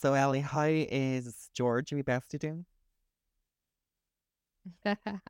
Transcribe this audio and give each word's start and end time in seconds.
So, 0.00 0.14
Ellie, 0.14 0.40
how 0.40 0.64
is 0.66 1.50
George, 1.52 1.92
we 1.92 2.02
bestie 2.02 2.38
doing? 2.38 2.64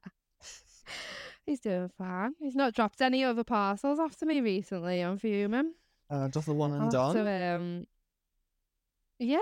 He's 1.45 1.59
doing 1.59 1.91
fine. 1.99 2.35
He's 2.39 2.55
not 2.55 2.73
dropped 2.73 3.03
any 3.03 3.25
other 3.25 3.43
parcels 3.43 3.99
after 3.99 4.27
me 4.27 4.41
recently. 4.41 5.01
I'm 5.01 5.19
fuming. 5.19 5.73
Uh, 6.09 6.29
just 6.29 6.47
the 6.47 6.55
one 6.55 6.73
and 6.73 6.89
done. 6.89 7.17
to, 7.17 7.55
um, 7.57 7.87
yeah. 9.19 9.39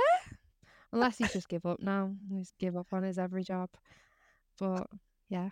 Unless 0.95 1.19
he's 1.19 1.35
just 1.35 1.51
give 1.51 1.67
up 1.67 1.81
now. 1.81 2.15
He's 2.33 2.55
give 2.59 2.75
up 2.75 2.87
on 2.93 3.03
his 3.03 3.19
every 3.19 3.45
job. 3.45 3.69
But 4.59 4.87
yeah, 5.29 5.51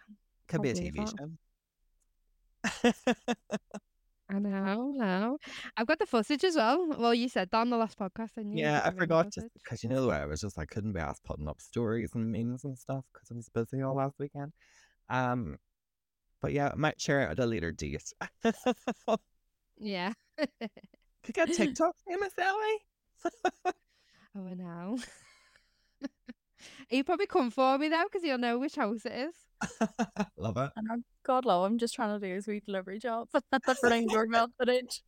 Could 0.48 0.62
be 0.62 0.70
a 0.70 0.74
TV 0.74 1.06
show. 1.18 2.94
I 4.28 4.38
know, 4.40 4.94
I 5.00 5.04
know. 5.06 5.38
I've 5.76 5.86
got 5.86 5.98
the 6.00 6.06
footage 6.06 6.42
as 6.42 6.56
well. 6.56 6.88
Well, 6.98 7.14
you 7.14 7.28
said 7.28 7.48
that 7.52 7.58
on 7.58 7.70
the 7.70 7.76
last 7.76 7.98
podcast, 7.98 8.34
didn't 8.34 8.54
you? 8.54 8.64
yeah, 8.64 8.82
I 8.84 8.88
You've 8.88 8.96
got 8.96 8.96
the 8.96 9.00
forgot 9.00 9.32
just 9.32 9.46
because 9.54 9.82
you 9.84 9.88
know 9.88 10.02
the 10.02 10.08
way 10.08 10.16
I 10.16 10.26
was 10.26 10.40
just 10.40 10.58
I 10.58 10.64
couldn't 10.64 10.92
be 10.92 11.00
asked 11.00 11.22
putting 11.24 11.48
up 11.48 11.60
stories 11.60 12.10
and 12.14 12.32
memes 12.32 12.64
and 12.64 12.76
stuff 12.76 13.04
because 13.12 13.30
I 13.30 13.34
was 13.34 13.48
busy 13.48 13.82
all 13.82 13.94
last 13.94 14.18
weekend. 14.18 14.52
Um, 15.08 15.58
but 16.40 16.52
yeah, 16.52 16.70
I 16.72 16.76
might 16.76 17.00
share 17.00 17.22
it 17.22 17.30
at 17.30 17.38
a 17.38 17.46
later 17.46 17.70
date. 17.72 18.12
Yeah. 19.78 20.12
Could 20.38 21.34
get 21.34 21.52
TikTok 21.54 21.94
famous, 22.08 22.32
Ellie. 22.38 23.74
Oh, 24.38 24.46
I 24.46 24.52
know. 24.52 24.98
He'll 26.88 27.04
probably 27.04 27.26
come 27.26 27.50
for 27.50 27.78
me 27.78 27.88
though, 27.88 28.04
because 28.04 28.24
you'll 28.24 28.38
know 28.38 28.58
which 28.58 28.76
house 28.76 29.04
it 29.04 29.12
is. 29.12 29.34
Love 30.36 30.56
it. 30.58 30.70
And 30.76 30.88
I'm, 30.90 31.04
God 31.24 31.44
love, 31.44 31.64
I'm 31.64 31.78
just 31.78 31.94
trying 31.94 32.18
to 32.18 32.26
do 32.26 32.36
a 32.36 32.42
sweet 32.42 32.66
delivery 32.66 32.98
job. 32.98 33.28
for 33.32 33.74
ring 33.82 34.06
doorbell 34.06 34.48
footage. 34.58 35.02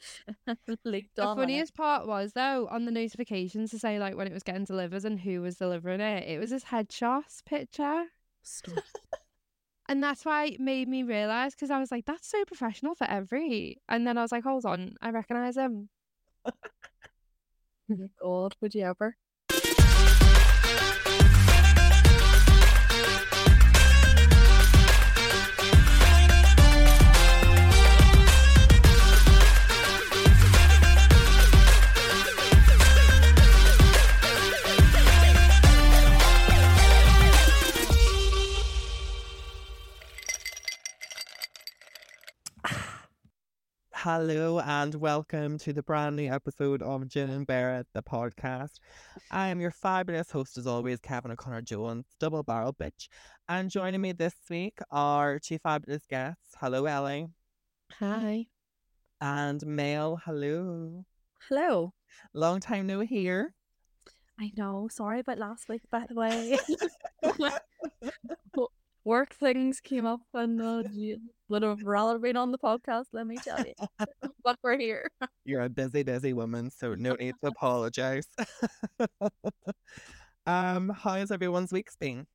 Leaked 0.84 1.16
The 1.16 1.24
on. 1.24 1.36
funniest 1.36 1.74
part 1.74 2.06
was 2.06 2.32
though 2.32 2.66
on 2.70 2.84
the 2.84 2.90
notifications 2.90 3.70
to 3.70 3.78
say 3.78 3.98
like 3.98 4.16
when 4.16 4.26
it 4.26 4.32
was 4.32 4.42
getting 4.42 4.64
delivered 4.64 5.04
and 5.04 5.20
who 5.20 5.42
was 5.42 5.56
delivering 5.56 6.00
it. 6.00 6.26
It 6.28 6.38
was 6.38 6.50
his 6.50 6.64
headshot 6.64 7.44
picture, 7.44 8.04
Stop. 8.42 8.78
and 9.88 10.02
that's 10.02 10.24
why 10.24 10.46
it 10.46 10.60
made 10.60 10.88
me 10.88 11.02
realize 11.02 11.54
because 11.54 11.70
I 11.70 11.78
was 11.78 11.90
like, 11.90 12.06
"That's 12.06 12.28
so 12.28 12.44
professional 12.44 12.94
for 12.94 13.04
every." 13.08 13.78
And 13.88 14.06
then 14.06 14.16
I 14.18 14.22
was 14.22 14.32
like, 14.32 14.44
"Hold 14.44 14.64
on, 14.64 14.94
I 15.02 15.10
recognize 15.10 15.56
him." 15.56 15.88
God, 18.22 18.54
would 18.60 18.74
you 18.74 18.84
ever? 18.84 19.16
Hello 44.10 44.58
and 44.60 44.94
welcome 44.94 45.58
to 45.58 45.74
the 45.74 45.82
brand 45.82 46.16
new 46.16 46.32
episode 46.32 46.80
of 46.80 47.06
Gin 47.08 47.28
and 47.28 47.46
Bare 47.46 47.80
It, 47.80 47.88
the 47.92 48.02
podcast. 48.02 48.80
I 49.30 49.48
am 49.48 49.60
your 49.60 49.70
fabulous 49.70 50.30
host, 50.30 50.56
as 50.56 50.66
always, 50.66 50.98
Kevin 50.98 51.30
O'Connor 51.30 51.60
Jones, 51.60 52.06
double 52.18 52.42
barrel 52.42 52.72
bitch. 52.72 53.08
And 53.50 53.68
joining 53.68 54.00
me 54.00 54.12
this 54.12 54.32
week 54.48 54.78
are 54.90 55.38
two 55.38 55.58
fabulous 55.58 56.06
guests. 56.08 56.54
Hello, 56.58 56.86
Ellie. 56.86 57.28
Hi. 58.00 58.46
And 59.20 59.66
Mel. 59.66 60.18
Hello. 60.24 61.04
Hello. 61.46 61.92
Long 62.32 62.60
time 62.60 62.86
no 62.86 63.00
here. 63.00 63.52
I 64.40 64.52
know. 64.56 64.88
Sorry 64.90 65.20
about 65.20 65.36
last 65.36 65.68
week, 65.68 65.82
by 65.90 66.06
the 66.08 66.14
way. 66.14 66.58
Work 69.04 69.34
things 69.34 69.80
came 69.80 70.06
up 70.06 70.22
and 70.32 70.62
uh, 70.62 70.82
you 71.48 71.54
would 71.54 71.62
have 71.62 71.82
rather 71.82 72.18
been 72.18 72.36
on 72.36 72.52
the 72.52 72.58
podcast, 72.58 73.06
let 73.12 73.26
me 73.26 73.36
tell 73.36 73.58
you. 73.64 73.74
but 74.44 74.58
we're 74.62 74.78
here. 74.78 75.10
You're 75.44 75.62
a 75.62 75.68
busy, 75.68 76.02
busy 76.02 76.32
woman, 76.32 76.70
so 76.70 76.94
no 76.94 77.14
need 77.14 77.34
to 77.42 77.48
apologize. 77.48 78.26
um, 80.46 80.90
how 80.90 81.14
has 81.14 81.30
everyone's 81.30 81.72
weeks 81.72 81.96
been? 81.96 82.26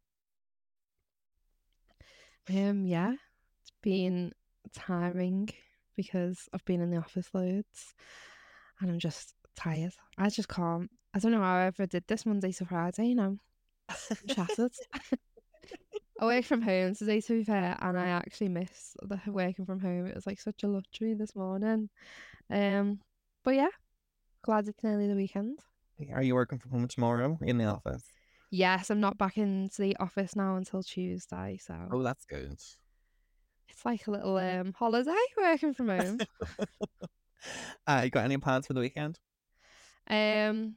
Um, 2.49 2.85
yeah, 2.85 3.13
it's 3.13 3.73
been 3.81 4.33
tiring 4.73 5.49
because 5.95 6.49
I've 6.53 6.65
been 6.65 6.81
in 6.81 6.89
the 6.89 6.97
office 6.97 7.29
loads, 7.33 7.93
and 8.81 8.89
I'm 8.89 8.99
just 8.99 9.33
tired. 9.55 9.93
I 10.17 10.29
just 10.29 10.49
can't. 10.49 10.89
I 11.13 11.19
don't 11.19 11.31
know 11.31 11.41
how 11.41 11.55
I 11.55 11.65
ever 11.65 11.85
did 11.85 12.05
this 12.07 12.25
Monday 12.25 12.51
to 12.53 12.65
Friday. 12.65 13.07
You 13.07 13.15
know, 13.15 13.37
I'm 13.89 14.17
shattered. 14.27 14.73
I 16.19 16.25
work 16.25 16.45
from 16.45 16.61
home 16.61 16.95
today, 16.95 17.21
to 17.21 17.33
be 17.33 17.43
fair, 17.43 17.77
and 17.81 17.97
I 17.97 18.07
actually 18.07 18.49
miss 18.49 18.95
the 19.01 19.19
working 19.27 19.65
from 19.65 19.79
home. 19.79 20.05
It 20.05 20.15
was 20.15 20.27
like 20.27 20.39
such 20.39 20.63
a 20.63 20.67
luxury 20.67 21.13
this 21.15 21.35
morning. 21.35 21.89
Um, 22.49 22.99
but 23.43 23.55
yeah, 23.55 23.69
glad 24.43 24.67
it's 24.67 24.83
nearly 24.83 25.07
the 25.07 25.15
weekend. 25.15 25.59
Are 26.13 26.21
you 26.21 26.35
working 26.35 26.59
from 26.59 26.71
home 26.71 26.87
tomorrow 26.87 27.37
in 27.41 27.57
the 27.57 27.65
office? 27.65 28.03
Yes, 28.51 28.89
I'm 28.91 28.99
not 28.99 29.17
back 29.17 29.37
into 29.37 29.81
the 29.81 29.97
office 29.97 30.35
now 30.35 30.55
until 30.57 30.83
Tuesday, 30.83 31.57
so 31.59 31.75
Oh, 31.91 32.03
that's 32.03 32.25
good. 32.25 32.59
it's 33.69 33.85
like 33.85 34.05
a 34.07 34.11
little 34.11 34.37
um 34.37 34.73
holiday 34.73 35.15
working 35.37 35.73
from 35.73 35.87
home. 35.87 36.19
uh, 37.87 38.01
you 38.03 38.09
got 38.11 38.25
any 38.25 38.37
plans 38.37 38.67
for 38.67 38.73
the 38.73 38.79
weekend? 38.81 39.19
Um, 40.07 40.75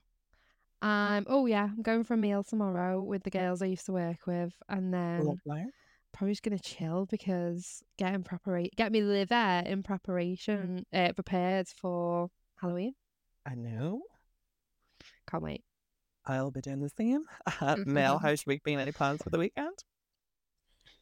um, 0.82 1.24
oh 1.28 1.46
yeah, 1.46 1.64
I'm 1.64 1.82
going 1.82 2.04
for 2.04 2.14
a 2.14 2.18
meal 2.18 2.42
tomorrow 2.42 3.00
with 3.00 3.22
the 3.22 3.30
girls 3.30 3.62
I 3.62 3.66
used 3.66 3.86
to 3.86 3.92
work 3.92 4.26
with, 4.26 4.54
and 4.68 4.92
then 4.92 5.24
Lovely. 5.24 5.64
probably 6.12 6.32
just 6.32 6.42
gonna 6.42 6.58
chill 6.58 7.06
because 7.06 7.82
getting 7.98 8.22
preparation, 8.22 8.70
get 8.76 8.92
me 8.92 9.02
liver 9.02 9.62
in 9.64 9.82
preparation, 9.82 10.84
uh, 10.92 11.12
prepared 11.12 11.68
for 11.68 12.28
Halloween. 12.60 12.94
I 13.46 13.54
know. 13.54 14.02
Can't 15.30 15.42
wait. 15.42 15.64
I'll 16.26 16.50
be 16.50 16.60
doing 16.60 16.80
the 16.80 16.90
same. 16.90 17.22
Uh, 17.60 17.76
Mel, 17.86 18.18
how's 18.18 18.44
your 18.44 18.52
week 18.54 18.64
been? 18.64 18.80
Any 18.80 18.92
plans 18.92 19.22
for 19.22 19.30
the 19.30 19.38
weekend? 19.38 19.84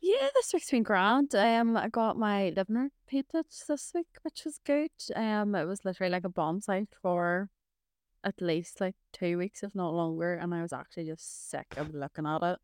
Yeah, 0.01 0.29
this 0.35 0.53
week's 0.53 0.71
been 0.71 0.83
grand. 0.83 1.35
Um, 1.35 1.77
I 1.79 1.89
got 1.89 2.19
my 2.19 2.51
living 2.51 2.77
room 2.77 2.91
painted 3.07 3.47
this 3.67 3.93
week, 3.95 4.07
which 4.23 4.45
was 4.45 4.61
good. 4.65 4.91
Um, 5.17 5.55
it 5.55 5.65
was 5.65 5.85
literally 5.85 6.11
like 6.11 6.25
a 6.25 6.29
bomb 6.29 6.61
site 6.61 6.91
for 7.01 7.49
at 8.25 8.41
least 8.41 8.81
like 8.81 8.97
two 9.13 9.39
weeks, 9.39 9.63
if 9.63 9.75
not 9.75 9.95
longer, 9.95 10.35
and 10.35 10.55
I 10.55 10.63
was 10.63 10.73
actually 10.73 11.07
just 11.07 11.51
sick 11.51 11.75
of 11.77 11.95
looking 11.95 12.27
at 12.27 12.43
it. 12.43 12.59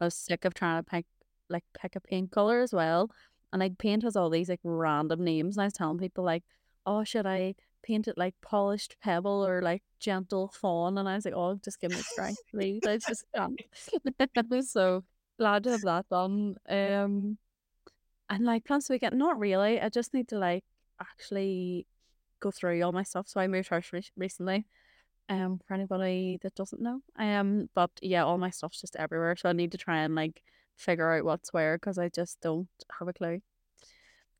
I 0.00 0.04
was 0.04 0.14
sick 0.14 0.44
of 0.44 0.54
trying 0.54 0.82
to 0.82 0.90
pick 0.90 1.06
like 1.48 1.64
pick 1.74 1.96
a 1.96 2.00
paint 2.00 2.30
color 2.30 2.60
as 2.60 2.72
well, 2.72 3.10
and 3.52 3.60
like 3.60 3.78
paint 3.78 4.02
has 4.02 4.16
all 4.16 4.30
these 4.30 4.48
like 4.48 4.60
random 4.64 5.24
names, 5.24 5.56
and 5.56 5.62
I 5.62 5.66
was 5.66 5.74
telling 5.74 5.98
people 5.98 6.24
like, 6.24 6.44
oh, 6.86 7.04
should 7.04 7.26
I 7.26 7.54
paint 7.82 8.08
it 8.08 8.16
like 8.16 8.34
polished 8.42 8.96
pebble 9.02 9.46
or 9.46 9.60
like 9.62 9.82
gentle 10.00 10.48
fawn? 10.48 10.98
And 10.98 11.08
I 11.08 11.14
was 11.14 11.24
like, 11.24 11.34
oh, 11.34 11.58
just 11.62 11.80
give 11.80 11.90
me 11.90 11.98
strength, 11.98 12.42
please. 12.50 12.82
I 12.86 12.98
just 12.98 13.24
can't. 13.34 13.60
so 14.68 15.04
glad 15.38 15.64
to 15.64 15.70
have 15.70 15.82
that 15.82 16.08
done. 16.08 16.56
Um, 16.68 17.38
and 18.30 18.44
like 18.44 18.64
plans 18.64 18.88
weekend, 18.88 19.18
not 19.18 19.38
really. 19.38 19.80
I 19.80 19.88
just 19.88 20.14
need 20.14 20.28
to 20.28 20.38
like 20.38 20.64
actually 21.00 21.86
go 22.40 22.50
through 22.50 22.82
all 22.82 22.92
my 22.92 23.02
stuff. 23.02 23.28
So 23.28 23.40
I 23.40 23.46
moved 23.46 23.68
house 23.68 23.92
re- 23.92 24.02
recently. 24.16 24.66
Um, 25.32 25.60
for 25.66 25.72
anybody 25.72 26.38
that 26.42 26.54
doesn't 26.54 26.82
know, 26.82 27.00
I 27.16 27.34
um, 27.36 27.70
but 27.74 27.90
yeah, 28.02 28.22
all 28.24 28.36
my 28.36 28.50
stuff's 28.50 28.80
just 28.82 28.96
everywhere. 28.96 29.34
So 29.36 29.48
I 29.48 29.52
need 29.54 29.72
to 29.72 29.78
try 29.78 30.02
and 30.02 30.14
like 30.14 30.42
figure 30.76 31.10
out 31.10 31.24
what's 31.24 31.52
where 31.54 31.76
because 31.78 31.96
I 31.98 32.10
just 32.10 32.40
don't 32.42 32.68
have 32.98 33.08
a 33.08 33.12
clue. 33.14 33.40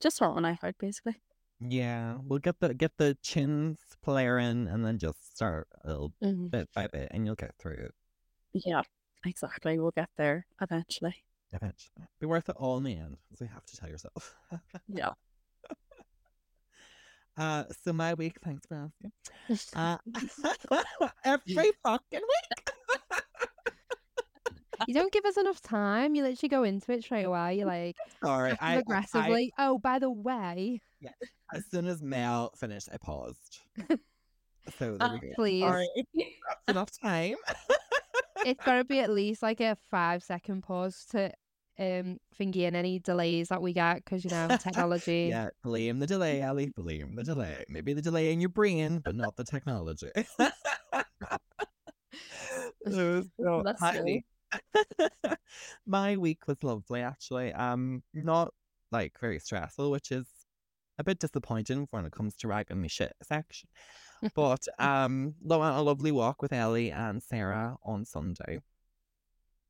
Just 0.00 0.18
sort 0.18 0.34
one 0.34 0.44
out 0.44 0.58
basically. 0.78 1.16
Yeah, 1.60 2.18
we'll 2.22 2.40
get 2.40 2.60
the 2.60 2.74
get 2.74 2.98
the 2.98 3.16
chins 3.22 3.78
player 4.02 4.38
in, 4.38 4.66
and 4.68 4.84
then 4.84 4.98
just 4.98 5.34
start 5.34 5.68
a 5.82 5.88
little 5.88 6.12
Mhm. 6.22 6.50
bit 6.50 6.68
by 6.74 6.88
bit, 6.88 7.08
and 7.10 7.24
you'll 7.24 7.36
get 7.36 7.54
through 7.58 7.72
it 7.88 7.94
Yeah, 8.52 8.82
exactly. 9.24 9.78
We'll 9.78 9.92
get 9.92 10.10
there 10.16 10.46
eventually. 10.60 11.24
eventually. 11.52 12.06
Be 12.20 12.26
worth 12.26 12.48
it 12.50 12.56
all 12.56 12.76
in 12.76 12.84
the 12.84 12.96
end, 12.96 13.16
as 13.32 13.40
you 13.40 13.46
have 13.46 13.64
to 13.66 13.76
tell 13.76 13.88
yourself. 13.88 14.34
Yeah. 14.88 15.12
Uh, 17.36 17.64
so 17.84 17.92
my 17.92 18.14
week, 18.14 18.36
thanks 18.44 18.66
for 18.66 18.90
asking. 19.48 19.68
Uh, 19.74 19.98
every 21.24 21.72
fucking 21.82 22.20
week. 22.20 22.70
You 24.88 24.94
don't 24.94 25.12
give 25.12 25.24
us 25.24 25.36
enough 25.36 25.60
time. 25.62 26.14
You 26.14 26.24
literally 26.24 26.48
go 26.48 26.64
into 26.64 26.92
it 26.92 27.04
straight 27.04 27.22
away. 27.24 27.58
You're 27.58 27.66
like 27.66 27.96
Sorry, 28.22 28.52
I, 28.52 28.56
passive 28.56 28.62
I, 28.62 28.72
I 28.72 28.78
aggressively. 28.78 29.52
oh, 29.58 29.78
by 29.78 29.98
the 29.98 30.10
way, 30.10 30.80
as 31.54 31.64
soon 31.70 31.86
as 31.86 32.02
Mel 32.02 32.50
finished, 32.56 32.88
I 32.92 32.96
paused. 32.96 33.60
So 34.78 34.96
there 34.96 35.20
please, 35.34 35.62
Sorry. 35.62 35.88
That's 36.14 36.30
enough 36.68 36.90
time. 37.00 37.36
it's 38.44 38.64
got 38.64 38.76
to 38.76 38.84
be 38.84 38.98
at 39.00 39.10
least 39.10 39.42
like 39.42 39.60
a 39.60 39.76
five 39.90 40.22
second 40.22 40.62
pause 40.62 41.04
to 41.10 41.32
um 41.78 42.18
thingy 42.38 42.62
in 42.62 42.76
any 42.76 42.98
delays 42.98 43.48
that 43.48 43.62
we 43.62 43.72
get 43.72 44.04
because 44.04 44.24
you 44.24 44.30
know 44.30 44.48
technology. 44.60 45.26
Yeah, 45.32 45.48
blame 45.62 45.98
the 45.98 46.06
delay, 46.06 46.42
Ellie. 46.42 46.72
Blame 46.74 47.14
the 47.14 47.22
delay. 47.22 47.64
Maybe 47.68 47.92
the 47.92 48.02
delay 48.02 48.32
in 48.32 48.40
your 48.40 48.50
brain, 48.50 49.00
but 49.04 49.14
not 49.14 49.36
the 49.36 49.44
technology. 49.44 50.10
so 52.90 53.24
That's 53.64 53.80
my 53.80 54.02
week. 54.02 54.24
my 55.86 56.16
week 56.16 56.46
was 56.46 56.62
lovely 56.62 57.00
actually. 57.00 57.52
Um, 57.52 58.02
not 58.12 58.52
like 58.90 59.18
very 59.20 59.38
stressful, 59.38 59.90
which 59.90 60.10
is 60.10 60.26
a 60.98 61.04
bit 61.04 61.18
disappointing 61.18 61.88
when 61.90 62.04
it 62.04 62.12
comes 62.12 62.34
to 62.36 62.48
ragging 62.48 62.80
me 62.80 62.88
shit 62.88 63.14
section. 63.22 63.68
But 64.34 64.66
um, 64.78 65.34
went 65.40 65.62
on 65.62 65.78
a 65.78 65.82
lovely 65.82 66.12
walk 66.12 66.42
with 66.42 66.52
Ellie 66.52 66.90
and 66.90 67.22
Sarah 67.22 67.76
on 67.84 68.04
Sunday. 68.04 68.60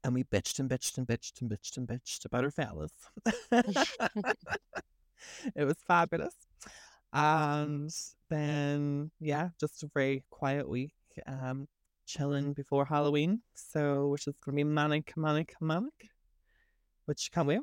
And 0.05 0.15
we 0.15 0.25
bitched 0.25 0.59
and 0.59 0.69
bitched 0.69 0.99
and 0.99 1.07
bitched 1.07 1.41
and 1.41 1.51
bitched 1.51 1.77
and 1.77 1.87
bitched 1.87 2.25
about 2.25 2.45
our 2.45 2.51
fellas. 2.51 2.93
it 5.55 5.65
was 5.65 5.77
fabulous. 5.87 6.35
And 7.13 7.91
then, 8.29 9.11
yeah, 9.21 9.51
just 9.61 9.83
a 9.83 9.91
very 9.95 10.25
quiet 10.31 10.69
week, 10.69 10.95
um, 11.27 11.69
chilling 12.07 12.53
before 12.53 12.85
Halloween. 12.85 13.43
So, 13.55 14.09
which 14.09 14.27
is 14.27 14.35
going 14.45 14.57
to 14.57 14.65
be 14.65 14.65
manic, 14.65 15.13
manic, 15.17 15.55
manic, 15.61 16.09
which 17.05 17.31
can't 17.31 17.47
wait. 17.47 17.61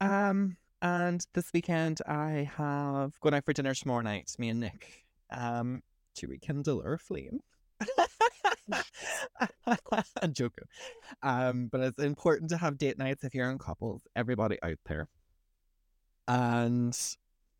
Um, 0.00 0.56
and 0.80 1.26
this 1.34 1.50
weekend, 1.52 2.00
I 2.06 2.48
have 2.56 3.18
going 3.20 3.34
out 3.34 3.44
for 3.44 3.52
dinner 3.52 3.74
tomorrow 3.74 4.02
night, 4.02 4.30
me 4.38 4.50
and 4.50 4.60
Nick, 4.60 5.06
um, 5.30 5.82
to 6.16 6.28
rekindle 6.28 6.82
our 6.84 6.98
flame. 6.98 7.40
I'm 10.22 10.32
joking. 10.32 10.64
Um, 11.22 11.68
but 11.70 11.80
it's 11.80 12.02
important 12.02 12.50
to 12.50 12.56
have 12.56 12.78
date 12.78 12.98
nights 12.98 13.24
if 13.24 13.34
you're 13.34 13.50
in 13.50 13.58
couples, 13.58 14.02
everybody 14.16 14.58
out 14.62 14.78
there. 14.86 15.08
And 16.26 16.98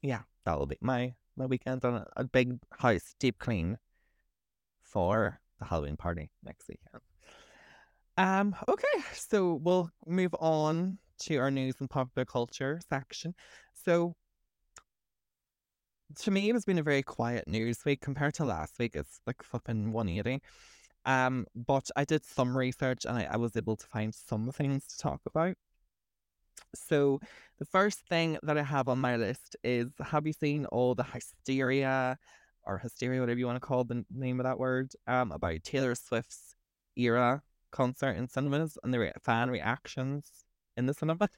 yeah, 0.03 0.21
that'll 0.45 0.67
be 0.67 0.77
my 0.81 1.15
my 1.37 1.47
weekend 1.47 1.85
on 1.85 1.95
a, 1.95 2.07
a 2.17 2.25
big 2.25 2.59
house 2.77 3.15
deep 3.19 3.39
clean 3.39 3.79
for 4.83 5.41
the 5.59 5.65
Halloween 5.65 5.97
party 5.97 6.31
next 6.45 6.69
weekend. 6.69 7.03
Um, 8.17 8.57
okay, 8.69 9.05
so 9.13 9.55
we'll 9.55 9.91
move 10.07 10.35
on 10.41 10.99
to 11.21 11.37
our 11.37 11.51
news 11.51 11.77
and 11.81 11.89
popular 11.89 12.25
culture 12.25 12.81
section. 12.89 13.35
So 13.75 14.15
to 16.17 16.31
me, 16.31 16.51
it's 16.51 16.65
been 16.65 16.79
a 16.79 16.83
very 16.83 17.03
quiet 17.03 17.47
news 17.47 17.85
week 17.85 18.01
compared 18.01 18.35
to 18.35 18.45
last 18.45 18.79
week. 18.79 18.97
It's 18.97 19.21
like 19.27 19.43
flipping 19.43 19.93
180. 19.93 20.43
Um, 21.09 21.47
but 21.57 21.91
I 21.97 22.05
did 22.05 22.25
some 22.27 22.57
research 22.57 23.07
and 23.07 23.17
I, 23.19 23.25
I 23.33 23.37
was 23.39 23.57
able 23.57 23.77
to 23.77 23.87
find 23.87 24.15
some 24.15 24.53
things 24.53 24.87
to 24.89 24.99
talk 24.99 25.23
about. 25.27 25.57
So 26.75 27.21
the 27.59 27.65
first 27.65 28.01
thing 28.09 28.39
that 28.43 28.59
I 28.59 28.63
have 28.63 28.89
on 28.89 28.99
my 29.01 29.17
list 29.17 29.57
is 29.65 29.89
have 30.01 30.27
you 30.27 30.35
seen 30.35 30.67
all 30.67 30.95
the 30.95 31.05
hysteria 31.05 32.19
or 32.65 32.79
hysteria, 32.79 33.21
whatever 33.21 33.39
you 33.39 33.47
want 33.47 33.57
to 33.57 33.67
call 33.67 33.85
the 33.85 34.05
name 34.11 34.39
of 34.41 34.45
that 34.45 34.59
word, 34.59 34.93
um, 35.07 35.33
about 35.33 35.65
Taylor 35.65 35.95
Swift's 35.95 36.57
era 36.97 37.43
concert 37.71 38.13
in 38.13 38.29
cinemas 38.29 38.77
and 38.85 38.93
the 38.93 38.99
re- 38.99 39.13
fan 39.23 39.51
reactions 39.51 40.31
in 40.77 40.87
the 40.87 40.95
cinema? 40.95 41.31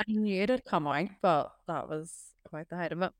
I 0.00 0.04
knew 0.12 0.42
it'd 0.42 0.64
come 0.64 0.86
out, 0.86 1.08
but 1.22 1.52
that 1.66 1.88
was 1.88 2.34
quite 2.48 2.68
the 2.68 2.76
height 2.76 2.92
of 2.92 3.02
it. 3.02 3.12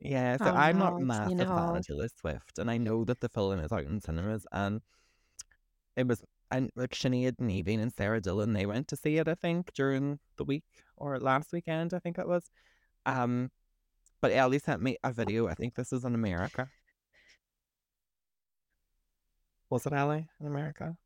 Yeah, 0.00 0.36
so 0.38 0.50
Oh, 0.50 0.54
I'm 0.54 0.78
no, 0.78 0.78
not 0.78 0.96
a 0.96 1.00
I've 1.00 1.02
massive 1.02 1.50
fan 1.52 1.76
of 1.76 1.82
Taylor 1.86 2.08
Swift, 2.08 2.58
and 2.58 2.70
I 2.70 2.78
know 2.78 3.04
that 3.04 3.20
the 3.20 3.28
film 3.28 3.60
is 3.60 3.72
out 3.72 3.84
in 3.84 4.00
cinemas, 4.00 4.46
and 4.52 4.80
it 5.96 6.06
was 6.06 6.22
and 6.50 6.70
like 6.74 6.90
Sinead 6.92 7.38
and 7.38 7.50
Evie 7.50 7.74
and 7.74 7.92
Sarah 7.92 8.20
Dillon, 8.20 8.52
they 8.54 8.66
went 8.66 8.88
to 8.88 8.96
see 8.96 9.18
it, 9.18 9.28
I 9.28 9.34
think, 9.34 9.72
during 9.72 10.18
the 10.36 10.44
week 10.44 10.64
or 10.96 11.18
last 11.20 11.52
weekend, 11.52 11.94
I 11.94 12.00
think 12.00 12.18
it 12.18 12.26
was. 12.26 12.50
Um, 13.06 13.50
but 14.22 14.32
Ellie 14.32 14.58
sent 14.60 14.82
me 14.82 14.96
a 15.04 15.12
video. 15.12 15.48
I 15.48 15.54
think 15.54 15.74
this 15.76 15.92
is 15.92 16.04
in 16.04 16.14
America. 16.14 16.70
Was 19.70 19.86
it 19.86 19.94
Ellie 19.94 20.28
in 20.38 20.46
America? 20.46 20.98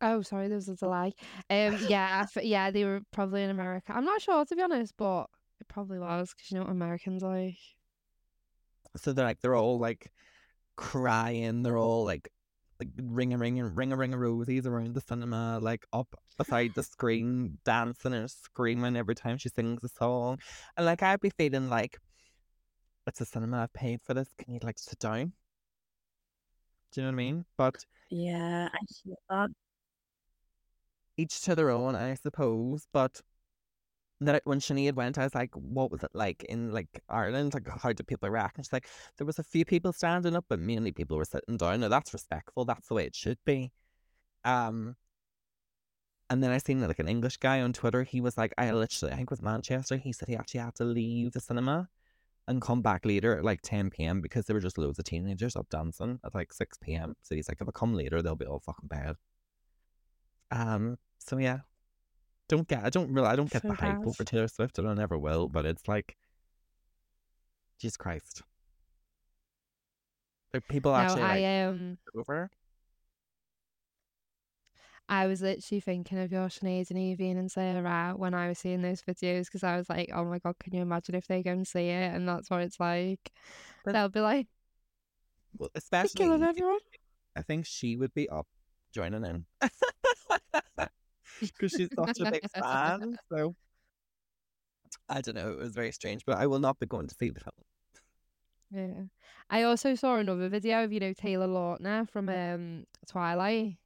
Oh, 0.00 0.20
sorry, 0.22 0.48
there 0.48 0.56
was 0.56 0.68
a 0.68 0.76
delay. 0.76 1.14
Um, 1.50 1.78
yeah, 1.88 2.26
yeah, 2.42 2.70
they 2.70 2.84
were 2.84 3.00
probably 3.12 3.42
in 3.42 3.50
America. 3.50 3.92
I'm 3.94 4.04
not 4.04 4.20
sure 4.20 4.44
to 4.44 4.56
be 4.56 4.62
honest, 4.62 4.94
but 4.96 5.26
it 5.60 5.68
probably 5.68 5.98
was 5.98 6.32
because 6.34 6.50
you 6.50 6.56
know 6.58 6.64
what 6.64 6.70
Americans 6.72 7.22
like. 7.22 7.58
So 8.96 9.12
they're 9.12 9.24
like 9.24 9.40
they're 9.40 9.54
all 9.54 9.78
like 9.78 10.10
crying. 10.76 11.62
They're 11.62 11.78
all 11.78 12.04
like 12.04 12.30
like 12.80 12.90
ring 12.98 13.34
a 13.34 13.38
ring 13.38 13.60
ring 13.74 13.92
a 13.92 13.96
ring 13.96 14.14
a 14.14 14.18
rosies 14.18 14.66
around 14.66 14.94
the 14.94 15.00
cinema, 15.00 15.58
like 15.60 15.86
up 15.92 16.14
beside 16.38 16.74
the 16.74 16.82
screen, 16.82 17.58
dancing 17.64 18.14
and 18.14 18.30
screaming 18.30 18.96
every 18.96 19.14
time 19.14 19.38
she 19.38 19.48
sings 19.50 19.84
a 19.84 19.88
song. 19.88 20.38
And 20.76 20.86
like 20.86 21.02
I'd 21.02 21.20
be 21.20 21.30
feeling 21.30 21.68
like 21.70 21.98
it's 23.06 23.20
a 23.20 23.24
cinema, 23.24 23.62
I've 23.62 23.72
paid 23.72 24.02
for 24.02 24.14
this. 24.14 24.28
Can 24.38 24.52
you 24.54 24.60
like 24.62 24.78
sit 24.78 24.98
down? 24.98 25.32
Do 26.90 27.00
you 27.00 27.04
know 27.06 27.10
what 27.12 27.14
I 27.14 27.24
mean? 27.24 27.44
But 27.56 27.84
Yeah, 28.10 28.68
I 28.72 28.78
hate 29.04 29.16
that. 29.28 29.50
each 31.16 31.40
to 31.42 31.54
their 31.54 31.70
own, 31.70 31.94
I 31.94 32.14
suppose. 32.14 32.86
But 32.92 33.20
that 34.20 34.42
when 34.44 34.60
Sinead 34.60 34.94
went, 34.94 35.18
I 35.18 35.24
was 35.24 35.34
like, 35.34 35.54
what 35.54 35.90
was 35.90 36.02
it 36.02 36.10
like 36.14 36.44
in 36.44 36.72
like 36.72 37.02
Ireland? 37.08 37.54
Like, 37.54 37.68
how 37.82 37.92
did 37.92 38.06
people 38.06 38.30
react? 38.30 38.56
And 38.56 38.64
she's 38.64 38.72
like, 38.72 38.88
there 39.18 39.26
was 39.26 39.38
a 39.38 39.44
few 39.44 39.64
people 39.64 39.92
standing 39.92 40.36
up, 40.36 40.46
but 40.48 40.58
mainly 40.58 40.92
people 40.92 41.16
were 41.16 41.24
sitting 41.24 41.56
down. 41.56 41.80
Now 41.80 41.88
that's 41.88 42.12
respectful. 42.12 42.64
That's 42.64 42.88
the 42.88 42.94
way 42.94 43.04
it 43.06 43.14
should 43.14 43.38
be. 43.44 43.72
Um, 44.44 44.96
and 46.30 46.42
then 46.42 46.50
I 46.50 46.58
seen 46.58 46.80
like 46.80 46.98
an 46.98 47.08
English 47.08 47.36
guy 47.36 47.60
on 47.60 47.72
Twitter. 47.72 48.02
He 48.02 48.20
was 48.20 48.36
like, 48.38 48.52
I 48.58 48.70
literally, 48.72 49.12
I 49.12 49.16
think 49.16 49.28
it 49.28 49.30
was 49.30 49.42
Manchester. 49.42 49.96
He 49.96 50.12
said 50.12 50.28
he 50.28 50.36
actually 50.36 50.60
had 50.60 50.74
to 50.76 50.84
leave 50.84 51.32
the 51.32 51.40
cinema 51.40 51.88
and 52.48 52.62
come 52.62 52.82
back 52.82 53.04
later 53.04 53.36
at 53.36 53.44
like 53.44 53.60
10 53.62 53.90
p.m. 53.90 54.20
because 54.20 54.46
there 54.46 54.54
were 54.54 54.60
just 54.60 54.78
loads 54.78 54.98
of 54.98 55.04
teenagers 55.04 55.56
up 55.56 55.68
dancing 55.68 56.20
at 56.24 56.34
like 56.34 56.52
6 56.52 56.78
p.m. 56.78 57.14
So 57.22 57.34
he's 57.34 57.48
like, 57.48 57.60
if 57.60 57.68
I 57.68 57.72
come 57.72 57.94
later, 57.94 58.22
they'll 58.22 58.36
be 58.36 58.46
all 58.46 58.60
fucking 58.60 58.88
bad. 58.88 59.16
Um. 60.50 60.98
So 61.18 61.38
yeah, 61.38 61.58
don't 62.48 62.66
get. 62.68 62.84
I 62.84 62.90
don't 62.90 63.12
really. 63.12 63.28
I 63.28 63.36
don't 63.36 63.50
get 63.50 63.62
So 63.62 63.68
the 63.68 63.74
hype 63.74 63.98
bad. 63.98 64.06
over 64.06 64.24
Taylor 64.24 64.48
Swift, 64.48 64.78
and 64.78 64.88
I 64.88 64.94
never 64.94 65.18
will. 65.18 65.48
But 65.48 65.66
it's 65.66 65.86
like, 65.88 66.16
Jesus 67.80 67.96
Christ. 67.96 68.42
Like 70.54 70.66
people 70.68 70.92
No, 70.92 70.98
actually 70.98 71.22
like, 71.22 71.44
I 71.44 71.62
um, 71.64 71.98
over. 72.16 72.50
I 75.08 75.26
was 75.28 75.40
literally 75.40 75.80
thinking 75.80 76.18
of 76.18 76.32
your 76.32 76.48
Sinead 76.48 76.90
and 76.90 76.98
Evie 76.98 77.30
and 77.30 77.50
Sarah 77.50 78.14
when 78.16 78.34
I 78.34 78.48
was 78.48 78.58
seeing 78.58 78.82
those 78.82 79.02
videos 79.02 79.44
because 79.44 79.62
I 79.62 79.76
was 79.76 79.88
like, 79.88 80.10
oh 80.12 80.24
my 80.24 80.38
god, 80.40 80.56
can 80.58 80.74
you 80.74 80.82
imagine 80.82 81.14
if 81.14 81.28
they 81.28 81.42
go 81.44 81.52
and 81.52 81.66
see 81.66 81.88
it 81.88 82.12
and 82.14 82.28
that's 82.28 82.50
what 82.50 82.62
it's 82.62 82.80
like? 82.80 83.30
But- 83.84 83.92
They'll 83.92 84.08
be 84.08 84.20
like, 84.20 84.48
Well, 85.56 85.70
especially 85.76 86.10
killing 86.24 86.42
everyone. 86.42 86.78
I 87.36 87.42
think 87.42 87.66
she 87.66 87.96
would 87.96 88.14
be 88.14 88.28
up 88.28 88.48
joining 88.92 89.24
in 89.24 89.44
because 91.40 91.72
she's 91.72 91.88
such 91.94 92.20
a 92.20 92.30
big 92.30 92.42
fan. 92.50 93.18
So 93.32 93.54
I 95.08 95.20
don't 95.20 95.34
know. 95.34 95.50
It 95.52 95.58
was 95.58 95.74
very 95.74 95.92
strange, 95.92 96.24
but 96.24 96.38
I 96.38 96.46
will 96.46 96.58
not 96.60 96.78
be 96.78 96.86
going 96.86 97.08
to 97.08 97.14
see 97.14 97.30
the 97.30 97.40
film. 97.40 97.54
Yeah. 98.70 99.04
I 99.50 99.62
also 99.62 99.94
saw 99.94 100.16
another 100.16 100.48
video 100.48 100.84
of, 100.84 100.92
you 100.92 101.00
know, 101.00 101.12
Taylor 101.12 101.46
Lautner 101.46 102.08
from 102.08 102.28
um 102.28 102.84
Twilight. 103.06 103.76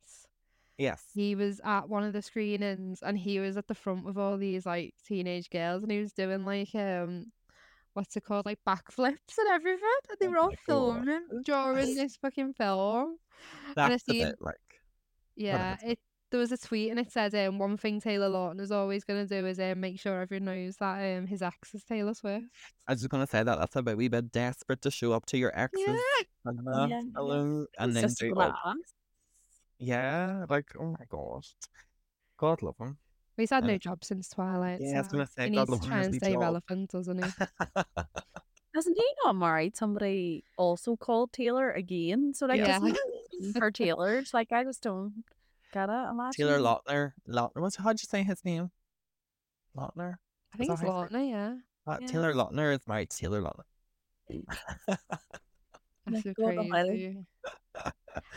Yes. 0.78 1.04
He 1.14 1.34
was 1.34 1.60
at 1.64 1.88
one 1.88 2.04
of 2.04 2.12
the 2.12 2.22
screenings 2.22 3.02
and 3.02 3.18
he 3.18 3.38
was 3.38 3.56
at 3.56 3.66
the 3.68 3.74
front 3.74 4.04
with 4.04 4.16
all 4.16 4.38
these 4.38 4.64
like 4.66 4.94
teenage 5.06 5.50
girls 5.50 5.82
and 5.82 5.92
he 5.92 6.00
was 6.00 6.12
doing 6.12 6.44
like 6.44 6.74
um 6.74 7.26
what's 7.94 8.16
it 8.16 8.24
called? 8.24 8.46
Like 8.46 8.60
backflips 8.66 9.38
and 9.38 9.48
everything. 9.50 9.80
And 10.08 10.18
they 10.20 10.28
Oh 10.28 10.30
were 10.30 10.38
all 10.38 10.54
filming 10.66 11.42
during 11.44 11.94
this 11.94 12.16
fucking 12.16 12.54
film. 12.54 13.18
And 13.66 13.78
I 13.78 13.90
That's 13.90 14.08
a 14.08 14.14
bit 14.14 14.36
like 14.40 14.56
yeah, 15.36 15.76
it 15.82 15.98
there 16.30 16.40
was 16.40 16.52
a 16.52 16.56
tweet 16.58 16.90
and 16.90 16.98
it 17.00 17.10
said 17.12 17.34
um 17.34 17.58
one 17.58 17.76
thing 17.76 18.00
Taylor 18.00 18.28
Lautner 18.28 18.60
is 18.60 18.70
always 18.72 19.04
gonna 19.04 19.26
do 19.26 19.46
is 19.46 19.58
um 19.58 19.80
make 19.80 19.98
sure 20.00 20.20
everyone 20.20 20.44
knows 20.46 20.76
that 20.76 21.18
um 21.18 21.26
his 21.26 21.42
ex 21.42 21.74
is 21.74 21.84
Taylor 21.84 22.14
Swift. 22.14 22.46
I 22.86 22.92
was 22.92 23.00
just 23.00 23.10
gonna 23.10 23.26
say 23.26 23.42
that 23.42 23.58
that's 23.58 23.76
a 23.76 23.82
bit 23.82 23.96
wee 23.96 24.08
bit 24.08 24.30
desperate 24.32 24.82
to 24.82 24.90
show 24.90 25.12
up 25.12 25.26
to 25.26 25.38
your 25.38 25.52
ex's 25.58 25.82
Yeah. 25.86 25.96
cinema 26.46 26.88
Yeah. 26.88 27.02
alone 27.16 27.66
and 27.78 27.90
It's 27.90 27.94
then 27.94 28.08
just 28.08 28.20
do 28.20 28.34
for. 28.34 28.54
Yeah, 29.78 30.44
like 30.48 30.66
oh 30.78 30.94
my 30.98 31.04
gosh, 31.08 31.54
God 32.36 32.62
love 32.62 32.76
him. 32.78 32.98
He's 33.36 33.50
had 33.50 33.64
no 33.64 33.74
Uh, 33.74 33.78
job 33.78 34.04
since 34.04 34.28
Twilight. 34.28 34.80
Yeah, 34.82 34.96
I 34.96 34.98
was 34.98 35.08
gonna 35.08 35.26
say 35.26 35.44
he 35.44 35.50
God 35.50 35.56
needs 35.60 35.70
love 35.70 35.80
to 35.80 35.84
him. 35.86 35.90
try 35.90 35.98
has 35.98 36.06
and 36.08 36.14
stay 36.16 36.32
job. 36.32 36.40
relevant, 36.42 36.90
doesn't 36.90 37.24
he? 37.24 37.30
Hasn't 38.74 38.96
he 38.96 39.04
not 39.24 39.34
married 39.34 39.76
somebody 39.76 40.44
also 40.56 40.94
called 40.96 41.32
Taylor 41.32 41.72
again? 41.72 42.32
So 42.34 42.46
like, 42.46 42.58
Yeah. 42.60 42.78
yeah. 42.82 43.52
for 43.58 43.70
Taylor's, 43.70 44.32
like 44.34 44.52
I 44.52 44.62
just 44.64 44.82
don't 44.82 45.24
get 45.72 45.88
it. 45.88 45.92
Imagine. 46.10 46.32
Taylor 46.36 46.58
Lautner, 46.58 47.12
Lautner. 47.28 47.60
What's 47.60 47.76
how'd 47.76 48.00
you 48.00 48.06
say 48.08 48.22
his 48.22 48.44
name? 48.44 48.70
Lautner. 49.76 50.14
I 50.54 50.56
think 50.58 50.70
it's 50.72 50.80
how 50.80 50.86
you 51.02 51.08
say 51.08 51.16
Lautner, 51.16 51.30
yeah. 51.30 51.54
Uh, 51.92 51.98
Yeah. 52.00 52.06
Taylor 52.06 52.34
Lautner 52.34 52.74
is 52.74 52.86
married 52.86 53.10
to 53.10 53.16
Taylor 53.16 53.42
Lautner. 53.42 53.64
That's 56.06 56.22
so 56.24 56.32
God 56.38 56.68
crazy. 56.70 57.18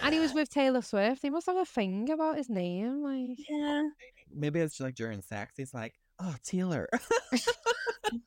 and 0.03 0.13
he 0.13 0.19
was 0.19 0.33
with 0.33 0.49
Taylor 0.49 0.81
Swift. 0.81 1.21
He 1.21 1.29
must 1.29 1.45
have 1.47 1.55
a 1.57 1.65
thing 1.65 2.09
about 2.11 2.37
his 2.37 2.49
name. 2.49 3.03
Like, 3.03 3.37
Yeah. 3.49 3.89
Maybe 4.35 4.59
it's 4.59 4.79
like 4.79 4.95
during 4.95 5.21
sex. 5.21 5.53
He's 5.57 5.73
like, 5.73 5.93
oh 6.19 6.35
Taylor. 6.43 6.87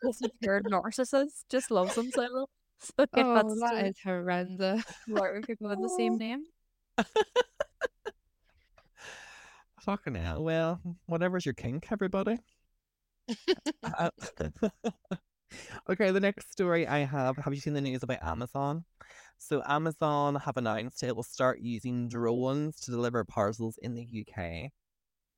This 0.03 0.21
weird 0.43 0.65
narcissist 0.65 1.45
just 1.49 1.71
loves 1.71 1.95
himself. 1.95 2.49
So 2.81 2.93
yeah, 3.17 3.23
Oh, 3.25 3.35
that's 3.35 3.61
that 3.61 3.71
true. 3.81 3.89
is 3.91 3.97
horrendous. 4.03 4.85
Work 5.07 5.37
with 5.37 5.47
people 5.47 5.69
with 5.69 5.81
the 5.81 5.89
same 5.97 6.17
name. 6.19 6.45
Fucking 9.87 10.17
hell. 10.17 10.43
Well, 10.43 10.81
whatever's 11.07 11.47
your 11.47 11.55
kink, 11.55 11.87
everybody. 11.93 12.41
Uh, 13.85 14.11
okay, 15.89 16.11
the 16.11 16.19
next 16.19 16.51
story 16.51 16.89
I 16.89 16.99
have. 17.05 17.37
Have 17.37 17.55
you 17.55 17.61
seen 17.61 17.73
the 17.73 17.81
news 17.81 18.03
about 18.03 18.21
Amazon? 18.21 18.85
So 19.39 19.63
Amazon 19.65 20.35
have 20.35 20.57
announced 20.57 21.05
it 21.05 21.15
will 21.15 21.23
start 21.23 21.61
using 21.61 22.09
drones 22.09 22.81
to 22.81 22.91
deliver 22.91 23.23
parcels 23.25 23.79
in 23.81 23.95
the 23.95 24.27
UK. 24.27 24.73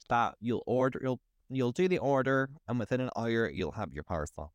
That 0.08 0.36
you'll 0.40 0.64
order, 0.66 0.98
you'll 1.02 1.20
you'll 1.50 1.72
do 1.72 1.86
the 1.86 1.98
order, 1.98 2.48
and 2.68 2.78
within 2.78 3.02
an 3.02 3.10
hour 3.18 3.50
you'll 3.50 3.72
have 3.72 3.92
your 3.92 4.04
parcel. 4.04 4.54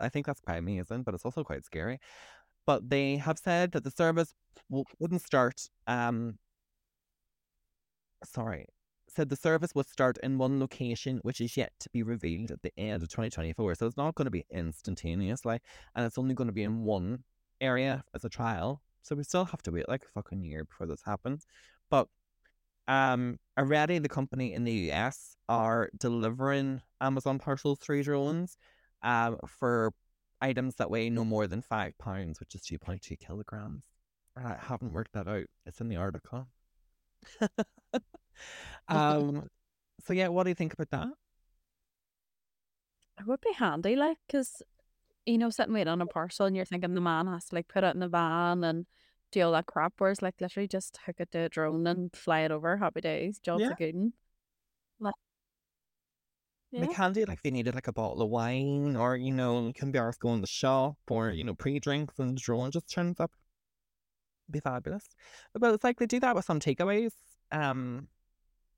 I 0.00 0.08
think 0.08 0.26
that's 0.26 0.40
quite 0.40 0.58
amazing, 0.58 1.04
but 1.04 1.14
it's 1.14 1.24
also 1.24 1.44
quite 1.44 1.64
scary. 1.64 2.00
But 2.66 2.90
they 2.90 3.18
have 3.18 3.38
said 3.38 3.70
that 3.72 3.84
the 3.84 3.92
service 3.92 4.34
will, 4.68 4.86
wouldn't 4.98 5.22
start. 5.22 5.68
Um, 5.86 6.38
sorry, 8.26 8.66
said 9.08 9.28
the 9.28 9.36
service 9.36 9.74
would 9.74 9.88
start 9.88 10.18
in 10.22 10.38
one 10.38 10.60
location, 10.60 11.20
which 11.22 11.40
is 11.40 11.56
yet 11.56 11.72
to 11.80 11.90
be 11.90 12.02
revealed 12.02 12.50
at 12.50 12.62
the 12.62 12.72
end 12.78 13.02
of 13.02 13.08
2024. 13.08 13.74
So 13.74 13.86
it's 13.86 13.96
not 13.96 14.14
going 14.14 14.26
to 14.26 14.30
be 14.30 14.44
instantaneous, 14.50 15.44
like, 15.44 15.62
and 15.94 16.04
it's 16.04 16.18
only 16.18 16.34
going 16.34 16.48
to 16.48 16.52
be 16.52 16.62
in 16.64 16.82
one 16.82 17.24
area 17.60 18.04
as 18.14 18.24
a 18.24 18.28
trial. 18.28 18.82
So 19.02 19.14
we 19.14 19.22
still 19.22 19.44
have 19.44 19.62
to 19.62 19.70
wait 19.70 19.88
like 19.88 20.04
a 20.04 20.08
fucking 20.20 20.44
year 20.44 20.64
before 20.64 20.86
this 20.86 21.02
happens. 21.04 21.46
But 21.90 22.08
um, 22.88 23.38
already 23.58 23.98
the 23.98 24.08
company 24.08 24.52
in 24.52 24.64
the 24.64 24.90
US 24.92 25.36
are 25.48 25.90
delivering 25.98 26.82
Amazon 27.00 27.38
parcels 27.38 27.78
through 27.78 28.02
drones, 28.02 28.56
um, 29.02 29.38
for 29.46 29.92
items 30.40 30.74
that 30.76 30.90
weigh 30.90 31.10
no 31.10 31.24
more 31.24 31.46
than 31.46 31.62
five 31.62 31.96
pounds, 31.98 32.40
which 32.40 32.54
is 32.54 32.62
2.2 32.62 33.18
kilograms. 33.18 33.84
And 34.36 34.46
I 34.46 34.58
haven't 34.60 34.92
worked 34.92 35.12
that 35.14 35.28
out. 35.28 35.46
It's 35.64 35.80
in 35.80 35.88
the 35.88 35.96
article. 35.96 36.48
um, 38.88 39.48
so 40.04 40.12
yeah, 40.12 40.28
what 40.28 40.44
do 40.44 40.50
you 40.50 40.54
think 40.54 40.72
about 40.74 40.90
that? 40.90 41.08
It 43.18 43.26
would 43.26 43.40
be 43.40 43.52
handy, 43.52 43.96
like, 43.96 44.18
because 44.26 44.62
you 45.26 45.38
know, 45.38 45.50
sitting 45.50 45.74
waiting 45.74 45.88
on 45.88 46.02
a 46.02 46.06
parcel, 46.06 46.46
and 46.46 46.56
you're 46.56 46.64
thinking 46.64 46.94
the 46.94 47.00
man 47.00 47.26
has 47.26 47.46
to 47.46 47.54
like 47.56 47.68
put 47.68 47.84
it 47.84 47.94
in 47.94 48.00
the 48.00 48.08
van 48.08 48.64
and 48.64 48.86
do 49.32 49.42
all 49.42 49.52
that 49.52 49.66
crap. 49.66 49.94
Whereas, 49.98 50.22
like, 50.22 50.40
literally 50.40 50.68
just 50.68 50.98
hook 51.06 51.16
it 51.20 51.32
to 51.32 51.40
a 51.40 51.48
drone 51.48 51.86
and 51.86 52.14
fly 52.16 52.40
it 52.40 52.50
over. 52.52 52.76
Happy 52.78 53.00
days, 53.00 53.38
job's 53.40 53.62
Yeah. 53.62 53.72
a 53.72 53.74
good. 53.74 54.12
Like, 55.00 55.14
yeah, 56.70 56.86
can 56.86 57.12
do 57.12 57.24
like 57.24 57.42
they 57.42 57.50
needed 57.50 57.74
like 57.74 57.88
a 57.88 57.92
bottle 57.92 58.22
of 58.22 58.30
wine, 58.30 58.96
or 58.96 59.16
you 59.16 59.32
know, 59.32 59.72
can 59.74 59.90
be 59.90 59.98
asked 59.98 60.20
going 60.20 60.36
to 60.38 60.40
the 60.42 60.46
shop, 60.46 60.96
or 61.08 61.30
you 61.30 61.44
know, 61.44 61.54
pre-drinks, 61.54 62.18
and 62.18 62.36
the 62.36 62.40
drone 62.40 62.70
just 62.70 62.88
turns 62.90 63.18
up. 63.20 63.32
Be 64.50 64.60
fabulous. 64.60 65.08
But 65.54 65.74
it's 65.74 65.84
like 65.84 65.98
they 65.98 66.06
do 66.06 66.20
that 66.20 66.34
with 66.34 66.44
some 66.44 66.60
takeaways. 66.60 67.12
Um, 67.52 68.08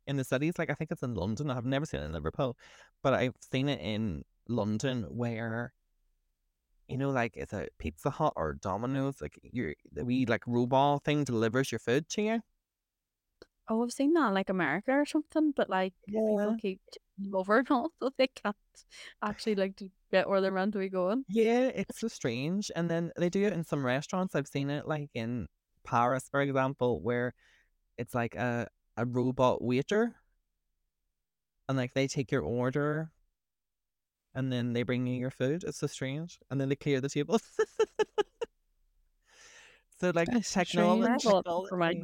in 0.06 0.16
the 0.16 0.25
cities, 0.25 0.54
like 0.58 0.70
I 0.70 0.75
think 0.75 0.90
it's 0.90 1.02
in 1.02 1.14
London. 1.14 1.50
I've 1.50 1.66
never 1.66 1.87
seen 1.87 2.00
it 2.00 2.06
in 2.06 2.12
Liverpool, 2.12 2.56
but 3.02 3.14
I've 3.14 3.34
seen 3.40 3.68
it 3.68 3.80
in 3.80 4.25
London 4.48 5.04
where, 5.10 5.72
you 6.88 6.96
know, 6.96 7.10
like 7.10 7.37
it's 7.37 7.52
a 7.52 7.68
Pizza 7.78 8.10
Hut 8.10 8.32
or 8.37 8.54
Domino's, 8.54 9.20
like 9.20 9.38
your 9.42 9.75
the 9.92 10.04
wee 10.04 10.25
like 10.26 10.46
robot 10.46 11.04
thing 11.04 11.25
delivers 11.25 11.70
your 11.70 11.78
food 11.78 12.08
to 12.10 12.22
you. 12.22 12.40
oh, 13.68 13.82
I've 13.82 13.92
seen 13.92 14.12
that 14.14 14.32
like 14.32 14.48
America 14.50 14.92
or 14.92 15.06
something, 15.06 15.52
but 15.52 15.68
like 15.68 15.94
Yeah. 16.06 16.20
people 16.30 16.54
keep 16.60 16.80
over 17.34 17.58
and 17.58 17.70
all, 17.70 17.92
so 18.00 18.10
they 18.16 18.28
can't 18.28 18.56
actually 19.22 19.54
like 19.54 19.76
to 19.76 19.90
get 20.10 20.28
where 20.28 20.40
they're 20.40 20.50
meant 20.52 20.72
to 20.72 20.78
be 20.78 20.88
going. 20.88 21.25
Yeah, 21.28 21.68
it's 21.75 22.00
so 22.00 22.08
strange. 22.08 22.70
And 22.75 22.90
then 22.90 23.12
they 23.16 23.28
do 23.28 23.44
it 23.44 23.52
in 23.52 23.64
some 23.64 23.84
restaurants. 23.84 24.34
I've 24.34 24.48
seen 24.48 24.70
it 24.70 24.87
like 24.88 25.10
in 25.14 25.46
Paris, 25.88 26.28
for 26.30 26.42
example, 26.42 27.00
where 27.00 27.35
it's 27.97 28.14
like 28.14 28.35
a, 28.35 28.68
a 28.97 29.07
robot 29.07 29.62
waiter 29.62 30.14
and 31.68 31.78
like 31.78 31.95
they 31.95 32.07
take 32.07 32.30
your 32.30 32.42
order 32.42 33.11
and 34.35 34.52
then 34.52 34.75
they 34.75 34.83
bring 34.83 35.07
you 35.07 35.18
your 35.18 35.30
food. 35.30 35.64
It's 35.66 35.78
so 35.78 35.87
strange. 35.87 36.38
And 36.50 36.61
then 36.61 36.68
they 36.68 36.76
clear 36.76 37.00
the 37.00 37.09
tables. 37.09 37.42
so 40.00 40.12
like 40.14 40.28
That's 40.30 40.49
so 40.49 40.61
technology. 40.61 41.26
I 41.26 41.33
have 41.35 41.45
my. 41.78 41.95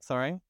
Sorry. 0.00 0.30
I 0.32 0.40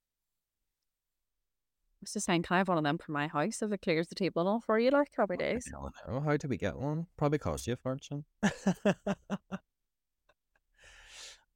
was 2.01 2.13
just 2.15 2.27
saying, 2.27 2.45
can 2.45 2.55
I 2.55 2.59
have 2.59 2.69
one 2.69 2.79
of 2.79 2.85
them 2.85 2.97
for 2.97 3.13
my 3.13 3.27
house 3.27 3.61
if 3.61 3.73
it 3.73 3.83
clears 3.83 4.09
the 4.09 4.15
table 4.15 4.41
and 4.41 4.49
all 4.49 4.61
for 4.61 4.79
you, 4.79 4.91
like 4.91 5.09
happy 5.15 5.35
oh, 5.39 5.45
I 5.45 5.59
don't 6.07 6.15
know. 6.15 6.21
How 6.21 6.37
do 6.37 6.49
we 6.49 6.57
get 6.57 6.79
one? 6.79 7.09
Probably 7.19 7.39
cost 7.39 7.67
you 7.67 7.75
a 7.75 7.77
fortune. 7.77 8.25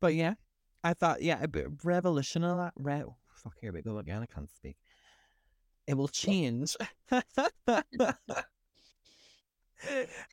but 0.01 0.15
yeah, 0.15 0.35
I 0.85 0.93
thought, 0.93 1.23
yeah, 1.23 1.43
a 1.43 1.49
bit 1.49 1.69
revolutionary. 1.83 2.71
Re- 2.77 3.05
oh, 3.07 3.17
fuck, 3.33 3.55
here 3.61 3.73
we 3.73 3.81
go 3.81 3.97
again. 3.99 4.23
I 4.23 4.27
can't 4.27 4.51
speak. 4.51 4.77
It 5.87 5.97
will 5.97 6.09
change. 6.09 6.77
it 7.11 7.31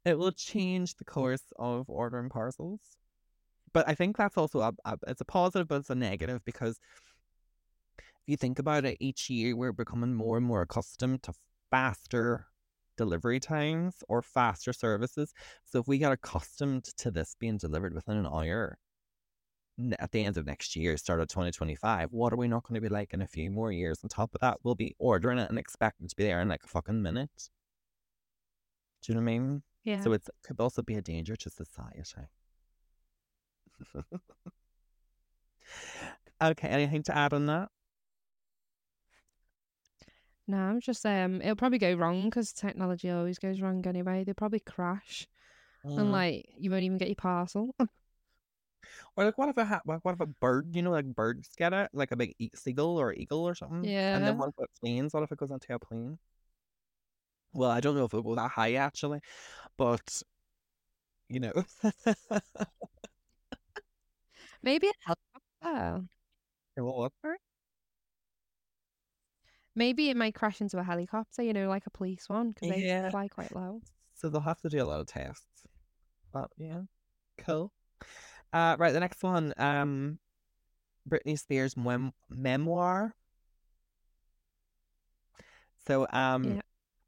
will 0.05 0.33
change 0.33 0.95
the 0.95 1.05
course 1.05 1.43
of 1.57 1.89
ordering 1.89 2.29
parcels. 2.29 2.81
But 3.73 3.87
I 3.87 3.95
think 3.95 4.17
that's 4.17 4.37
also 4.37 4.59
a, 4.59 4.73
a 4.83 4.97
it's 5.07 5.21
a 5.21 5.25
positive, 5.25 5.69
but 5.69 5.79
it's 5.79 5.89
a 5.89 5.95
negative 5.95 6.43
because 6.43 6.79
if 7.97 8.27
you 8.27 8.35
think 8.35 8.59
about 8.59 8.83
it, 8.83 8.97
each 8.99 9.29
year 9.29 9.55
we're 9.55 9.71
becoming 9.71 10.13
more 10.13 10.35
and 10.35 10.45
more 10.45 10.61
accustomed 10.61 11.23
to 11.23 11.33
faster 11.69 12.47
delivery 12.97 13.39
times 13.39 14.03
or 14.09 14.21
faster 14.21 14.73
services. 14.73 15.33
So 15.63 15.79
if 15.79 15.87
we 15.87 15.97
get 15.97 16.11
accustomed 16.11 16.83
to 16.97 17.09
this 17.09 17.37
being 17.39 17.57
delivered 17.57 17.93
within 17.93 18.17
an 18.17 18.25
hour 18.25 18.77
at 19.99 20.11
the 20.11 20.23
end 20.25 20.37
of 20.37 20.45
next 20.45 20.75
year, 20.75 20.97
start 20.97 21.21
of 21.21 21.27
2025, 21.27 22.11
what 22.11 22.33
are 22.33 22.37
we 22.37 22.47
not 22.47 22.63
going 22.63 22.75
to 22.75 22.81
be 22.81 22.89
like 22.89 23.13
in 23.13 23.21
a 23.21 23.27
few 23.27 23.49
more 23.51 23.71
years? 23.71 23.99
On 24.03 24.09
top 24.09 24.33
of 24.35 24.41
that, 24.41 24.57
we'll 24.63 24.75
be 24.75 24.95
ordering 24.99 25.37
it 25.39 25.49
and 25.49 25.59
expecting 25.59 26.07
to 26.07 26.15
be 26.15 26.23
there 26.23 26.41
in 26.41 26.47
like 26.49 26.63
a 26.63 26.67
fucking 26.67 27.01
minute. 27.01 27.49
Do 29.01 29.11
you 29.11 29.19
know 29.19 29.25
what 29.25 29.31
I 29.31 29.39
mean? 29.39 29.63
Yeah. 29.83 30.01
So 30.01 30.13
it's, 30.13 30.27
it 30.27 30.35
could 30.43 30.59
also 30.59 30.81
be 30.81 30.95
a 30.95 31.01
danger 31.01 31.35
to 31.35 31.49
society. 31.49 32.27
okay, 36.43 36.67
anything 36.67 37.03
to 37.03 37.17
add 37.17 37.33
on 37.33 37.47
that? 37.47 37.69
No, 40.47 40.57
I'm 40.57 40.81
just 40.81 41.05
um, 41.05 41.41
it'll 41.41 41.55
probably 41.55 41.77
go 41.77 41.93
wrong 41.93 42.23
because 42.25 42.51
technology 42.51 43.09
always 43.09 43.39
goes 43.39 43.61
wrong 43.61 43.85
anyway. 43.87 44.23
They'll 44.23 44.35
probably 44.35 44.59
crash, 44.59 45.27
and 45.83 45.97
Mm. 45.97 46.11
like 46.11 46.45
you 46.57 46.69
won't 46.71 46.83
even 46.83 46.97
get 46.97 47.07
your 47.07 47.15
parcel. 47.15 47.75
Or 49.15 49.25
like, 49.25 49.37
what 49.37 49.49
if 49.49 49.57
a 49.57 49.65
ha- 49.65 49.81
what 49.85 50.03
what 50.03 50.13
if 50.15 50.19
a 50.21 50.25
bird? 50.27 50.75
You 50.75 50.81
know, 50.81 50.91
like 50.91 51.05
birds 51.05 51.49
get 51.57 51.73
it, 51.73 51.89
like 51.93 52.11
a 52.11 52.15
big 52.15 52.35
e- 52.39 52.49
seagull 52.55 52.99
or 52.99 53.13
eagle 53.13 53.47
or 53.47 53.55
something. 53.55 53.83
Yeah. 53.83 54.15
And 54.17 54.25
then 54.25 54.37
what 54.37 54.49
if 54.49 54.55
it 54.63 54.69
planes? 54.79 55.13
What 55.13 55.23
if 55.23 55.31
it 55.31 55.37
goes 55.37 55.51
onto 55.51 55.73
a 55.73 55.79
plane? 55.79 56.17
Well, 57.53 57.69
I 57.69 57.79
don't 57.81 57.95
know 57.95 58.05
if 58.05 58.13
it'll 58.13 58.23
go 58.23 58.35
that 58.35 58.51
high 58.51 58.75
actually, 58.75 59.19
but 59.77 60.21
you 61.29 61.39
know, 61.39 61.53
Maybe 64.63 64.87
a 64.87 64.93
helicopter. 65.05 65.41
Oh. 65.63 66.05
it 66.77 66.81
will 66.81 66.97
what? 66.99 67.11
Maybe 69.75 70.09
it 70.09 70.17
might 70.17 70.35
crash 70.35 70.59
into 70.61 70.77
a 70.77 70.83
helicopter. 70.83 71.41
You 71.43 71.53
know, 71.53 71.69
like 71.69 71.85
a 71.87 71.89
police 71.89 72.27
one 72.29 72.51
because 72.51 72.69
they 72.69 72.85
Yeah. 72.85 73.09
fly 73.09 73.27
quite 73.27 73.55
low. 73.55 73.81
So 74.13 74.29
they'll 74.29 74.41
have 74.41 74.61
to 74.61 74.69
do 74.69 74.83
a 74.83 74.85
lot 74.85 74.99
of 74.99 75.07
tests. 75.07 75.45
But 76.31 76.51
yeah, 76.57 76.81
cool. 77.37 77.71
Uh, 78.53 78.75
right, 78.79 78.91
the 78.91 78.99
next 78.99 79.23
one, 79.23 79.53
um, 79.57 80.19
Britney 81.09 81.39
Spears' 81.39 81.77
mem- 81.77 82.13
memoir. 82.29 83.15
So, 85.87 86.05
um, 86.11 86.43
Yeah. 86.43 86.61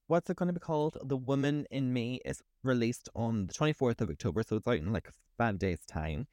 what's 0.07 0.29
it 0.29 0.37
going 0.37 0.47
to 0.47 0.53
be 0.53 0.59
called? 0.59 0.97
The 1.03 1.17
Woman 1.17 1.65
in 1.69 1.91
Me 1.91 2.21
is 2.23 2.41
released 2.63 3.09
on 3.13 3.47
the 3.47 3.53
24th 3.53 4.01
of 4.01 4.09
October, 4.09 4.41
so 4.43 4.55
it's 4.55 4.67
out 4.67 4.77
in 4.77 4.93
like 4.93 5.09
five 5.37 5.59
days' 5.59 5.85
time. 5.85 6.27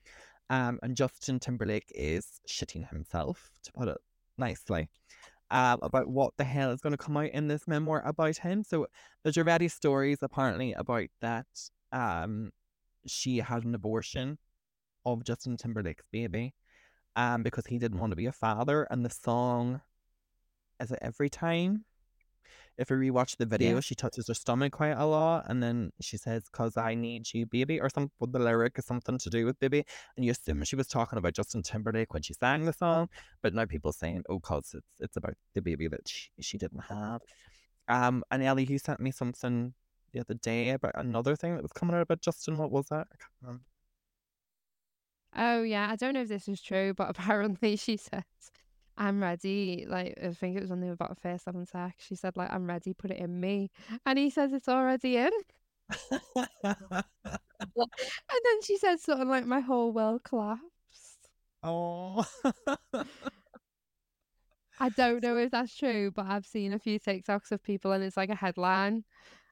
Um, 0.49 0.79
and 0.83 0.97
Justin 0.97 1.39
Timberlake 1.41 1.91
is 1.95 2.41
shitting 2.49 2.89
himself, 2.89 3.51
to 3.63 3.73
put 3.73 3.89
it 3.89 3.99
nicely, 4.39 4.89
um, 5.51 5.81
about 5.83 6.09
what 6.09 6.37
the 6.37 6.45
hell 6.45 6.71
is 6.71 6.81
going 6.81 6.93
to 6.93 6.97
come 6.97 7.17
out 7.17 7.31
in 7.31 7.49
this 7.49 7.67
memoir 7.69 8.03
about 8.07 8.39
him. 8.39 8.63
So, 8.63 8.87
there's 9.23 9.39
already 9.39 9.69
stories 9.69 10.19
apparently 10.23 10.73
about 10.73 11.09
that 11.21 11.47
um, 11.93 12.53
she 13.07 13.39
had 13.39 13.65
an 13.65 13.75
abortion 13.75 14.39
of 15.05 15.25
Justin 15.25 15.57
Timberlake's 15.57 16.05
baby 16.13 16.55
um, 17.17 17.43
because 17.43 17.67
he 17.67 17.79
didn't 17.79 17.99
want 17.99 18.11
to 18.13 18.17
be 18.17 18.27
a 18.27 18.33
father. 18.33 18.87
And 18.91 19.05
the 19.05 19.11
song, 19.11 19.81
is 20.81 20.91
it 20.91 20.99
Every 21.03 21.31
Time? 21.31 21.85
If 22.79 22.89
you 22.89 22.97
rewatch 22.97 23.37
the 23.37 23.45
video, 23.45 23.75
Yeah. 23.75 23.81
she 23.81 23.95
touches 23.95 24.29
her 24.29 24.35
stomach 24.35 24.73
quite 24.73 24.97
a 24.97 25.05
lot, 25.05 25.45
and 25.49 25.63
then 25.63 25.93
she 26.01 26.17
says, 26.17 26.49
"Cause 26.49 26.79
I 26.79 26.95
need 26.95 27.33
you, 27.35 27.45
baby," 27.45 27.79
or 27.79 27.91
something. 27.91 28.11
The 28.21 28.39
lyric 28.39 28.79
is 28.79 28.87
something 28.87 29.19
to 29.19 29.29
do 29.29 29.45
with 29.45 29.59
baby, 29.59 29.85
and 30.17 30.25
you 30.25 30.31
assume 30.31 30.65
she 30.65 30.77
was 30.77 30.89
talking 30.89 31.19
about 31.19 31.35
Justin 31.35 31.63
Timberlake 31.63 32.15
when 32.15 32.23
she 32.23 32.33
sang 32.33 32.65
the 32.65 32.73
song, 32.73 33.11
but 33.43 33.53
now 33.53 33.67
people 33.67 33.93
saying, 33.93 34.23
"Oh, 34.31 34.41
cause 34.41 34.73
it's 34.75 35.01
it's 35.01 35.17
about 35.19 35.35
the 35.53 35.61
baby 35.61 35.89
that 35.89 36.09
she, 36.09 36.31
she 36.41 36.57
didn't 36.57 36.85
have." 36.85 37.21
Um, 37.89 38.25
and 38.31 38.43
Ellie, 38.43 38.65
you 38.65 38.79
sent 38.79 39.01
me 39.01 39.11
something 39.11 39.75
the 40.13 40.21
other 40.21 40.35
day 40.35 40.71
about 40.71 40.93
another 40.95 41.37
thing 41.37 41.55
that 41.57 41.63
was 41.63 41.73
coming 41.73 41.95
out 41.95 42.03
about 42.03 42.23
Justin. 42.23 42.57
What 42.57 42.71
was 42.71 42.87
that? 42.89 43.09
I 43.13 43.17
can't 43.17 43.33
remember. 43.43 43.65
Oh 45.37 45.63
yeah, 45.63 45.89
I 45.91 45.97
don't 45.97 46.15
know 46.15 46.23
if 46.23 46.29
this 46.29 46.49
is 46.49 46.61
true, 46.61 46.95
but 46.95 47.11
apparently 47.17 47.77
she 47.77 47.97
says, 47.97 48.25
"I'm 48.97 49.23
ready." 49.23 49.87
Like 49.89 50.19
I 50.23 50.31
think 50.33 50.57
it 50.57 50.61
was 50.61 50.71
they 50.71 50.77
were 50.77 50.93
about 50.93 51.19
first 51.21 51.47
having 51.47 51.67
sex. 51.67 52.05
She 52.07 52.15
said, 52.17 52.37
"Like 52.37 52.53
I'm 52.53 52.67
ready, 52.67 52.95
put 52.95 53.11
it 53.11 53.19
in 53.19 53.41
me," 53.41 53.71
and 54.07 54.19
he 54.19 54.31
says 54.31 54.53
it's 54.53 54.69
already 54.69 55.17
in. 55.19 55.31
And 58.31 58.41
then 58.45 58.63
she 58.63 58.79
said 58.79 59.01
something 59.01 59.29
like, 59.29 59.47
"My 59.47 59.61
whole 59.61 59.93
world 59.93 60.23
collapsed." 60.25 61.31
oh. 61.63 62.25
I 64.79 64.89
don't 64.89 65.23
know 65.23 65.37
if 65.37 65.51
that's 65.51 65.77
true, 65.77 66.11
but 66.11 66.27
I've 66.27 66.47
seen 66.47 66.73
a 66.73 66.79
few 66.79 66.99
TikToks 66.99 67.53
of 67.53 67.63
people, 67.63 67.93
and 67.93 68.03
it's 68.03 68.17
like 68.17 68.31
a 68.31 68.35
headline, 68.35 69.05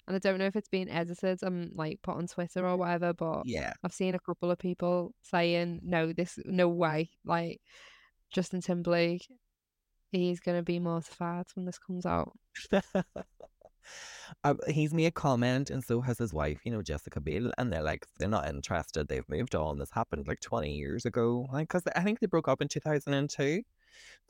and 0.08 0.16
I 0.16 0.18
don't 0.18 0.38
know 0.38 0.46
if 0.46 0.56
it's 0.56 0.70
been 0.70 0.88
edited 0.88 1.42
and 1.42 1.70
like 1.74 2.00
put 2.02 2.16
on 2.16 2.26
Twitter 2.26 2.66
or 2.66 2.78
whatever, 2.78 3.12
but 3.12 3.42
yeah. 3.44 3.74
I've 3.84 3.92
seen 3.92 4.14
a 4.14 4.18
couple 4.18 4.50
of 4.50 4.58
people 4.58 5.12
saying, 5.22 5.80
"No, 5.84 6.14
this, 6.14 6.38
no 6.46 6.68
way!" 6.68 7.10
Like 7.26 7.60
Justin 8.30 8.62
Timberlake, 8.62 9.28
he's 10.10 10.40
gonna 10.40 10.62
be 10.62 10.78
mortified 10.78 11.44
when 11.54 11.66
this 11.66 11.78
comes 11.78 12.06
out. 12.06 12.32
Uh, 14.44 14.54
he's 14.68 14.94
made 14.94 15.06
a 15.06 15.10
comment, 15.10 15.68
and 15.68 15.84
so 15.84 16.00
has 16.00 16.16
his 16.16 16.32
wife, 16.32 16.60
you 16.64 16.72
know, 16.72 16.80
Jessica 16.80 17.20
Biel, 17.20 17.52
and 17.58 17.70
they're 17.70 17.82
like, 17.82 18.06
they're 18.18 18.30
not 18.30 18.48
interested. 18.48 19.08
They've 19.08 19.28
moved 19.28 19.54
on. 19.54 19.78
This 19.78 19.90
happened 19.92 20.26
like 20.26 20.40
20 20.40 20.72
years 20.72 21.04
ago. 21.04 21.46
Like, 21.52 21.68
because 21.68 21.82
I 21.94 22.02
think 22.02 22.20
they 22.20 22.26
broke 22.26 22.48
up 22.48 22.62
in 22.62 22.68
2002. 22.68 23.62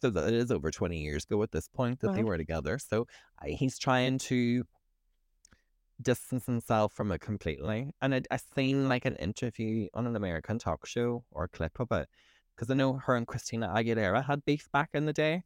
So 0.01 0.11
that 0.11 0.29
it 0.29 0.35
is 0.35 0.51
over 0.51 0.71
20 0.71 0.99
years 0.99 1.25
ago 1.25 1.43
at 1.43 1.51
this 1.51 1.69
point 1.69 2.01
that 2.01 2.15
they 2.15 2.23
were 2.23 2.39
together. 2.39 2.79
So 2.79 3.07
I, 3.43 3.49
he's 3.49 3.79
trying 3.79 4.19
to 4.19 4.65
distance 6.01 6.47
himself 6.47 6.93
from 6.93 7.13
it 7.13 7.21
completely. 7.21 7.93
And 8.01 8.15
I, 8.15 8.23
I 8.31 8.39
seen 8.55 8.89
like 8.89 9.05
an 9.05 9.17
interview 9.17 9.89
on 9.95 10.07
an 10.07 10.17
American 10.17 10.59
talk 10.59 10.87
show 10.87 11.25
or 11.31 11.45
a 11.45 11.49
clip 11.49 11.81
of 11.81 11.91
it 11.93 12.09
because 12.55 12.71
I 12.71 12.75
know 12.75 12.95
her 12.95 13.17
and 13.17 13.27
Christina 13.27 13.69
Aguilera 13.69 14.25
had 14.25 14.45
beef 14.45 14.69
back 14.73 14.91
in 14.95 15.07
the 15.07 15.13
day. 15.13 15.43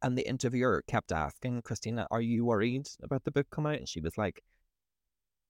And 0.00 0.16
the 0.16 0.28
interviewer 0.28 0.84
kept 0.86 1.10
asking 1.10 1.62
Christina, 1.62 2.06
Are 2.10 2.20
you 2.20 2.44
worried 2.44 2.86
about 3.02 3.24
the 3.24 3.32
book 3.32 3.48
coming 3.50 3.72
out? 3.72 3.78
And 3.80 3.88
she 3.88 4.00
was 4.00 4.16
like, 4.16 4.42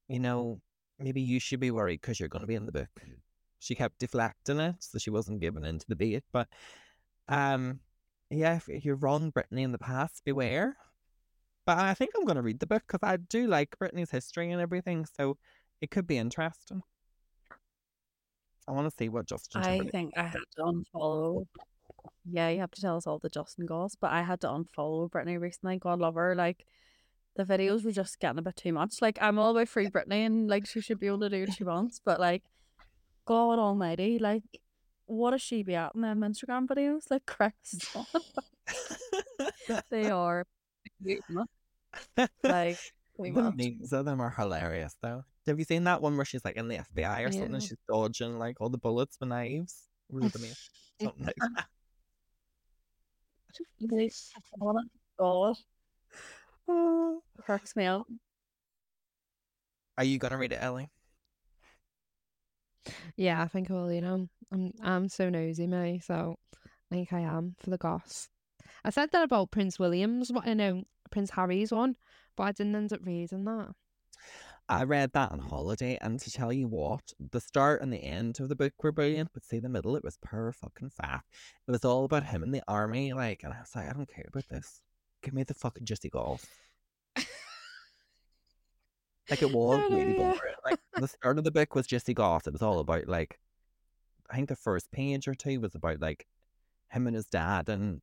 You 0.08 0.20
know, 0.20 0.60
maybe 0.98 1.20
you 1.20 1.38
should 1.38 1.60
be 1.60 1.70
worried 1.70 2.00
because 2.00 2.18
you're 2.18 2.30
going 2.30 2.40
to 2.40 2.46
be 2.46 2.54
in 2.54 2.66
the 2.66 2.72
book. 2.72 2.88
She 3.58 3.74
kept 3.74 3.98
deflecting 3.98 4.60
it, 4.60 4.76
so 4.78 4.98
she 4.98 5.10
wasn't 5.10 5.40
giving 5.40 5.64
in 5.64 5.78
to 5.80 5.86
the 5.88 5.96
bait. 5.96 6.24
But 6.32 6.48
um, 7.28 7.80
yeah, 8.30 8.58
if 8.68 8.84
you're 8.84 8.96
wrong, 8.96 9.32
Britney, 9.32 9.62
in 9.62 9.72
the 9.72 9.78
past, 9.78 10.22
beware. 10.24 10.76
But 11.68 11.80
I 11.80 11.92
think 11.92 12.12
I'm 12.16 12.24
going 12.24 12.36
to 12.36 12.42
read 12.42 12.60
the 12.60 12.66
book 12.66 12.84
because 12.88 13.06
I 13.06 13.18
do 13.18 13.46
like 13.46 13.76
Britney's 13.78 14.10
history 14.10 14.50
and 14.50 14.58
everything, 14.58 15.04
so 15.04 15.36
it 15.82 15.90
could 15.90 16.06
be 16.06 16.16
interesting. 16.16 16.82
I 18.66 18.72
want 18.72 18.88
to 18.88 18.96
see 18.98 19.10
what 19.10 19.26
Justin 19.26 19.60
I 19.62 19.80
think 19.80 20.14
I 20.16 20.22
had 20.22 20.40
to 20.56 20.62
unfollow. 20.62 21.44
Yeah, 22.24 22.48
you 22.48 22.60
have 22.60 22.70
to 22.70 22.80
tell 22.80 22.96
us 22.96 23.06
all 23.06 23.18
the 23.18 23.28
Justin 23.28 23.66
goss, 23.66 23.96
but 23.96 24.10
I 24.12 24.22
had 24.22 24.40
to 24.40 24.46
unfollow 24.46 25.10
Britney 25.10 25.38
recently. 25.38 25.76
God 25.76 25.98
love 25.98 26.14
her. 26.14 26.34
Like 26.34 26.64
the 27.36 27.44
videos 27.44 27.84
were 27.84 27.92
just 27.92 28.18
getting 28.18 28.38
a 28.38 28.42
bit 28.42 28.56
too 28.56 28.72
much. 28.72 29.02
Like 29.02 29.18
I'm 29.20 29.38
all 29.38 29.50
about 29.50 29.68
free 29.68 29.90
Britney 29.90 30.24
and 30.24 30.48
like 30.48 30.66
she 30.66 30.80
should 30.80 30.98
be 30.98 31.06
able 31.06 31.20
to 31.20 31.28
do 31.28 31.40
what 31.40 31.52
she 31.52 31.64
wants, 31.64 32.00
but 32.02 32.18
like 32.18 32.44
God 33.26 33.58
Almighty, 33.58 34.18
like 34.18 34.62
what 35.04 35.32
does 35.32 35.42
she 35.42 35.62
be 35.62 35.74
at 35.74 35.94
in 35.94 36.00
them 36.00 36.20
Instagram 36.20 36.66
videos? 36.66 37.10
Like 37.10 37.26
Chris, 37.26 37.94
they 39.90 40.10
are 40.10 40.46
like 42.42 42.78
too 43.16 43.32
the 43.32 43.52
memes 43.56 43.92
of 43.92 44.04
them 44.04 44.20
are 44.20 44.30
hilarious, 44.30 44.96
though. 45.02 45.24
Have 45.46 45.58
you 45.58 45.64
seen 45.64 45.84
that 45.84 46.02
one 46.02 46.16
where 46.16 46.24
she's 46.26 46.44
like 46.44 46.56
in 46.56 46.68
the 46.68 46.76
FBI 46.78 47.26
or 47.26 47.32
something? 47.32 47.50
Yeah. 47.50 47.54
and 47.54 47.62
She's 47.62 47.78
dodging 47.88 48.38
like 48.38 48.60
all 48.60 48.68
the 48.68 48.78
bullets 48.78 49.16
with 49.18 49.28
knives. 49.30 49.88
Really 50.10 50.26
was 50.26 50.34
it 50.34 50.38
the 50.38 50.46
meme? 50.46 50.56
Something 51.02 51.26
like 51.26 51.36
that. 51.56 51.66
God, 55.18 55.56
Oh. 56.70 57.22
cracks 57.38 57.74
me 57.76 57.86
up. 57.86 58.06
Are 59.96 60.04
you 60.04 60.18
gonna 60.18 60.36
read 60.38 60.52
it, 60.52 60.58
Ellie? 60.62 60.90
Yeah, 63.16 63.42
I 63.42 63.48
think 63.48 63.70
I 63.70 63.74
will. 63.74 63.92
You 63.92 64.00
know, 64.02 64.28
I'm 64.52 64.72
I'm 64.82 65.08
so 65.08 65.30
nosy, 65.30 65.66
me. 65.66 66.00
So 66.04 66.36
I 66.54 66.94
think 66.94 67.12
I 67.12 67.20
am 67.20 67.56
for 67.58 67.70
the 67.70 67.78
goss. 67.78 68.28
I 68.84 68.90
said 68.90 69.10
that 69.12 69.24
about 69.24 69.50
Prince 69.50 69.78
William's, 69.78 70.32
what 70.32 70.46
I 70.46 70.54
know, 70.54 70.84
Prince 71.10 71.30
Harry's 71.30 71.72
one, 71.72 71.96
but 72.36 72.44
I 72.44 72.52
didn't 72.52 72.76
end 72.76 72.92
up 72.92 73.00
reading 73.02 73.44
that. 73.44 73.74
I 74.70 74.84
read 74.84 75.12
that 75.14 75.32
on 75.32 75.38
holiday, 75.38 75.96
and 76.02 76.20
to 76.20 76.30
tell 76.30 76.52
you 76.52 76.68
what, 76.68 77.12
the 77.18 77.40
start 77.40 77.80
and 77.80 77.90
the 77.90 78.04
end 78.04 78.38
of 78.38 78.50
the 78.50 78.56
book 78.56 78.74
were 78.82 78.92
brilliant, 78.92 79.30
but 79.32 79.42
see 79.42 79.60
the 79.60 79.68
middle, 79.68 79.96
it 79.96 80.04
was 80.04 80.18
pure 80.28 80.52
fucking 80.52 80.90
fat. 80.90 81.22
It 81.66 81.70
was 81.70 81.86
all 81.86 82.04
about 82.04 82.24
him 82.24 82.42
in 82.42 82.50
the 82.50 82.62
army, 82.68 83.14
like, 83.14 83.44
and 83.44 83.54
I 83.54 83.60
was 83.60 83.74
like, 83.74 83.88
I 83.88 83.94
don't 83.94 84.08
care 84.08 84.26
about 84.28 84.48
this. 84.50 84.82
Give 85.22 85.32
me 85.32 85.42
the 85.42 85.54
fucking 85.54 85.86
Jesse 85.86 86.10
Golf. 86.10 86.44
Like 89.30 89.42
it 89.42 89.50
was 89.52 89.90
really 89.90 90.14
boring. 90.14 90.36
Like 90.64 90.78
the 90.94 91.08
start 91.08 91.38
of 91.38 91.44
the 91.44 91.50
book 91.50 91.74
was 91.74 91.86
Jesse 91.86 92.14
Goss. 92.14 92.46
It 92.46 92.52
was 92.52 92.62
all 92.62 92.78
about 92.78 93.08
like, 93.08 93.38
I 94.30 94.36
think 94.36 94.48
the 94.48 94.56
first 94.56 94.90
page 94.90 95.26
or 95.26 95.34
two 95.34 95.60
was 95.60 95.74
about 95.74 96.00
like 96.00 96.26
him 96.90 97.06
and 97.06 97.16
his 97.16 97.26
dad 97.26 97.68
and 97.68 98.00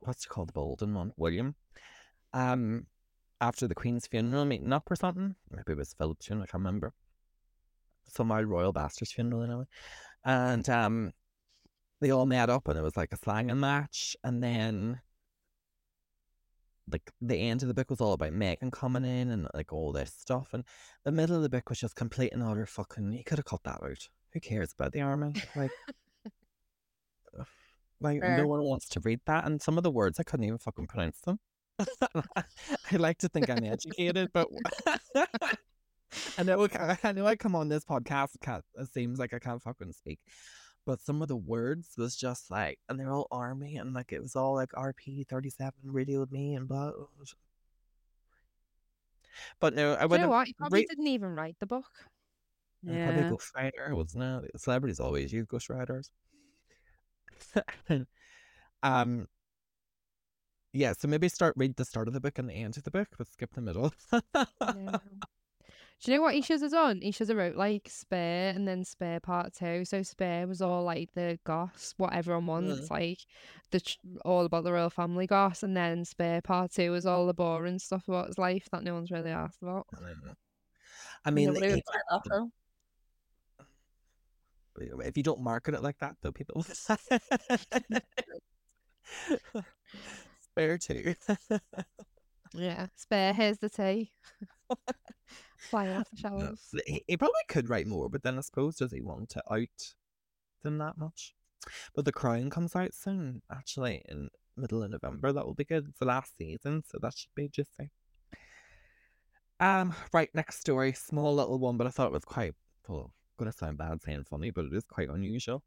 what's 0.00 0.24
it 0.24 0.28
called 0.28 0.48
the 0.48 0.52
Bolden 0.52 0.94
one, 0.94 1.12
William. 1.16 1.54
Um, 2.32 2.86
after 3.40 3.68
the 3.68 3.74
Queen's 3.74 4.06
funeral, 4.06 4.44
meeting 4.44 4.72
up 4.72 4.90
or 4.90 4.96
something. 4.96 5.34
Maybe 5.50 5.72
it 5.72 5.78
was 5.78 5.94
Philip's 5.94 6.26
funeral. 6.26 6.44
I 6.44 6.46
can't 6.46 6.60
remember. 6.60 6.92
Some 8.08 8.32
old 8.32 8.46
royal 8.46 8.72
bastard's 8.72 9.12
funeral 9.12 9.42
anyway, 9.42 9.64
and 10.24 10.66
um, 10.70 11.12
they 12.00 12.10
all 12.10 12.24
met 12.24 12.48
up 12.48 12.66
and 12.66 12.78
it 12.78 12.82
was 12.82 12.96
like 12.96 13.12
a 13.12 13.18
slanging 13.18 13.60
match, 13.60 14.16
and 14.24 14.42
then 14.42 15.00
like 16.90 17.10
the 17.20 17.36
end 17.36 17.60
of 17.62 17.68
the 17.68 17.74
book 17.74 17.90
was 17.90 18.00
all 18.00 18.14
about 18.14 18.32
Meghan 18.32 18.72
coming 18.72 19.04
in 19.04 19.28
and 19.30 19.46
like 19.52 19.74
all 19.74 19.92
this 19.92 20.12
stuff, 20.16 20.54
and 20.54 20.64
the 21.04 21.12
middle 21.12 21.36
of 21.36 21.42
the 21.42 21.50
book 21.50 21.68
was 21.68 21.80
just 21.80 21.96
complete 21.96 22.32
and 22.32 22.42
utter 22.42 22.64
fucking. 22.64 23.12
You 23.12 23.24
could 23.24 23.38
have 23.38 23.44
cut 23.44 23.62
that 23.64 23.82
out. 23.82 24.08
Who 24.32 24.40
cares 24.40 24.72
about 24.72 24.92
the 24.92 25.02
army? 25.02 25.34
Like, 25.54 25.70
like 28.00 28.20
Fair. 28.20 28.38
no 28.38 28.46
one 28.46 28.62
wants 28.62 28.88
to 28.90 29.00
read 29.00 29.20
that, 29.26 29.44
and 29.46 29.60
some 29.60 29.76
of 29.76 29.84
the 29.84 29.90
words 29.90 30.18
I 30.20 30.22
couldn't 30.22 30.44
even 30.46 30.58
fucking 30.58 30.86
pronounce 30.86 31.20
them. 31.20 31.38
I 32.14 32.96
like 32.96 33.18
to 33.18 33.28
think 33.28 33.48
I'm 33.48 33.64
educated, 33.64 34.30
but 34.32 34.48
I 36.36 36.42
know 36.42 36.66
I 36.72 36.98
I 37.02 37.12
know 37.12 37.26
I 37.26 37.36
come 37.36 37.54
on 37.54 37.68
this 37.68 37.84
podcast. 37.84 38.62
It 38.76 38.92
seems 38.92 39.18
like 39.18 39.32
I 39.34 39.38
can't 39.38 39.62
fucking 39.62 39.92
speak, 39.92 40.18
but 40.86 41.00
some 41.00 41.22
of 41.22 41.28
the 41.28 41.36
words 41.36 41.90
was 41.96 42.16
just 42.16 42.50
like, 42.50 42.78
and 42.88 42.98
they're 42.98 43.12
all 43.12 43.28
army, 43.30 43.76
and 43.76 43.92
like 43.94 44.12
it 44.12 44.20
was 44.22 44.34
all 44.34 44.54
like 44.54 44.70
RP 44.72 45.26
thirty 45.28 45.50
seven 45.50 45.74
radioed 45.84 46.32
me 46.32 46.54
and 46.54 46.66
blah. 46.66 46.92
But 49.60 49.74
no, 49.74 49.94
I 49.94 50.06
Do 50.06 50.14
you 50.14 50.20
know 50.22 50.28
what? 50.30 50.46
He 50.48 50.54
probably 50.54 50.80
re- 50.80 50.86
didn't 50.88 51.06
even 51.06 51.34
write 51.34 51.56
the 51.60 51.66
book. 51.66 51.86
probably 52.84 53.00
Yeah. 53.22 53.30
ghostwriter, 53.30 53.94
wasn't 53.94 54.44
it? 54.46 54.60
Celebrities 54.60 54.98
always 55.00 55.32
use 55.32 55.46
ghostwriters. 55.46 56.10
um, 58.82 59.28
yeah. 60.72 60.92
So 60.98 61.08
maybe 61.08 61.28
start 61.28 61.54
read 61.56 61.76
the 61.76 61.84
start 61.84 62.08
of 62.08 62.14
the 62.14 62.20
book 62.20 62.38
and 62.38 62.48
the 62.48 62.54
end 62.54 62.76
of 62.76 62.84
the 62.84 62.90
book, 62.90 63.08
but 63.16 63.28
skip 63.28 63.54
the 63.54 63.60
middle. 63.60 63.92
Yeah. 64.12 64.20
Do 66.00 66.12
you 66.12 66.18
know 66.18 66.22
what 66.22 66.34
he 66.34 66.42
should 66.42 66.62
have 66.62 66.70
done? 66.70 67.00
He 67.00 67.10
should 67.10 67.28
have 67.28 67.36
wrote 67.36 67.56
like 67.56 67.88
Spare 67.90 68.50
and 68.54 68.68
then 68.68 68.84
Spare 68.84 69.18
Part 69.18 69.52
Two. 69.52 69.84
So 69.84 70.04
Spare 70.04 70.46
was 70.46 70.62
all 70.62 70.84
like 70.84 71.12
the 71.14 71.40
goss, 71.44 71.94
what 71.96 72.12
everyone 72.12 72.46
wants, 72.46 72.88
like 72.88 73.18
the 73.72 73.82
all 74.24 74.44
about 74.44 74.62
the 74.62 74.72
royal 74.72 74.90
family 74.90 75.26
goss, 75.26 75.64
and 75.64 75.76
then 75.76 76.04
Spare 76.04 76.40
Part 76.40 76.70
Two 76.70 76.92
was 76.92 77.04
all 77.04 77.26
the 77.26 77.34
boring 77.34 77.80
stuff 77.80 78.06
about 78.06 78.28
his 78.28 78.38
life 78.38 78.68
that 78.70 78.84
no 78.84 78.94
one's 78.94 79.10
really 79.10 79.32
asked 79.32 79.60
about. 79.60 79.88
I. 79.92 80.12
I 81.24 81.30
mean, 81.32 81.48
Nobody 81.48 81.66
would 81.66 81.74
he- 81.74 81.82
buy 81.84 81.98
that 82.10 82.22
though. 82.30 82.50
If 84.80 85.16
you 85.16 85.22
don't 85.22 85.42
market 85.42 85.74
it 85.74 85.82
like 85.82 85.98
that, 85.98 86.16
though, 86.22 86.32
people 86.32 86.64
spare 90.40 90.78
two. 90.78 91.14
Yeah, 92.54 92.86
Spare. 92.96 93.32
Here's 93.32 93.58
the 93.58 93.68
tea. 93.68 94.12
Flying 95.56 95.96
off 95.96 96.08
the 96.10 96.30
No, 96.30 96.54
he, 96.86 97.04
he 97.06 97.16
probably 97.16 97.34
could 97.48 97.68
write 97.68 97.86
more, 97.86 98.08
but 98.08 98.22
then 98.22 98.38
I 98.38 98.40
suppose 98.40 98.76
does 98.76 98.92
he 98.92 99.00
want 99.00 99.28
to 99.30 99.42
out 99.50 99.94
them 100.62 100.78
that 100.78 100.96
much? 100.96 101.34
But 101.94 102.04
The 102.04 102.12
Crown 102.12 102.50
comes 102.50 102.74
out 102.74 102.94
soon, 102.94 103.42
actually, 103.50 104.02
in 104.08 104.30
middle 104.56 104.82
of 104.82 104.90
November. 104.90 105.32
That 105.32 105.46
will 105.46 105.54
be 105.54 105.64
good. 105.64 105.88
It's 105.88 105.98
the 105.98 106.06
last 106.06 106.36
season, 106.36 106.82
so 106.86 106.98
that 107.02 107.16
should 107.16 107.34
be 107.34 107.48
juicy. 107.48 107.90
Um, 109.60 109.94
right, 110.12 110.30
next 110.34 110.60
story, 110.60 110.92
small 110.92 111.34
little 111.34 111.58
one, 111.58 111.76
but 111.76 111.86
I 111.86 111.90
thought 111.90 112.08
it 112.08 112.12
was 112.12 112.24
quite 112.24 112.54
well, 113.38 113.44
gonna 113.44 113.52
sound 113.52 113.78
bad 113.78 114.02
saying 114.02 114.24
funny, 114.24 114.50
but 114.50 114.66
it 114.66 114.72
is 114.72 114.84
quite 114.84 115.08
unusual. 115.08 115.62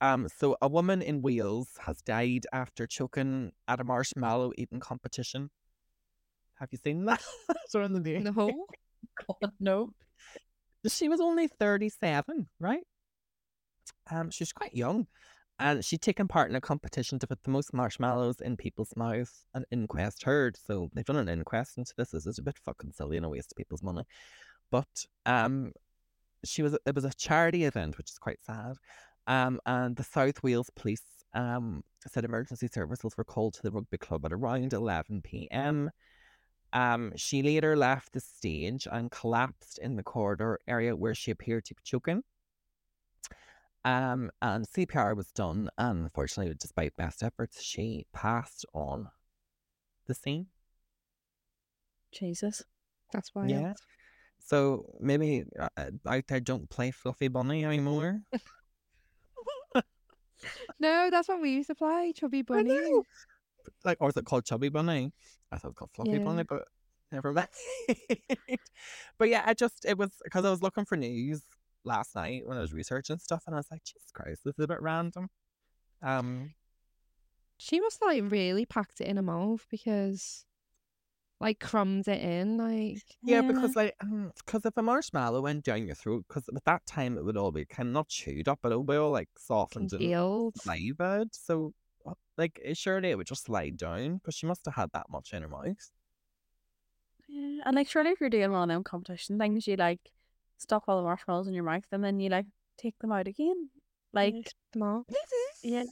Um, 0.00 0.28
so 0.34 0.56
a 0.62 0.68
woman 0.68 1.02
in 1.02 1.20
Wales 1.20 1.68
has 1.80 2.00
died 2.00 2.46
after 2.52 2.86
choking 2.86 3.52
at 3.68 3.80
a 3.80 3.84
marshmallow 3.84 4.52
eating 4.56 4.80
competition. 4.80 5.50
Have 6.58 6.68
you 6.72 6.78
seen 6.78 7.04
that? 7.06 7.22
On 7.74 7.92
the 7.92 8.00
news. 8.00 8.24
No. 8.24 8.66
God, 9.26 9.52
no. 9.60 9.90
She 10.86 11.08
was 11.08 11.20
only 11.20 11.48
37, 11.48 12.46
right? 12.58 12.82
Um, 14.10 14.30
she 14.30 14.42
was 14.42 14.52
quite 14.52 14.74
young, 14.74 15.06
and 15.58 15.84
she'd 15.84 16.00
taken 16.00 16.28
part 16.28 16.48
in 16.48 16.56
a 16.56 16.60
competition 16.60 17.18
to 17.18 17.26
put 17.26 17.42
the 17.42 17.50
most 17.50 17.74
marshmallows 17.74 18.40
in 18.40 18.56
people's 18.56 18.94
mouths. 18.96 19.44
An 19.52 19.64
inquest 19.70 20.22
heard, 20.22 20.56
so 20.56 20.90
they've 20.94 21.04
done 21.04 21.16
an 21.16 21.28
inquest 21.28 21.76
into 21.76 21.92
this. 21.96 22.10
This 22.10 22.26
is 22.26 22.38
a 22.38 22.42
bit 22.42 22.58
fucking 22.64 22.92
silly 22.92 23.18
and 23.18 23.26
a 23.26 23.28
waste 23.28 23.52
of 23.52 23.56
people's 23.56 23.82
money. 23.82 24.04
But 24.70 25.06
um, 25.26 25.72
she 26.44 26.62
was 26.62 26.76
it 26.86 26.94
was 26.94 27.04
a 27.04 27.12
charity 27.14 27.64
event, 27.64 27.98
which 27.98 28.10
is 28.10 28.18
quite 28.18 28.42
sad. 28.42 28.76
Um, 29.26 29.60
and 29.66 29.96
the 29.96 30.04
South 30.04 30.42
Wales 30.42 30.70
Police 30.74 31.02
um 31.34 31.84
said 32.08 32.24
emergency 32.24 32.66
services 32.66 33.16
were 33.16 33.24
called 33.24 33.54
to 33.54 33.62
the 33.62 33.70
rugby 33.70 33.98
club 33.98 34.24
at 34.24 34.32
around 34.32 34.72
eleven 34.72 35.22
p.m. 35.22 35.90
Um, 36.72 37.12
she 37.16 37.42
later 37.42 37.76
left 37.76 38.12
the 38.12 38.20
stage 38.20 38.86
and 38.90 39.10
collapsed 39.10 39.78
in 39.78 39.96
the 39.96 40.02
corridor 40.02 40.60
area 40.68 40.94
where 40.94 41.14
she 41.14 41.30
appeared 41.30 41.64
to 41.66 41.74
be 41.74 41.82
choking. 41.84 42.22
Um, 43.84 44.30
and 44.42 44.68
CPR 44.68 45.16
was 45.16 45.32
done, 45.32 45.70
and 45.78 46.04
unfortunately, 46.04 46.54
despite 46.58 46.96
best 46.96 47.22
efforts, 47.22 47.62
she 47.62 48.06
passed 48.12 48.66
on 48.74 49.08
the 50.06 50.14
scene. 50.14 50.46
Jesus. 52.12 52.62
That's 53.12 53.34
why. 53.34 53.46
Yeah. 53.46 53.74
So 54.44 54.86
maybe 55.00 55.44
uh, 55.58 55.68
I, 56.06 56.22
I 56.30 56.38
don't 56.40 56.68
play 56.68 56.90
Fluffy 56.90 57.28
Bunny 57.28 57.64
anymore. 57.64 58.22
No, 60.78 61.08
that's 61.10 61.28
what 61.28 61.40
we 61.40 61.50
used 61.50 61.68
to 61.68 61.74
play. 61.74 62.12
Chubby 62.14 62.42
bunny. 62.42 62.92
Like, 63.84 63.98
or 64.00 64.08
is 64.08 64.16
it 64.16 64.24
called 64.24 64.46
Chubby 64.46 64.70
Bunny? 64.70 65.12
I 65.52 65.56
thought 65.58 65.68
it 65.68 65.70
was 65.70 65.76
called 65.76 65.90
Fluffy 65.92 66.12
Yeah. 66.12 66.24
Bunny, 66.24 66.42
but 66.44 66.62
never 67.12 67.32
mind. 67.32 67.48
but 69.18 69.28
yeah, 69.28 69.42
I 69.44 69.54
just, 69.54 69.84
it 69.84 69.98
was 69.98 70.10
because 70.24 70.44
I 70.44 70.50
was 70.50 70.62
looking 70.62 70.86
for 70.86 70.96
news 70.96 71.42
last 71.84 72.14
night 72.14 72.46
when 72.46 72.56
I 72.56 72.60
was 72.60 72.72
researching 72.72 73.18
stuff, 73.18 73.42
and 73.46 73.54
I 73.54 73.58
was 73.58 73.70
like, 73.70 73.84
Jesus 73.84 74.10
Christ, 74.12 74.42
this 74.44 74.58
is 74.58 74.64
a 74.64 74.68
bit 74.68 74.80
random. 74.80 75.28
Um, 76.02 76.54
She 77.58 77.78
must 77.80 78.00
like 78.02 78.22
really 78.30 78.64
packed 78.64 79.02
it 79.02 79.06
in 79.06 79.18
a 79.18 79.22
mouth 79.22 79.66
because, 79.70 80.46
like, 81.40 81.58
crumbs 81.58 82.06
it 82.06 82.20
in. 82.20 82.56
Like, 82.58 83.02
yeah, 83.22 83.40
because 83.40 83.74
like, 83.74 83.94
because 84.36 84.64
if 84.64 84.76
a 84.76 84.82
marshmallow 84.82 85.40
went 85.40 85.64
down 85.64 85.86
your 85.86 85.94
throat, 85.96 86.24
because 86.28 86.44
at 86.54 86.64
that 86.66 86.84
time 86.86 87.16
it 87.16 87.24
would 87.24 87.36
all 87.36 87.50
be 87.50 87.64
kind 87.64 87.88
of 87.88 87.94
not 87.94 88.08
chewed 88.08 88.46
up, 88.48 88.58
but 88.62 88.72
it 88.72 88.76
would 88.78 88.86
be 88.86 88.96
all 88.96 89.10
like 89.10 89.28
softened 89.38 89.90
and 89.92 90.00
congealed. 90.00 90.54
flavored. 90.62 91.34
So, 91.34 91.72
uh, 92.06 92.12
like, 92.36 92.60
it- 92.62 92.76
surely 92.76 93.10
it 93.10 93.16
would 93.18 93.26
just 93.26 93.44
slide 93.44 93.76
down 93.78 94.16
because 94.16 94.34
she 94.34 94.46
must 94.46 94.64
have 94.66 94.74
had 94.74 94.90
that 94.92 95.06
much 95.10 95.32
in 95.32 95.42
her 95.42 95.48
mouth. 95.48 95.90
Yeah. 97.28 97.62
And 97.64 97.76
like 97.76 97.88
surely 97.88 98.10
if 98.10 98.20
you're 98.20 98.28
doing 98.30 98.50
one 98.50 98.68
of 98.70 98.74
them 98.74 98.82
competition 98.84 99.38
things, 99.38 99.66
you 99.66 99.76
like 99.76 100.00
stuff 100.58 100.84
all 100.88 100.96
the 100.98 101.02
marshmallows 101.04 101.46
in 101.48 101.54
your 101.54 101.62
mouth 101.64 101.84
and 101.92 102.02
then 102.04 102.18
you 102.20 102.28
like 102.28 102.46
take 102.76 102.98
them 102.98 103.12
out 103.12 103.28
again. 103.28 103.70
Like 104.12 104.34
Them 104.72 104.82
all. 104.82 105.06
yeah. 105.62 105.84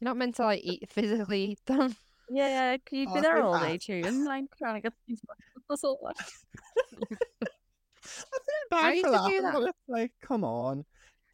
You're 0.00 0.08
not 0.08 0.16
meant 0.16 0.36
to 0.36 0.44
like 0.44 0.60
eat 0.62 0.88
physically 0.88 1.44
eat 1.52 1.66
them. 1.66 1.96
Yeah, 2.34 2.48
yeah, 2.48 2.76
c- 2.88 2.98
you'd 3.00 3.08
Oh, 3.10 3.14
be 3.14 3.20
there 3.20 3.36
feel 3.36 3.46
all 3.46 3.60
day 3.60 3.78
chewing, 3.78 4.24
like 4.24 4.44
trying 4.56 4.74
to 4.76 4.80
get 4.80 4.92
these 5.06 5.20
all. 5.84 6.10
I 6.10 6.14
feel 6.14 7.18
I 8.72 8.94
bad 8.94 9.00
for 9.00 9.10
that, 9.10 9.52
that. 9.52 9.68
it's 9.68 9.78
like, 9.88 10.12
come 10.22 10.44
on. 10.44 10.84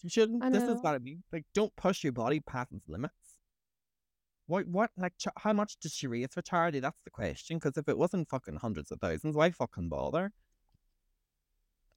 You 0.03 0.11
shouldn't. 0.11 0.53
This 0.53 0.63
is 0.63 0.69
know. 0.69 0.75
what 0.81 0.95
I 0.95 0.99
mean. 0.99 1.23
Like, 1.33 1.45
don't 1.55 1.75
push 1.77 2.05
your 2.05 2.13
body 2.13 2.41
past 2.41 2.73
its 2.73 2.89
limits. 2.89 3.15
What? 4.47 4.67
What? 4.69 4.91
Like, 4.97 5.17
ch- 5.19 5.29
how 5.37 5.53
much 5.53 5.79
does 5.81 5.93
she 5.93 6.07
raise 6.07 6.29
for 6.33 6.43
charity? 6.43 6.81
That's 6.81 7.01
the 7.05 7.11
question. 7.11 7.59
Because 7.59 7.77
if 7.77 7.89
it 7.89 7.99
wasn't 7.99 8.29
fucking 8.29 8.57
hundreds 8.57 8.91
of 8.93 9.01
thousands, 9.01 9.37
why 9.37 9.51
fucking 9.51 9.89
bother? 9.89 10.33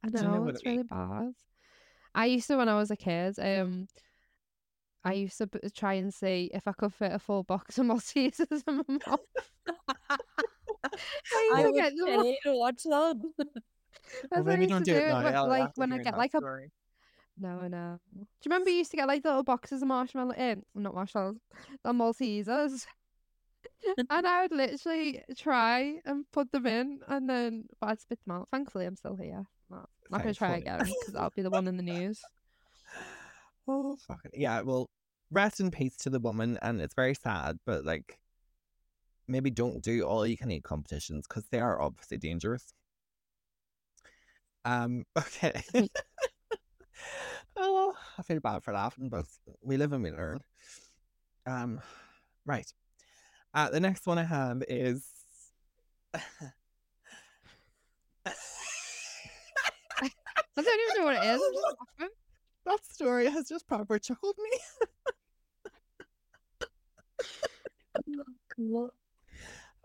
I 0.03 0.09
Do 0.09 0.17
you 0.17 0.23
know 0.23 0.43
know, 0.43 0.47
it's 0.49 0.61
I 0.65 0.69
mean? 0.69 0.77
really 0.77 0.87
bad. 0.87 1.33
I 2.13 2.25
used 2.25 2.47
to 2.47 2.57
when 2.57 2.69
I 2.69 2.75
was 2.75 2.91
a 2.91 2.95
kid. 2.97 3.35
Um, 3.39 3.87
I 5.03 5.13
used 5.13 5.37
to 5.39 5.47
b- 5.47 5.59
uh, 5.63 5.69
try 5.73 5.93
and 5.93 6.13
see 6.13 6.51
if 6.53 6.67
I 6.67 6.73
could 6.73 6.93
fit 6.93 7.11
a 7.11 7.19
full 7.19 7.43
box 7.43 7.77
of 7.79 7.85
Maltesers 7.87 8.63
in 8.67 8.77
my 8.77 8.83
mouth. 9.07 9.19
I 11.33 11.61
used 11.61 11.67
to 11.67 11.71
get 11.73 11.93
them 11.95 12.09
all- 12.17 12.23
pay 12.23 12.37
to 12.43 12.53
watch 12.57 12.83
that. 12.83 13.15
That's 14.29 14.43
what 14.45 14.59
I 14.59 14.61
used 14.61 14.69
to 14.73 14.83
do. 14.83 14.93
now. 15.07 15.23
when- 15.23 15.35
I'll 15.35 15.47
like 15.47 15.71
when 15.75 15.93
I 15.93 15.97
get 15.97 16.05
that 16.13 16.17
like 16.17 16.33
a 16.33 16.39
no, 17.39 17.59
I 17.63 17.67
know. 17.69 17.99
Do 18.13 18.19
you 18.19 18.25
remember 18.45 18.69
you 18.69 18.77
used 18.77 18.91
to 18.91 18.97
get 18.97 19.07
like 19.07 19.23
little 19.25 19.43
boxes 19.43 19.81
of 19.81 19.87
marshmallow 19.87 20.33
in? 20.35 20.63
Not 20.75 20.93
marshmallows, 20.93 21.37
the 21.83 21.91
Maltesers. 21.93 22.85
and 24.09 24.27
I 24.27 24.43
would 24.43 24.51
literally 24.51 25.23
try 25.37 25.99
and 26.05 26.25
put 26.31 26.51
them 26.51 26.67
in, 26.67 26.99
and 27.07 27.27
then 27.29 27.65
but 27.79 27.89
I'd 27.91 28.01
spit 28.01 28.19
them 28.25 28.35
out. 28.35 28.49
Thankfully, 28.49 28.85
I'm 28.85 28.95
still 28.95 29.15
here. 29.15 29.45
Not, 29.69 29.89
not 30.11 30.21
gonna 30.21 30.33
try 30.33 30.57
again 30.57 30.79
because 30.79 31.15
I'll 31.15 31.31
be 31.35 31.41
the 31.41 31.49
one 31.49 31.67
in 31.67 31.77
the 31.77 31.83
news. 31.83 32.21
Oh 33.67 33.95
fucking 34.07 34.31
yeah. 34.35 34.61
Well, 34.61 34.89
rest 35.31 35.59
in 35.59 35.71
peace 35.71 35.95
to 35.97 36.09
the 36.09 36.19
woman, 36.19 36.57
and 36.61 36.81
it's 36.81 36.93
very 36.95 37.13
sad. 37.15 37.59
But 37.65 37.85
like, 37.85 38.19
maybe 39.27 39.49
don't 39.49 39.81
do 39.81 40.03
all 40.03 40.25
you 40.27 40.37
can 40.37 40.51
eat 40.51 40.63
competitions 40.63 41.25
because 41.27 41.45
they 41.47 41.59
are 41.59 41.81
obviously 41.81 42.17
dangerous. 42.17 42.73
Um. 44.65 45.05
Okay. 45.17 45.53
oh, 47.57 47.93
I 48.17 48.21
feel 48.23 48.39
bad 48.39 48.63
for 48.63 48.73
laughing, 48.73 49.09
but 49.09 49.25
we 49.61 49.77
live 49.77 49.93
and 49.93 50.03
we 50.03 50.11
learn. 50.11 50.39
Um. 51.45 51.81
Right. 52.45 52.71
Uh, 53.53 53.69
the 53.69 53.79
next 53.79 54.05
one 54.07 54.17
I 54.17 54.23
have 54.23 54.63
is. 54.67 55.05
I 56.13 56.21
don't 60.55 60.67
even 60.67 60.97
know 60.97 61.05
what 61.05 61.15
it 61.15 61.23
is. 61.25 62.11
I'm 62.65 62.77
just 62.77 62.77
laughing. 62.77 62.77
that 62.77 62.85
story 62.85 63.29
has 63.29 63.47
just 63.47 63.67
proper 63.67 63.99
chuckled 63.99 64.35
me. 64.37 64.59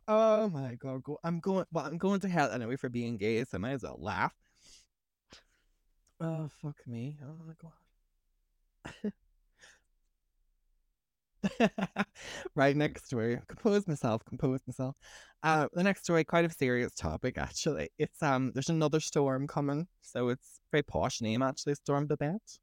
Oh 0.09 0.49
my 0.49 0.75
god, 0.77 1.03
go, 1.03 1.19
I'm 1.25 1.41
going. 1.41 1.67
Well, 1.73 1.85
I'm 1.87 1.99
going 1.99 2.21
to 2.21 2.29
hell 2.29 2.51
anyway 2.51 2.77
for 2.77 2.89
being 2.89 3.17
gay, 3.17 3.43
so 3.45 3.57
I 3.57 3.59
might 3.59 3.73
as 3.73 3.83
well 3.83 3.99
laugh. 4.01 4.35
Oh 6.21 6.49
fuck 6.63 6.87
me! 6.87 7.19
Oh 7.23 7.37
my 7.47 7.55
god. 7.61 7.73
right 12.55 12.77
next 12.77 13.07
story. 13.07 13.39
Compose 13.49 13.87
myself. 13.87 14.25
Compose 14.25 14.61
myself. 14.67 14.97
Uh, 15.43 15.69
the 15.73 15.83
next 15.83 16.05
story, 16.05 16.25
quite 16.25 16.45
a 16.45 16.51
serious 16.51 16.95
topic 16.95 17.39
actually. 17.39 17.91
It's 17.99 18.23
um, 18.23 18.53
there's 18.55 18.71
another 18.71 19.01
storm 19.01 19.47
coming, 19.47 19.89
so 20.03 20.29
it's 20.29 20.61
very 20.73 20.83
posh 20.83 21.21
name 21.21 21.43
actually. 21.43 21.75
Storm 21.75 22.07
Babet. 22.07 22.59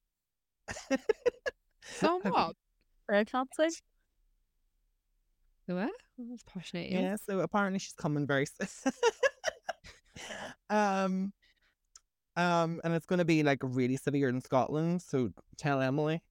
So 2.00 2.20
what? 2.24 2.56
Very 3.10 3.26
fancy. 3.26 3.78
The 5.68 5.76
what? 5.76 5.92
That's 6.18 6.44
passionate. 6.44 6.92
Yeah, 6.92 7.16
so 7.16 7.40
apparently 7.40 7.80
she's 7.80 7.94
coming 7.94 8.28
very 8.28 8.46
soon. 8.46 8.94
um, 10.70 11.34
um, 12.36 12.82
and 12.84 12.94
it's 12.94 13.06
going 13.06 13.20
to 13.20 13.26
be 13.26 13.44
like 13.44 13.60
really 13.62 13.98
severe 13.98 14.30
in 14.30 14.42
Scotland. 14.42 15.02
So 15.02 15.30
tell 15.58 15.82
Emily. 15.82 16.22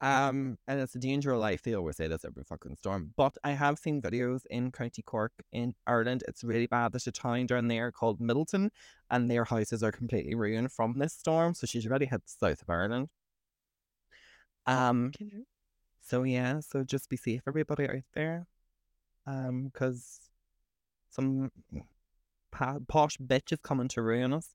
Um, 0.00 0.58
and 0.66 0.80
it's 0.80 0.96
a 0.96 0.98
danger 0.98 1.30
of 1.30 1.38
life. 1.38 1.62
They 1.62 1.74
always 1.74 1.96
say 1.96 2.08
this 2.08 2.24
every 2.24 2.42
fucking 2.42 2.74
storm. 2.76 3.12
But 3.16 3.36
I 3.44 3.52
have 3.52 3.78
seen 3.78 4.02
videos 4.02 4.40
in 4.50 4.72
County 4.72 5.02
Cork 5.02 5.32
in 5.52 5.74
Ireland. 5.86 6.24
It's 6.26 6.42
really 6.42 6.66
bad. 6.66 6.92
There's 6.92 7.06
a 7.06 7.12
town 7.12 7.46
down 7.46 7.68
there 7.68 7.92
called 7.92 8.18
Midleton, 8.18 8.70
and 9.10 9.30
their 9.30 9.44
houses 9.44 9.84
are 9.84 9.92
completely 9.92 10.34
ruined 10.34 10.72
from 10.72 10.98
this 10.98 11.12
storm. 11.12 11.54
So 11.54 11.68
she's 11.68 11.86
already 11.86 12.06
hit 12.06 12.22
south 12.26 12.62
of 12.62 12.70
Ireland. 12.70 13.10
Um, 14.66 15.12
so 16.00 16.22
yeah, 16.24 16.60
so 16.60 16.84
just 16.84 17.08
be 17.08 17.16
safe, 17.16 17.42
everybody 17.46 17.88
out 17.88 18.04
there. 18.14 18.46
Um, 19.26 19.70
because 19.72 20.20
some 21.10 21.50
pa- 22.50 22.78
posh 22.88 23.18
bitch 23.18 23.52
is 23.52 23.60
coming 23.62 23.88
to 23.88 24.02
ruin 24.02 24.32
us. 24.32 24.50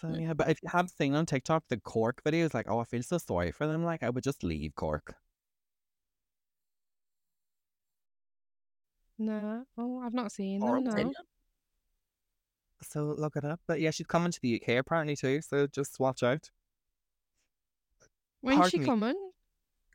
So 0.00 0.08
yeah, 0.18 0.34
but 0.34 0.50
if 0.50 0.62
you 0.62 0.68
have 0.70 0.90
seen 0.90 1.14
on 1.14 1.26
TikTok 1.26 1.64
the 1.68 1.78
Cork 1.78 2.22
videos, 2.24 2.52
like, 2.54 2.66
oh, 2.68 2.80
I 2.80 2.84
feel 2.84 3.02
so 3.02 3.18
sorry 3.18 3.52
for 3.52 3.66
them. 3.66 3.84
Like, 3.84 4.02
I 4.02 4.10
would 4.10 4.24
just 4.24 4.42
leave 4.44 4.74
Cork. 4.74 5.14
No. 9.18 9.64
Oh, 9.78 10.00
I've 10.00 10.14
not 10.14 10.32
seen 10.32 10.60
them. 10.60 10.84
No. 10.84 11.12
So 12.82 13.14
look 13.16 13.36
it 13.36 13.44
up. 13.44 13.60
But 13.66 13.80
yeah, 13.80 13.90
she's 13.90 14.06
coming 14.06 14.32
to 14.32 14.40
the 14.42 14.60
UK 14.60 14.76
apparently 14.78 15.16
too. 15.16 15.40
So 15.40 15.66
just 15.66 15.98
watch 16.00 16.22
out. 16.22 16.50
When's 18.44 18.68
she 18.68 18.76
Pardon 18.76 18.80
me. 18.80 18.86
coming? 18.86 19.30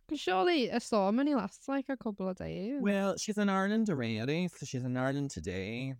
'Cause 0.07 0.19
surely 0.19 0.69
a 0.69 0.79
storm 0.79 1.19
only 1.19 1.35
lasts 1.35 1.67
like 1.67 1.87
a 1.87 1.95
couple 1.95 2.27
of 2.27 2.35
days. 2.37 2.81
Well, 2.81 3.15
she's 3.15 3.37
in 3.37 3.47
Ireland 3.47 3.91
already, 3.91 4.47
so 4.47 4.65
she's 4.65 4.83
in 4.83 4.97
Ireland 4.97 5.29
today. 5.29 5.93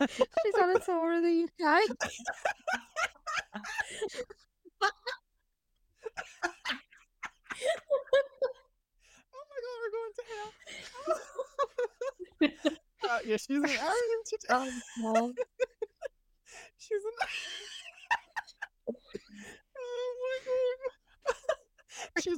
She's 0.00 0.54
on 0.60 0.76
a 0.76 0.80
tour 0.84 1.14
of 1.16 1.22
the 1.22 1.46
UK. 1.48 1.96
Oh 9.34 9.44
my 9.50 9.58
god, 9.64 9.78
we're 9.82 9.94
going 9.94 10.14
to 10.16 10.22
hell. 10.34 10.52
uh, 13.10 13.18
yeah, 13.26 13.36
she's 13.36 13.56
in 13.56 13.64
Ireland 13.64 14.24
today. 14.26 14.46
Oh, 14.50 14.70
no. 14.98 15.32
She's 16.78 17.02
in. 17.04 17.28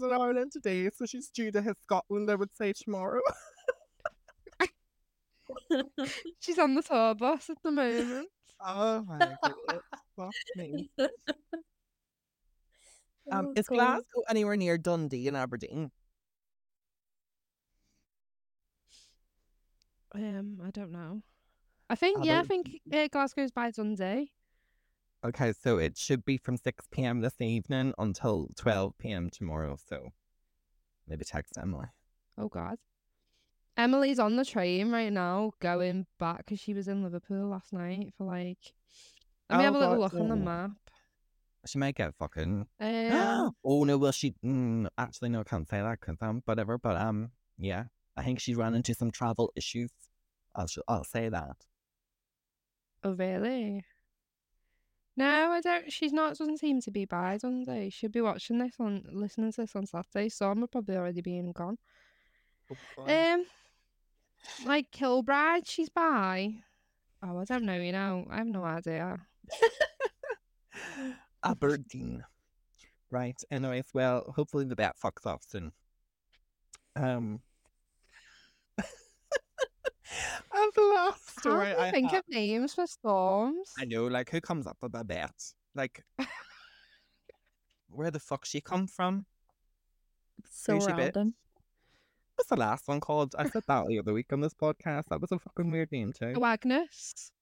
She's 0.00 0.10
in 0.10 0.12
Ireland 0.20 0.52
today, 0.52 0.90
so 0.94 1.06
she's 1.06 1.28
due 1.28 1.50
to 1.52 1.62
hit 1.62 1.76
Scotland, 1.82 2.30
I 2.30 2.34
would 2.34 2.54
say, 2.54 2.72
tomorrow. 2.72 3.20
She's 6.40 6.58
on 6.58 6.74
the 6.74 6.82
tour 6.82 7.14
bus 7.14 7.50
at 7.50 7.56
the 7.62 7.70
moment. 7.70 8.28
oh 8.64 9.02
my 9.02 9.18
goodness. 9.18 9.82
Fuck 10.16 10.32
me. 10.56 10.90
Um, 13.32 13.46
Oh, 13.48 13.52
is 13.56 13.68
God. 13.68 13.76
Glasgow 13.76 14.22
anywhere 14.28 14.56
near 14.56 14.76
Dundee 14.76 15.28
and 15.28 15.36
Aberdeen? 15.36 15.92
Um, 20.14 20.60
I 20.64 20.70
don't 20.70 20.90
know. 20.90 21.22
I 21.88 21.94
think 21.94 22.24
yeah, 22.24 22.40
I 22.40 22.42
think 22.42 22.80
uh, 22.92 23.08
Glasgow's 23.08 23.52
by 23.52 23.70
Dundee. 23.70 24.32
Okay, 25.22 25.52
so 25.52 25.76
it 25.76 25.98
should 25.98 26.24
be 26.24 26.38
from 26.38 26.56
6 26.56 26.86
p.m. 26.90 27.20
this 27.20 27.40
evening 27.40 27.92
until 27.98 28.48
12 28.56 28.96
p.m. 28.98 29.28
tomorrow. 29.30 29.76
So 29.76 30.12
maybe 31.06 31.24
text 31.24 31.58
Emily. 31.60 31.86
Oh 32.38 32.48
God. 32.48 32.76
Emily's 33.76 34.18
on 34.18 34.36
the 34.36 34.44
train 34.44 34.90
right 34.90 35.12
now, 35.12 35.52
going 35.60 36.06
back 36.18 36.38
because 36.38 36.58
she 36.58 36.74
was 36.74 36.88
in 36.88 37.02
Liverpool 37.02 37.48
last 37.48 37.72
night 37.72 38.12
for 38.16 38.24
like. 38.24 38.58
Let 39.48 39.58
me 39.58 39.62
Oh, 39.62 39.66
have 39.66 39.74
a 39.74 39.78
little 39.78 39.94
God, 39.96 40.00
look 40.00 40.14
on 40.14 40.28
the 40.28 40.36
map. 40.36 40.70
She 41.66 41.78
might 41.78 41.94
get 41.94 42.14
fucking. 42.14 42.66
Um, 42.80 43.52
oh 43.64 43.84
no, 43.84 43.98
well 43.98 44.12
she 44.12 44.34
mm, 44.44 44.86
actually 44.96 45.28
no, 45.28 45.40
I 45.40 45.44
can't 45.44 45.68
say 45.68 45.80
that 45.80 46.00
because 46.00 46.16
um 46.22 46.42
whatever. 46.46 46.78
But 46.78 46.96
um 46.96 47.30
yeah, 47.58 47.84
I 48.16 48.22
think 48.22 48.40
she 48.40 48.54
ran 48.54 48.74
into 48.74 48.94
some 48.94 49.10
travel 49.10 49.52
issues. 49.54 49.90
I'll 50.54 50.66
I'll 50.88 51.04
say 51.04 51.28
that. 51.28 51.56
oh 53.04 53.12
really? 53.12 53.84
No, 55.16 55.50
I 55.50 55.60
don't. 55.60 55.92
She's 55.92 56.12
not. 56.12 56.38
Doesn't 56.38 56.58
seem 56.58 56.80
to 56.82 56.90
be 56.90 57.04
by 57.04 57.38
Dundee. 57.38 57.90
She'll 57.90 58.10
be 58.10 58.20
watching 58.20 58.58
this 58.58 58.74
on, 58.78 59.04
listening 59.12 59.52
to 59.52 59.62
this 59.62 59.76
on 59.76 59.86
Saturday. 59.86 60.28
Summer 60.28 60.66
probably 60.66 60.96
already 60.96 61.20
being 61.20 61.52
gone. 61.52 61.78
Um, 63.06 63.44
like 64.64 64.90
Kilbride, 64.90 65.66
she's 65.66 65.88
by. 65.88 66.54
Oh, 67.22 67.38
I 67.38 67.44
don't 67.44 67.64
know. 67.64 67.76
You 67.76 67.92
know, 67.92 68.26
I 68.30 68.38
have 68.38 68.46
no 68.46 68.64
idea. 68.64 69.18
Aberdeen. 71.44 72.24
Right. 73.10 73.42
Anyways, 73.50 73.86
well, 73.92 74.32
hopefully 74.34 74.64
the 74.64 74.76
bat 74.76 74.96
fucks 75.02 75.26
off 75.26 75.42
soon. 75.46 75.72
Um. 76.96 77.40
And 80.54 80.72
the 80.74 80.82
last 80.82 81.32
How 81.36 81.40
story 81.40 81.66
do 81.66 81.70
you 81.72 81.78
I 81.78 81.90
think 81.90 82.12
of 82.12 82.24
names 82.28 82.74
for 82.74 82.86
storms? 82.86 83.72
I 83.78 83.84
know, 83.84 84.06
like, 84.06 84.30
who 84.30 84.40
comes 84.40 84.66
up 84.66 84.78
with 84.82 84.94
a 84.94 85.04
bat? 85.04 85.34
Like, 85.74 86.04
where 87.88 88.10
the 88.10 88.20
fuck 88.20 88.44
she 88.44 88.60
come 88.60 88.86
from? 88.86 89.26
So 90.50 90.74
Who's 90.74 90.86
random. 90.86 91.34
What's 92.34 92.48
the 92.48 92.56
last 92.56 92.88
one 92.88 93.00
called? 93.00 93.34
I 93.38 93.48
said 93.48 93.64
that 93.68 93.86
the 93.86 93.98
other 93.98 94.12
week 94.14 94.32
on 94.32 94.40
this 94.40 94.54
podcast. 94.54 95.08
That 95.10 95.20
was 95.20 95.30
a 95.30 95.38
fucking 95.38 95.70
weird 95.70 95.92
name 95.92 96.12
too. 96.12 96.32
Oh, 96.36 96.44
Agnes. 96.44 97.32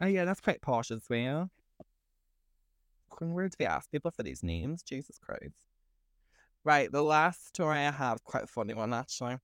Oh 0.00 0.06
yeah, 0.06 0.24
that's 0.24 0.40
quite 0.40 0.60
posh 0.60 0.90
as 0.90 1.04
well. 1.08 1.50
Fucking 3.10 3.32
weird 3.32 3.52
to 3.52 3.58
be 3.58 3.64
asked 3.64 3.90
people 3.90 4.10
for 4.10 4.22
these 4.22 4.42
names. 4.42 4.82
Jesus 4.82 5.18
Christ. 5.18 5.54
Right, 6.64 6.92
the 6.92 7.02
last 7.02 7.48
story 7.48 7.78
I 7.78 7.90
have, 7.90 8.22
quite 8.24 8.44
a 8.44 8.46
funny 8.46 8.74
one 8.74 8.92
actually. 8.92 9.38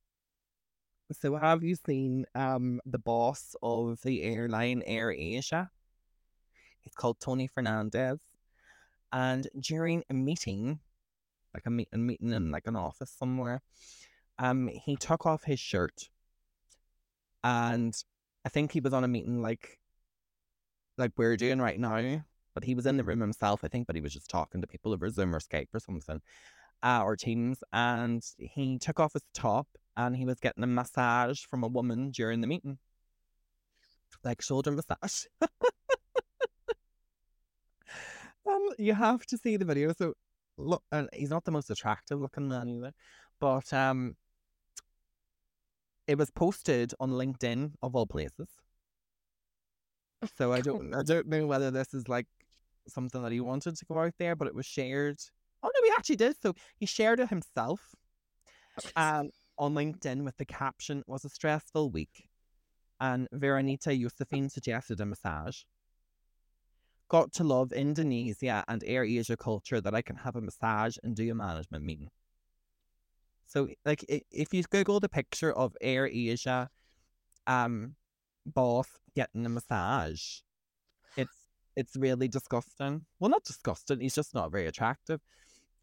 So 1.13 1.37
have 1.37 1.65
you 1.65 1.75
seen 1.75 2.27
um 2.35 2.81
the 2.85 2.99
boss 2.99 3.57
of 3.63 4.01
the 4.03 4.23
airline 4.23 4.83
Air 4.87 5.11
Asia? 5.11 5.71
He's 6.81 6.95
called 6.95 7.19
Tony 7.21 7.49
Fernandes. 7.49 8.21
And 9.13 9.49
during 9.59 10.05
a 10.11 10.15
meeting, 10.15 10.81
like 11.55 11.65
a 11.67 11.71
meet 11.71 11.89
a 11.93 11.99
meeting 11.99 12.33
in 12.33 12.51
like 12.51 12.67
an 12.67 12.77
office 12.77 13.11
somewhere, 13.11 13.63
um, 14.39 14.69
he 14.69 14.97
took 14.97 15.25
off 15.25 15.45
his 15.45 15.59
shirt. 15.61 16.11
And 17.43 17.95
I 18.45 18.51
think 18.51 18.73
he 18.73 18.81
was 18.81 18.93
on 18.93 19.05
a 19.05 19.09
meeting 19.09 19.41
like 19.41 19.81
like 20.99 21.13
we're 21.17 21.37
doing 21.37 21.61
right 21.61 21.79
now, 21.79 22.23
but 22.55 22.65
he 22.65 22.75
was 22.75 22.87
in 22.87 22.97
the 22.97 23.05
room 23.05 23.21
himself, 23.21 23.61
I 23.65 23.69
think, 23.69 23.87
but 23.87 23.97
he 23.97 24.03
was 24.03 24.13
just 24.13 24.29
talking 24.29 24.61
to 24.61 24.67
people 24.67 24.93
over 24.93 25.09
Zoom 25.09 25.35
or 25.35 25.41
Skype 25.41 25.69
or 25.73 25.81
something, 25.81 26.21
uh, 26.83 27.03
or 27.05 27.17
Teams, 27.17 27.63
and 27.73 28.23
he 28.39 28.79
took 28.79 29.01
off 29.01 29.13
his 29.13 29.25
top 29.35 29.67
and 29.97 30.17
he 30.17 30.25
was 30.25 30.39
getting 30.39 30.63
a 30.63 30.67
massage 30.67 31.45
from 31.45 31.65
a 31.65 31.69
woman 31.69 32.11
during 32.11 32.41
the 32.41 32.47
meeting, 32.47 32.79
like 34.25 34.41
shoulder 34.41 34.71
massage. 34.71 35.25
um, 38.49 38.69
you 38.79 38.95
have 38.95 39.27
to 39.27 39.37
see 39.37 39.57
the 39.57 39.65
video. 39.65 39.93
So 39.93 40.15
look, 40.57 40.83
and 40.93 41.09
he's 41.13 41.31
not 41.31 41.45
the 41.45 41.51
most 41.51 41.71
attractive 41.71 42.21
looking 42.21 42.49
man 42.49 42.69
either, 42.69 42.93
but 43.41 43.73
um, 43.73 44.17
it 46.07 46.17
was 46.17 46.31
posted 46.31 46.95
on 47.01 47.11
LinkedIn 47.11 47.73
of 47.83 47.97
all 47.97 48.07
places. 48.07 48.49
So 50.37 50.53
I 50.53 50.61
don't 50.61 50.95
I 50.95 51.03
don't 51.03 51.29
know 51.29 51.47
whether 51.47 51.71
this 51.71 51.95
is 51.95 52.09
like 52.09 52.27
something 52.89 53.23
that 53.23 53.33
he 53.33 53.41
wanted 53.41 53.77
to 53.77 53.85
go 53.85 53.99
out 53.99 54.15
there, 54.19 54.35
but 54.35 54.49
it 54.49 54.55
was 54.55 54.67
shared. 54.67 55.19
Oh 55.63 55.71
no, 55.75 55.87
he 55.87 55.93
actually 55.97 56.17
did. 56.17 56.37
So 56.41 56.55
he 56.77 56.87
shared 56.87 57.21
it 57.21 57.29
himself 57.29 57.95
um, 58.97 59.31
on 59.59 59.75
LinkedIn 59.75 60.25
with 60.25 60.37
the 60.37 60.45
caption 60.45 61.03
was 61.07 61.25
a 61.25 61.29
stressful 61.29 61.91
week. 61.91 62.29
And 63.01 63.29
Veronita 63.35 64.01
Josephine 64.01 64.49
suggested 64.49 65.01
a 65.01 65.07
massage. 65.07 65.63
Got 67.09 67.33
to 67.35 67.45
love 67.45 67.73
Indonesia 67.73 68.65
and 68.69 68.83
Air 68.85 69.05
Asia 69.05 69.37
culture 69.37 69.81
that 69.81 69.95
I 69.95 70.03
can 70.03 70.17
have 70.17 70.37
a 70.37 70.41
massage 70.41 70.97
and 71.03 71.17
do 71.17 71.31
a 71.31 71.35
management 71.35 71.85
meeting. 71.85 72.11
So, 73.47 73.69
like, 73.87 74.05
if 74.09 74.53
you 74.53 74.63
Google 74.65 75.01
the 75.01 75.09
picture 75.09 75.53
of 75.53 75.75
Air 75.81 76.07
Asia, 76.07 76.69
um, 77.47 77.95
boss 78.45 78.89
getting 79.15 79.47
a 79.47 79.49
massage, 79.49 80.41
it's 81.17 81.49
it's 81.75 81.97
really 81.97 82.29
disgusting. 82.29 83.07
Well, 83.19 83.31
not 83.31 83.45
disgusting. 83.45 84.01
He's 84.01 84.15
just 84.15 84.35
not 84.35 84.53
very 84.53 84.67
attractive. 84.67 85.21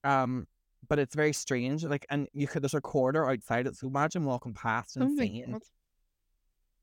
Um, 0.06 0.48
but 0.88 1.00
it's 1.00 1.15
very 1.15 1.34
strange. 1.34 1.84
Like, 1.84 2.06
and 2.10 2.28
you 2.34 2.48
could 2.48 2.63
there's 2.63 2.74
a 2.74 2.78
recorder 2.78 3.30
outside 3.30 3.68
it. 3.68 3.76
So 3.76 3.88
imagine 3.88 4.24
walking 4.24 4.54
past 4.54 4.96
Oh 4.98 5.02
and 5.02 5.15
my 5.15 5.24
seeing 5.24 5.60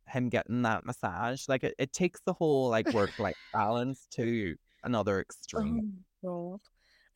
him 0.09 0.29
getting 0.29 0.63
that 0.63 0.85
massage. 0.85 1.49
Like, 1.49 1.65
it, 1.65 1.75
it 1.79 1.93
takes 1.93 2.21
the 2.27 2.33
whole 2.33 2.69
like 2.69 2.93
work 2.93 3.19
life 3.19 3.37
balance 3.53 4.07
to 4.13 4.57
another 4.85 5.21
extreme. 5.21 6.05
Oh. 6.27 6.61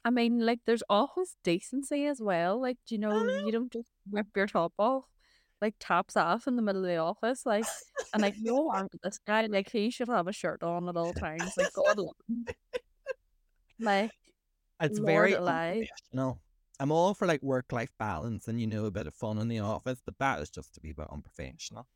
I 0.05 0.11
mean, 0.11 0.39
like, 0.39 0.61
there's 0.67 0.85
always 0.89 1.37
decency 1.43 2.07
as 2.07 2.21
well. 2.21 2.61
Like, 2.61 2.79
do 2.87 2.95
you 2.95 3.01
know, 3.01 3.25
know. 3.25 3.45
you 3.45 3.51
don't 3.51 3.73
just 3.73 3.91
rip 4.13 4.29
your 4.37 4.47
top 4.47 4.73
off, 4.79 5.05
like 5.61 5.75
tops 5.81 6.17
off 6.17 6.47
in 6.47 6.55
the 6.55 6.63
middle 6.63 6.83
of 6.85 6.89
the 6.89 6.99
office, 6.99 7.45
like, 7.45 7.65
and 8.13 8.23
like, 8.23 8.37
no, 8.41 8.71
I'm 8.71 8.87
this 9.03 9.19
guy, 9.27 9.47
like, 9.47 9.69
he 9.69 9.91
should 9.91 10.09
have 10.09 10.29
a 10.29 10.33
shirt 10.33 10.63
on 10.63 10.89
at 10.89 10.97
all 10.97 11.13
times. 11.13 11.53
Like, 11.57 11.73
God, 11.73 11.99
like, 13.81 14.13
It's 14.81 14.99
Lord 14.99 15.07
very 15.07 15.33
alive. 15.35 15.77
unprofessional. 15.83 16.41
I'm 16.79 16.93
all 16.93 17.15
for 17.15 17.27
like 17.27 17.43
work 17.43 17.73
life 17.73 17.93
balance 17.99 18.49
and 18.49 18.61
you 18.61 18.67
know 18.67 18.85
a 18.85 18.91
bit 18.91 19.07
of 19.07 19.15
fun 19.15 19.39
in 19.39 19.49
the 19.49 19.61
office, 19.61 20.03
but 20.05 20.19
that 20.19 20.41
is 20.43 20.51
just 20.51 20.75
to 20.75 20.81
be 20.81 20.91
a 20.91 20.95
bit 20.95 21.07
unprofessional. 21.11 21.87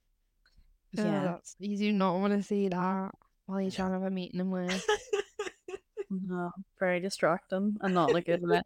Yeah, 0.92 1.04
yeah, 1.04 1.36
you 1.58 1.76
do 1.76 1.92
not 1.92 2.18
want 2.18 2.32
to 2.32 2.42
see 2.42 2.68
that 2.68 3.12
while 3.46 3.60
you're 3.60 3.70
Yeah. 3.70 3.76
trying 3.76 3.88
to 3.90 3.98
have 3.98 4.02
a 4.04 4.10
meeting 4.10 4.40
and 4.40 4.50
work. 4.50 4.70
no, 6.10 6.50
very 6.78 6.98
distracting 7.00 7.76
and 7.80 7.94
not 7.94 8.10
in 8.10 8.16
a 8.16 8.22
good 8.22 8.40
way. 8.42 8.62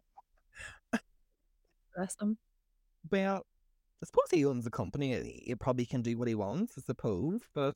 Rest 1.97 2.21
him. 2.21 2.37
Well, 3.11 3.45
I 4.01 4.05
suppose 4.05 4.25
he 4.31 4.45
owns 4.45 4.63
the 4.63 4.71
company. 4.71 5.13
He 5.21 5.43
he 5.47 5.55
probably 5.55 5.85
can 5.85 6.01
do 6.01 6.17
what 6.17 6.27
he 6.27 6.35
wants, 6.35 6.73
I 6.77 6.81
suppose. 6.81 7.41
But 7.53 7.75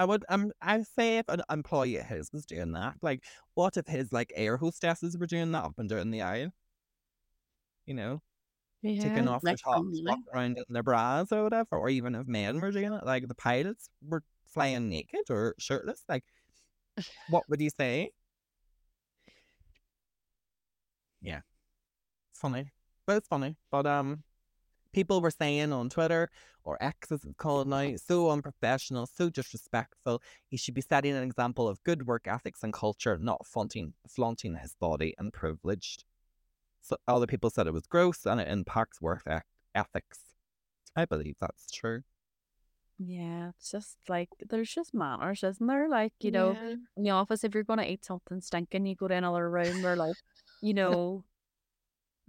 I 0.00 0.04
would, 0.06 0.24
um, 0.30 0.50
I'd 0.62 0.86
say 0.86 1.18
if 1.18 1.28
an 1.28 1.42
employee 1.50 1.98
of 1.98 2.06
his 2.06 2.32
was 2.32 2.46
doing 2.46 2.72
that, 2.72 2.94
like, 3.02 3.22
what 3.52 3.76
if 3.76 3.86
his 3.86 4.14
like 4.14 4.32
air 4.34 4.56
hostesses 4.56 5.18
were 5.18 5.26
doing 5.26 5.52
that 5.52 5.62
up 5.64 5.74
and 5.76 5.90
down 5.90 6.10
the 6.10 6.22
aisle? 6.22 6.52
You 7.84 7.92
know, 7.92 8.22
taking 8.98 9.26
Yeah. 9.26 9.32
off 9.34 9.42
their 9.42 9.52
like, 9.52 9.60
tops, 9.62 9.84
really? 9.84 10.04
walking 10.06 10.24
around 10.32 10.56
in 10.56 10.64
their 10.70 10.82
bras 10.82 11.30
or 11.32 11.42
whatever, 11.44 11.76
or 11.76 11.90
even 11.90 12.14
if 12.14 12.26
men 12.26 12.58
were 12.62 12.70
doing 12.70 12.94
it, 12.94 13.04
like 13.04 13.28
the 13.28 13.34
pilots 13.34 13.90
were 14.00 14.22
flying 14.46 14.88
naked 14.88 15.28
or 15.28 15.54
shirtless. 15.58 16.02
Like, 16.08 16.24
what 17.28 17.46
would 17.50 17.60
you 17.60 17.68
say? 17.68 18.12
Yeah, 21.20 21.40
it's 22.30 22.40
funny, 22.40 22.72
but 23.06 23.18
it's 23.18 23.28
funny. 23.28 23.56
But 23.70 23.84
um, 23.86 24.22
people 24.92 25.20
were 25.20 25.30
saying 25.30 25.72
on 25.72 25.88
Twitter 25.90 26.30
or 26.64 26.82
X 26.82 27.10
as 27.12 27.24
it's 27.24 27.36
called 27.36 27.68
now, 27.68 27.94
so 27.96 28.30
unprofessional, 28.30 29.06
so 29.06 29.30
disrespectful. 29.30 30.22
He 30.48 30.56
should 30.56 30.74
be 30.74 30.80
setting 30.80 31.14
an 31.16 31.22
example 31.22 31.68
of 31.68 31.82
good 31.84 32.06
work 32.06 32.26
ethics 32.26 32.62
and 32.62 32.72
culture, 32.72 33.18
not 33.18 33.46
flaunting 33.46 33.94
flaunting 34.08 34.56
his 34.56 34.74
body 34.74 35.14
and 35.18 35.32
privileged. 35.32 36.04
So 36.82 36.96
other 37.06 37.26
people 37.26 37.50
said 37.50 37.66
it 37.66 37.72
was 37.72 37.86
gross 37.86 38.26
and 38.26 38.40
it 38.40 38.48
impacts 38.48 39.00
work 39.00 39.22
ethics. 39.74 40.18
I 40.96 41.04
believe 41.04 41.36
that's 41.40 41.70
true. 41.70 42.02
Yeah, 42.98 43.50
it's 43.56 43.70
just 43.70 43.96
like 44.08 44.28
there's 44.46 44.72
just 44.74 44.92
manners, 44.92 45.42
isn't 45.42 45.66
there? 45.66 45.88
Like, 45.88 46.12
you 46.20 46.30
know, 46.30 46.54
Yeah. 46.60 46.74
in 46.96 47.02
the 47.04 47.10
office, 47.10 47.44
if 47.44 47.54
you're 47.54 47.64
gonna 47.64 47.84
eat 47.84 48.04
something 48.04 48.40
stinking, 48.42 48.84
you 48.86 48.94
go 48.94 49.08
to 49.08 49.14
another 49.14 49.48
room 49.48 49.82
where 49.82 49.96
like, 49.96 50.16
you 50.60 50.74
know, 50.74 51.24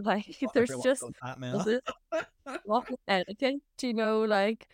Like 0.04 0.36
Well, 0.42 0.52
there's 0.54 0.70
just 0.84 1.02
does 1.02 1.12
that, 1.24 1.40
Mel. 1.40 1.58
does 1.58 1.68
it 1.68 1.84
what 2.66 2.88
etiquette, 3.08 3.62
you 3.82 3.94
know, 3.94 4.22
like 4.24 4.68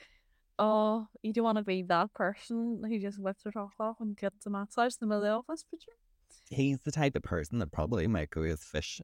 oh, 0.60 1.08
you 1.22 1.34
don't 1.34 1.44
want 1.44 1.58
to 1.60 1.64
be 1.64 1.84
that 1.84 2.14
person 2.14 2.82
who 2.88 3.00
just 3.00 3.20
whips 3.20 3.44
her 3.44 3.52
top 3.52 3.70
off 3.80 3.98
and 4.00 4.18
gets 4.18 4.46
a 4.46 4.50
massage 4.50 4.94
in 4.94 4.98
the 5.02 5.08
middle 5.08 5.24
of 5.24 5.28
the 5.28 5.32
office, 5.52 5.66
but 5.70 5.80
you 5.86 5.94
He's 6.50 6.80
the 6.80 6.92
type 6.92 7.16
of 7.16 7.24
person 7.24 7.60
that 7.60 7.72
probably 7.72 8.08
might 8.08 8.30
go 8.30 8.42
with 8.42 8.62
fish 8.62 9.02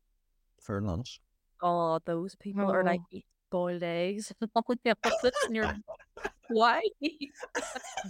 for 0.62 0.82
lunch. 0.82 1.20
oh, 1.62 2.00
those 2.06 2.36
people 2.36 2.72
are 2.72 2.84
like 2.84 3.02
Oh. 3.14 3.20
boiled 3.52 3.84
eggs 3.84 4.34
and 4.42 4.50
all 4.56 4.64
the 4.84 4.96
office, 5.04 5.32
and 5.46 5.56
you're 5.56 5.76
why? 6.50 6.82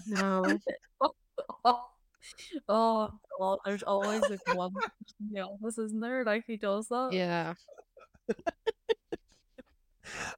No. 0.08 0.44
oh, 1.66 1.86
oh, 2.70 3.12
well, 3.40 3.60
there's 3.66 3.84
always 3.84 4.22
like 4.30 4.56
one 4.56 4.72
person 4.74 5.16
in 5.20 5.34
the 5.34 5.42
office, 5.42 5.78
isn't 5.78 6.00
there? 6.00 6.24
Like 6.24 6.46
he 6.48 6.58
does 6.58 6.88
that? 6.88 7.10
Yeah. 7.12 7.54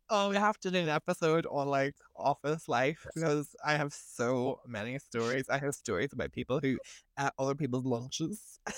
Oh, 0.09 0.29
we 0.29 0.35
have 0.35 0.59
to 0.59 0.71
do 0.71 0.77
an 0.77 0.89
episode 0.89 1.45
on 1.49 1.67
like 1.67 1.95
office 2.15 2.67
life 2.69 3.05
because 3.15 3.55
I 3.65 3.75
have 3.75 3.93
so 3.93 4.59
many 4.67 4.99
stories. 4.99 5.49
I 5.49 5.57
have 5.57 5.73
stories 5.73 6.13
about 6.13 6.31
people 6.31 6.59
who 6.59 6.77
at 7.17 7.33
other 7.39 7.55
people's 7.55 7.85
lunches. 7.85 8.59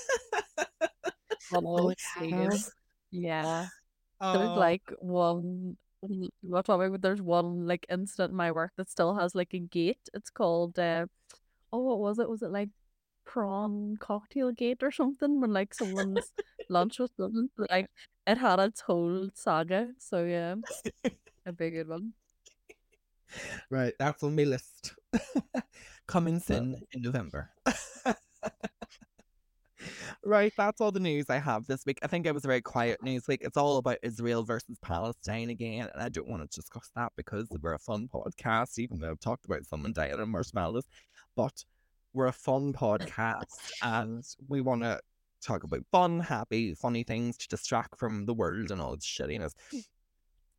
Oh, 1.54 1.90
yeah. 1.90 1.96
serious. 2.20 2.72
Yeah. 3.12 3.68
oh, 4.22 4.34
There's 4.34 4.58
like 4.58 4.84
one 5.00 5.78
w- 6.02 6.30
what 6.42 6.66
topic 6.66 6.92
but 6.92 7.02
there's 7.02 7.22
one 7.22 7.66
like 7.66 7.86
incident 7.90 8.32
in 8.32 8.38
my 8.38 8.52
work 8.52 8.72
that 8.78 8.90
still 8.90 9.16
has 9.16 9.34
like 9.36 9.54
a 9.54 9.60
gate. 9.60 10.10
It's 10.14 10.30
called 10.30 10.78
uh 10.78 11.06
oh 11.72 11.80
what 11.80 12.00
was 12.00 12.20
it? 12.20 12.30
Was 12.30 12.42
it 12.42 12.52
like 12.52 12.70
prawn 13.28 13.98
cocktail 14.00 14.52
gate 14.52 14.82
or 14.82 14.92
something 14.92 15.40
when 15.42 15.52
like 15.54 15.74
someone's 15.74 16.32
lunch 16.70 16.98
was 16.98 17.12
done? 17.12 17.50
Like 17.58 17.90
it 18.26 18.38
had 18.38 18.60
its 18.60 18.82
whole 18.82 19.30
saga. 19.36 19.90
So 20.00 20.24
yeah. 20.24 20.56
A 21.46 21.52
big 21.52 21.74
good 21.74 21.88
one. 21.88 22.14
right, 23.70 23.94
that's 24.00 24.24
on 24.24 24.36
my 24.36 24.44
list. 24.44 24.96
Coming 26.08 26.40
soon 26.40 26.82
in 26.94 27.02
November. 27.02 27.52
right, 30.24 30.54
that's 30.58 30.80
all 30.80 30.92
the 30.92 31.00
news 31.00 31.26
I 31.30 31.38
have 31.38 31.68
this 31.68 31.86
week. 31.86 32.00
I 32.02 32.08
think 32.08 32.26
it 32.26 32.34
was 32.34 32.46
a 32.46 32.48
very 32.48 32.62
quiet 32.62 33.04
news 33.04 33.28
week. 33.28 33.42
It's 33.44 33.58
all 33.58 33.78
about 33.78 33.98
Israel 34.04 34.44
versus 34.44 34.78
Palestine 34.82 35.50
again, 35.50 35.90
and 35.94 36.02
I 36.02 36.10
don't 36.10 36.30
want 36.30 36.50
to 36.50 36.56
discuss 36.60 36.90
that 36.96 37.12
because 37.18 37.48
we're 37.62 37.74
a 37.74 37.80
fun 37.80 38.10
podcast, 38.14 38.80
even 38.80 39.00
though 39.00 39.12
I've 39.12 39.20
talked 39.20 39.46
about 39.46 39.66
someone 39.66 39.94
dying 39.94 40.20
in 40.20 40.30
marshmallows. 40.30 40.86
But 41.36 41.64
we're 42.14 42.28
a 42.28 42.32
fun 42.32 42.74
podcast, 42.74 43.72
and 43.82 44.24
we 44.48 44.62
want 44.62 44.84
to 44.84 45.00
talk 45.42 45.64
about 45.64 45.82
fun, 45.92 46.20
happy, 46.20 46.74
funny 46.74 47.04
things 47.04 47.38
to 47.38 47.48
distract 47.48 47.98
from 47.98 48.26
the 48.26 48.34
world 48.34 48.72
and 48.72 48.82
all 48.82 48.94
its 48.94 49.06
shittiness. 49.06 49.54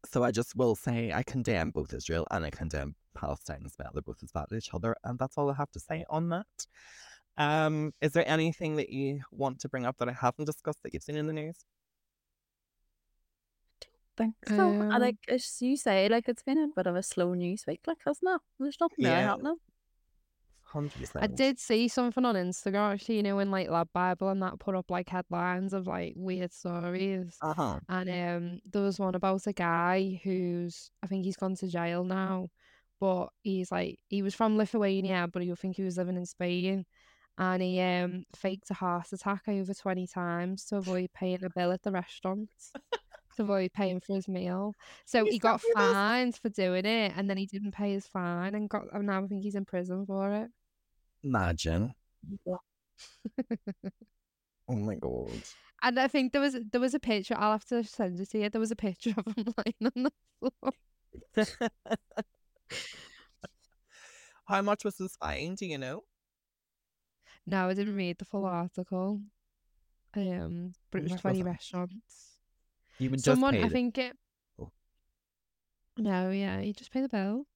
So 0.07 0.23
I 0.23 0.31
just 0.31 0.55
will 0.57 0.77
say 0.77 1.13
I 1.13 1.23
condemn 1.25 1.71
both 1.71 1.93
Israel 1.93 2.27
and 2.31 2.45
I 2.45 2.51
condemn 2.51 2.95
Palestine 3.17 3.63
as 3.67 3.75
well. 3.79 3.91
They're 3.93 4.03
both 4.03 4.23
as 4.23 4.31
bad 4.31 4.47
as 4.53 4.59
each 4.65 4.75
other, 4.75 4.95
and 5.05 5.19
that's 5.19 5.37
all 5.37 5.51
I 5.51 5.55
have 5.55 5.73
to 5.73 5.81
say 5.81 6.05
on 6.09 6.29
that. 6.29 6.47
Um, 7.37 7.93
is 8.01 8.13
there 8.13 8.29
anything 8.29 8.77
that 8.77 8.91
you 8.91 9.21
want 9.31 9.61
to 9.61 9.69
bring 9.69 9.87
up 9.87 9.97
that 9.99 10.09
I 10.09 10.13
haven't 10.13 10.47
discussed 10.47 10.83
that 10.83 10.93
you've 10.93 11.03
seen 11.03 11.17
in 11.17 11.27
the 11.27 11.33
news? 11.33 11.65
think 14.19 14.35
so. 14.49 14.55
I 14.55 14.97
Um, 14.97 15.01
like 15.01 15.17
as 15.29 15.63
you 15.63 15.77
say, 15.77 16.09
like 16.09 16.29
it's 16.29 16.43
been 16.43 16.59
a 16.59 16.69
bit 16.75 16.87
of 16.87 16.97
a 16.97 17.03
slow 17.03 17.35
news 17.35 17.65
week, 17.67 17.83
like 17.87 17.99
hasn't 18.05 18.31
it? 18.35 18.41
There's 18.59 18.81
nothing 18.81 19.05
really 19.05 19.23
happening. 19.23 19.57
Hundred 20.69 21.01
percent. 21.01 21.25
I 21.25 21.29
did 21.29 21.59
see 21.59 21.89
something 21.89 22.27
on 22.27 22.35
Instagram 22.35 22.93
actually, 22.93 23.17
you 23.17 23.23
know, 23.23 23.37
when 23.37 23.51
like 23.51 23.69
LADbible 23.69 24.31
and 24.31 24.43
that 24.43 24.59
put 24.59 24.75
up 24.75 24.91
like 24.91 25.09
headlines 25.09 25.73
of 25.73 25.87
like 25.87 26.13
weird 26.15 26.53
stories. 26.53 27.37
Uh 27.41 27.55
huh. 27.55 27.81
And 27.89 28.11
um 28.11 28.61
there 28.71 28.83
was 28.83 28.99
one 28.99 29.15
about 29.15 29.47
a 29.47 29.53
guy 29.55 30.21
who's 30.23 30.91
I 31.03 31.07
think 31.07 31.25
he's 31.25 31.37
gone 31.37 31.55
to 31.57 31.69
jail 31.69 32.05
now, 32.05 32.49
but 33.01 33.29
he's 33.43 33.73
like 33.73 34.01
he 34.09 34.21
was 34.23 34.35
from 34.35 34.59
Lithuania, 34.59 35.27
but 35.33 35.45
you 35.45 35.57
think 35.57 35.77
he 35.77 35.85
was 35.85 35.97
living 35.97 36.17
in 36.17 36.27
Spain. 36.27 36.85
And 37.39 37.63
he 37.63 37.81
um 37.81 38.25
faked 38.37 38.71
a 38.71 38.75
heart 38.75 39.07
attack 39.13 39.45
over 39.49 39.73
20 39.73 40.07
times 40.07 40.67
to 40.67 40.77
avoid 40.77 41.13
paying 41.15 41.45
a 41.45 41.51
bill 41.51 41.73
at 41.73 41.83
the 41.83 41.93
restaurant. 41.93 42.51
to 43.37 43.43
avoid 43.43 43.73
paying 43.73 44.01
for 44.01 44.15
his 44.15 44.29
meal. 44.29 44.75
So 45.07 45.25
he 45.25 45.39
got 45.39 45.61
sent 45.63 45.63
me 45.63 45.75
this? 45.77 45.93
fined 45.95 46.37
for 46.37 46.49
doing 46.51 46.85
it 46.85 47.13
and 47.17 47.29
then 47.31 47.37
he 47.37 47.47
didn't 47.47 47.73
pay 47.73 47.93
his 47.93 48.07
fine 48.07 48.55
and 48.55 48.69
got 48.69 48.85
and 48.93 49.07
now 49.07 49.23
I 49.25 49.27
think 49.29 49.43
he's 49.45 49.55
in 49.55 49.65
prison 49.65 50.05
for 50.07 50.33
it. 50.35 50.51
Imagine. 51.23 51.95
Oh 54.71 54.77
my 54.77 54.97
god. 54.97 55.31
And 55.83 55.99
I 55.99 56.09
think 56.09 56.33
there 56.33 56.43
was 56.43 56.57
there 56.71 56.81
was 56.81 56.95
a 56.95 57.01
picture. 57.01 57.35
I'll 57.39 57.53
have 57.53 57.65
to 57.67 57.83
send 57.85 58.21
it 58.21 58.31
to 58.31 58.39
you. 58.39 58.51
There 58.51 58.61
was 58.61 58.71
a 58.71 58.77
picture 58.77 59.15
of 59.17 59.27
him 59.35 59.47
lying 59.57 59.93
on 59.97 60.03
the 60.05 60.13
floor. 60.39 60.73
How 64.47 64.63
much 64.63 64.85
was 64.85 64.97
this 64.97 65.17
fine? 65.17 65.55
Do 65.55 65.67
you 65.67 65.79
know? 65.79 66.05
No, 67.47 67.69
I 67.69 67.75
didn't 67.75 67.97
read 67.97 68.19
the 68.19 68.25
full 68.25 68.45
article. 68.45 69.21
Um, 70.17 70.73
but 70.91 71.03
it 71.03 71.11
was 71.11 71.21
twenty 71.21 71.43
restaurants. 71.43 72.39
You 72.99 73.11
would 73.11 73.23
Someone, 73.23 73.57
I 73.57 73.69
think 73.69 73.97
it. 73.99 74.17
Oh. 74.61 74.73
No, 75.97 76.31
yeah, 76.31 76.61
you 76.61 76.73
just 76.73 76.91
pay 76.91 77.01
the 77.01 77.09
bill. 77.09 77.47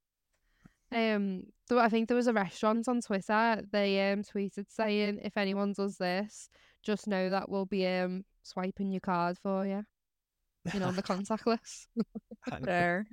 Um, 0.94 1.44
so 1.68 1.78
I 1.78 1.88
think 1.88 2.08
there 2.08 2.16
was 2.16 2.26
a 2.26 2.32
restaurant 2.32 2.88
on 2.88 3.00
Twitter. 3.00 3.62
They 3.70 4.12
um 4.12 4.22
tweeted 4.22 4.66
saying, 4.68 5.20
"If 5.22 5.36
anyone 5.36 5.72
does 5.72 5.96
this, 5.96 6.48
just 6.82 7.06
know 7.06 7.30
that 7.30 7.48
we'll 7.48 7.66
be 7.66 7.86
um 7.86 8.24
swiping 8.42 8.90
your 8.90 9.00
card 9.00 9.38
for 9.38 9.66
you." 9.66 9.84
You 10.72 10.80
know, 10.80 10.86
on 10.88 10.96
the 10.96 11.02
contactless. 11.02 11.86
Thank 12.48 12.66
There. 12.66 13.06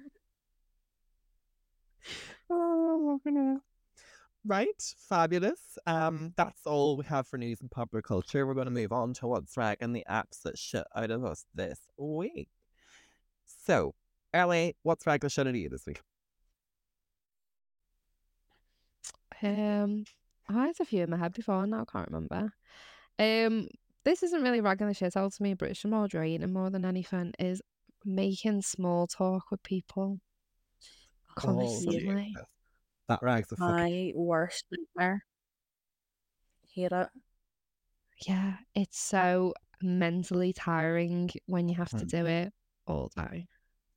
Oh, 2.50 3.20
fucking 3.24 3.38
hell. 3.38 3.62
Right, 4.46 4.82
fabulous. 5.10 5.78
Um, 5.86 6.34
that's 6.38 6.66
all 6.66 6.98
we 6.98 7.06
have 7.06 7.28
for 7.28 7.38
news 7.38 7.62
and 7.62 7.70
popular 7.70 8.02
culture. 8.02 8.48
We're 8.48 8.54
going 8.54 8.66
to 8.66 8.72
move 8.72 8.92
on 8.92 9.14
to 9.16 9.28
what's 9.28 9.58
ragging 9.58 9.94
the 9.94 10.06
absolute 10.08 10.58
shit 10.58 10.86
out 10.96 11.12
of 11.12 11.26
us 11.26 11.46
this 11.54 11.80
week. 11.98 12.50
So, 13.46 13.94
Ellie, 14.34 14.76
what's 14.84 15.06
ragging 15.06 15.26
the 15.26 15.30
shit 15.30 15.46
out 15.46 15.50
of 15.50 15.56
you 15.56 15.70
this 15.70 15.86
week? 15.86 16.02
Um, 19.42 20.04
I 20.48 20.68
had 20.68 20.76
a 20.80 20.86
few 20.86 21.04
in 21.04 21.10
my 21.10 21.18
head 21.18 21.34
before, 21.34 21.66
now 21.68 21.82
I 21.88 21.92
can't 21.92 22.10
remember. 22.12 22.52
Um, 23.18 23.68
this 24.04 24.24
isn't 24.24 24.42
really 24.42 24.62
ragging 24.62 24.88
the 24.88 24.94
shit 24.94 25.16
out 25.18 25.34
of 25.34 25.40
me, 25.40 25.54
but 25.54 25.70
it's 25.70 25.86
more 25.86 26.08
draining 26.08 26.54
more 26.54 26.70
than 26.70 26.86
anything. 26.86 27.34
Is 27.40 27.62
making 28.06 28.62
small 28.62 29.08
talk 29.08 29.52
with 29.52 29.62
people 29.64 30.20
constantly. 31.36 32.34
yes. 32.36 32.46
That 33.08 33.22
rags 33.24 33.48
the 33.50 33.58
fucking. 33.58 33.76
My 33.76 34.12
worst 34.16 34.66
nightmare. 34.72 35.24
Hate 36.74 36.92
it. 36.92 37.08
Yeah, 38.28 38.54
it's 38.76 39.00
so 39.00 39.54
mentally 39.82 40.54
tiring 40.54 41.30
when 41.48 41.68
you 41.70 41.76
have 41.76 41.90
to 41.92 42.06
Mm. 42.06 42.10
do 42.10 42.26
it 42.26 42.54
all 42.86 43.10
day. 43.16 43.48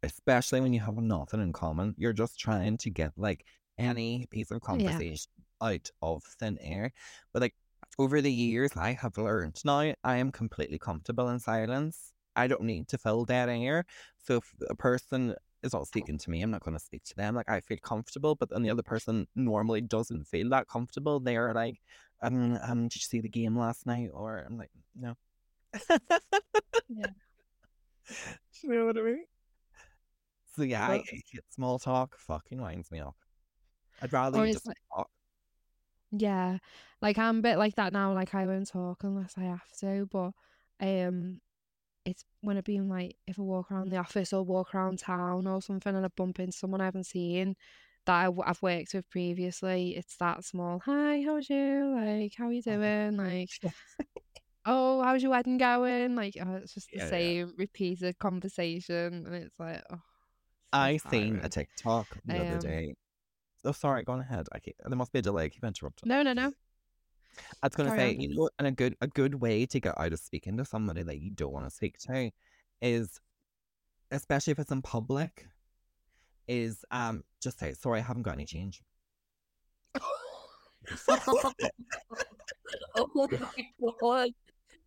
especially 0.05 0.61
when 0.61 0.73
you 0.73 0.81
have 0.81 0.97
nothing 0.97 1.41
in 1.41 1.53
common. 1.53 1.95
You're 1.97 2.13
just 2.13 2.37
trying 2.39 2.77
to 2.79 2.91
get 2.91 3.13
like 3.17 3.45
any 3.83 4.27
piece 4.31 4.51
of 4.51 4.61
conversation 4.61 5.31
out 5.61 5.91
of 6.01 6.23
thin 6.39 6.59
air. 6.61 6.93
But 7.33 7.43
like 7.43 7.55
over 7.99 8.21
the 8.21 8.33
years, 8.33 8.73
I 8.77 8.93
have 8.93 9.19
learned 9.19 9.61
now 9.65 9.95
I 10.05 10.17
am 10.17 10.33
completely 10.33 10.79
comfortable 10.79 11.29
in 11.29 11.39
silence. 11.39 12.13
I 12.35 12.47
don't 12.47 12.63
need 12.63 12.89
to 12.89 12.99
fill 12.99 13.25
dead 13.25 13.49
air. 13.49 13.85
So 14.25 14.37
if 14.39 14.55
a 14.71 14.75
person 14.75 15.35
is 15.63 15.73
not 15.75 15.87
speaking 15.87 16.19
to 16.19 16.31
me, 16.31 16.43
I'm 16.43 16.51
not 16.51 16.63
going 16.65 16.77
to 16.77 16.83
speak 16.83 17.05
to 17.05 17.15
them. 17.15 17.35
Like 17.35 17.49
I 17.51 17.61
feel 17.61 17.77
comfortable, 17.83 18.35
but 18.35 18.49
then 18.51 18.63
the 18.63 18.71
other 18.71 18.83
person 18.83 19.27
normally 19.37 19.81
doesn't 19.83 20.25
feel 20.27 20.49
that 20.51 20.69
comfortable. 20.69 21.21
They're 21.21 21.53
like, 21.55 21.81
um, 22.23 22.59
um, 22.63 22.83
did 22.89 22.97
you 22.97 23.01
see 23.03 23.21
the 23.21 23.29
game 23.29 23.59
last 23.59 23.85
night? 23.87 24.11
Or 24.13 24.39
I'm 24.47 24.57
like, 24.57 24.71
no. 24.97 25.15
Yeah. 26.89 27.07
Do 28.09 28.69
you 28.69 28.75
know 28.75 28.87
what 28.87 28.99
I 28.99 29.03
mean? 29.03 29.25
So 30.57 30.63
yeah, 30.63 30.87
I 30.87 30.89
Well- 30.89 31.03
hate 31.09 31.25
small 31.51 31.79
talk. 31.79 32.19
Fucking 32.19 32.61
winds 32.61 32.91
me 32.91 33.01
up. 33.01 33.17
I'd 34.03 34.13
rather 34.13 34.45
you 34.47 34.53
just 34.53 34.67
like- 34.67 34.77
talk. 34.95 35.09
Yeah, 36.11 36.59
like 37.01 37.17
I'm 37.17 37.39
a 37.39 37.43
bit 37.43 37.57
like 37.57 37.77
that 37.77 37.93
now. 37.95 38.13
Like 38.13 38.35
I 38.35 38.45
won't 38.47 38.69
talk 38.69 39.03
unless 39.03 39.35
I 39.39 39.45
have 39.45 39.71
to, 39.81 40.07
but 40.11 40.33
um, 40.81 41.41
it's 42.05 42.25
when 42.43 42.57
it 42.59 42.65
being 42.65 42.89
like 42.89 43.17
if 43.27 43.39
I 43.39 43.43
walk 43.43 43.71
around 43.73 43.91
the 43.91 43.97
office 43.97 44.33
or 44.33 44.43
walk 44.43 44.75
around 44.75 44.99
town 44.99 45.47
or 45.47 45.63
something 45.63 45.95
and 45.95 46.05
I 46.05 46.09
bump 46.15 46.39
into 46.41 46.53
someone 46.59 46.81
I 46.83 46.87
haven't 46.87 47.07
seen 47.07 47.55
that 48.05 48.15
I 48.15 48.25
w- 48.25 48.43
I've 48.45 48.61
worked 48.61 48.93
with 48.93 49.09
previously. 49.09 49.97
It's 49.97 50.17
that 50.17 50.45
small. 50.45 50.81
Hi, 50.85 51.23
how's 51.25 51.49
you? 51.49 51.95
Like, 51.97 52.35
how 52.37 52.49
are 52.49 52.53
you 52.53 52.61
doing? 52.63 53.17
Like, 53.17 53.49
oh, 54.67 55.03
how's 55.03 55.23
your 55.23 55.31
wedding 55.31 55.57
going? 55.57 56.15
Like, 56.15 56.35
oh, 56.45 56.57
it's 56.57 56.75
just 56.75 56.91
the 56.91 56.99
Yeah, 56.99 57.05
yeah. 57.05 57.11
same 57.11 57.55
repeated 57.57 58.19
conversation, 58.19 59.25
and 59.27 59.35
it's 59.35 59.59
like, 59.59 59.83
oh, 59.91 59.97
so 59.97 60.01
I 60.73 60.97
seen 60.99 61.41
a. 61.43 61.49
TikTok 61.49 62.07
the 62.27 62.35
other 62.39 62.55
Um, 62.55 62.59
day. 62.59 62.95
Oh, 63.65 63.73
sorry, 63.73 64.03
go 64.03 64.13
on 64.13 64.21
ahead. 64.21 64.47
I 64.53 64.59
keep, 64.59 64.77
there 64.85 64.97
must 64.97 65.13
be 65.13 65.21
a 65.21 65.23
delay. 65.23 65.45
I 65.45 65.49
keep 65.49 65.65
interrupting. 65.65 66.09
No, 66.09 66.23
no, 66.23 66.33
no. 66.33 66.53
I 67.63 67.67
was 67.67 67.75
going 67.75 67.91
to 67.91 67.97
say, 67.97 68.11
on. 68.11 68.21
you 68.21 68.35
know, 68.35 68.51
and 68.59 68.69
a 68.69 68.73
good 68.73 68.97
a 69.01 69.07
good 69.07 69.37
way 69.37 69.65
to 69.67 69.81
get 69.81 69.99
out 69.99 70.13
of 70.13 70.19
speaking 70.19 70.57
to 70.59 70.65
somebody 70.65 71.03
that 71.03 71.21
you 71.21 71.31
don't 71.31 71.53
want 71.53 71.67
to 71.67 71.71
speak 71.71 71.99
to 72.01 72.31
is 72.81 73.21
especially 74.11 74.53
if 74.53 74.59
it's 74.59 74.71
in 74.71 74.83
public, 74.83 75.47
is 76.47 76.85
um 76.91 77.25
just 77.41 77.59
say 77.59 77.73
sorry, 77.73 78.01
I 78.01 78.03
haven't 78.03 78.23
got 78.23 78.35
any 78.35 78.45
change. 78.45 78.83
oh 79.97 81.53
my 83.15 83.27
god. 83.27 84.31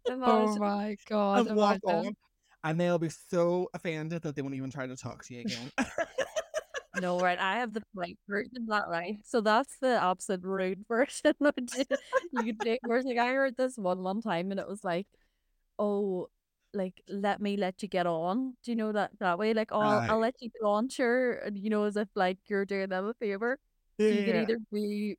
Oh 0.08 0.58
my 0.60 0.96
god! 1.10 1.48
and 1.48 1.56
walk 1.56 1.80
on. 1.86 2.16
And 2.64 2.80
they'll 2.80 3.00
be 3.00 3.10
so 3.10 3.70
offended 3.74 4.22
that 4.24 4.36
they 4.36 4.42
won't 4.42 4.56
even 4.56 4.72
try 4.72 4.88
to 4.88 4.96
talk 4.96 5.24
to 5.26 5.36
you 5.36 5.42
again. 5.42 5.72
No, 6.96 7.20
right. 7.20 7.40
I 7.40 7.58
have 7.60 7.74
the 7.74 7.82
polite 7.94 8.18
version 8.28 8.66
that, 8.68 8.88
right? 8.90 9.18
So 9.26 9.42
that's 9.42 9.78
the 9.80 10.00
opposite 10.02 10.42
rude 10.44 10.86
version. 10.90 11.34
which 11.40 11.74
you 12.32 12.54
take. 12.54 12.82
Like, 12.84 13.18
I 13.18 13.34
heard 13.34 13.58
this 13.58 13.78
one 13.78 14.02
one 14.04 14.22
time, 14.22 14.52
and 14.52 14.60
it 14.60 14.68
was 14.68 14.84
like, 14.84 15.08
"Oh, 15.80 16.30
like 16.74 17.02
let 17.10 17.42
me 17.42 17.58
let 17.58 17.82
you 17.84 17.90
get 17.90 18.08
on." 18.08 18.56
Do 18.64 18.72
you 18.72 18.76
know 18.78 18.92
that 18.94 19.12
that 19.20 19.40
way? 19.40 19.54
Like, 19.54 19.72
"Oh, 19.72 19.80
I'll, 19.82 20.04
I'll 20.08 20.20
let 20.20 20.36
you 20.42 20.50
get 20.50 20.66
on, 20.66 20.90
sure." 20.90 21.34
And 21.34 21.58
you 21.58 21.70
know, 21.70 21.84
as 21.86 21.98
if 21.98 22.10
like 22.16 22.40
you're 22.48 22.66
doing 22.66 22.90
them 22.90 23.08
a 23.08 23.14
favor. 23.16 23.58
So 24.00 24.14
you 24.16 24.24
can 24.24 24.36
Yeah. 24.36 24.42
either 24.44 24.58
be 24.72 25.18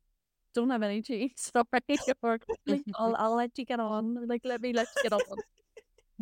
don't 0.55 0.69
have 0.71 0.83
any 0.83 1.01
cheese, 1.01 1.33
sorry, 1.53 2.01
or 2.23 2.39
like 2.67 2.83
I'll 2.95 3.15
I'll 3.17 3.35
let 3.35 3.57
you 3.57 3.65
get 3.65 3.79
on. 3.79 4.27
Like, 4.27 4.41
let 4.45 4.61
me 4.61 4.73
let 4.73 4.89
you 4.95 5.09
get 5.09 5.13
on. 5.13 5.41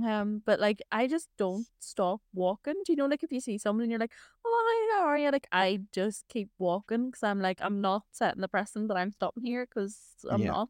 Um, 0.04 0.42
but 0.46 0.60
like 0.60 0.82
I 0.92 1.08
just 1.08 1.30
don't 1.38 1.68
stop 1.80 2.22
walking. 2.34 2.74
Do 2.86 2.92
you 2.92 2.98
know, 2.98 3.06
like 3.06 3.24
if 3.24 3.32
you 3.32 3.40
see 3.40 3.58
someone 3.58 3.84
and 3.84 3.92
you're 3.92 4.00
like, 4.00 4.12
"Oh, 4.46 4.64
hi, 4.92 4.98
how 5.00 5.06
are 5.08 5.18
you?" 5.18 5.32
Like 5.32 5.48
I 5.52 5.80
just 5.94 6.26
keep 6.28 6.50
walking 6.58 7.08
because 7.08 7.24
I'm 7.24 7.40
like 7.42 7.60
I'm 7.62 7.80
not 7.82 8.04
setting 8.12 8.42
the 8.42 8.50
precedent 8.50 8.90
that 8.90 8.98
I'm 8.98 9.12
stopping 9.12 9.46
here 9.46 9.66
because 9.66 9.98
I'm 10.30 10.44
Yeah. 10.44 10.48
not. 10.48 10.70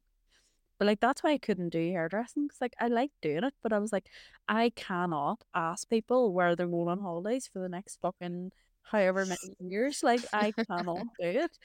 But 0.80 0.88
like 0.88 1.00
that's 1.00 1.24
why 1.24 1.32
I 1.34 1.38
couldn't 1.40 1.70
do 1.70 1.80
hairdressing 1.92 2.48
because 2.48 2.62
like 2.62 2.76
I 2.80 2.88
like 2.88 3.12
doing 3.22 3.44
it, 3.46 3.54
but 3.64 3.74
I 3.74 3.80
was 3.80 3.94
like, 3.94 4.10
I 4.48 4.72
cannot 4.76 5.44
ask 5.56 5.90
people 5.90 6.34
where 6.34 6.56
they're 6.56 6.68
going 6.68 6.90
on 6.90 7.00
holidays 7.02 7.50
for 7.52 7.60
the 7.60 7.70
next 7.70 8.00
fucking 8.02 8.52
however 8.84 9.26
many 9.26 9.56
years. 9.60 10.04
Like 10.04 10.26
I 10.34 10.54
cannot 10.68 11.08
do 11.20 11.48
it. 11.48 11.58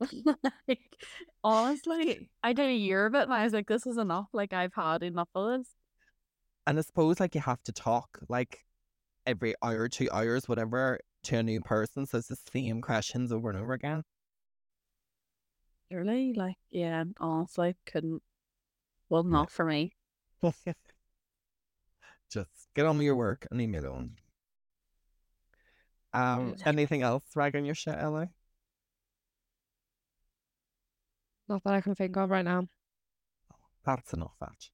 like 0.68 0.96
honestly, 1.44 2.28
I 2.42 2.52
did 2.52 2.68
a 2.70 2.74
year 2.74 3.06
of 3.06 3.14
it 3.14 3.22
and 3.24 3.32
I 3.34 3.44
was 3.44 3.52
like, 3.52 3.68
this 3.68 3.86
is 3.86 3.98
enough. 3.98 4.28
Like 4.32 4.52
I've 4.52 4.74
had 4.74 5.02
enough 5.02 5.28
of 5.34 5.58
this. 5.58 5.68
And 6.66 6.78
I 6.78 6.82
suppose 6.82 7.18
like 7.20 7.34
you 7.34 7.40
have 7.40 7.62
to 7.64 7.72
talk 7.72 8.18
like 8.28 8.64
every 9.26 9.54
hour, 9.62 9.88
two 9.88 10.08
hours, 10.12 10.48
whatever, 10.48 11.00
to 11.24 11.38
a 11.38 11.42
new 11.42 11.60
person. 11.60 12.06
So 12.06 12.18
it's 12.18 12.28
the 12.28 12.36
same 12.52 12.80
questions 12.80 13.32
over 13.32 13.50
and 13.50 13.58
over 13.58 13.72
again. 13.72 14.02
Really? 15.90 16.32
Like, 16.34 16.56
yeah, 16.70 17.04
honestly, 17.18 17.74
couldn't. 17.86 18.22
Well, 19.08 19.24
Yeah. 19.24 19.30
not 19.32 19.50
for 19.50 19.64
me. 19.64 19.92
Just 22.30 22.68
get 22.74 22.86
on 22.86 22.96
with 22.96 23.04
your 23.04 23.16
work 23.16 23.46
and 23.50 23.58
leave 23.58 23.68
me 23.70 23.78
alone. 23.78 24.16
Um, 26.12 26.54
anything 26.64 27.02
else 27.02 27.24
ragging 27.34 27.64
your 27.64 27.74
shit, 27.74 27.96
Ellie? 27.98 28.28
Not 31.48 31.64
that 31.64 31.74
I 31.74 31.80
can 31.80 31.94
think 31.96 32.16
of 32.16 32.30
right 32.30 32.44
now. 32.44 32.68
That's 33.84 34.12
enough, 34.12 34.36
Atch. 34.40 34.70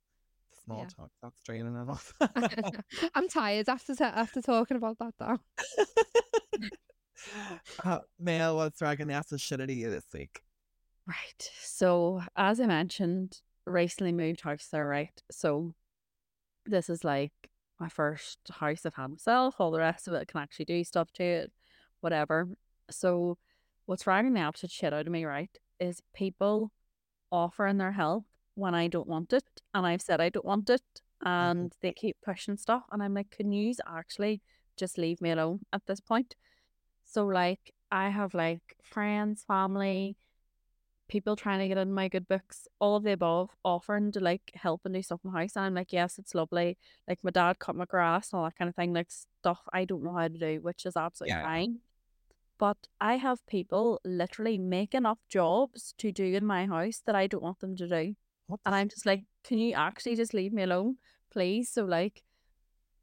Small 0.66 0.80
Yeah. 0.80 0.86
talk. 0.86 1.10
That's 1.22 1.40
draining 1.42 1.74
enough. 1.74 2.12
I'm 3.14 3.28
tired 3.28 3.68
after 3.68 3.94
ta- 3.94 4.12
after 4.14 4.42
talking 4.42 4.76
about 4.76 4.98
that 4.98 5.14
though. 5.18 5.38
uh, 7.84 8.00
Mel, 8.18 8.56
what's 8.56 8.78
dragging 8.78 9.06
the 9.06 9.14
ass 9.14 9.32
shit 9.38 9.60
out 9.60 9.70
of 9.70 9.76
you 9.76 9.90
this 9.90 10.06
week? 10.12 10.42
Right. 11.06 11.50
So, 11.60 12.22
as 12.36 12.60
I 12.60 12.66
mentioned, 12.66 13.40
recently 13.64 14.12
moved 14.12 14.40
house 14.40 14.68
there, 14.70 14.86
right? 14.86 15.22
So, 15.30 15.74
this 16.64 16.90
is 16.90 17.04
like 17.04 17.32
my 17.78 17.88
first 17.88 18.38
house 18.50 18.84
I've 18.84 18.94
had 18.94 19.10
myself. 19.10 19.56
All 19.60 19.70
the 19.70 19.78
rest 19.78 20.08
of 20.08 20.14
it 20.14 20.26
can 20.26 20.40
actually 20.40 20.64
do 20.64 20.82
stuff 20.82 21.12
to 21.12 21.22
it, 21.22 21.52
whatever. 22.00 22.48
So, 22.90 23.38
what's 23.86 24.02
dragging 24.02 24.34
the 24.34 24.40
absolute 24.40 24.72
shit 24.72 24.92
out 24.92 25.06
of 25.06 25.12
me, 25.12 25.24
right, 25.24 25.56
is 25.78 26.02
people 26.12 26.72
offering 27.30 27.78
their 27.78 27.92
help 27.92 28.24
when 28.56 28.74
I 28.74 28.88
don't 28.88 29.06
want 29.08 29.32
it, 29.32 29.44
and 29.72 29.86
I've 29.86 30.02
said 30.02 30.20
I 30.20 30.30
don't 30.30 30.44
want 30.44 30.68
it, 30.70 30.82
mm-hmm. 31.24 31.28
and 31.28 31.72
they 31.80 31.92
keep 31.92 32.16
pushing 32.24 32.56
stuff, 32.56 32.82
and 32.90 33.02
I'm 33.02 33.14
like, 33.14 33.30
can 33.30 33.52
you 33.52 33.74
actually 33.86 34.42
just 34.76 34.98
leave 34.98 35.20
me 35.20 35.30
alone 35.30 35.60
at 35.72 35.86
this 35.86 36.00
point? 36.00 36.34
So, 37.04 37.24
like, 37.26 37.72
I 37.90 38.08
have 38.08 38.34
like 38.34 38.76
friends, 38.82 39.44
family, 39.46 40.16
people 41.08 41.36
trying 41.36 41.60
to 41.60 41.68
get 41.68 41.78
in 41.78 41.92
my 41.92 42.08
good 42.08 42.26
books, 42.26 42.66
all 42.80 42.96
of 42.96 43.04
the 43.04 43.12
above, 43.12 43.50
offering 43.64 44.10
to 44.12 44.20
like 44.20 44.50
help 44.54 44.80
and 44.84 44.94
do 44.94 45.02
stuff 45.02 45.20
in 45.24 45.30
the 45.30 45.38
house. 45.38 45.56
And 45.56 45.64
I'm 45.64 45.74
like, 45.74 45.92
yes, 45.92 46.18
it's 46.18 46.34
lovely. 46.34 46.78
Like 47.08 47.20
my 47.22 47.30
dad 47.30 47.58
cut 47.58 47.76
my 47.76 47.84
grass 47.84 48.32
and 48.32 48.38
all 48.38 48.44
that 48.44 48.56
kind 48.56 48.68
of 48.68 48.74
thing, 48.74 48.92
like 48.92 49.10
stuff 49.10 49.60
I 49.72 49.84
don't 49.84 50.02
know 50.02 50.14
how 50.14 50.28
to 50.28 50.38
do, 50.38 50.60
which 50.60 50.84
is 50.86 50.96
absolutely 50.96 51.36
Yeah. 51.36 51.44
fine. 51.44 51.78
But 52.58 52.88
I 53.00 53.18
have 53.18 53.46
people 53.46 54.00
literally 54.04 54.58
making 54.58 55.04
up 55.06 55.18
jobs 55.28 55.94
to 55.98 56.10
do 56.10 56.24
in 56.24 56.44
my 56.46 56.66
house 56.66 57.02
that 57.04 57.14
I 57.14 57.26
don't 57.26 57.42
want 57.42 57.60
them 57.60 57.76
to 57.76 57.86
do. 57.86 58.16
And 58.64 58.74
I'm 58.74 58.88
just 58.88 59.06
like, 59.06 59.24
can 59.44 59.58
you 59.58 59.74
actually 59.74 60.16
just 60.16 60.34
leave 60.34 60.52
me 60.52 60.62
alone, 60.62 60.96
please? 61.32 61.70
So 61.70 61.84
like 61.84 62.22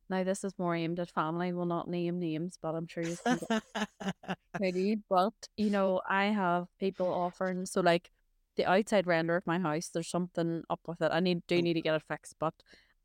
now 0.09 0.23
this 0.23 0.43
is 0.43 0.53
more 0.57 0.75
aimed 0.75 0.99
at 0.99 1.11
family. 1.11 1.53
We'll 1.53 1.65
not 1.65 1.87
name 1.87 2.19
names, 2.19 2.57
but 2.61 2.75
I'm 2.75 2.87
sure 2.87 3.03
you 3.03 3.17
can 3.25 3.39
get 3.49 4.37
Maybe, 4.59 4.97
but 5.09 5.33
you 5.57 5.69
know, 5.69 6.01
I 6.07 6.25
have 6.25 6.67
people 6.79 7.07
offering 7.07 7.65
so 7.65 7.81
like 7.81 8.11
the 8.55 8.65
outside 8.65 9.07
render 9.07 9.35
of 9.35 9.47
my 9.47 9.59
house, 9.59 9.89
there's 9.89 10.09
something 10.09 10.63
up 10.69 10.81
with 10.87 11.01
it. 11.01 11.11
I 11.11 11.19
need 11.19 11.41
do 11.47 11.61
need 11.61 11.73
to 11.73 11.81
get 11.81 11.95
it 11.95 12.03
fixed, 12.07 12.35
but 12.39 12.53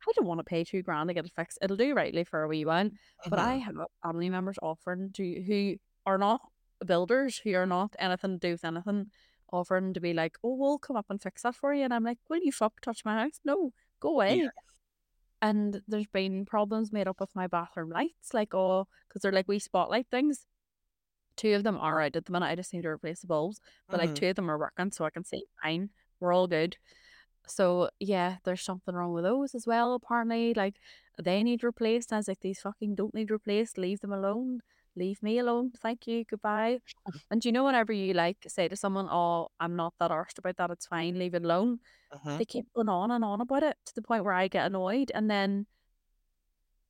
I 0.06 0.12
don't 0.14 0.26
want 0.26 0.38
to 0.40 0.44
pay 0.44 0.64
two 0.64 0.82
grand 0.82 1.08
to 1.08 1.14
get 1.14 1.24
it 1.24 1.32
fixed. 1.34 1.58
It'll 1.62 1.76
do 1.76 1.94
rightly 1.94 2.24
for 2.24 2.42
a 2.42 2.48
wee 2.48 2.64
while. 2.64 2.90
But 3.28 3.38
I 3.38 3.56
have 3.56 3.74
family 4.02 4.28
members 4.28 4.58
offering 4.62 5.10
to 5.14 5.42
who 5.42 5.76
are 6.04 6.18
not 6.18 6.40
builders, 6.84 7.38
who 7.38 7.54
are 7.54 7.66
not 7.66 7.96
anything 7.98 8.38
to 8.38 8.46
do 8.46 8.52
with 8.52 8.64
anything, 8.64 9.06
offering 9.52 9.92
to 9.94 10.00
be 10.00 10.12
like, 10.14 10.36
Oh, 10.44 10.54
we'll 10.54 10.78
come 10.78 10.96
up 10.96 11.06
and 11.10 11.20
fix 11.20 11.42
that 11.42 11.54
for 11.54 11.72
you. 11.74 11.84
And 11.84 11.94
I'm 11.94 12.04
like, 12.04 12.18
Will 12.28 12.40
you 12.42 12.52
fuck 12.52 12.80
touch 12.80 13.04
my 13.04 13.14
house? 13.22 13.40
No, 13.44 13.72
go 14.00 14.10
away. 14.10 14.40
And 15.40 15.82
there's 15.86 16.06
been 16.08 16.44
problems 16.46 16.92
made 16.92 17.06
up 17.06 17.20
with 17.20 17.34
my 17.34 17.46
bathroom 17.46 17.90
lights, 17.90 18.34
like 18.34 18.54
oh, 18.54 18.88
because 19.08 19.22
they're 19.22 19.32
like 19.32 19.46
wee 19.48 19.60
spotlight 19.60 20.08
things. 20.10 20.46
Two 21.36 21.54
of 21.54 21.62
them 21.62 21.78
are 21.78 22.00
out 22.00 22.16
at 22.16 22.24
the 22.24 22.32
minute. 22.32 22.46
I 22.46 22.56
just 22.56 22.72
need 22.74 22.82
to 22.82 22.88
replace 22.88 23.20
the 23.20 23.28
bulbs, 23.28 23.60
but 23.88 24.00
like 24.00 24.10
Mhm. 24.10 24.14
two 24.16 24.26
of 24.30 24.36
them 24.36 24.50
are 24.50 24.58
working, 24.58 24.90
so 24.90 25.04
I 25.04 25.10
can 25.10 25.24
see 25.24 25.44
fine. 25.62 25.90
We're 26.18 26.32
all 26.32 26.48
good. 26.48 26.76
So 27.46 27.90
yeah, 28.00 28.38
there's 28.44 28.62
something 28.62 28.94
wrong 28.94 29.12
with 29.12 29.22
those 29.22 29.54
as 29.54 29.64
well. 29.66 29.94
Apparently, 29.94 30.52
like 30.54 30.80
they 31.22 31.44
need 31.44 31.62
replaced. 31.62 32.12
I 32.12 32.16
was 32.16 32.26
like, 32.28 32.40
these 32.40 32.60
fucking 32.60 32.96
don't 32.96 33.14
need 33.14 33.30
replaced. 33.30 33.78
Leave 33.78 34.00
them 34.00 34.12
alone. 34.12 34.62
Leave 34.98 35.22
me 35.22 35.38
alone. 35.38 35.70
Thank 35.82 36.06
you. 36.06 36.24
Goodbye. 36.24 36.80
And 37.30 37.40
do 37.40 37.48
you 37.48 37.52
know 37.52 37.64
whenever 37.64 37.92
you 37.92 38.14
like 38.14 38.38
say 38.48 38.68
to 38.68 38.76
someone, 38.76 39.08
"Oh, 39.10 39.48
I'm 39.60 39.76
not 39.76 39.94
that 40.00 40.10
arsed 40.10 40.38
about 40.38 40.56
that. 40.56 40.70
It's 40.70 40.86
fine. 40.86 41.18
Leave 41.18 41.34
it 41.34 41.44
alone." 41.44 41.80
Mhm. 42.14 42.38
they 42.38 42.44
keep 42.44 42.66
going 42.74 42.88
on 42.88 43.10
and 43.10 43.24
on 43.24 43.40
about 43.40 43.62
it 43.62 43.76
to 43.86 43.94
the 43.94 44.02
point 44.02 44.24
where 44.24 44.32
I 44.34 44.48
get 44.48 44.66
annoyed, 44.66 45.12
and 45.14 45.30
then 45.30 45.66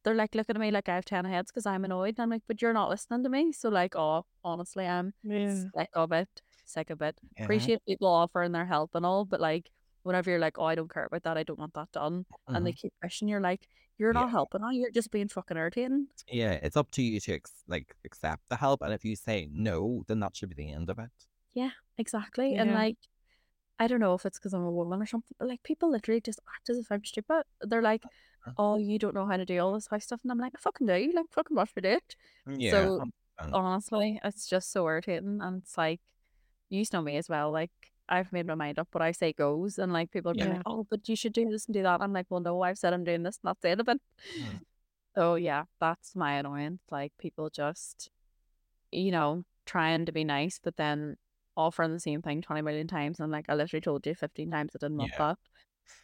they're 0.05 0.15
like 0.15 0.35
looking 0.35 0.57
at 0.57 0.61
me 0.61 0.71
like 0.71 0.89
I 0.89 0.95
have 0.95 1.05
ten 1.05 1.25
heads 1.25 1.51
because 1.51 1.67
I'm 1.67 1.85
annoyed, 1.85 2.15
and 2.17 2.21
I'm 2.21 2.31
like, 2.31 2.43
but 2.47 2.63
you're 2.63 2.73
not 2.73 2.89
listening 2.91 3.23
to 3.25 3.29
me. 3.29 3.53
So 3.53 3.69
like, 3.69 3.97
oh, 3.97 4.25
honestly, 4.45 4.87
I'm 4.87 5.13
Yeah. 5.23 5.65
sick 5.77 5.91
of 5.95 6.13
it, 6.13 6.43
sick 6.65 6.91
of 6.91 7.03
it. 7.03 7.19
Yeah. 7.37 7.45
Appreciate 7.45 7.85
people 7.87 8.09
offering 8.09 8.53
their 8.53 8.67
help 8.67 8.95
and 8.95 9.05
all, 9.05 9.25
but 9.25 9.41
like, 9.41 9.71
whenever 10.09 10.31
you're 10.31 10.47
like, 10.47 10.59
oh, 10.59 10.65
I 10.65 10.75
don't 10.75 10.93
care 10.93 11.05
about 11.05 11.23
that, 11.25 11.39
I 11.39 11.45
don't 11.45 11.59
want 11.59 11.75
that 11.75 11.93
done, 11.93 12.25
and 12.49 12.67
they 12.67 12.73
mm-hmm. 12.73 12.83
keep 12.83 12.93
pushing, 13.03 13.29
you're 13.29 13.47
like, 13.51 13.63
you're 13.99 14.13
not 14.13 14.27
Yeah. 14.27 14.39
helping. 14.39 14.63
Now 14.63 14.71
you're 14.71 14.97
just 15.01 15.11
being 15.11 15.29
fucking 15.29 15.57
irritating. 15.57 16.07
Yeah, 16.41 16.55
it's 16.67 16.77
up 16.77 16.91
to 16.93 17.03
you 17.03 17.21
to 17.21 17.33
ex- 17.35 17.65
like 17.75 17.89
accept 18.05 18.49
the 18.49 18.57
help, 18.57 18.83
and 18.83 18.93
if 18.93 19.05
you 19.05 19.15
say 19.17 19.49
no, 19.53 20.05
then 20.09 20.21
that 20.21 20.35
should 20.37 20.49
be 20.49 20.55
the 20.63 20.73
end 20.79 20.89
of 20.91 20.99
it. 20.99 21.11
Yeah, 21.55 21.75
exactly, 21.97 22.55
and 22.55 22.73
like. 22.75 22.99
I 23.81 23.87
don't 23.87 24.01
know 24.01 24.15
if 24.15 24.27
it's 24.27 24.41
because 24.41 24.55
I'm 24.55 24.65
a 24.65 24.73
woman 24.73 25.01
or 25.01 25.07
something, 25.07 25.37
but 25.39 25.47
like 25.47 25.63
people 25.63 25.89
literally 25.89 26.21
just 26.21 26.41
act 26.53 26.69
as 26.69 26.79
if 26.79 26.91
I'm 26.91 27.05
stupid. 27.05 27.45
They're 27.61 27.89
like, 27.93 28.03
Uh-huh. 28.05 28.53
"Oh, 28.59 28.77
you 28.77 28.99
don't 28.99 29.15
know 29.15 29.27
how 29.31 29.37
to 29.37 29.45
do 29.45 29.57
all 29.61 29.73
this 29.73 29.87
house 29.87 30.03
stuff," 30.03 30.21
and 30.25 30.33
I'm 30.33 30.39
like, 30.39 30.55
"I 30.57 30.59
fucking 30.59 30.89
do. 30.89 30.97
You 30.97 31.13
like, 31.13 31.31
fucking 31.31 31.57
watch 31.57 31.71
me 31.77 31.83
do 31.83 31.91
it." 32.01 32.17
Mm, 32.49 32.57
yeah. 32.59 32.71
So, 32.73 33.05
honestly, 33.53 34.19
it's 34.25 34.49
just 34.49 34.73
so 34.73 34.85
irritating, 34.89 35.39
and 35.41 35.63
it's 35.63 35.79
like, 35.79 36.01
you 36.69 36.85
know 36.93 37.03
me 37.03 37.17
as 37.19 37.29
well. 37.29 37.53
Like, 37.53 37.71
I've 38.09 38.33
made 38.33 38.47
my 38.47 38.55
mind 38.55 38.79
up. 38.79 38.89
What 38.93 39.03
I 39.03 39.13
say 39.13 39.33
goes, 39.33 39.79
and 39.79 39.93
like 39.93 40.11
people 40.11 40.33
are 40.33 40.35
Yeah. 40.35 40.49
like, 40.55 40.63
"Oh, 40.67 40.87
but 40.91 41.09
you 41.09 41.17
should 41.17 41.33
do 41.33 41.49
this 41.49 41.67
and 41.67 41.75
do 41.75 41.83
that." 41.83 42.01
I'm 42.01 42.13
like, 42.13 42.27
"Well, 42.31 42.41
no, 42.41 42.63
I've 42.63 42.79
said 42.79 42.93
I'm 42.93 43.05
doing 43.05 43.23
this, 43.23 43.39
not 43.45 43.59
saying 43.63 43.81
it." 43.81 43.87
Mhm. 43.87 44.01
So 45.15 45.35
yeah, 45.35 45.65
that's 45.81 46.15
my 46.15 46.35
annoyance. 46.35 46.81
Like 46.91 47.13
people 47.19 47.51
just, 47.51 48.09
you 48.93 49.11
know, 49.11 49.43
trying 49.67 50.07
to 50.07 50.13
be 50.13 50.23
nice, 50.23 50.61
but 50.63 50.77
then 50.77 51.17
offering 51.57 51.93
the 51.93 51.99
same 51.99 52.23
thing 52.23 52.41
20 52.41 52.63
million 52.63 52.87
times. 52.87 53.19
And 53.19 53.33
like, 53.33 53.47
I 53.49 53.55
literally 53.57 53.81
told 53.81 54.07
you 54.07 54.15
15 54.15 54.49
times 54.51 54.73
I 54.77 54.79
didn't 54.79 54.97
want 54.99 55.11
Yeah. 55.13 55.19
that. 55.35 55.39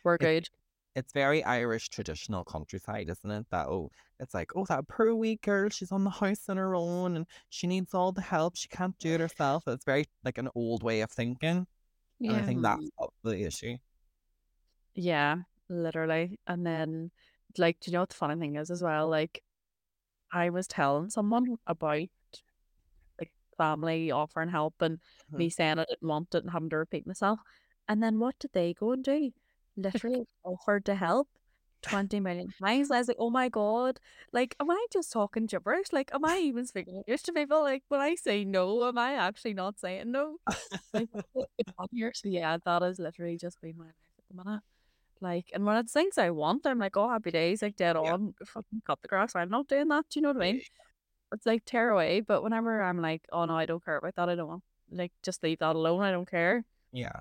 We're 0.03 0.15
It's- 0.17 0.27
good. 0.27 0.49
It's 0.97 1.13
very 1.13 1.43
Irish 1.45 1.89
traditional 1.91 2.45
countryside, 2.45 3.09
isn't 3.09 3.31
it? 3.31 3.47
That 3.51 3.67
oh, 3.69 3.91
it's 4.21 4.33
like 4.35 4.53
oh, 4.57 4.65
that 4.67 4.87
poor 4.89 5.15
wee 5.15 5.37
girl, 5.37 5.69
she's 5.69 5.91
on 5.93 6.05
the 6.05 6.11
house 6.11 6.49
on 6.49 6.57
her 6.57 6.75
own, 6.77 7.17
and 7.17 7.27
she 7.49 7.67
needs 7.67 7.95
all 7.95 8.13
the 8.13 8.21
help. 8.23 8.57
She 8.57 8.69
can't 8.69 8.97
do 9.01 9.15
it 9.15 9.21
herself. 9.21 9.67
It's 9.69 9.85
very 9.85 10.07
like 10.25 10.39
an 10.39 10.49
old 10.55 10.83
way 10.85 11.01
of 11.03 11.11
thinking, 11.11 11.67
and 12.21 12.33
I 12.33 12.43
think 12.43 12.63
that's 12.63 12.91
the 13.23 13.41
issue. 13.45 13.77
Yeah, 14.95 15.43
literally. 15.69 16.39
And 16.47 16.67
then, 16.67 17.11
like, 17.59 17.81
do 17.81 17.91
you 17.91 17.95
know 17.95 18.01
what 18.03 18.11
the 18.11 18.15
funny 18.15 18.39
thing 18.41 18.57
is 18.57 18.71
as 18.71 18.83
well? 18.83 19.09
Like, 19.09 19.43
I 20.33 20.51
was 20.51 20.67
telling 20.67 21.11
someone 21.11 21.57
about 21.67 22.09
like 23.19 23.33
family 23.57 24.11
offering 24.11 24.49
help 24.51 24.75
and 24.81 25.01
Mhm. 25.33 25.39
me 25.39 25.51
saying 25.51 25.79
I 25.79 25.85
didn't 25.85 26.03
want 26.09 26.35
it 26.35 26.43
and 26.45 26.51
having 26.51 26.71
to 26.71 26.79
repeat 26.79 27.07
myself. 27.07 27.41
And 27.89 28.03
then 28.03 28.19
what 28.19 28.39
did 28.39 28.53
they 28.53 28.75
go 28.75 28.93
and 28.93 29.05
do? 29.05 29.33
Literally 29.77 30.25
offered 30.45 30.85
to 30.87 30.95
help 30.95 31.29
20 31.85 32.21
million 32.21 32.49
times. 32.63 32.91
I 32.91 32.99
was 32.99 33.09
like, 33.09 33.17
oh 33.21 33.31
my 33.31 33.49
God. 33.49 34.01
Like, 34.33 34.57
am 34.61 34.71
I 34.71 34.87
just 34.93 35.13
talking 35.13 35.47
gibberish? 35.47 35.93
Like, 35.93 36.11
am 36.13 36.25
I 36.25 36.39
even 36.39 36.67
speaking 36.67 36.97
English 36.97 37.23
to 37.23 37.33
people? 37.33 37.63
Like, 37.63 37.83
when 37.89 38.01
I 38.01 38.15
say 38.15 38.45
no, 38.45 38.87
am 38.89 38.99
I 38.99 39.15
actually 39.15 39.55
not 39.55 39.79
saying 39.79 40.11
no? 40.11 40.37
Like, 40.93 41.09
what's 41.13 41.29
going 41.35 41.47
on 41.79 41.89
here? 41.93 42.13
So 42.15 42.29
yeah, 42.29 42.57
that 42.65 42.83
has 42.83 42.99
literally 42.99 43.37
just 43.39 43.61
been 43.61 43.77
my 43.79 43.85
life 43.85 43.95
at 44.19 44.25
the 44.37 44.45
minute. 44.45 44.63
Like, 45.21 45.51
and 45.55 45.65
when 45.65 45.77
it's 45.77 45.93
things 45.93 46.19
I 46.19 46.31
want, 46.31 46.67
I'm 46.67 46.79
like, 46.79 46.97
oh, 46.97 47.09
happy 47.09 47.31
days, 47.31 47.63
like 47.63 47.77
dead 47.77 47.97
Yeah. 48.03 48.13
on, 48.13 48.35
fucking 48.45 48.83
cut 48.87 49.01
the 49.01 49.09
grass. 49.09 49.35
I'm 49.35 49.49
not 49.49 49.69
doing 49.69 49.89
that. 49.89 50.05
Do 50.11 50.19
you 50.19 50.23
know 50.23 50.33
what 50.33 50.43
I 50.43 50.53
mean? 50.53 50.63
It's 51.33 51.47
like 51.47 51.65
tear 51.65 51.91
away. 51.91 52.21
But 52.21 52.43
whenever 52.43 52.83
I'm 52.83 53.01
like, 53.01 53.23
oh 53.33 53.45
no, 53.45 53.57
I 53.57 53.67
don't 53.67 53.85
care 53.85 53.97
about 53.97 54.17
that. 54.17 54.29
I 54.29 54.35
don't 54.35 54.49
want, 54.49 54.63
like, 54.91 55.13
just 55.23 55.43
leave 55.43 55.61
that 55.61 55.77
alone. 55.77 56.03
I 56.03 56.11
don't 56.11 56.31
care. 56.31 56.65
Yeah. 56.93 57.21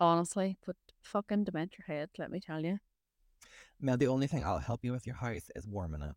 Honestly, 0.00 0.58
but 0.66 0.76
fucking 1.02 1.44
dement 1.44 1.74
your 1.78 1.86
head, 1.86 2.10
let 2.18 2.30
me 2.30 2.40
tell 2.40 2.60
you. 2.64 2.78
Now, 3.80 3.96
the 3.96 4.06
only 4.06 4.26
thing 4.26 4.44
I'll 4.44 4.58
help 4.58 4.84
you 4.84 4.92
with 4.92 5.06
your 5.06 5.16
house 5.16 5.50
is 5.54 5.66
warming 5.66 6.02
it. 6.02 6.14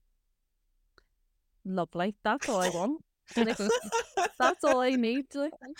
Lovely. 1.65 2.15
That's 2.23 2.47
all 2.47 2.59
I 2.59 2.69
want. 2.69 3.01
That's 4.39 4.63
all 4.63 4.79
I 4.79 4.91
need. 4.91 5.25
Like, 5.35 5.51
thank 5.61 5.77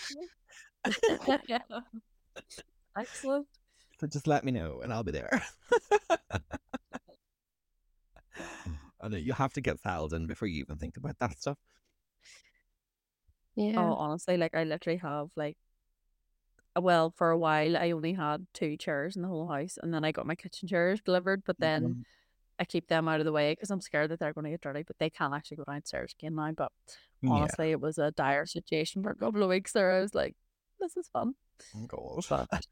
you. 1.48 1.58
Excellent. 2.98 3.46
So 4.00 4.06
just 4.06 4.26
let 4.26 4.44
me 4.44 4.52
know 4.52 4.80
and 4.82 4.92
I'll 4.92 5.02
be 5.02 5.12
there. 5.12 5.42
I 9.00 9.08
know 9.08 9.16
you 9.16 9.32
have 9.32 9.52
to 9.54 9.60
get 9.60 9.80
settled 9.80 10.12
in 10.12 10.26
before 10.26 10.48
you 10.48 10.60
even 10.60 10.76
think 10.76 10.96
about 10.96 11.18
that 11.20 11.38
stuff. 11.38 11.58
Oh, 13.56 13.62
yeah. 13.64 13.78
Oh, 13.78 13.94
honestly, 13.94 14.36
like 14.36 14.54
I 14.54 14.64
literally 14.64 14.98
have 14.98 15.28
like, 15.36 15.56
well, 16.80 17.12
for 17.16 17.30
a 17.30 17.38
while 17.38 17.76
I 17.76 17.90
only 17.90 18.12
had 18.14 18.46
two 18.54 18.76
chairs 18.76 19.16
in 19.16 19.22
the 19.22 19.28
whole 19.28 19.48
house, 19.48 19.78
and 19.82 19.92
then 19.92 20.04
I 20.04 20.12
got 20.12 20.26
my 20.26 20.34
kitchen 20.34 20.68
chairs 20.68 21.00
delivered. 21.00 21.42
But 21.44 21.58
then 21.60 21.82
Mhm. 21.82 22.04
I 22.60 22.64
keep 22.64 22.88
them 22.88 23.08
out 23.08 23.20
of 23.20 23.24
the 23.26 23.32
way 23.32 23.52
because 23.52 23.70
I'm 23.70 23.80
scared 23.80 24.10
that 24.10 24.18
they're 24.20 24.32
going 24.32 24.44
to 24.44 24.50
get 24.50 24.60
dirty. 24.60 24.82
But 24.82 24.98
they 24.98 25.10
can't 25.10 25.34
actually 25.34 25.58
go 25.58 25.64
downstairs 25.64 26.14
again 26.18 26.34
now. 26.34 26.52
But 26.52 26.72
Yeah. 27.22 27.30
honestly, 27.30 27.70
it 27.70 27.80
was 27.80 27.98
a 27.98 28.10
dire 28.12 28.46
situation 28.46 29.02
for 29.02 29.10
a 29.10 29.16
couple 29.16 29.42
of 29.42 29.48
weeks 29.48 29.72
there. 29.72 29.92
I 29.92 30.00
was 30.00 30.14
like, 30.14 30.34
this 30.80 30.96
is 30.96 31.08
fun. 31.08 31.34
Oh, 31.74 31.86
God. 31.86 32.46
But 32.50 32.64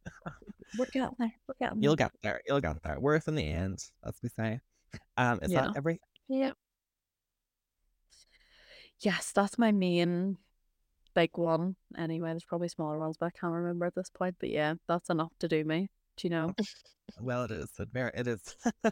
we're 0.76 0.86
getting 0.92 1.16
there. 1.18 1.34
We're 1.46 1.54
getting 1.59 1.82
You'll 1.82 1.96
there. 1.96 2.09
get 2.11 2.22
there. 2.22 2.40
You'll 2.46 2.61
get 2.61 2.82
there. 2.82 3.00
Worth 3.00 3.28
in 3.28 3.34
the 3.36 3.48
end, 3.48 3.78
as 4.04 4.14
we 4.22 4.28
say. 4.28 4.61
Um, 5.16 5.38
is 5.42 5.50
Yeah. 5.52 5.66
that 5.68 5.76
every? 5.76 6.00
yeah. 6.28 6.52
Yes, 9.00 9.32
that's 9.32 9.59
my 9.59 9.72
main 9.72 10.38
big 11.16 11.30
one. 11.36 11.74
Anyway, 11.98 12.28
there's 12.28 12.44
probably 12.44 12.68
smaller 12.68 12.98
ones, 12.98 13.16
but 13.18 13.26
I 13.26 13.30
can't 13.30 13.52
remember 13.52 13.86
at 13.86 13.96
this 13.96 14.10
point. 14.10 14.36
But 14.38 14.50
yeah, 14.50 14.74
that's 14.86 15.10
enough 15.10 15.32
to 15.40 15.48
do 15.48 15.64
me. 15.64 15.88
Do 16.16 16.28
you 16.28 16.30
know? 16.30 16.54
Well, 17.20 17.44
it 17.44 17.52
is. 17.52 17.70
It 17.78 18.26
is. 18.26 18.56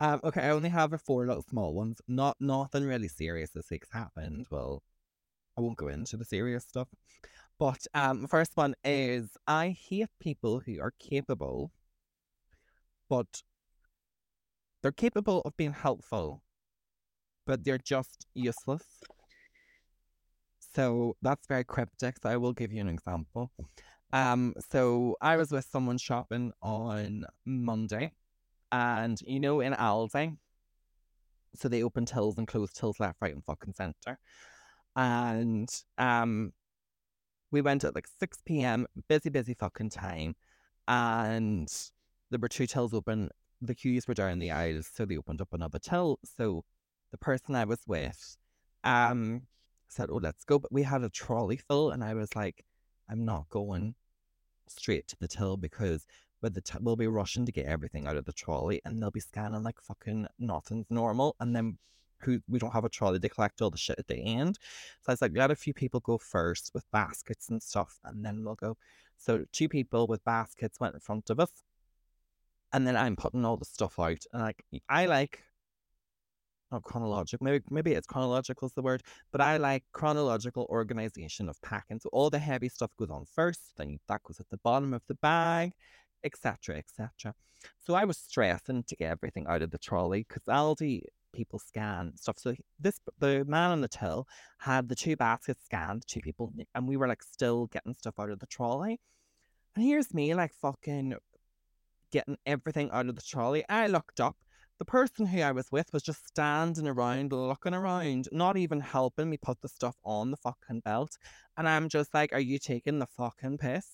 um. 0.00 0.20
Okay. 0.24 0.40
I 0.40 0.50
only 0.50 0.68
have 0.70 0.92
a 0.92 0.98
four 0.98 1.24
little 1.24 1.44
small 1.48 1.72
ones. 1.72 2.02
Not 2.08 2.36
nothing 2.40 2.82
really 2.82 3.06
serious 3.06 3.52
this 3.52 3.70
week's 3.70 3.92
happened. 3.92 4.46
Well, 4.50 4.82
I 5.56 5.60
won't 5.60 5.78
go 5.78 5.86
into 5.86 6.16
the 6.16 6.24
serious 6.24 6.64
stuff. 6.64 6.88
But 7.60 7.86
um, 7.94 8.26
first 8.26 8.56
one 8.56 8.74
is 8.84 9.36
I 9.46 9.68
hate 9.68 10.08
people 10.20 10.58
who 10.66 10.80
are 10.80 10.92
capable, 10.98 11.70
but 13.08 13.42
they're 14.82 14.90
capable 14.90 15.42
of 15.42 15.56
being 15.56 15.72
helpful, 15.72 16.42
but 17.46 17.62
they're 17.62 17.78
just 17.78 18.26
useless. 18.34 18.82
So 20.78 21.16
that's 21.22 21.48
very 21.48 21.64
cryptic. 21.64 22.18
So 22.22 22.28
I 22.28 22.36
will 22.36 22.52
give 22.52 22.72
you 22.72 22.80
an 22.80 22.88
example. 22.88 23.50
Um, 24.12 24.54
so 24.70 25.16
I 25.20 25.36
was 25.36 25.50
with 25.50 25.64
someone 25.64 25.98
shopping 25.98 26.52
on 26.62 27.24
Monday, 27.44 28.12
and 28.70 29.20
you 29.22 29.40
know, 29.40 29.58
in 29.58 29.72
Aldi, 29.72 30.36
so 31.56 31.68
they 31.68 31.82
open 31.82 32.06
tills 32.06 32.38
and 32.38 32.46
close 32.46 32.72
tills 32.72 33.00
left, 33.00 33.16
right, 33.20 33.34
and 33.34 33.44
fucking 33.44 33.74
center. 33.74 34.20
And 34.94 35.68
um, 35.98 36.52
we 37.50 37.60
went 37.60 37.82
at 37.82 37.96
like 37.96 38.06
6 38.20 38.38
p.m., 38.46 38.86
busy, 39.08 39.30
busy 39.30 39.54
fucking 39.54 39.90
time. 39.90 40.36
And 40.86 41.68
there 42.30 42.38
were 42.38 42.48
two 42.48 42.68
tills 42.68 42.94
open. 42.94 43.30
The 43.60 43.74
queues 43.74 44.06
were 44.06 44.14
down 44.14 44.38
the 44.38 44.52
aisles, 44.52 44.88
so 44.94 45.04
they 45.04 45.16
opened 45.16 45.40
up 45.40 45.52
another 45.52 45.80
till. 45.80 46.20
So 46.36 46.64
the 47.10 47.18
person 47.18 47.56
I 47.56 47.64
was 47.64 47.80
with 47.84 48.36
um 48.84 49.42
said, 49.88 50.10
Oh, 50.10 50.20
let's 50.22 50.44
go. 50.44 50.58
But 50.58 50.72
we 50.72 50.82
had 50.82 51.02
a 51.02 51.08
trolley 51.08 51.56
full, 51.56 51.90
and 51.90 52.04
I 52.04 52.14
was 52.14 52.34
like, 52.36 52.64
I'm 53.08 53.24
not 53.24 53.48
going 53.50 53.94
straight 54.68 55.08
to 55.08 55.16
the 55.18 55.28
till 55.28 55.56
because 55.56 56.06
with 56.42 56.54
the 56.54 56.60
t- 56.60 56.78
we'll 56.80 56.96
be 56.96 57.06
rushing 57.06 57.46
to 57.46 57.52
get 57.52 57.66
everything 57.66 58.06
out 58.06 58.16
of 58.16 58.24
the 58.24 58.32
trolley 58.32 58.80
and 58.84 59.02
they'll 59.02 59.10
be 59.10 59.20
scanning 59.20 59.62
like 59.62 59.80
fucking 59.80 60.26
nothing's 60.38 60.86
normal 60.90 61.34
and 61.40 61.54
then 61.56 61.78
who 62.20 62.40
we 62.48 62.58
don't 62.58 62.72
have 62.72 62.84
a 62.84 62.88
trolley 62.88 63.18
to 63.18 63.28
collect 63.28 63.62
all 63.62 63.70
the 63.70 63.78
shit 63.78 63.98
at 63.98 64.08
the 64.08 64.16
end. 64.16 64.58
So 65.02 65.10
I 65.10 65.12
was 65.12 65.22
like, 65.22 65.32
let 65.34 65.50
a 65.50 65.56
few 65.56 65.72
people 65.72 66.00
go 66.00 66.18
first 66.18 66.72
with 66.74 66.90
baskets 66.90 67.48
and 67.48 67.62
stuff 67.62 67.98
and 68.04 68.24
then 68.24 68.44
we'll 68.44 68.56
go. 68.56 68.76
So 69.16 69.44
two 69.52 69.68
people 69.68 70.06
with 70.06 70.24
baskets 70.24 70.80
went 70.80 70.94
in 70.94 71.00
front 71.00 71.30
of 71.30 71.40
us 71.40 71.62
and 72.72 72.86
then 72.86 72.96
I'm 72.96 73.16
putting 73.16 73.44
all 73.44 73.56
the 73.56 73.64
stuff 73.64 73.98
out 73.98 74.24
and 74.32 74.42
like 74.42 74.64
I 74.88 75.06
like 75.06 75.42
not 76.70 76.82
chronological 76.82 77.44
maybe 77.44 77.64
maybe 77.70 77.92
it's 77.92 78.06
chronological 78.06 78.66
is 78.66 78.74
the 78.74 78.82
word 78.82 79.02
but 79.32 79.40
I 79.40 79.56
like 79.56 79.84
chronological 79.92 80.66
organization 80.70 81.48
of 81.48 81.60
packing. 81.62 82.00
So 82.00 82.08
all 82.12 82.30
the 82.30 82.38
heavy 82.38 82.68
stuff 82.68 82.90
goes 82.98 83.10
on 83.10 83.24
first, 83.26 83.60
then 83.76 83.98
that 84.08 84.22
goes 84.22 84.40
at 84.40 84.48
the 84.50 84.58
bottom 84.58 84.94
of 84.94 85.02
the 85.06 85.14
bag, 85.16 85.72
etc., 86.24 86.78
etc. 86.78 87.34
So 87.80 87.94
I 87.94 88.04
was 88.04 88.18
stressing 88.18 88.84
to 88.84 88.96
get 88.96 89.10
everything 89.10 89.46
out 89.48 89.62
of 89.62 89.70
the 89.70 89.78
trolley 89.78 90.24
because 90.28 90.44
Aldi 90.44 91.02
people 91.32 91.58
scan 91.58 92.16
stuff. 92.16 92.38
So 92.38 92.54
this 92.78 93.00
the 93.18 93.44
man 93.46 93.70
on 93.70 93.80
the 93.80 93.88
till 93.88 94.26
had 94.58 94.88
the 94.88 94.94
two 94.94 95.16
baskets 95.16 95.64
scanned, 95.64 96.06
two 96.06 96.20
people, 96.20 96.52
and 96.74 96.88
we 96.88 96.96
were 96.96 97.08
like 97.08 97.22
still 97.22 97.66
getting 97.66 97.94
stuff 97.94 98.18
out 98.18 98.30
of 98.30 98.38
the 98.38 98.46
trolley. 98.46 99.00
And 99.74 99.84
here's 99.84 100.14
me 100.14 100.34
like 100.34 100.52
fucking 100.54 101.14
getting 102.10 102.38
everything 102.46 102.90
out 102.92 103.08
of 103.08 103.16
the 103.16 103.22
trolley. 103.22 103.64
I 103.68 103.86
looked 103.86 104.20
up. 104.20 104.36
The 104.78 104.84
person 104.84 105.26
who 105.26 105.40
I 105.40 105.52
was 105.52 105.72
with 105.72 105.92
was 105.92 106.02
just 106.02 106.26
standing 106.28 106.84
mm-hmm. 106.84 106.98
around, 106.98 107.32
looking 107.32 107.74
around, 107.74 108.28
not 108.30 108.56
even 108.56 108.80
helping 108.80 109.28
me 109.28 109.36
put 109.36 109.60
the 109.60 109.68
stuff 109.68 109.96
on 110.04 110.30
the 110.30 110.36
fucking 110.36 110.80
belt. 110.80 111.16
And 111.56 111.68
I'm 111.68 111.88
just 111.88 112.14
like, 112.14 112.32
are 112.32 112.40
you 112.40 112.58
taking 112.58 112.98
the 112.98 113.06
fucking 113.06 113.58
piss? 113.58 113.86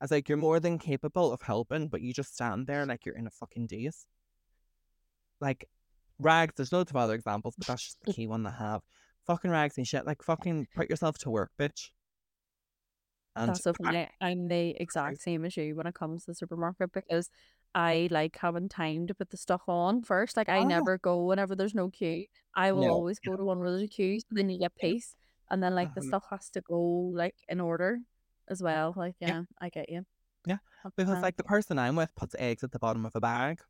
I 0.00 0.04
was 0.04 0.10
like, 0.10 0.28
you're 0.28 0.38
more 0.38 0.60
than 0.60 0.78
capable 0.78 1.32
of 1.32 1.42
helping, 1.42 1.88
but 1.88 2.00
you 2.02 2.12
just 2.12 2.34
stand 2.34 2.66
there 2.66 2.86
like 2.86 3.04
you're 3.04 3.16
in 3.16 3.26
a 3.26 3.30
fucking 3.30 3.66
daze. 3.66 4.06
Like, 5.40 5.68
rags, 6.18 6.54
there's 6.56 6.72
loads 6.72 6.90
of 6.90 6.96
other 6.96 7.14
examples, 7.14 7.54
but 7.56 7.66
that's 7.66 7.84
just 7.84 7.98
the 8.04 8.12
key 8.12 8.26
one 8.26 8.44
to 8.44 8.50
have. 8.50 8.82
Fucking 9.26 9.50
rags 9.50 9.76
and 9.76 9.86
shit. 9.86 10.06
Like, 10.06 10.22
fucking 10.22 10.68
put 10.74 10.88
yourself 10.88 11.18
to 11.18 11.30
work, 11.30 11.50
bitch. 11.58 11.90
And 13.36 13.50
That's 13.50 13.62
so 13.62 13.74
funny. 13.74 14.08
I'm 14.20 14.48
the 14.48 14.74
exact 14.80 15.20
same 15.20 15.44
as 15.44 15.56
you 15.58 15.76
when 15.76 15.86
it 15.86 15.94
comes 15.94 16.24
to 16.24 16.30
the 16.30 16.34
supermarket 16.34 16.90
because 16.92 17.30
I 17.76 18.08
like 18.10 18.38
having 18.38 18.68
time 18.70 19.06
to 19.06 19.14
put 19.14 19.28
the 19.30 19.36
stuff 19.36 19.62
on 19.68 20.02
first. 20.02 20.34
Like 20.36 20.48
I 20.48 20.60
Ah. 20.60 20.64
never 20.64 20.96
go 20.96 21.24
whenever 21.26 21.54
there's 21.54 21.74
no 21.74 21.90
queue. 21.90 22.24
I 22.54 22.72
will 22.72 22.80
No, 22.84 22.90
always 22.92 23.18
go 23.20 23.36
to 23.36 23.44
one 23.44 23.58
where 23.58 23.70
there's 23.70 23.82
a 23.82 23.86
queue, 23.88 24.18
so 24.18 24.26
then 24.30 24.48
you 24.48 24.58
get 24.58 24.74
peace, 24.76 25.14
and 25.50 25.62
then 25.62 25.74
like 25.74 25.92
the 25.94 26.00
Mhm. 26.00 26.08
stuff 26.08 26.24
has 26.30 26.48
to 26.50 26.62
go 26.62 26.80
like 27.14 27.36
in 27.50 27.60
order 27.60 28.00
as 28.48 28.62
well. 28.62 28.94
Like 28.96 29.14
Yeah. 29.20 29.28
yeah, 29.28 29.42
I 29.60 29.68
get 29.68 29.90
you. 29.90 30.06
Yeah, 30.46 30.58
Because 30.96 31.20
like 31.22 31.36
the 31.36 31.44
person 31.44 31.78
I'm 31.78 31.96
with 31.96 32.14
puts 32.14 32.34
eggs 32.38 32.64
at 32.64 32.72
the 32.72 32.78
bottom 32.78 33.04
of 33.04 33.14
a 33.14 33.20
bag, 33.20 33.60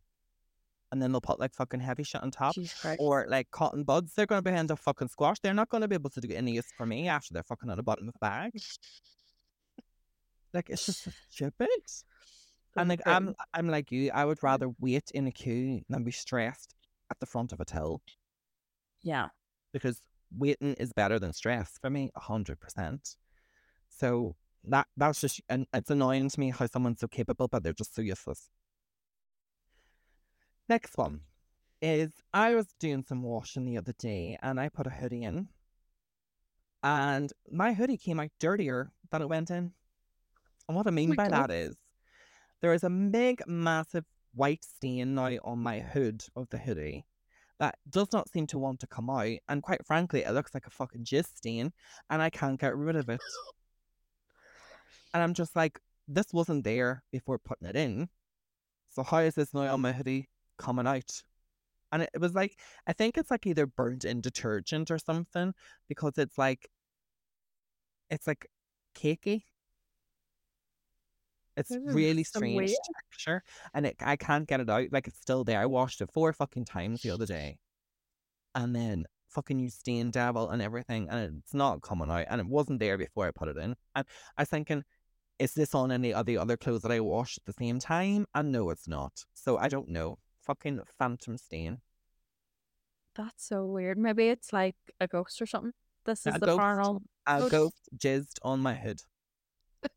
and 0.93 1.03
then 1.03 1.11
they'll 1.11 1.21
put 1.21 1.41
like 1.41 1.53
fucking 1.55 1.81
heavy 1.81 2.05
shit 2.05 2.23
on 2.23 2.31
top, 2.31 2.55
or 3.01 3.27
like 3.29 3.51
cotton 3.51 3.83
buds. 3.83 4.15
They're 4.15 4.27
gonna 4.27 4.41
be 4.43 4.53
end 4.53 4.71
up 4.71 4.79
fucking 4.79 5.09
squash. 5.09 5.41
They're 5.41 5.53
not 5.53 5.69
gonna 5.69 5.89
be 5.89 5.97
able 5.97 6.11
to 6.11 6.21
do 6.21 6.33
any 6.33 6.53
use 6.53 6.71
for 6.77 6.87
me 6.87 7.09
after 7.09 7.35
they're 7.35 7.43
fucking 7.43 7.71
at 7.71 7.77
the 7.77 7.83
bottom 7.83 8.07
of 8.07 8.15
the 8.15 8.21
bag. 8.21 8.53
Like 10.55 10.71
it's 10.71 10.87
just 10.87 11.09
stupid. 11.31 11.69
And 12.77 12.89
like 12.89 13.01
I'm, 13.07 13.35
I'm 13.55 13.69
like 13.69 13.91
you. 13.91 14.11
I 14.13 14.25
would 14.25 14.43
rather 14.43 14.71
wait 14.81 15.11
in 15.13 15.27
a 15.27 15.33
queue 15.33 15.83
than 15.89 16.05
be 16.05 16.13
stressed 16.13 16.75
at 17.11 17.19
the 17.21 17.27
front 17.27 17.53
of 17.53 17.61
a 17.61 17.65
till 17.65 18.03
yeah. 19.03 19.29
because 19.73 20.01
waiting 20.37 20.75
is 20.75 20.93
better 20.93 21.19
than 21.19 21.33
stress 21.33 21.79
for 21.81 21.91
me, 21.91 22.11
a 22.15 22.21
hundred 22.21 22.61
percent. 22.61 23.17
So 23.89 24.37
that 24.65 24.87
that's 24.97 25.21
just 25.21 25.41
and 25.49 25.67
it's 25.73 25.91
annoying 25.91 26.29
to 26.29 26.41
me 26.41 26.51
how 26.51 26.67
someone's 26.67 27.01
so 27.01 27.09
capable, 27.09 27.49
but 27.49 27.63
they're 27.63 27.73
just 27.73 27.95
so 27.95 28.03
useless. 28.03 28.51
Next 30.69 30.99
one 30.99 31.21
is 31.81 32.11
I 32.35 32.55
was 32.55 32.75
doing 32.81 33.05
some 33.07 33.23
washing 33.23 33.65
the 33.65 33.79
other 33.79 33.95
day 33.99 34.37
and 34.43 34.59
I 34.59 34.69
put 34.69 34.87
a 34.87 34.91
hoodie 34.91 35.23
in, 35.23 35.49
and 36.83 37.33
my 37.51 37.73
hoodie 37.73 37.97
came 37.97 38.19
out 38.19 38.31
dirtier 38.41 38.91
than 39.11 39.23
it 39.23 39.29
went 39.29 39.51
in. 39.51 39.73
And 40.69 40.77
what 40.77 40.89
I 40.89 40.91
mean 40.91 41.11
my 41.11 41.15
by 41.15 41.29
God. 41.29 41.51
that 41.51 41.55
is 41.55 41.77
there 42.67 42.75
is 42.75 42.83
a 42.83 42.91
big, 42.91 43.47
massive 43.47 44.05
white 44.35 44.65
stain 44.65 45.15
now 45.15 45.31
on 45.45 45.61
my 45.61 45.79
hood 45.79 46.25
of 46.35 46.49
the 46.51 46.59
hoodie. 46.59 47.07
that 47.61 47.77
does 47.89 48.09
not 48.13 48.29
seem 48.29 48.45
to 48.49 48.59
want 48.59 48.81
to 48.81 48.89
come 48.89 49.09
out. 49.09 49.39
And 49.49 49.63
quite 49.63 49.87
frankly, 49.87 50.25
it 50.25 50.33
looks 50.33 50.53
like 50.53 50.67
a 50.67 50.71
fucking 50.71 51.05
jizz 51.05 51.27
stain 51.37 51.73
and 52.11 52.21
I 52.21 52.29
can't 52.29 52.59
get 52.59 52.77
rid 52.77 52.97
of 52.97 53.09
it. 53.09 53.21
And 55.15 55.23
I'm 55.23 55.33
just 55.33 55.55
like, 55.55 55.79
this 56.09 56.27
wasn't 56.33 56.65
there 56.65 57.05
before 57.13 57.39
putting 57.39 57.69
it 57.69 57.77
in. 57.77 58.09
So 58.91 59.05
how 59.05 59.19
is 59.19 59.37
this 59.37 59.55
now 59.55 59.73
on 59.73 59.81
my 59.81 59.93
hoodie 59.93 60.29
coming 60.59 60.89
out? 60.89 61.23
And 61.93 62.03
it, 62.03 62.21
was 62.21 62.35
like, 62.35 62.59
I 62.89 62.93
think 62.95 63.17
it's 63.17 63.31
like 63.31 63.47
either 63.47 63.67
burnt 63.67 64.05
in 64.05 64.21
detergent 64.21 64.91
or 64.91 64.99
something 64.99 65.55
because 65.89 66.19
it's 66.19 66.37
like, 66.37 66.69
it's 68.11 68.27
like 68.27 68.51
cakey. 68.99 69.45
It's 71.57 71.71
really 71.71 72.25
strange 72.25 72.57
weird. 72.57 72.71
texture, 73.11 73.43
and 73.73 73.87
it, 73.87 73.97
I 74.01 74.17
can't 74.17 74.47
get 74.47 74.61
it 74.61 74.69
out. 74.69 74.89
Like 74.93 75.07
it's 75.07 75.21
still 75.21 75.45
there. 75.45 75.61
I 75.61 75.67
washed 75.67 76.01
it 76.01 76.11
four 76.13 76.33
fucking 76.33 76.67
times 76.67 77.03
the 77.03 77.11
other 77.11 77.27
day, 77.27 77.59
and 78.55 78.75
then 78.77 79.07
fucking 79.29 79.59
use 79.59 79.75
stain 79.75 80.11
devil 80.11 80.51
and 80.51 80.61
everything, 80.63 81.09
and 81.11 81.39
it's 81.39 81.55
not 81.55 81.83
coming 81.83 82.11
out. 82.11 82.27
And 82.29 82.41
it 82.41 82.47
wasn't 82.47 82.81
there 82.81 82.99
before 82.99 83.27
I 83.27 83.31
put 83.31 83.49
it 83.49 83.57
in. 83.57 83.75
And 83.95 84.07
I 84.37 84.43
was 84.43 84.49
thinking, 84.49 84.85
is 85.39 85.55
this 85.55 85.75
on 85.75 85.93
any 85.93 86.13
of 86.13 86.27
the 86.27 86.39
other 86.39 86.57
clothes 86.57 86.83
that 86.83 86.93
I 86.93 87.01
washed 87.01 87.39
at 87.39 87.45
the 87.45 87.53
same 87.53 87.79
time? 87.79 88.27
And 88.35 88.53
no, 88.53 88.71
it's 88.71 88.89
not. 88.89 89.25
So 89.35 89.59
I 89.59 89.69
don't 89.69 89.89
know. 89.89 90.19
Fucking 90.43 90.81
phantom 90.99 91.37
stain. 91.37 91.81
That's 93.15 93.47
so 93.47 93.65
weird. 93.67 93.99
Maybe 93.99 94.29
it's 94.29 94.53
like 94.53 94.77
a 95.01 95.07
ghost 95.07 95.41
or 95.41 95.47
something. 95.47 95.73
This 96.05 96.27
is 96.27 96.37
A 96.37 96.39
the 96.39 96.47
ghost. 96.47 96.61
paranormal. 96.61 97.01
A 97.27 97.49
ghost 97.49 97.89
jizzed 97.97 98.39
on 98.43 98.61
my 98.61 98.75
hood. 98.75 99.01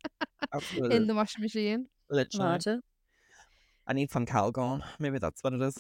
Absolutely. 0.54 0.96
in 0.96 1.08
the 1.08 1.14
washing 1.16 1.42
machine. 1.42 1.88
Literally. 2.10 2.46
Imagine. 2.46 2.82
I 3.88 3.94
need 3.94 4.12
some 4.12 4.26
Calgon. 4.26 4.84
Maybe 5.00 5.18
that's 5.20 5.44
what 5.44 5.54
it 5.54 5.62
is. 5.62 5.78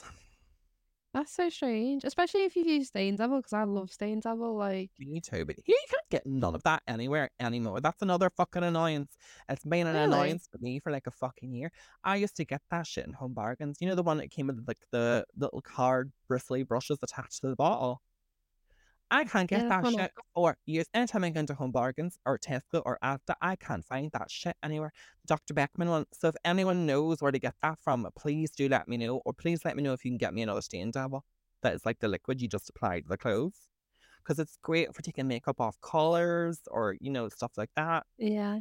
That's 1.11 1.33
so 1.33 1.49
strange, 1.49 2.03
especially 2.03 2.43
if 2.43 2.55
you 2.55 2.63
use 2.63 2.89
Stain 2.89 3.15
Devil 3.15 3.37
because 3.37 3.53
I 3.53 3.63
love 3.63 3.91
Stain 3.91 4.19
Devil. 4.19 4.55
Like, 4.55 4.91
Me 4.99 5.19
too, 5.19 5.43
but 5.43 5.55
here 5.65 5.75
you 5.75 5.85
can't 5.89 6.09
get 6.11 6.25
none 6.27 6.53
of 6.53 6.61
that 6.63 6.83
anywhere 6.87 7.31
anymore. 7.39 7.81
That's 7.81 8.03
another 8.03 8.29
fucking 8.37 8.61
annoyance. 8.63 9.17
It's 9.49 9.63
been 9.65 9.87
an 9.87 9.95
Really? 9.95 10.05
annoyance 10.05 10.47
for 10.51 10.59
me 10.59 10.79
for 10.79 10.91
like 10.91 11.07
a 11.07 11.11
fucking 11.11 11.51
year. 11.51 11.71
I 12.03 12.17
used 12.17 12.35
to 12.35 12.45
get 12.45 12.61
that 12.69 12.85
shit 12.85 13.07
in 13.07 13.13
home 13.13 13.33
bargains. 13.33 13.77
You 13.79 13.87
know 13.87 13.95
the 13.95 14.03
one 14.03 14.17
that 14.17 14.29
came 14.29 14.47
with 14.47 14.63
like 14.67 14.77
the 14.91 15.25
little 15.35 15.61
card 15.61 16.11
bristly 16.27 16.61
brushes 16.61 16.99
attached 17.01 17.41
to 17.41 17.47
the 17.47 17.55
bottle. 17.55 18.01
I 19.11 19.23
can't 19.23 19.49
get 19.49 19.63
Yeah, 19.63 19.69
that 19.81 19.87
shit 19.87 20.11
for 20.35 20.55
years. 20.65 20.87
Anytime 20.93 21.23
I 21.23 21.29
go 21.29 21.39
into 21.39 21.53
home 21.53 21.71
bargains 21.71 22.17
or 22.25 22.37
Tesco 22.37 22.81
or 22.85 22.99
Asda, 23.03 23.35
I 23.41 23.55
can't 23.55 23.83
find 23.83 24.11
that 24.11 24.29
shit 24.29 24.55
anywhere. 24.61 24.91
Dr. 25.25 25.53
Beckmann 25.53 25.89
one. 25.89 26.05
So 26.13 26.27
if 26.27 26.35
anyone 26.45 26.85
knows 26.85 27.21
where 27.21 27.31
to 27.31 27.39
get 27.39 27.55
that 27.61 27.79
from, 27.81 28.07
please 28.15 28.51
do 28.51 28.69
let 28.69 28.87
me 28.87 28.97
know. 28.97 29.21
Or 29.25 29.33
please 29.33 29.65
let 29.65 29.75
me 29.75 29.83
know 29.83 29.93
if 29.93 30.05
you 30.05 30.11
can 30.11 30.17
get 30.17 30.33
me 30.33 30.41
another 30.41 30.61
stain 30.61 30.91
devil. 30.91 31.25
That 31.61 31.73
is 31.73 31.85
like 31.85 31.99
the 31.99 32.07
liquid 32.07 32.41
you 32.41 32.47
just 32.47 32.69
apply 32.69 33.01
to 33.01 33.07
the 33.07 33.17
clothes. 33.17 33.67
Because 34.23 34.39
it's 34.39 34.57
great 34.61 34.93
for 34.93 35.01
taking 35.01 35.27
makeup 35.27 35.59
off 35.59 35.79
collars 35.81 36.59
or, 36.69 36.95
you 36.99 37.09
know, 37.09 37.29
stuff 37.29 37.53
like 37.57 37.71
that. 37.75 38.05
Yeah. 38.17 38.59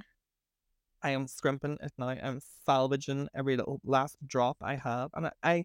I 1.02 1.10
am 1.10 1.26
scrimping 1.26 1.78
it 1.80 1.92
now. 1.98 2.08
I'm 2.08 2.40
salvaging 2.64 3.28
every 3.34 3.56
little 3.56 3.80
last 3.84 4.16
drop 4.26 4.56
I 4.62 4.76
have. 4.76 5.10
And 5.14 5.26
I, 5.26 5.32
I 5.42 5.64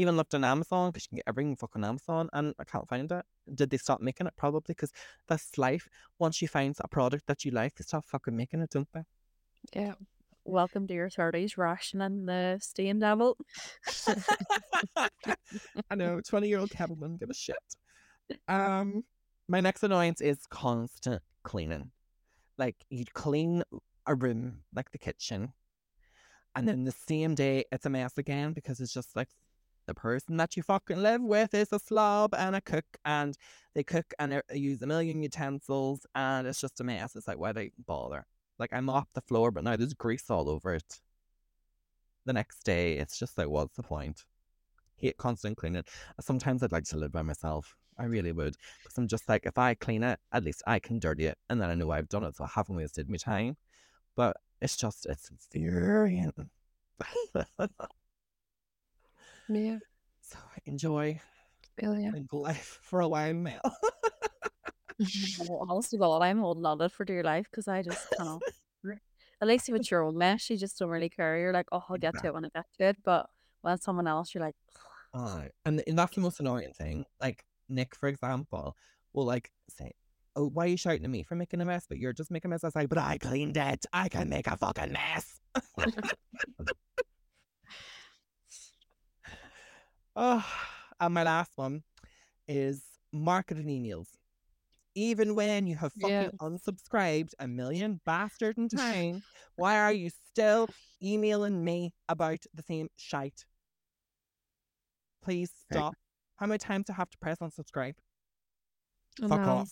even 0.00 0.16
looked 0.16 0.34
on 0.34 0.44
Amazon 0.44 0.90
because 0.90 1.04
you 1.04 1.08
can 1.10 1.16
get 1.16 1.28
everything 1.28 1.56
fucking 1.56 1.84
Amazon 1.84 2.28
and 2.32 2.54
I 2.58 2.64
can't 2.64 2.88
find 2.88 3.10
it. 3.10 3.24
Did 3.54 3.70
they 3.70 3.76
stop 3.76 4.00
making 4.00 4.26
it? 4.26 4.34
Probably 4.36 4.62
because 4.74 4.92
that's 5.28 5.58
life. 5.58 5.88
Once 6.18 6.40
you 6.40 6.48
find 6.48 6.74
a 6.80 6.88
product 6.88 7.26
that 7.26 7.44
you 7.44 7.50
like, 7.50 7.74
they 7.74 7.82
stop 7.82 8.04
fucking 8.04 8.36
making 8.36 8.60
it, 8.60 8.70
don't 8.70 8.88
they? 8.92 9.02
yeah, 9.74 9.94
Welcome 10.44 10.86
to 10.86 10.94
your 10.94 11.10
thirties, 11.10 11.58
rationing 11.58 12.24
the 12.24 12.58
Stain 12.62 12.98
Devil. 12.98 13.36
I 14.96 15.94
know, 15.94 16.20
20 16.26 16.48
year 16.48 16.58
old 16.58 16.70
Kevin 16.70 16.98
wouldn't 16.98 17.20
give 17.20 17.28
a 17.28 17.34
shit. 17.34 17.56
Um, 18.48 19.04
my 19.48 19.60
next 19.60 19.82
annoyance 19.82 20.20
is 20.22 20.46
constant 20.48 21.22
cleaning. 21.42 21.90
Like, 22.56 22.76
you'd 22.88 23.12
clean 23.12 23.62
a 24.06 24.14
room, 24.14 24.62
like 24.74 24.90
the 24.92 24.98
kitchen, 24.98 25.52
and 26.56 26.66
then 26.66 26.84
the 26.84 26.92
same 26.92 27.34
day 27.34 27.64
it's 27.70 27.86
a 27.86 27.90
mess 27.90 28.16
again 28.16 28.52
because 28.52 28.80
it's 28.80 28.94
just 28.94 29.14
like 29.14 29.28
the 29.86 29.94
person 29.94 30.36
that 30.36 30.56
you 30.56 30.62
fucking 30.62 31.02
live 31.02 31.22
with 31.22 31.54
is 31.54 31.72
a 31.72 31.78
slob 31.78 32.34
and 32.34 32.56
a 32.56 32.60
cook, 32.60 32.84
and 33.04 33.36
they 33.74 33.82
cook 33.82 34.12
and 34.18 34.32
they 34.32 34.56
use 34.56 34.82
a 34.82 34.86
million 34.86 35.22
utensils, 35.22 36.06
and 36.14 36.46
it's 36.46 36.60
just 36.60 36.80
a 36.80 36.84
mess. 36.84 37.16
It's 37.16 37.28
like, 37.28 37.38
why 37.38 37.52
do 37.52 37.60
they 37.60 37.72
bother? 37.86 38.26
Like, 38.58 38.72
I 38.72 38.80
mop 38.80 39.08
the 39.14 39.22
floor, 39.22 39.50
but 39.50 39.64
now 39.64 39.76
there's 39.76 39.94
grease 39.94 40.30
all 40.30 40.48
over 40.48 40.74
it. 40.74 41.00
The 42.26 42.32
next 42.32 42.64
day, 42.64 42.94
it's 42.94 43.18
just 43.18 43.38
like, 43.38 43.48
what's 43.48 43.76
the 43.76 43.82
point? 43.82 44.24
hate 45.00 45.16
constant 45.16 45.56
cleaning. 45.56 45.84
Sometimes 46.20 46.62
I'd 46.62 46.72
like 46.72 46.84
to 46.84 46.98
live 46.98 47.12
by 47.12 47.22
myself. 47.22 47.76
I 47.98 48.04
really 48.04 48.32
would. 48.32 48.56
Because 48.82 48.98
I'm 48.98 49.08
just 49.08 49.28
like, 49.28 49.46
if 49.46 49.58
I 49.58 49.74
clean 49.74 50.02
it, 50.02 50.18
at 50.32 50.44
least 50.44 50.62
I 50.66 50.78
can 50.78 50.98
dirty 50.98 51.26
it. 51.26 51.38
And 51.48 51.60
then 51.60 51.70
I 51.70 51.74
know 51.74 51.90
I've 51.90 52.08
done 52.08 52.24
it, 52.24 52.36
so 52.36 52.44
I 52.44 52.48
haven't 52.54 52.76
wasted 52.76 53.08
my 53.08 53.16
time. 53.16 53.56
But 54.16 54.36
it's 54.60 54.76
just, 54.76 55.06
it's 55.06 55.30
infuriating. 55.52 56.50
yeah, 59.54 59.78
so 60.20 60.38
enjoy 60.66 61.20
oh, 61.82 61.86
really. 61.86 62.10
single 62.10 62.42
life 62.42 62.78
for 62.82 63.00
a 63.00 63.08
while 63.08 63.34
now. 63.34 63.60
Well, 65.38 65.66
honestly, 65.70 65.98
God, 65.98 66.20
I'm 66.20 66.40
holding 66.40 66.66
on 66.66 66.80
it 66.82 66.92
for 66.92 67.06
dear 67.06 67.22
life 67.22 67.46
because 67.50 67.66
I 67.68 67.82
just 67.82 68.06
cannot. 68.16 68.42
At 69.40 69.48
least 69.48 69.70
if 69.70 69.74
it's 69.74 69.90
your 69.90 70.02
own 70.02 70.18
mess, 70.18 70.50
you 70.50 70.58
just 70.58 70.78
don't 70.78 70.90
really 70.90 71.08
care. 71.08 71.38
You're 71.38 71.54
like, 71.54 71.68
oh, 71.72 71.82
I'll 71.88 71.96
get 71.96 72.12
to 72.18 72.26
it 72.26 72.34
when 72.34 72.44
I 72.44 72.50
get 72.54 72.66
to 72.76 72.84
it. 72.84 72.96
But 73.02 73.30
when 73.62 73.78
someone 73.78 74.06
else, 74.06 74.34
you're 74.34 74.44
like, 74.44 74.54
Aye. 75.14 75.18
Uh, 75.18 75.48
and, 75.64 75.82
and 75.86 75.98
that's 75.98 76.14
the 76.14 76.20
most 76.20 76.40
annoying 76.40 76.72
thing. 76.72 77.04
Like 77.20 77.44
Nick, 77.68 77.94
for 77.94 78.08
example, 78.08 78.76
will 79.12 79.24
like 79.24 79.50
say, 79.68 79.92
"Oh, 80.36 80.48
why 80.48 80.64
are 80.64 80.68
you 80.68 80.76
shouting 80.76 81.04
at 81.04 81.10
me 81.10 81.22
for 81.22 81.34
making 81.34 81.60
a 81.60 81.64
mess? 81.64 81.86
But 81.88 81.98
you're 81.98 82.12
just 82.12 82.30
making 82.30 82.50
a 82.50 82.52
mess." 82.52 82.64
I 82.64 82.68
was 82.68 82.76
like, 82.76 82.88
"But 82.88 82.98
I 82.98 83.18
cleaned 83.18 83.56
it. 83.56 83.86
I 83.92 84.08
can 84.08 84.28
make 84.28 84.46
a 84.46 84.56
fucking 84.56 84.92
mess." 84.92 85.40
Oh, 90.20 90.46
and 91.00 91.14
my 91.14 91.24
last 91.24 91.52
one 91.56 91.82
is 92.48 92.82
marketing 93.12 93.66
emails. 93.66 94.08
Even 94.94 95.34
when 95.34 95.66
you 95.66 95.76
have 95.76 95.92
fucking 95.94 96.30
Yeah. 96.30 96.30
unsubscribed 96.40 97.32
a 97.38 97.48
million 97.48 98.00
bastard 98.04 98.58
in 98.58 98.68
time, 98.68 99.22
why 99.56 99.78
are 99.78 99.92
you 99.92 100.10
still 100.30 100.68
emailing 101.02 101.64
me 101.64 101.94
about 102.08 102.40
the 102.54 102.62
same 102.62 102.88
shite? 102.96 103.44
Please 105.22 105.52
stop. 105.70 105.96
How 106.36 106.46
many 106.46 106.58
times 106.58 106.86
do 106.86 106.92
I 106.92 106.96
have 106.96 107.10
to 107.10 107.18
press 107.18 107.38
unsubscribe? 107.38 107.94
I 109.22 109.26
Fuck 109.28 109.46
know. 109.46 109.52
off. 109.52 109.70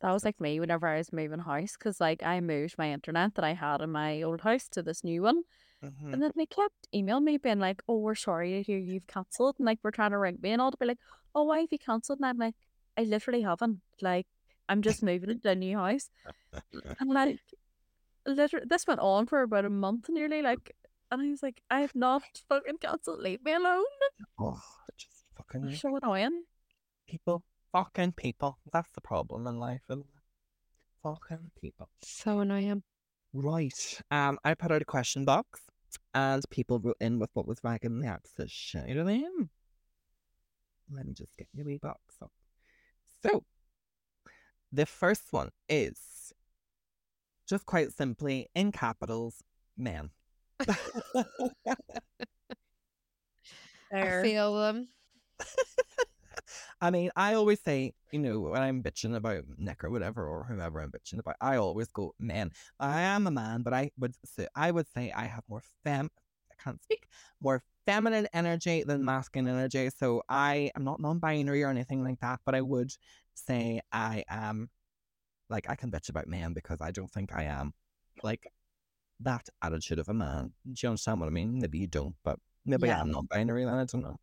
that 0.00 0.12
was 0.12 0.24
like 0.24 0.40
me 0.40 0.58
whenever 0.60 0.86
I 0.86 0.98
was 0.98 1.12
moving 1.12 1.40
house 1.40 1.74
because 1.78 2.00
like 2.00 2.22
I 2.22 2.40
moved 2.40 2.76
my 2.78 2.90
internet 2.90 3.34
that 3.34 3.44
I 3.44 3.52
had 3.54 3.82
in 3.82 3.90
my 3.90 4.22
old 4.22 4.40
house 4.42 4.68
to 4.70 4.82
this 4.82 5.04
new 5.04 5.22
one. 5.22 5.42
Mhm. 5.82 6.12
And 6.12 6.22
then 6.22 6.32
they 6.36 6.46
kept 6.46 6.88
emailing 6.94 7.24
me 7.24 7.38
being 7.38 7.58
like, 7.58 7.82
oh, 7.88 7.98
we're 7.98 8.14
sorry 8.14 8.50
to 8.52 8.62
hear 8.62 8.78
you've 8.78 9.06
cancelled. 9.06 9.56
And 9.58 9.66
like, 9.66 9.78
we're 9.82 9.90
trying 9.90 10.10
to 10.10 10.18
ring 10.18 10.38
me 10.42 10.50
and 10.50 10.60
all 10.60 10.70
to 10.70 10.76
be 10.76 10.86
like, 10.86 10.98
oh, 11.34 11.44
why 11.44 11.60
have 11.60 11.72
you 11.72 11.78
cancelled? 11.78 12.18
And 12.18 12.26
I'm 12.26 12.36
like, 12.38 12.54
I 12.98 13.02
literally 13.04 13.42
haven't. 13.42 13.80
Like, 14.02 14.26
I'm 14.68 14.82
just 14.82 15.02
moving 15.02 15.40
to 15.40 15.48
a 15.50 15.54
new 15.54 15.78
house. 15.78 16.10
And 17.00 17.10
like, 17.10 17.40
literally, 18.26 18.66
this 18.68 18.86
went 18.86 19.00
on 19.00 19.26
for 19.26 19.42
about 19.42 19.64
a 19.64 19.70
month 19.70 20.08
nearly. 20.10 20.42
Like, 20.42 20.76
and 21.10 21.22
I 21.22 21.28
was 21.30 21.42
like, 21.42 21.62
I 21.70 21.80
have 21.80 21.94
not 21.94 22.22
fucking 22.48 22.78
cancelled. 22.78 23.20
Leave 23.20 23.42
me 23.44 23.52
alone. 23.54 23.84
Oh, 24.38 24.60
just 24.96 25.24
fucking 25.36 25.74
so 25.76 25.96
annoying. 25.96 26.44
people. 27.08 27.42
Fucking 27.72 28.12
people. 28.12 28.58
That's 28.72 28.90
the 28.92 29.00
problem 29.00 29.46
in 29.46 29.58
life. 29.58 29.82
Fucking 31.02 31.50
people. 31.60 31.88
So 32.02 32.40
annoying. 32.40 32.82
Right. 33.32 34.00
Um, 34.10 34.38
I 34.44 34.54
put 34.54 34.72
out 34.72 34.82
a 34.82 34.84
question 34.84 35.24
box 35.24 35.69
and 36.14 36.42
people 36.50 36.78
wrote 36.78 36.96
in 37.00 37.18
with 37.18 37.30
what 37.34 37.46
was 37.46 37.62
wagging 37.62 38.00
the 38.00 38.08
absolute 38.08 38.50
shit 38.50 38.88
out 38.90 38.96
of 38.96 39.06
them. 39.06 39.50
Let 40.92 41.06
me 41.06 41.12
just 41.14 41.36
get 41.36 41.48
your 41.52 41.66
wee 41.66 41.78
box 41.80 42.00
up. 42.22 42.32
So, 43.22 43.44
the 44.72 44.86
first 44.86 45.32
one 45.32 45.50
is 45.68 46.32
just 47.48 47.66
quite 47.66 47.92
simply 47.92 48.48
in 48.54 48.72
capitals, 48.72 49.42
man. 49.76 50.10
I 53.92 54.22
feel 54.22 54.54
them. 54.56 54.76
Um, 54.76 55.46
I 56.80 56.90
mean, 56.90 57.10
I 57.14 57.34
always 57.34 57.60
say, 57.60 57.92
you 58.10 58.18
know, 58.18 58.40
when 58.40 58.62
I'm 58.62 58.82
bitching 58.82 59.14
about 59.14 59.44
Nick 59.58 59.84
or 59.84 59.90
whatever, 59.90 60.26
or 60.26 60.44
whoever 60.44 60.80
I'm 60.80 60.90
bitching 60.90 61.18
about, 61.18 61.36
I 61.40 61.56
always 61.56 61.88
go, 61.88 62.14
man. 62.18 62.52
I 62.78 63.02
am 63.02 63.26
a 63.26 63.30
man, 63.30 63.62
but 63.62 63.74
I 63.74 63.90
would 63.98 64.14
say, 64.24 64.46
I 64.54 64.70
would 64.70 64.86
say 64.94 65.12
I 65.14 65.24
have 65.24 65.44
more 65.48 65.62
fem, 65.84 66.10
I 66.50 66.62
can't 66.62 66.82
speak, 66.82 67.06
more 67.40 67.62
feminine 67.84 68.28
energy 68.32 68.82
than 68.82 69.04
masculine 69.04 69.48
energy. 69.48 69.90
So 69.90 70.22
I 70.28 70.70
am 70.74 70.84
not 70.84 71.00
non-binary 71.00 71.62
or 71.62 71.68
anything 71.68 72.02
like 72.02 72.20
that, 72.20 72.40
but 72.46 72.54
I 72.54 72.62
would 72.62 72.92
say 73.34 73.80
I 73.92 74.24
am, 74.28 74.70
like, 75.50 75.68
I 75.68 75.74
can 75.74 75.90
bitch 75.90 76.08
about 76.08 76.28
men 76.28 76.54
because 76.54 76.78
I 76.80 76.92
don't 76.92 77.10
think 77.10 77.34
I 77.34 77.44
am, 77.44 77.74
like, 78.22 78.50
that 79.20 79.48
attitude 79.60 79.98
of 79.98 80.08
a 80.08 80.14
man. 80.14 80.52
Do 80.64 80.74
you 80.82 80.88
understand 80.88 81.20
what 81.20 81.26
I 81.26 81.30
mean? 81.30 81.58
Maybe 81.60 81.78
you 81.78 81.88
don't, 81.88 82.14
but 82.24 82.38
maybe 82.64 82.88
Yeah. 82.88 83.02
I'm 83.02 83.10
non-binary 83.10 83.66
then. 83.66 83.74
I 83.74 83.84
don't 83.84 84.02
know. 84.02 84.16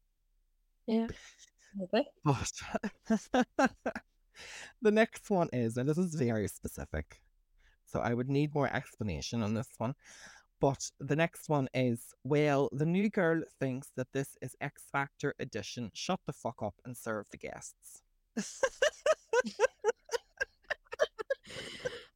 Yeah. 0.88 1.08
But 2.24 2.52
the 4.82 4.92
next 4.92 5.30
one 5.30 5.50
is, 5.54 5.78
and 5.78 5.88
this 5.88 5.98
is 5.98 6.16
very 6.16 6.48
specific, 6.48 7.22
so 7.86 8.00
I 8.00 8.14
would 8.14 8.30
need 8.30 8.54
more 8.54 8.68
explanation 8.68 9.42
on 9.44 9.54
this 9.54 9.70
one. 9.78 9.96
But 10.60 10.90
the 11.00 11.16
next 11.16 11.50
one 11.50 11.70
is, 11.74 12.14
well, 12.24 12.70
the 12.72 12.86
new 12.86 13.10
girl 13.10 13.44
thinks 13.60 13.92
that 13.96 14.12
this 14.12 14.36
is 14.42 14.56
X 14.60 14.84
Factor 14.92 15.36
edition. 15.40 15.92
Shut 15.94 16.20
the 16.26 16.34
fuck 16.34 16.64
up 16.64 16.74
and 16.84 16.98
serve 16.98 17.28
the 17.30 17.38
guests. 17.38 18.02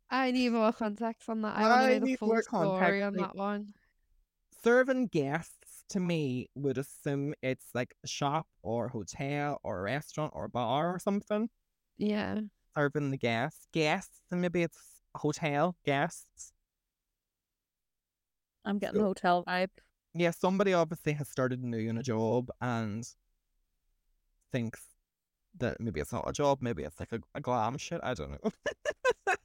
I 0.10 0.32
need 0.32 0.50
more 0.50 0.74
context 0.74 1.30
on 1.30 1.42
that. 1.44 1.56
I 1.56 1.64
I 1.64 1.68
want 1.68 1.82
to 1.82 2.00
know 2.00 2.06
the 2.06 2.16
full 2.16 2.28
more 2.30 2.42
story 2.42 3.02
context, 3.02 3.04
on 3.04 3.14
that 3.18 3.36
one. 3.36 3.74
Serving 4.64 5.08
guests 5.08 5.61
to 5.92 6.00
me 6.00 6.50
would 6.56 6.78
assume 6.78 7.34
it's 7.42 7.68
like 7.74 7.94
a 8.04 8.08
shop 8.08 8.48
or 8.62 8.90
hotel 8.90 9.60
or 9.64 9.80
a 9.80 9.82
restaurant 9.84 10.32
or 10.36 10.48
bar 10.48 10.94
or 10.94 11.00
something. 11.00 11.50
Yeah. 11.98 12.40
Serving 12.76 13.12
the 13.12 13.18
guests. 13.18 13.68
Guests, 13.74 14.22
and 14.32 14.42
maybe 14.42 14.64
it's 14.64 14.78
hotel 15.16 15.76
guests. 15.86 16.54
I'm 18.66 18.80
getting 18.80 19.00
So- 19.02 19.06
hotel 19.06 19.44
vibe. 19.48 19.70
yeah, 20.14 20.32
somebody 20.32 20.74
obviously 20.74 21.14
has 21.14 21.30
started 21.30 21.64
new 21.64 21.90
in 21.90 21.98
a 21.98 22.04
job 22.04 22.50
and 22.62 23.08
thinks 24.52 24.82
that 25.58 25.80
maybe 25.80 26.00
it's 26.00 26.14
not 26.14 26.30
a 26.30 26.34
job, 26.34 26.60
maybe 26.62 26.84
it's 26.84 27.00
like 27.00 27.12
a, 27.12 27.20
a 27.36 27.42
glam 27.42 27.78
shit. 27.78 28.00
I 28.04 28.14
don't 28.14 28.32
know. 28.32 28.52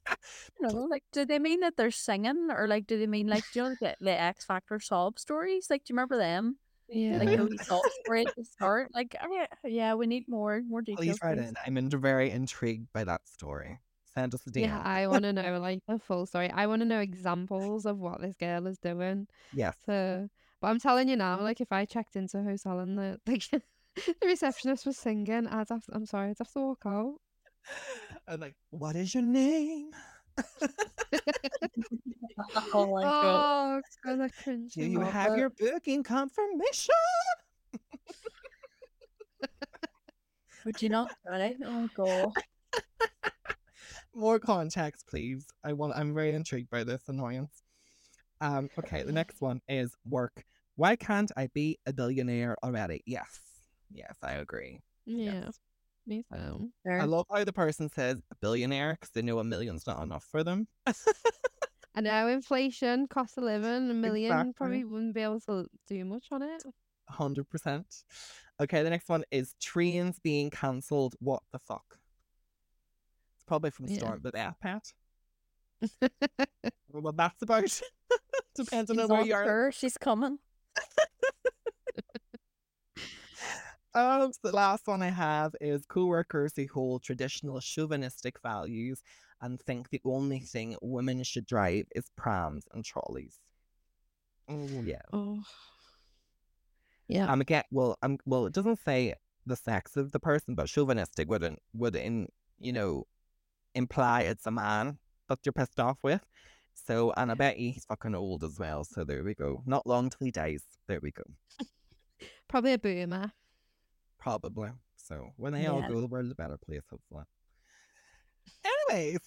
Don't 0.60 0.74
know, 0.74 0.84
like, 0.90 1.04
do 1.12 1.24
they 1.24 1.38
mean 1.38 1.60
that 1.60 1.76
they're 1.76 1.90
singing, 1.90 2.48
or 2.50 2.66
like, 2.66 2.86
do 2.86 2.98
they 2.98 3.06
mean 3.06 3.26
like, 3.26 3.44
do 3.52 3.60
you 3.60 3.68
know 3.68 3.76
the, 3.80 3.96
the 4.00 4.20
X 4.20 4.44
Factor 4.44 4.80
sob 4.80 5.18
stories? 5.18 5.68
Like, 5.70 5.84
do 5.84 5.92
you 5.92 5.96
remember 5.96 6.16
them? 6.18 6.58
Yeah. 6.88 7.18
Like 7.18 7.36
those 7.36 7.50
sob 7.66 7.82
stories 8.04 8.28
the 8.36 8.44
start. 8.44 8.90
Like, 8.94 9.16
I 9.20 9.26
mean, 9.28 9.44
yeah, 9.64 9.94
we 9.94 10.06
need 10.06 10.28
more, 10.28 10.62
more 10.66 10.82
details. 10.82 11.06
Please 11.06 11.18
write 11.22 11.38
in. 11.38 11.54
I'm 11.66 11.76
in- 11.76 11.90
very 11.90 12.30
intrigued 12.30 12.92
by 12.92 13.04
that 13.04 13.26
story. 13.26 13.80
Send 14.14 14.34
us 14.34 14.46
a 14.46 14.50
DM. 14.50 14.62
Yeah, 14.62 14.80
I 14.82 15.08
want 15.08 15.24
to 15.24 15.32
know 15.32 15.58
like 15.58 15.80
the 15.86 15.98
full 15.98 16.24
story. 16.26 16.50
I 16.50 16.66
want 16.66 16.80
to 16.80 16.86
know 16.86 17.00
examples 17.00 17.84
of 17.84 17.98
what 17.98 18.20
this 18.20 18.34
girl 18.36 18.66
is 18.66 18.78
doing. 18.78 19.26
yes. 19.52 19.76
So, 19.84 20.28
but 20.60 20.68
I'm 20.68 20.80
telling 20.80 21.08
you 21.08 21.16
now, 21.16 21.40
like 21.42 21.60
if 21.60 21.70
I 21.70 21.84
checked 21.84 22.16
into 22.16 22.38
a 22.38 22.42
hotel 22.42 22.78
and 22.78 22.96
the 22.96 23.20
like 23.26 23.42
the 23.50 23.62
receptionist 24.24 24.86
was 24.86 24.96
singing, 24.96 25.46
I'd 25.46 25.68
have. 25.68 25.84
I'm 25.92 26.06
sorry, 26.06 26.30
I'd 26.30 26.38
have 26.38 26.50
to 26.52 26.60
walk 26.60 26.82
out. 26.86 27.16
I'm 28.26 28.40
like, 28.40 28.54
what 28.70 28.96
is 28.96 29.12
your 29.12 29.22
name? 29.24 29.90
Oh 32.74 32.86
my 32.94 33.02
god. 33.02 33.42
Oh, 33.42 33.80
God, 34.04 34.20
I 34.20 34.28
cringe. 34.42 34.74
Do 34.74 34.84
you 34.84 35.00
have 35.00 35.32
it. 35.32 35.38
your 35.38 35.50
booking 35.50 36.02
confirmation? 36.02 36.94
Would 40.64 40.82
you 40.82 40.88
not 40.88 41.12
get 41.30 41.40
it? 41.40 41.56
Oh 41.64 41.88
god. 41.94 42.32
More 44.14 44.38
context, 44.38 45.06
please. 45.06 45.46
I 45.62 45.72
want. 45.74 45.94
I'm 45.94 46.14
very 46.14 46.32
intrigued 46.32 46.70
by 46.70 46.82
this 46.84 47.02
annoyance. 47.08 47.62
Um. 48.40 48.68
Okay. 48.78 49.02
The 49.02 49.12
next 49.12 49.40
one 49.40 49.60
is 49.68 49.94
work. 50.08 50.44
Why 50.74 50.96
can't 50.96 51.30
I 51.36 51.48
be 51.54 51.78
a 51.86 51.92
billionaire 51.92 52.56
already? 52.62 53.02
Yes. 53.06 53.40
Yes, 53.90 54.16
I 54.22 54.32
agree. 54.32 54.80
Yeah, 55.06 55.44
Yes. 55.44 55.60
Me 56.06 56.24
too. 56.32 56.38
Um, 56.38 56.72
I 56.88 57.04
love 57.04 57.26
how 57.32 57.42
the 57.44 57.52
person 57.52 57.88
says 57.90 58.22
a 58.30 58.34
billionaire 58.36 58.92
because 58.94 59.10
they 59.10 59.22
know 59.22 59.38
a 59.40 59.44
million's 59.44 59.86
not 59.86 60.02
enough 60.02 60.24
for 60.30 60.44
them. 60.44 60.68
I 61.94 62.00
know 62.02 62.28
inflation, 62.28 63.08
cost 63.08 63.38
of 63.38 63.44
living, 63.44 63.90
a 63.90 63.94
million 63.94 64.30
Exactly. 64.30 64.52
probably 64.54 64.84
wouldn't 64.84 65.14
be 65.14 65.22
able 65.22 65.40
to 65.40 65.66
do 65.88 66.04
much 66.04 66.26
on 66.30 66.42
it. 66.42 66.62
Hundred 67.08 67.48
percent. 67.48 67.86
Okay, 68.60 68.82
the 68.82 68.90
next 68.90 69.08
one 69.08 69.24
is 69.30 69.54
trains 69.60 70.18
being 70.18 70.50
cancelled. 70.50 71.14
What 71.20 71.42
the 71.52 71.58
fuck? 71.58 71.98
It's 73.34 73.44
probably 73.44 73.70
from 73.70 73.86
Yeah. 73.86 73.98
Storm 73.98 74.20
Babet. 74.20 74.92
What 76.88 77.16
that's 77.16 77.42
about. 77.42 77.80
Depends 78.54 78.90
on 78.90 78.96
where 79.08 79.22
you 79.24 79.34
are. 79.34 79.44
sure 79.44 79.72
she's 79.72 79.98
coming. 79.98 80.38
Um, 83.96 84.30
so 84.30 84.50
the 84.50 84.54
last 84.54 84.86
one 84.86 85.00
I 85.00 85.08
have 85.08 85.54
is 85.58 85.86
co-workers 85.86 86.52
who 86.54 86.66
hold 86.70 87.02
traditional 87.02 87.60
chauvinistic 87.60 88.36
values 88.42 89.00
and 89.40 89.58
think 89.58 89.88
the 89.88 90.02
only 90.04 90.40
thing 90.40 90.76
women 90.82 91.22
should 91.24 91.46
drive 91.46 91.86
is 91.94 92.10
prams 92.14 92.68
and 92.74 92.84
trolleys. 92.84 93.38
Oh 94.50 94.82
yeah. 94.84 95.00
Oh, 95.14 95.42
yeah. 97.08 97.26
I'm 97.26 97.40
again. 97.40 97.64
Well, 97.70 97.96
I'm. 98.02 98.18
Well, 98.26 98.44
it 98.44 98.52
doesn't 98.52 98.80
say 98.84 99.14
the 99.46 99.56
sex 99.56 99.96
of 99.96 100.12
the 100.12 100.20
person, 100.20 100.54
but 100.54 100.68
chauvinistic 100.68 101.30
wouldn't 101.30 101.60
would 101.72 101.96
in 101.96 102.28
you 102.58 102.74
know 102.74 103.06
imply 103.74 104.22
it's 104.22 104.46
a 104.46 104.50
man 104.50 104.98
that 105.30 105.38
you're 105.46 105.54
pissed 105.54 105.80
off 105.80 105.96
with. 106.02 106.20
So, 106.74 107.14
and 107.16 107.30
I 107.30 107.34
bet 107.42 107.56
he's 107.56 107.86
fucking 107.86 108.14
old 108.14 108.44
as 108.44 108.58
well. 108.58 108.84
So 108.84 109.04
there 109.04 109.24
we 109.24 109.34
go. 109.34 109.62
Not 109.64 109.86
long 109.86 110.10
till 110.10 110.26
he 110.26 110.30
dies. 110.30 110.64
There 110.86 111.00
we 111.00 111.12
go. 111.12 111.24
Probably 112.48 112.74
a 112.74 112.78
boomer. 112.78 113.32
Probably. 114.26 114.70
So 114.96 115.30
when 115.36 115.52
they 115.52 115.66
all 115.68 115.82
Yeah. 115.82 115.88
go, 115.88 116.00
the 116.00 116.08
world's 116.08 116.32
a 116.32 116.34
better 116.34 116.56
place, 116.58 116.82
hopefully. 116.90 117.22
Anyways, 118.90 119.20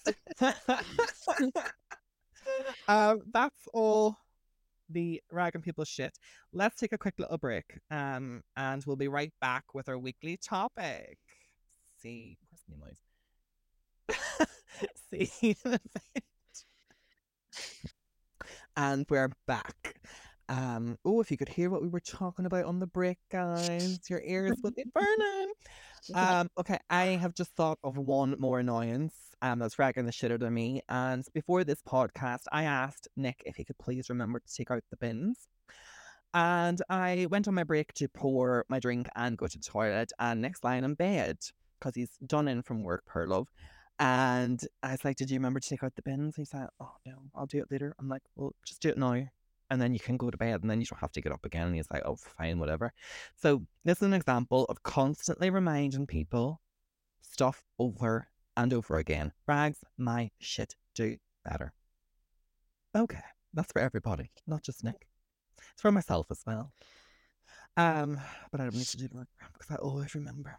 um, 2.86 3.22
that's 3.32 3.66
all 3.72 4.18
the 4.90 5.22
ragging 5.32 5.62
people 5.62 5.84
shit. 5.86 6.18
Let's 6.52 6.76
take 6.78 6.92
a 6.92 6.98
quick 6.98 7.14
little 7.18 7.38
break, 7.38 7.80
um, 7.90 8.42
and 8.58 8.84
we'll 8.84 8.96
be 8.96 9.08
right 9.08 9.32
back 9.40 9.72
with 9.72 9.88
our 9.88 9.96
weekly 9.96 10.36
topic. 10.36 11.16
See, 12.02 12.36
where's 12.50 12.64
the 12.68 12.76
noise? 12.76 14.48
See, 15.30 15.54
in 15.64 15.72
a 15.72 15.80
bit. 16.14 16.24
and 18.76 19.06
we're 19.08 19.30
back. 19.46 19.94
Um, 20.50 20.98
oh, 21.04 21.20
if 21.20 21.30
you 21.30 21.36
could 21.36 21.48
hear 21.48 21.70
what 21.70 21.80
we 21.80 21.88
were 21.88 22.00
talking 22.00 22.44
about 22.44 22.64
on 22.64 22.80
the 22.80 22.86
break, 22.88 23.18
guys, 23.30 24.00
your 24.10 24.20
ears 24.24 24.56
would 24.64 24.74
be 24.74 24.84
burning. 24.94 25.52
Um, 26.12 26.50
okay, 26.58 26.78
I 26.90 27.04
have 27.04 27.34
just 27.34 27.52
thought 27.52 27.78
of 27.84 27.96
one 27.96 28.34
more 28.40 28.58
annoyance 28.58 29.14
um, 29.42 29.60
that's 29.60 29.78
ragging 29.78 30.06
the 30.06 30.12
shit 30.12 30.32
out 30.32 30.42
of 30.42 30.52
me. 30.52 30.82
And 30.88 31.24
before 31.32 31.62
this 31.62 31.80
podcast, 31.82 32.42
I 32.50 32.64
asked 32.64 33.06
Nick 33.16 33.44
if 33.46 33.54
he 33.54 33.64
could 33.64 33.78
please 33.78 34.10
remember 34.10 34.40
to 34.40 34.54
take 34.54 34.72
out 34.72 34.82
the 34.90 34.96
bins. 34.96 35.46
And 36.34 36.82
I 36.90 37.28
went 37.30 37.46
on 37.46 37.54
my 37.54 37.64
break 37.64 37.92
to 37.94 38.08
pour 38.08 38.64
my 38.68 38.80
drink 38.80 39.08
and 39.14 39.38
go 39.38 39.46
to 39.46 39.56
the 39.56 39.62
toilet. 39.62 40.12
And 40.18 40.42
Nick's 40.42 40.64
lying 40.64 40.82
in 40.82 40.94
bed 40.94 41.38
because 41.78 41.94
he's 41.94 42.16
done 42.26 42.48
in 42.48 42.62
from 42.62 42.82
work, 42.82 43.04
per 43.06 43.24
love. 43.28 43.46
And 44.00 44.60
I 44.82 44.92
was 44.92 45.04
like, 45.04 45.16
Did 45.16 45.30
you 45.30 45.38
remember 45.38 45.60
to 45.60 45.68
take 45.68 45.84
out 45.84 45.94
the 45.94 46.02
bins? 46.02 46.34
He 46.34 46.44
said, 46.44 46.66
Oh, 46.80 46.94
no, 47.06 47.14
I'll 47.36 47.46
do 47.46 47.58
it 47.58 47.70
later. 47.70 47.94
I'm 48.00 48.08
like, 48.08 48.22
Well, 48.34 48.52
just 48.64 48.82
do 48.82 48.88
it 48.88 48.98
now. 48.98 49.26
And 49.70 49.80
then 49.80 49.92
you 49.94 50.00
can 50.00 50.16
go 50.16 50.30
to 50.30 50.36
bed 50.36 50.62
and 50.62 50.70
then 50.70 50.80
you 50.80 50.86
don't 50.86 51.00
have 51.00 51.12
to 51.12 51.20
get 51.20 51.32
up 51.32 51.44
again. 51.44 51.68
And 51.68 51.76
he's 51.76 51.90
like, 51.90 52.02
Oh, 52.04 52.16
fine, 52.16 52.58
whatever. 52.58 52.92
So, 53.36 53.66
this 53.84 53.98
is 53.98 54.02
an 54.02 54.14
example 54.14 54.64
of 54.68 54.82
constantly 54.82 55.50
reminding 55.50 56.06
people 56.06 56.60
stuff 57.22 57.62
over 57.78 58.28
and 58.56 58.72
over 58.72 58.96
again. 58.96 59.32
Rags, 59.46 59.78
my 59.96 60.30
shit, 60.38 60.74
do 60.94 61.16
better. 61.44 61.72
Okay, 62.96 63.22
that's 63.54 63.72
for 63.72 63.80
everybody, 63.80 64.30
not 64.46 64.62
just 64.62 64.82
Nick. 64.82 65.06
It's 65.72 65.82
for 65.82 65.92
myself 65.92 66.26
as 66.30 66.42
well. 66.46 66.72
Um, 67.76 68.20
but 68.50 68.60
I 68.60 68.64
don't 68.64 68.74
need 68.74 68.86
to 68.86 68.96
do 68.96 69.08
that 69.14 69.26
because 69.52 69.70
I 69.70 69.76
always 69.76 70.14
remember. 70.14 70.58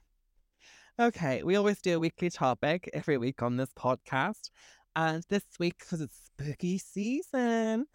Okay, 0.99 1.43
we 1.43 1.55
always 1.55 1.81
do 1.81 1.95
a 1.95 1.99
weekly 1.99 2.29
topic 2.29 2.89
every 2.93 3.17
week 3.17 3.41
on 3.41 3.57
this 3.57 3.71
podcast. 3.77 4.49
And 4.95 5.23
this 5.29 5.43
week, 5.59 5.79
because 5.79 6.01
it's 6.01 6.17
spooky 6.25 6.77
season, 6.77 7.85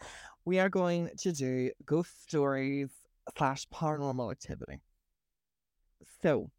we 0.47 0.59
are 0.61 0.71
going 0.71 1.11
to 1.19 1.33
do 1.33 1.73
ghost 1.85 2.23
stories 2.23 2.91
slash 3.37 3.67
paranormal 3.69 4.31
activity. 4.33 4.81
So, 6.23 6.51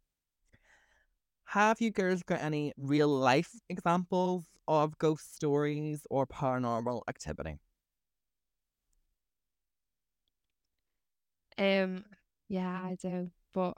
have 1.46 1.80
you 1.80 1.90
girls 1.90 2.22
got 2.22 2.40
any 2.40 2.72
real 2.76 3.08
life 3.08 3.50
examples 3.68 4.44
of 4.68 4.98
ghost 4.98 5.34
stories 5.34 6.06
or 6.10 6.26
paranormal 6.26 7.02
activity? 7.08 7.58
Um, 11.58 12.04
yeah, 12.48 12.80
I 12.84 12.96
do, 13.00 13.30
but 13.52 13.76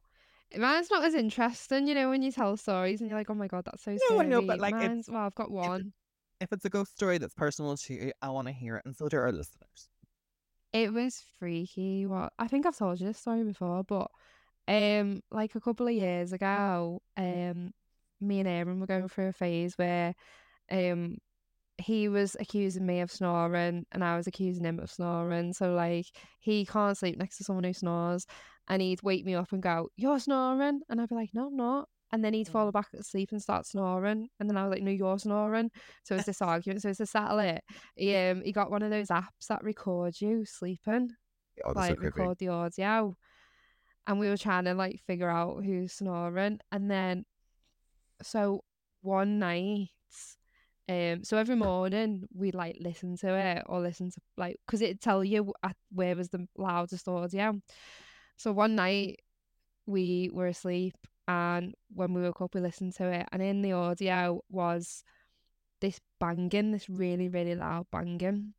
mine's 0.57 0.91
not 0.91 1.05
as 1.05 1.15
interesting, 1.15 1.87
you 1.89 1.95
know, 1.95 2.11
when 2.11 2.23
you 2.23 2.33
tell 2.33 2.57
stories 2.57 3.01
and 3.01 3.09
you're 3.09 3.19
like, 3.19 3.31
oh 3.31 3.35
my 3.35 3.49
god, 3.49 3.65
that's 3.65 3.83
so 3.85 3.93
No, 3.93 4.17
scary. 4.17 4.21
I 4.21 4.29
know, 4.29 4.43
but, 4.43 4.61
like, 4.61 4.73
mine's 4.73 5.09
well, 5.09 5.23
I've 5.23 5.35
got 5.35 5.51
one. 5.51 5.93
If 6.41 6.53
it's 6.53 6.65
a 6.65 6.71
ghost 6.71 6.93
story 6.97 7.19
that's 7.19 7.35
personal 7.35 7.77
to 7.77 7.95
you, 7.95 8.13
I 8.23 8.31
want 8.31 8.49
to 8.49 8.53
hear 8.53 8.77
it, 8.77 8.85
and 8.85 8.97
so 8.97 9.09
do 9.09 9.17
our 9.19 9.33
listeners. 9.33 9.89
It 10.73 10.93
was 10.93 11.23
freaky. 11.39 12.07
What 12.07 12.33
I 12.39 12.47
think 12.49 12.67
I've 12.67 12.77
told 12.77 13.01
you 13.01 13.07
this 13.09 13.19
story 13.19 13.43
before, 13.45 13.83
but 13.85 14.11
um, 14.69 15.23
like 15.31 15.55
a 15.55 15.61
couple 15.61 15.89
of 15.89 15.95
years 15.95 16.33
ago, 16.33 17.03
um, 17.17 17.73
me 18.21 18.41
and 18.41 18.49
Aaron 18.49 18.81
were 18.81 18.87
going 18.87 19.09
through 19.09 19.29
a 19.29 19.33
phase 19.33 19.75
where, 19.77 20.15
um, 20.71 21.19
he 21.79 22.09
was 22.09 22.37
accusing 22.41 22.87
me 22.87 23.01
of 23.01 23.11
snoring 23.11 23.87
and 23.93 24.05
I 24.05 24.17
was 24.17 24.27
accusing 24.27 24.65
him 24.65 24.79
of 24.81 24.91
snoring. 24.91 25.53
So 25.55 25.75
like 25.75 26.07
he 26.41 26.67
can't 26.67 26.97
sleep 26.97 27.19
next 27.19 27.39
to 27.39 27.45
someone 27.45 27.65
who 27.65 27.73
snores 27.73 28.27
and 28.69 28.83
he'd 28.83 29.03
wake 29.03 29.25
me 29.25 29.35
up 29.35 29.53
and 29.53 29.63
go, 29.63 29.89
You're 29.97 30.21
snoring 30.21 30.83
and 30.89 31.01
I'd 31.01 31.09
be 31.09 31.15
like, 31.15 31.31
No, 31.35 31.49
I'm 31.49 31.57
not. 31.57 31.89
And 32.13 32.25
then 32.25 32.35
he'd 32.35 32.49
Mm. 32.49 32.53
fall 32.53 32.73
back 32.73 32.89
asleep 32.95 33.31
and 33.33 33.41
start 33.43 33.67
snoring. 33.67 34.29
And 34.39 34.49
then 34.49 34.57
I 34.57 34.65
was 34.65 34.71
like, 34.73 34.83
No, 34.83 34.91
you're 34.91 35.19
snoring. 35.19 35.71
So 36.05 36.17
it's 36.17 36.27
this 36.27 36.43
argument. 36.43 36.83
So 36.83 36.89
it's 36.91 37.11
settle 37.11 37.39
it. 37.39 37.63
He 37.97 38.15
um 38.17 38.43
he 38.43 38.53
got 38.53 38.71
one 38.71 38.83
of 38.83 38.91
those 38.91 39.09
apps 39.09 39.47
that 39.49 39.63
record 39.63 40.21
you 40.21 40.45
sleeping. 40.45 41.11
Oh, 41.65 41.73
that's 41.75 41.87
so 41.89 41.93
like 41.93 42.01
record 42.01 42.39
the 42.39 42.49
audio. 42.49 43.17
And 44.07 44.19
we 44.19 44.29
were 44.29 44.37
trying 44.37 44.65
to 44.65 44.75
like 44.75 45.01
figure 45.07 45.29
out 45.29 45.65
who's 45.65 45.93
snoring. 45.93 46.61
And 46.73 46.91
then 46.91 47.25
so 48.23 48.63
one 49.03 49.39
night 49.39 49.89
um 50.89 51.23
so 51.25 51.37
every 51.37 51.57
morning 51.67 52.27
we 52.35 52.51
like 52.51 52.77
listen 52.81 53.17
to 53.17 53.35
it 53.35 53.63
or 53.67 53.81
listen 53.81 54.11
to 54.11 54.21
like 54.37 54.57
because 54.67 54.83
it'd 54.83 55.01
tell 55.01 55.25
you 55.25 55.53
where 55.93 56.17
was 56.17 56.29
the 56.29 56.47
loudest 56.57 57.09
audio 57.09 57.59
so 58.37 58.53
one 58.53 58.75
night 58.75 59.21
we 59.87 60.31
were 60.33 60.49
asleep 60.49 60.95
and 61.31 61.75
when 61.95 62.13
we 62.13 62.23
woke 62.23 62.41
up 62.41 62.55
we 62.55 62.61
listened 62.61 62.93
to 62.93 63.07
it 63.07 63.27
and 63.31 63.41
in 63.41 63.63
the 63.63 63.73
audio 63.73 64.43
was 64.51 65.05
this 65.81 66.01
banging 66.19 66.73
this 66.73 66.89
really 66.89 67.29
really 67.29 67.55
loud 67.55 67.87
banging 67.93 68.53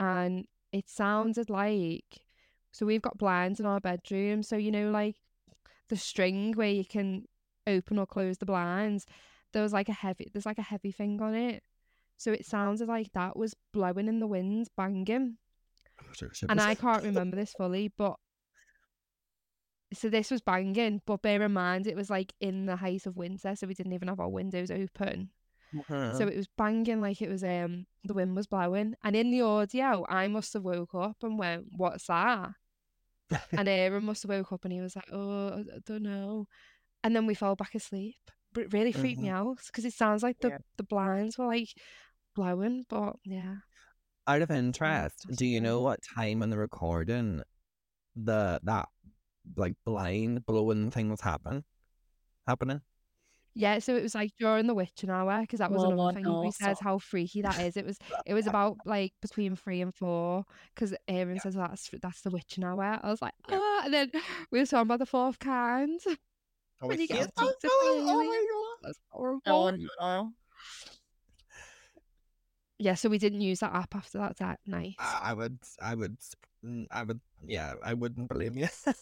and 0.00 0.46
it 0.72 0.88
sounded 0.88 1.50
like 1.50 2.22
so 2.72 2.86
we've 2.86 3.02
got 3.02 3.18
blinds 3.18 3.60
in 3.60 3.66
our 3.66 3.78
bedroom 3.78 4.42
so 4.42 4.56
you 4.56 4.70
know 4.70 4.90
like 4.90 5.16
the 5.90 5.96
string 5.96 6.54
where 6.54 6.70
you 6.70 6.84
can 6.84 7.26
open 7.66 7.98
or 7.98 8.06
close 8.06 8.38
the 8.38 8.46
blinds 8.46 9.04
there 9.52 9.62
was 9.62 9.74
like 9.74 9.90
a 9.90 9.92
heavy 9.92 10.26
there's 10.32 10.46
like 10.46 10.58
a 10.58 10.62
heavy 10.62 10.90
thing 10.90 11.20
on 11.20 11.34
it 11.34 11.62
so 12.16 12.32
it 12.32 12.46
sounded 12.46 12.88
like 12.88 13.12
that 13.12 13.36
was 13.36 13.54
blowing 13.72 14.08
in 14.08 14.18
the 14.18 14.26
wind 14.26 14.66
banging 14.78 15.36
and. 16.48 16.60
I 16.60 16.74
can't 16.74 17.04
remember 17.04 17.36
this 17.36 17.52
fully, 17.52 17.92
but 17.96 18.16
so 19.92 20.08
this 20.08 20.30
was 20.30 20.40
banging, 20.40 21.02
but 21.06 21.22
bear 21.22 21.42
in 21.42 21.52
mind 21.52 21.86
it 21.86 21.96
was 21.96 22.10
like 22.10 22.32
in 22.40 22.66
the 22.66 22.76
height 22.76 23.06
of 23.06 23.16
winter, 23.16 23.54
so 23.54 23.66
we 23.66 23.74
didn't 23.74 23.92
even 23.92 24.08
have 24.08 24.20
our 24.20 24.28
windows 24.28 24.70
open. 24.70 25.30
Uh-huh. 25.78 26.16
So 26.16 26.26
it 26.26 26.36
was 26.36 26.48
banging 26.56 27.00
like 27.00 27.20
it 27.20 27.28
was 27.28 27.42
um 27.42 27.86
the 28.04 28.14
wind 28.14 28.36
was 28.36 28.46
blowing. 28.46 28.94
And 29.02 29.16
in 29.16 29.30
the 29.30 29.42
audio, 29.42 30.04
I 30.08 30.28
must 30.28 30.52
have 30.54 30.62
woke 30.62 30.94
up 30.94 31.16
and 31.22 31.38
went, 31.38 31.66
What's 31.76 32.06
that? 32.06 32.50
and 33.52 33.68
Aaron 33.68 34.04
must 34.04 34.22
have 34.22 34.30
woke 34.30 34.52
up 34.52 34.64
and 34.64 34.72
he 34.72 34.80
was 34.80 34.94
like, 34.96 35.08
Oh, 35.12 35.48
I 35.48 35.78
don't 35.84 36.02
know. 36.02 36.46
And 37.02 37.14
then 37.14 37.26
we 37.26 37.34
fell 37.34 37.56
back 37.56 37.74
asleep. 37.74 38.16
But 38.52 38.64
it 38.64 38.72
really 38.72 38.92
freaked 38.92 39.20
me 39.20 39.28
out 39.30 39.58
because 39.66 39.84
it 39.84 39.94
sounds 39.94 40.22
like 40.22 40.38
the, 40.38 40.50
Yeah. 40.50 40.58
the 40.76 40.84
blinds 40.84 41.36
were 41.36 41.46
like 41.46 41.70
blowing, 42.36 42.84
but 42.88 43.16
yeah. 43.24 43.56
Out 44.28 44.42
of 44.42 44.50
interest, 44.50 45.26
do 45.36 45.44
you 45.44 45.60
know 45.60 45.80
what 45.80 46.00
time 46.14 46.42
on 46.42 46.50
the 46.50 46.56
recording 46.56 47.42
the 48.16 48.60
that 48.62 48.88
like 49.56 49.74
blind 49.84 50.46
blowing 50.46 50.90
things 50.90 51.20
happen 51.20 51.64
happening? 52.46 52.80
Yeah, 53.56 53.78
so 53.78 53.94
it 53.94 54.02
was 54.02 54.16
like 54.16 54.32
during 54.38 54.66
the 54.66 54.74
witching 54.74 55.10
hour 55.10 55.40
because 55.42 55.60
that 55.60 55.70
was 55.70 55.82
Well, 55.82 55.92
another 55.92 56.14
thing 56.14 56.24
he 56.24 56.30
knows, 56.30 56.56
says 56.56 56.80
how 56.80 56.98
freaky 56.98 57.42
that 57.42 57.60
is. 57.60 57.76
It 57.76 57.86
was 57.86 57.98
it 58.26 58.34
was 58.34 58.48
about 58.48 58.78
like 58.84 59.12
between 59.22 59.54
three 59.54 59.80
and 59.80 59.94
four 59.94 60.44
because 60.74 60.92
Aaron 61.06 61.38
says 61.38 61.54
that's 61.54 61.88
that's 62.02 62.22
the 62.22 62.30
witching 62.30 62.64
hour. 62.64 62.98
I 63.00 63.08
was 63.08 63.22
like, 63.22 63.34
Yeah. 63.48 63.58
ah, 63.60 63.82
and 63.84 63.94
then 63.94 64.10
we 64.50 64.58
were 64.58 64.66
talking 64.66 64.82
about 64.88 64.98
the 64.98 65.06
fourth 65.06 65.38
kind. 65.38 66.00
Oh, 66.82 66.88
When 66.88 67.00
it's 67.00 67.02
you 67.02 67.16
get 67.16 67.32
so 67.38 67.46
to 67.46 67.48
speak 67.48 67.60
to. 67.60 67.68
Oh 67.72 68.24
my 68.26 68.46
god! 68.50 68.88
That's 68.88 68.98
horrible. 69.08 69.78
Oh. 70.00 70.30
Yeah, 72.78 72.94
so 72.94 73.08
we 73.08 73.18
didn't 73.18 73.40
use 73.40 73.60
that 73.60 73.72
app 73.72 73.94
after 73.94 74.18
that 74.18 74.36
that 74.38 74.58
night. 74.66 74.96
I 74.98 75.20
I 75.30 75.32
would, 75.32 75.58
I 75.80 75.94
would, 75.94 76.18
I 76.90 77.02
would, 77.04 77.20
yeah, 77.46 77.74
I 77.84 77.94
wouldn't 77.94 78.28
blame 78.28 78.56
you. 78.58 78.68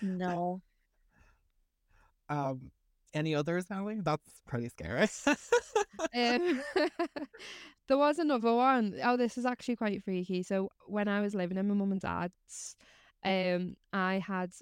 No. 0.00 0.62
um, 2.28 2.70
any 3.14 3.34
others, 3.34 3.66
Ellie? 3.70 4.00
That's 4.02 4.40
pretty 4.46 4.68
scary. 4.68 5.08
Um, 6.14 6.62
there 7.88 7.98
was 7.98 8.18
another 8.18 8.54
one. 8.54 8.98
Oh, 9.02 9.16
this 9.16 9.38
is 9.38 9.46
actually 9.46 9.76
quite 9.76 10.02
freaky. 10.04 10.42
So 10.42 10.70
when 10.86 11.08
I 11.08 11.20
was 11.20 11.34
living 11.34 11.58
in 11.58 11.68
my 11.68 11.74
mum 11.74 11.92
and 11.92 12.00
dad's, 12.00 12.76
um, 13.24 13.76
I 13.92 14.18
had 14.18 14.52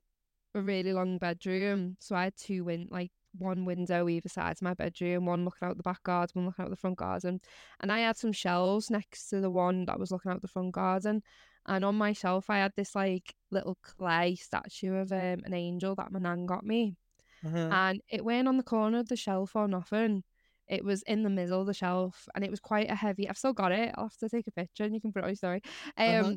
a 0.55 0.61
really 0.61 0.93
long 0.93 1.19
bedroom. 1.19 1.97
So 2.01 2.17
I 2.17 2.25
had 2.25 2.37
two 2.37 2.65
win 2.65 2.89
like 2.91 3.13
one 3.39 3.65
window 3.65 4.09
either 4.09 4.29
side 4.29 4.53
of 4.59 4.63
my 4.63 4.75
bedroom, 4.75 5.27
one 5.27 5.45
looking 5.45 5.69
out 5.69 5.77
the 5.77 5.83
back 5.83 6.03
garden, 6.03 6.33
one 6.35 6.47
looking 6.47 6.65
out 6.65 6.71
the 6.71 6.77
front 6.77 6.99
garden. 6.99 7.41
And 7.81 7.93
I 7.93 8.01
had 8.01 8.17
some 8.17 8.33
shelves 8.33 8.91
next 8.91 9.29
to 9.31 9.41
the 9.41 9.51
one 9.51 9.85
that 9.87 9.99
was 9.99 10.11
looking 10.11 10.31
out 10.33 10.43
the 10.43 10.49
front 10.49 10.73
garden. 10.73 11.23
And 11.67 11.85
on 11.85 11.97
my 11.97 12.13
shelf 12.13 12.51
I 12.51 12.59
had 12.59 12.73
this 12.77 12.95
like 12.95 13.35
little 13.51 13.77
clay 13.83 14.37
statue 14.37 14.95
of 14.97 15.13
um, 15.13 15.41
an 15.45 15.55
angel 15.55 15.95
that 15.97 16.13
my 16.13 16.19
nan 16.21 16.47
got 16.47 16.65
me 16.65 16.97
Mhm. 17.43 17.75
and 17.75 18.01
it 18.09 18.25
went 18.25 18.49
on 18.49 18.57
the 18.57 18.63
corner 18.63 18.99
of 18.99 19.09
the 19.09 19.17
shelf 19.17 19.57
or 19.57 19.69
nothing. 19.69 20.25
It 20.69 20.85
was 20.85 21.03
in 21.03 21.23
the 21.23 21.31
middle 21.31 21.61
of 21.61 21.67
the 21.67 21.75
shelf, 21.75 22.27
and 22.35 22.43
it 22.45 22.51
was 22.51 22.61
quite 22.61 22.91
a 22.91 22.95
heavy. 22.95 23.29
I've 23.29 23.37
still 23.39 23.53
got 23.53 23.73
it. 23.73 23.95
I'll 23.97 24.05
have 24.07 24.17
to 24.19 24.29
take 24.29 24.47
a 24.47 24.51
picture, 24.53 24.85
and 24.85 24.95
you 24.95 25.01
can 25.01 25.13
put 25.13 25.21
it 25.21 25.25
on 25.25 25.31
your 25.31 25.37
story. 25.37 25.61
Um, 25.97 26.07
Uh-huh. 26.07 26.35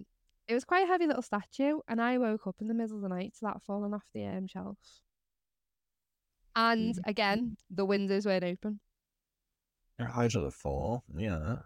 it 0.47 0.53
was 0.53 0.65
quite 0.65 0.83
a 0.83 0.87
heavy 0.87 1.07
little 1.07 1.21
statue, 1.21 1.79
and 1.87 2.01
I 2.01 2.17
woke 2.17 2.47
up 2.47 2.57
in 2.61 2.67
the 2.67 2.73
middle 2.73 2.97
of 2.97 3.03
the 3.03 3.09
night 3.09 3.33
to 3.35 3.39
that 3.43 3.61
falling 3.63 3.93
off 3.93 4.09
the 4.13 4.25
um, 4.25 4.47
shelf. 4.47 4.77
And 6.58 6.95
Mm. 6.95 6.99
again, 7.05 7.58
the 7.70 7.86
windows 7.86 8.26
weren't 8.26 8.43
open 8.43 8.80
Your 9.99 10.08
height 10.10 10.34
of 10.36 10.41
the 10.43 10.51
fall, 10.51 11.03
yeah. 11.16 11.58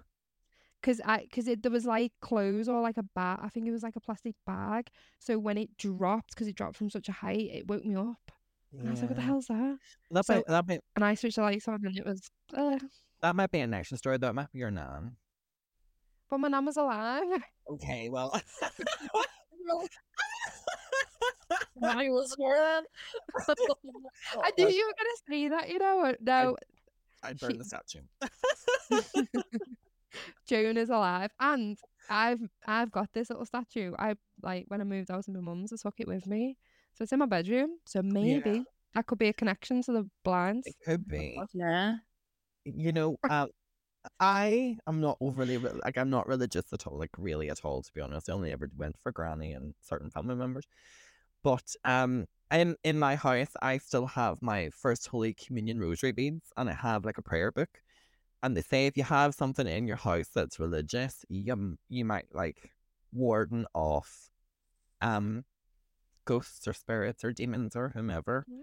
because 0.82 1.00
I 1.06 1.22
because 1.24 1.48
it 1.48 1.64
there 1.64 1.72
was 1.72 1.86
like 1.86 2.12
clothes 2.22 2.68
or 2.68 2.82
like 2.82 2.98
a 2.98 3.04
bag. 3.04 3.39
I 3.42 3.50
think 3.50 3.68
it 3.68 3.72
was 3.72 3.84
like 3.84 3.96
a 3.96 4.02
plastic 4.02 4.36
bag. 4.46 4.89
So 5.20 5.39
when 5.39 5.58
it 5.58 5.78
dropped, 5.78 6.32
because 6.36 6.48
it 6.48 6.56
dropped 6.56 6.76
from 6.76 6.89
such 6.89 7.08
a 7.08 7.14
height, 7.14 7.50
it 7.52 7.68
woke 7.68 7.86
me 7.86 7.96
up. 7.96 8.32
And 8.74 8.88
I 8.88 8.92
was 8.92 9.02
like, 9.02 9.10
"What 9.12 9.16
the 9.18 9.22
hell's 9.22 9.48
that?" 9.48 9.78
That 10.12 10.26
So- 10.26 10.36
might, 10.36 10.48
that 10.48 10.68
might, 10.68 10.82
And 10.96 11.06
I 11.06 11.14
switched 11.16 11.36
the 11.38 11.42
lights 11.44 11.68
on, 11.68 11.86
and 11.86 11.98
it 11.98 12.06
was. 12.06 12.30
Uh, 12.54 12.80
that 13.22 13.36
might 13.36 13.52
be 13.52 13.60
an 13.60 13.74
action 13.74 13.98
story. 13.98 14.18
That 14.18 14.34
might 14.36 14.52
be 14.52 14.60
your 14.60 14.72
nan. 14.72 15.16
but 16.30 16.38
my 16.39 16.48
nan 16.48 16.66
was 16.66 16.78
alive. 16.78 17.44
Okay, 17.70 18.10
well. 18.10 18.32
I 21.84 22.09
was 22.09 22.36
more 22.38 22.55
than. 22.55 22.84
I 24.43 24.51
knew 24.57 24.67
you 24.69 24.86
were 24.88 24.93
gonna 24.97 25.09
say 25.30 25.47
that, 25.49 25.69
you 25.69 25.80
know. 25.80 26.13
No, 26.22 26.57
I'd 27.24 27.39
burn 27.39 27.51
She- 27.51 27.57
the 27.57 27.63
statue. 27.63 28.01
Joan 30.45 30.78
is 30.78 30.89
alive, 30.89 31.32
and 31.39 31.78
I've 32.09 32.41
I've 32.67 32.91
got 32.91 33.13
this 33.13 33.30
little 33.30 33.45
statue. 33.45 33.93
I 33.97 34.15
like 34.41 34.65
when 34.67 34.82
I 34.82 34.84
moved 34.84 35.09
I 35.09 35.15
was 35.17 35.28
in 35.28 35.34
my 35.34 35.39
mum's, 35.39 35.72
I 35.72 35.78
took 35.82 35.99
it 35.99 36.07
with 36.07 36.28
me, 36.28 36.57
so 36.93 37.03
it's 37.03 37.13
in 37.13 37.19
my 37.19 37.26
bedroom. 37.26 37.78
So 37.86 38.01
maybe 38.01 38.65
that 38.93 39.07
could 39.07 39.19
be 39.19 39.30
a 39.30 39.34
connection 39.34 39.82
to 39.84 39.91
the 39.93 40.09
blinds. 40.24 40.67
it 40.67 40.76
could 40.86 41.07
be. 41.07 41.41
Yeah. 41.53 41.95
you 42.65 42.91
know, 42.91 43.17
um, 43.30 43.47
I 44.19 44.78
am 44.88 44.99
not 44.99 45.17
overly 45.22 45.57
re- 45.57 45.80
like 45.84 45.97
I'm 45.97 46.09
not 46.09 46.28
religious 46.28 46.74
at 46.74 46.86
all, 46.88 46.97
like 46.99 47.11
really 47.17 47.49
at 47.49 47.63
all. 47.63 47.82
To 47.82 47.93
be 47.93 48.01
honest, 48.01 48.30
I 48.30 48.34
only 48.34 48.51
ever 48.51 48.69
went 48.76 48.97
for 48.99 49.11
granny 49.13 49.53
and 49.53 49.74
certain 49.82 50.09
family 50.09 50.36
members. 50.36 50.67
But 51.44 51.76
um, 51.86 52.26
in 52.52 52.76
in 52.84 53.00
my 53.00 53.16
house, 53.16 53.52
I 53.62 53.78
still 53.80 54.08
have 54.08 54.42
my 54.42 54.70
first 54.76 55.08
Holy 55.08 55.34
Communion 55.34 55.80
rosary 55.80 56.12
beads, 56.12 56.52
and 56.58 56.70
I 56.70 56.74
have 56.74 57.06
like 57.06 57.18
a 57.18 57.22
prayer 57.24 57.52
book. 57.52 57.82
And 58.44 58.56
they 58.58 58.62
say 58.62 58.88
if 58.88 58.98
you 58.98 59.04
have 59.04 59.36
something 59.36 59.68
in 59.68 59.88
your 59.88 59.98
house 59.98 60.30
that's 60.34 60.60
religious, 60.60 61.26
you 61.30 61.78
you 61.89 62.06
might 62.06 62.28
like 62.34 62.72
warden 63.14 63.66
off, 63.74 64.30
um, 65.02 65.46
ghosts 66.26 66.68
or 66.68 66.74
spirits 66.74 67.24
or 67.24 67.32
demons 67.34 67.76
or 67.76 67.89
whomever 67.89 68.46
Mhm. 68.50 68.62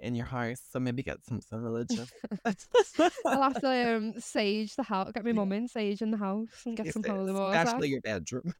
in 0.00 0.14
your 0.14 0.26
house. 0.26 0.60
So 0.70 0.80
maybe 0.80 1.02
get 1.02 1.24
something 1.24 1.58
religious. 1.60 2.10
I'll 3.26 3.42
have 3.42 3.60
to 3.60 3.96
um, 3.96 4.20
sage 4.20 4.76
the 4.76 4.82
house, 4.84 5.12
get 5.12 5.24
my 5.24 5.32
mum 5.32 5.52
in, 5.52 5.68
sage 5.68 6.02
in 6.02 6.10
the 6.10 6.16
house, 6.16 6.48
and 6.64 6.76
get 6.76 6.86
Yes, 6.86 6.94
some 6.94 7.02
holy 7.04 7.32
water. 7.32 7.56
Especially 7.56 7.88
your 7.88 8.00
bedroom. 8.00 8.54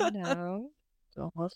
Oh, 0.00 0.08
no. 0.10 0.70
God. 1.16 1.50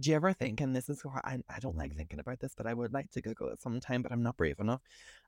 Do 0.00 0.10
you 0.10 0.16
ever 0.16 0.32
think, 0.32 0.60
and 0.60 0.74
this 0.74 0.88
is 0.88 1.04
why 1.04 1.20
I, 1.24 1.38
I 1.54 1.58
don't 1.60 1.76
like 1.76 1.94
thinking 1.94 2.20
about 2.20 2.40
this, 2.40 2.54
but 2.56 2.66
I 2.66 2.72
would 2.72 2.92
like 2.92 3.10
to 3.12 3.20
Google 3.20 3.48
it 3.48 3.60
sometime, 3.60 4.02
but 4.02 4.12
I'm 4.12 4.22
not 4.22 4.36
brave 4.36 4.58
enough. 4.58 4.80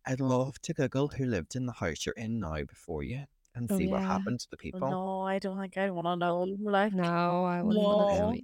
I'd 0.07 0.21
love 0.21 0.61
to 0.63 0.73
Google 0.73 1.09
who 1.09 1.27
lived 1.27 1.57
in 1.57 1.67
the 1.67 1.73
house 1.73 2.07
you're 2.07 2.15
in 2.17 2.41
now 2.41 2.63
before 2.65 3.03
you 3.03 3.25
and 3.55 3.71
Oh, 3.71 3.79
see 3.79 3.87
what 3.87 4.03
happened 4.03 4.41
to 4.41 4.51
the 4.51 4.57
oh, 4.57 4.63
people. 4.63 4.91
No, 4.91 5.21
I 5.21 5.39
don't 5.39 5.61
think 5.61 5.77
I 5.77 5.91
want 5.91 6.07
to 6.07 6.17
know. 6.17 6.47
Like, 6.63 6.95
No, 6.95 7.45
I 7.45 7.63
wouldn't. 7.63 7.85
No. 7.85 8.35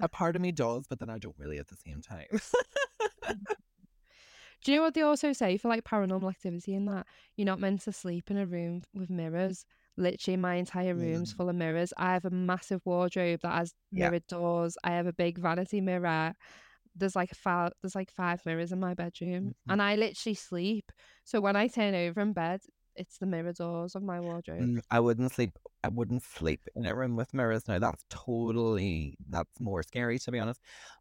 A 0.00 0.08
part 0.08 0.36
of 0.36 0.42
me 0.42 0.52
does, 0.52 0.86
but 0.88 1.00
then 1.00 1.10
I 1.10 1.18
don't 1.18 1.36
really 1.38 1.58
at 1.58 1.68
the 1.68 1.76
same 1.76 2.00
time. 2.00 2.26
Mm. 3.24 3.38
Do 4.64 4.70
you 4.70 4.78
know 4.78 4.84
what 4.84 4.94
they 4.94 5.02
also 5.02 5.32
say 5.32 5.56
for 5.56 5.66
like 5.66 5.82
paranormal 5.82 6.30
activity 6.30 6.74
and 6.76 6.86
that 6.86 7.06
you're 7.36 7.46
not 7.46 7.58
meant 7.58 7.80
to 7.82 7.92
sleep 7.92 8.30
in 8.30 8.38
a 8.38 8.46
room 8.46 8.82
with 8.94 9.10
mirrors? 9.10 9.66
Literally, 9.96 10.36
my 10.36 10.54
entire 10.54 10.94
room's 10.94 11.32
Mm. 11.32 11.36
full 11.36 11.48
of 11.48 11.56
mirrors. 11.56 11.92
I 11.96 12.12
have 12.14 12.24
a 12.24 12.30
massive 12.30 12.80
wardrobe 12.84 13.40
that 13.42 13.52
has 13.54 13.74
Yeah. 13.90 14.06
mirrored 14.06 14.26
doors. 14.26 14.76
I 14.84 14.92
have 14.92 15.06
a 15.06 15.12
big 15.12 15.38
vanity 15.38 15.80
mirror. 15.80 16.34
there's 16.94 17.16
like 17.16 17.34
five 17.34 17.72
there's 17.80 17.94
like 17.94 18.10
five 18.10 18.44
mirrors 18.44 18.70
in 18.70 18.78
my 18.78 18.92
bedroom 18.92 19.44
Mhm. 19.46 19.54
and 19.72 19.80
I 19.80 19.96
literally 19.96 20.34
sleep. 20.34 20.92
So 21.24 21.40
when 21.40 21.56
I 21.56 21.66
turn 21.68 21.94
over 21.94 22.20
in 22.20 22.34
bed, 22.34 22.60
it's 22.94 23.16
the 23.16 23.24
mirror 23.24 23.54
doors 23.54 23.94
of 23.94 24.02
my 24.02 24.20
wardrobe. 24.20 24.60
Mm, 24.60 24.82
I 24.90 25.00
wouldn't 25.00 25.32
sleep. 25.32 25.58
I 25.82 25.88
wouldn't 25.88 26.22
sleep 26.22 26.68
in 26.76 26.84
a 26.84 26.94
room 26.94 27.16
with 27.16 27.32
mirrors 27.32 27.66
now. 27.66 27.78
That's 27.78 28.04
totally. 28.10 29.16
That's 29.26 29.58
more 29.58 29.82
scary 29.82 30.18
to 30.18 30.30
be 30.32 30.38
honest. 30.38 30.60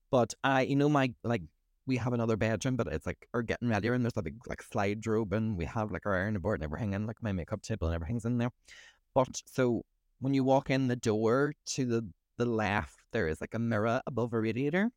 But 0.09 0.33
I, 0.45 0.61
you 0.61 0.77
know, 0.77 0.87
my 0.87 1.13
like 1.25 1.43
we 1.91 1.97
have 1.97 2.13
another 2.13 2.37
bedroom, 2.37 2.77
but 2.77 2.87
it's 2.87 3.05
like 3.05 3.27
we're 3.33 3.41
getting 3.41 3.67
ready, 3.67 3.87
mm-hmm. 3.89 3.95
and 3.95 4.05
there's 4.05 4.15
a 4.15 4.21
big 4.21 4.37
like 4.47 4.63
slide 4.63 5.05
robe, 5.05 5.33
and 5.33 5.57
we 5.57 5.65
have 5.65 5.91
like 5.91 6.05
our 6.05 6.15
ironing 6.15 6.41
board 6.41 6.59
and 6.61 6.63
everything, 6.63 6.95
and 6.95 7.05
like 7.05 7.21
my 7.21 7.33
makeup 7.33 7.61
table 7.61 7.87
and 7.87 7.95
everything's 7.95 8.23
in 8.23 8.37
there. 8.37 8.51
But 9.13 9.41
so 9.45 9.83
when 10.21 10.33
you 10.33 10.45
walk 10.45 10.69
in 10.69 10.87
the 10.87 10.95
door 10.95 11.53
to 11.73 11.85
the 11.85 12.07
the 12.37 12.45
left, 12.45 13.03
there 13.11 13.27
is 13.27 13.41
like 13.41 13.53
a 13.53 13.59
mirror 13.59 14.01
above 14.07 14.31
a 14.31 14.39
radiator, 14.39 14.89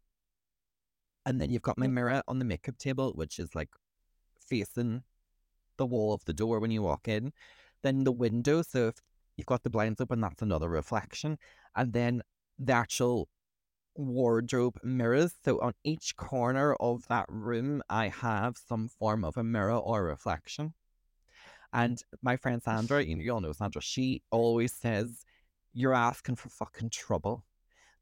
and 1.26 1.40
then 1.40 1.50
you've 1.50 1.62
got 1.68 1.78
my 1.78 1.88
mirror 1.88 2.22
on 2.28 2.38
the 2.38 2.44
makeup 2.44 2.78
table, 2.78 3.10
which 3.16 3.40
is 3.40 3.56
like 3.56 3.70
facing 4.38 5.02
the 5.76 5.86
wall 5.86 6.12
of 6.14 6.24
the 6.26 6.32
door 6.32 6.60
when 6.60 6.70
you 6.70 6.82
walk 6.82 7.08
in. 7.08 7.32
Then 7.82 8.04
the 8.04 8.12
window, 8.12 8.62
so 8.62 8.86
if 8.86 8.94
you've 9.36 9.46
got 9.46 9.64
the 9.64 9.70
blinds 9.70 10.00
open, 10.00 10.20
that's 10.20 10.42
another 10.42 10.68
reflection. 10.68 11.38
And 11.74 11.92
then 11.92 12.22
the 12.56 12.72
actual 12.72 13.28
wardrobe 13.94 14.78
mirrors. 14.82 15.34
So 15.44 15.60
on 15.60 15.74
each 15.84 16.16
corner 16.16 16.74
of 16.74 17.06
that 17.08 17.26
room, 17.28 17.82
I 17.88 18.08
have 18.08 18.56
some 18.56 18.88
form 18.88 19.24
of 19.24 19.36
a 19.36 19.44
mirror 19.44 19.76
or 19.76 20.04
reflection. 20.04 20.74
And 21.72 22.00
my 22.22 22.36
friend 22.36 22.62
Sandra, 22.62 23.02
you, 23.02 23.16
you 23.16 23.32
all 23.32 23.40
know 23.40 23.52
Sandra, 23.52 23.82
she 23.82 24.22
always 24.30 24.72
says, 24.72 25.24
You're 25.72 25.94
asking 25.94 26.36
for 26.36 26.48
fucking 26.48 26.90
trouble 26.90 27.44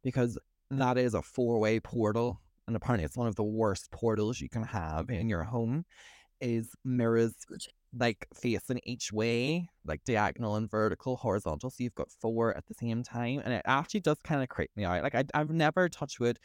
because 0.02 0.38
that 0.70 0.98
is 0.98 1.14
a 1.14 1.22
four 1.22 1.58
way 1.58 1.80
portal. 1.80 2.40
And 2.66 2.76
apparently, 2.76 3.04
it's 3.04 3.16
one 3.16 3.28
of 3.28 3.36
the 3.36 3.42
worst 3.42 3.90
portals 3.90 4.40
you 4.40 4.48
can 4.48 4.62
have 4.62 5.10
in 5.10 5.28
your 5.28 5.42
home. 5.42 5.84
Is 6.40 6.74
mirrors 6.84 7.34
like 7.96 8.26
facing 8.34 8.80
each 8.84 9.12
way, 9.12 9.68
like 9.84 10.04
diagonal 10.04 10.56
and 10.56 10.70
vertical, 10.70 11.16
horizontal. 11.16 11.70
So 11.70 11.84
you've 11.84 11.94
got 11.94 12.10
four 12.10 12.56
at 12.56 12.66
the 12.66 12.74
same 12.74 13.02
time, 13.02 13.42
and 13.44 13.52
it 13.52 13.62
actually 13.64 14.00
does 14.00 14.18
kind 14.22 14.42
of 14.42 14.48
creep 14.48 14.70
me 14.76 14.84
out. 14.84 15.02
Like 15.02 15.14
I, 15.14 15.24
I've 15.34 15.50
never 15.50 15.88
touched 15.88 16.20
wood 16.20 16.38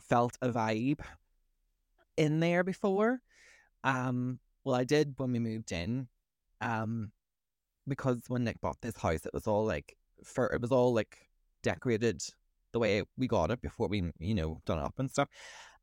felt 0.00 0.36
a 0.42 0.48
vibe 0.50 1.00
in 2.16 2.40
there 2.40 2.64
before. 2.64 3.20
Um, 3.82 4.38
well, 4.64 4.74
I 4.74 4.84
did 4.84 5.14
when 5.16 5.32
we 5.32 5.38
moved 5.38 5.72
in. 5.72 6.08
Um, 6.60 7.12
because 7.86 8.22
when 8.28 8.44
Nick 8.44 8.60
bought 8.60 8.80
this 8.80 8.96
house, 8.96 9.26
it 9.26 9.34
was 9.34 9.46
all 9.46 9.64
like 9.64 9.96
for 10.24 10.46
it 10.46 10.60
was 10.60 10.72
all 10.72 10.94
like 10.94 11.18
decorated 11.62 12.22
the 12.72 12.78
way 12.78 13.02
we 13.16 13.26
got 13.28 13.50
it 13.50 13.60
before 13.60 13.88
we, 13.88 14.10
you 14.18 14.34
know, 14.34 14.60
done 14.66 14.78
it 14.78 14.84
up 14.84 14.94
and 14.98 15.10
stuff. 15.10 15.28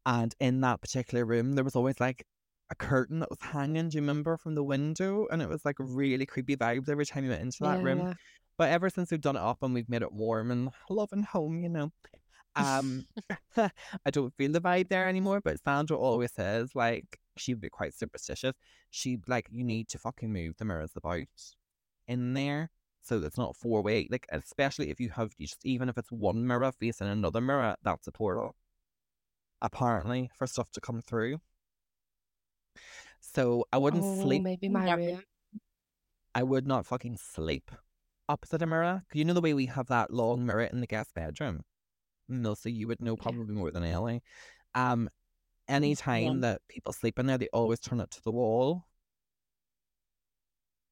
And 0.05 0.33
in 0.39 0.61
that 0.61 0.81
particular 0.81 1.25
room, 1.25 1.53
there 1.53 1.63
was 1.63 1.75
always 1.75 1.99
like 1.99 2.25
a 2.71 2.75
curtain 2.75 3.19
that 3.19 3.29
was 3.29 3.39
hanging. 3.41 3.89
Do 3.89 3.97
you 3.97 4.01
remember 4.01 4.37
from 4.37 4.55
the 4.55 4.63
window? 4.63 5.27
And 5.31 5.41
it 5.41 5.49
was 5.49 5.63
like 5.65 5.75
really 5.77 6.25
creepy 6.25 6.55
vibes 6.55 6.89
every 6.89 7.05
time 7.05 7.25
you 7.25 7.29
went 7.29 7.43
into 7.43 7.59
that 7.61 7.77
Yeah, 7.77 7.83
room. 7.83 7.99
yeah. 7.99 8.13
But 8.57 8.69
ever 8.71 8.89
since 8.89 9.11
we've 9.11 9.21
done 9.21 9.35
it 9.35 9.41
up 9.41 9.59
and 9.61 9.73
we've 9.73 9.89
made 9.89 10.01
it 10.01 10.13
warm 10.13 10.51
and 10.51 10.69
loving 10.89 11.23
home, 11.23 11.61
you 11.63 11.69
know, 11.69 11.91
um, 12.55 13.05
I 14.05 14.11
don't 14.11 14.33
feel 14.37 14.51
the 14.51 14.61
vibe 14.61 14.89
there 14.89 15.07
anymore. 15.07 15.41
But 15.41 15.59
Sandra 15.63 15.97
always 15.97 16.31
says 16.31 16.71
like 16.75 17.19
she'd 17.37 17.61
be 17.61 17.69
quite 17.69 17.93
superstitious. 17.93 18.55
She'd 18.89 19.27
like 19.27 19.47
you 19.51 19.63
need 19.63 19.89
to 19.89 19.97
fucking 19.99 20.31
move 20.31 20.55
the 20.57 20.65
mirrors 20.65 20.91
about 20.95 21.27
in 22.07 22.33
there 22.33 22.71
so 23.01 23.17
it's 23.17 23.37
not 23.37 23.55
four 23.55 23.81
way. 23.81 24.07
Like 24.09 24.27
especially 24.31 24.89
if 24.91 24.99
you 24.99 25.09
have 25.09 25.31
just 25.39 25.65
even 25.65 25.89
if 25.89 25.97
it's 25.97 26.11
one 26.11 26.45
mirror 26.47 26.71
facing 26.71 27.07
another 27.07 27.41
mirror, 27.41 27.75
that's 27.83 28.07
a 28.07 28.11
portal. 28.11 28.55
Apparently, 29.61 30.29
for 30.37 30.47
stuff 30.47 30.71
to 30.71 30.81
come 30.81 31.01
through. 31.01 31.39
So 33.19 33.65
I 33.71 33.77
wouldn't 33.77 34.05
Oh, 34.05 34.21
sleep. 34.21 34.43
maybe 34.43 34.69
my 34.69 34.93
room. 34.93 35.23
I 36.33 36.43
would 36.43 36.65
not 36.65 36.85
fucking 36.85 37.17
sleep 37.17 37.71
opposite 38.29 38.61
a 38.61 38.65
mirror. 38.65 39.03
you 39.13 39.25
know 39.25 39.33
the 39.33 39.41
way 39.41 39.53
we 39.53 39.65
have 39.65 39.87
that 39.87 40.11
long 40.11 40.45
mirror 40.45 40.63
in 40.63 40.79
the 40.79 40.87
guest 40.87 41.13
bedroom. 41.13 41.63
Milsey, 42.29 42.73
you 42.73 42.87
would 42.87 43.01
know 43.01 43.17
probably 43.17 43.53
more 43.53 43.71
than 43.71 43.83
Ellie. 43.83 44.23
Um, 44.73 45.09
any 45.67 45.95
time 45.95 46.35
Yeah. 46.35 46.39
that 46.41 46.61
people 46.69 46.93
sleep 46.93 47.19
in 47.19 47.25
there, 47.25 47.37
they 47.37 47.49
always 47.51 47.79
turn 47.79 47.99
it 47.99 48.11
to 48.11 48.23
the 48.23 48.31
wall. 48.31 48.85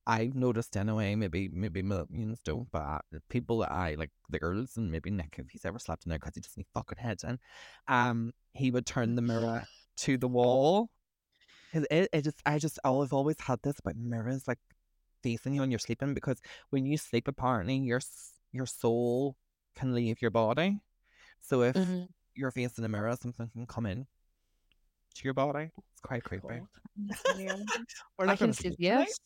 I've 0.06 0.36
noticed 0.36 0.76
anyway. 0.76 1.16
Maybe 1.16 1.50
maybe 1.50 1.82
millions 1.82 2.42
don't, 2.44 2.70
but 2.72 3.02
people 3.30 3.60
that 3.60 3.72
I 3.72 3.94
like, 3.94 4.12
the 4.30 4.40
girls, 4.40 4.76
and 4.76 4.92
maybe 4.92 5.12
Nick, 5.12 5.36
if 5.38 5.50
he's 5.52 5.66
ever 5.66 5.80
slept 5.80 6.06
in 6.06 6.10
there 6.10 6.20
because 6.20 6.36
he 6.36 6.42
doesn't 6.42 6.68
fucking 6.74 6.98
heads 6.98 7.24
in, 7.24 7.40
um, 7.88 8.34
he 8.54 8.72
would 8.72 8.86
turn 8.88 9.16
the 9.16 9.22
mirror 9.22 9.64
to 9.98 10.18
the 10.18 10.28
wall. 10.28 10.90
'Cause 11.72 11.86
it, 11.92 12.10
it 12.14 12.22
just, 12.24 12.42
I 12.46 12.60
just, 12.60 12.80
I've 12.84 13.14
always 13.14 13.40
had 13.40 13.62
this 13.62 13.80
about 13.80 13.96
mirrors, 13.96 14.48
like 14.48 14.60
facing 15.24 15.54
you 15.54 15.62
when 15.62 15.72
you're 15.72 15.80
sleeping, 15.80 16.14
because 16.14 16.42
when 16.70 16.86
you 16.86 16.98
sleep, 16.98 17.28
apparently 17.28 17.78
your 17.78 18.02
your 18.52 18.66
soul 18.66 19.36
can 19.76 19.94
leave 19.94 20.22
your 20.22 20.32
body. 20.32 20.80
So 21.42 21.62
if 21.64 21.76
Mm-hmm. 21.76 22.06
you're 22.36 22.52
facing 22.52 22.86
a 22.86 22.90
mirror, 22.90 23.16
something 23.16 23.50
can 23.50 23.66
come 23.68 23.86
in 23.86 24.08
to 25.16 25.22
your 25.24 25.34
body. 25.34 25.70
It's 25.92 26.02
quite 26.02 26.24
creepy. 26.24 26.48
God. 26.48 26.68
We're 28.18 28.28
I 28.30 28.36
can 28.36 28.54
see 28.54 28.76
yes. 28.78 29.20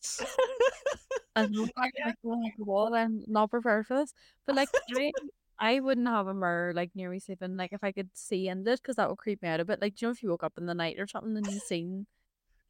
And 1.36 1.48
I'm 1.56 1.70
like, 1.76 1.92
like, 2.04 2.14
my 2.22 2.50
god, 2.64 2.92
I'm 2.94 3.24
not 3.26 3.50
prepared 3.50 3.86
for 3.86 3.96
this. 3.98 4.12
But 4.46 4.54
like, 4.56 4.68
I, 4.96 5.12
I 5.58 5.80
wouldn't 5.80 6.06
have 6.06 6.28
a 6.28 6.34
mirror 6.34 6.72
like 6.74 6.90
near 6.94 7.10
me 7.10 7.18
sleeping. 7.18 7.56
Like, 7.56 7.72
if 7.72 7.82
I 7.82 7.92
could 7.92 8.10
see 8.14 8.48
in 8.48 8.66
it, 8.66 8.80
because 8.80 8.96
that 8.96 9.08
would 9.08 9.18
creep 9.18 9.42
me 9.42 9.48
out 9.48 9.60
a 9.60 9.64
bit. 9.64 9.80
Like, 9.80 9.96
do 9.96 10.04
you 10.04 10.08
know 10.08 10.12
if 10.12 10.22
you 10.22 10.30
woke 10.30 10.44
up 10.44 10.54
in 10.58 10.66
the 10.66 10.74
night 10.74 10.98
or 10.98 11.06
something 11.08 11.36
and 11.36 11.46
you 11.50 11.58
seen, 11.58 12.06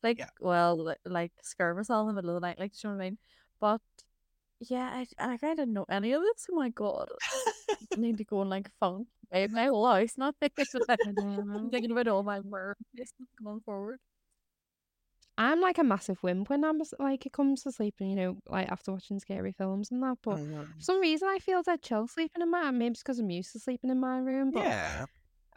like, 0.04 0.18
Yeah. 0.18 0.30
well, 0.40 0.78
li- 0.78 0.96
like 1.06 1.32
scare 1.42 1.74
myself 1.74 2.08
in 2.10 2.16
the 2.16 2.22
middle 2.22 2.36
of 2.36 2.42
the 2.42 2.48
night, 2.48 2.60
like, 2.60 2.72
do 2.74 2.78
you 2.88 2.90
know 2.92 2.98
what 2.98 3.04
I 3.04 3.10
mean? 3.10 3.18
But 3.60 3.82
yeah, 4.60 4.90
I, 4.92 5.06
I 5.18 5.28
like, 5.28 5.44
I 5.44 5.54
didn't 5.54 5.74
know 5.74 5.86
any 5.90 6.12
of 6.12 6.22
this. 6.22 6.46
Oh 6.52 6.56
my 6.56 6.70
god, 6.70 7.08
I 7.96 8.00
need 8.00 8.18
to 8.18 8.24
go 8.24 8.42
and 8.42 8.50
like 8.50 8.70
phone 8.80 9.06
my 9.50 9.66
whole 9.66 9.86
house, 9.86 10.14
not 10.18 10.36
thinking 10.40 10.66
about, 10.74 11.00
I'm 11.04 11.70
thinking 11.70 11.92
about 11.92 12.08
all 12.08 12.22
my 12.24 12.40
mirror 12.42 12.76
going 13.42 13.60
forward. 13.62 13.98
I'm 15.36 15.60
like 15.60 15.78
a 15.78 15.84
massive 15.84 16.22
wimp 16.22 16.48
when 16.50 16.64
I'm 16.64 16.80
like 17.00 17.26
it 17.26 17.32
comes 17.32 17.62
to 17.64 17.72
sleeping, 17.72 18.10
you 18.10 18.16
know, 18.16 18.38
like 18.48 18.70
after 18.70 18.92
watching 18.92 19.18
scary 19.18 19.52
films 19.52 19.90
and 19.90 20.02
that. 20.02 20.18
But 20.22 20.38
Mm, 20.38 20.66
for 20.78 20.84
some 20.84 21.00
reason, 21.00 21.28
I 21.28 21.38
feel 21.40 21.62
dead 21.62 21.82
chill 21.82 22.06
sleeping 22.06 22.42
in 22.42 22.50
my. 22.50 22.70
Maybe 22.70 22.92
it's 22.92 23.02
because 23.02 23.18
I'm 23.18 23.30
used 23.30 23.52
to 23.52 23.58
sleeping 23.58 23.90
in 23.90 23.98
my 24.00 24.18
room. 24.18 24.52
But 24.52 24.60
yeah. 24.60 25.06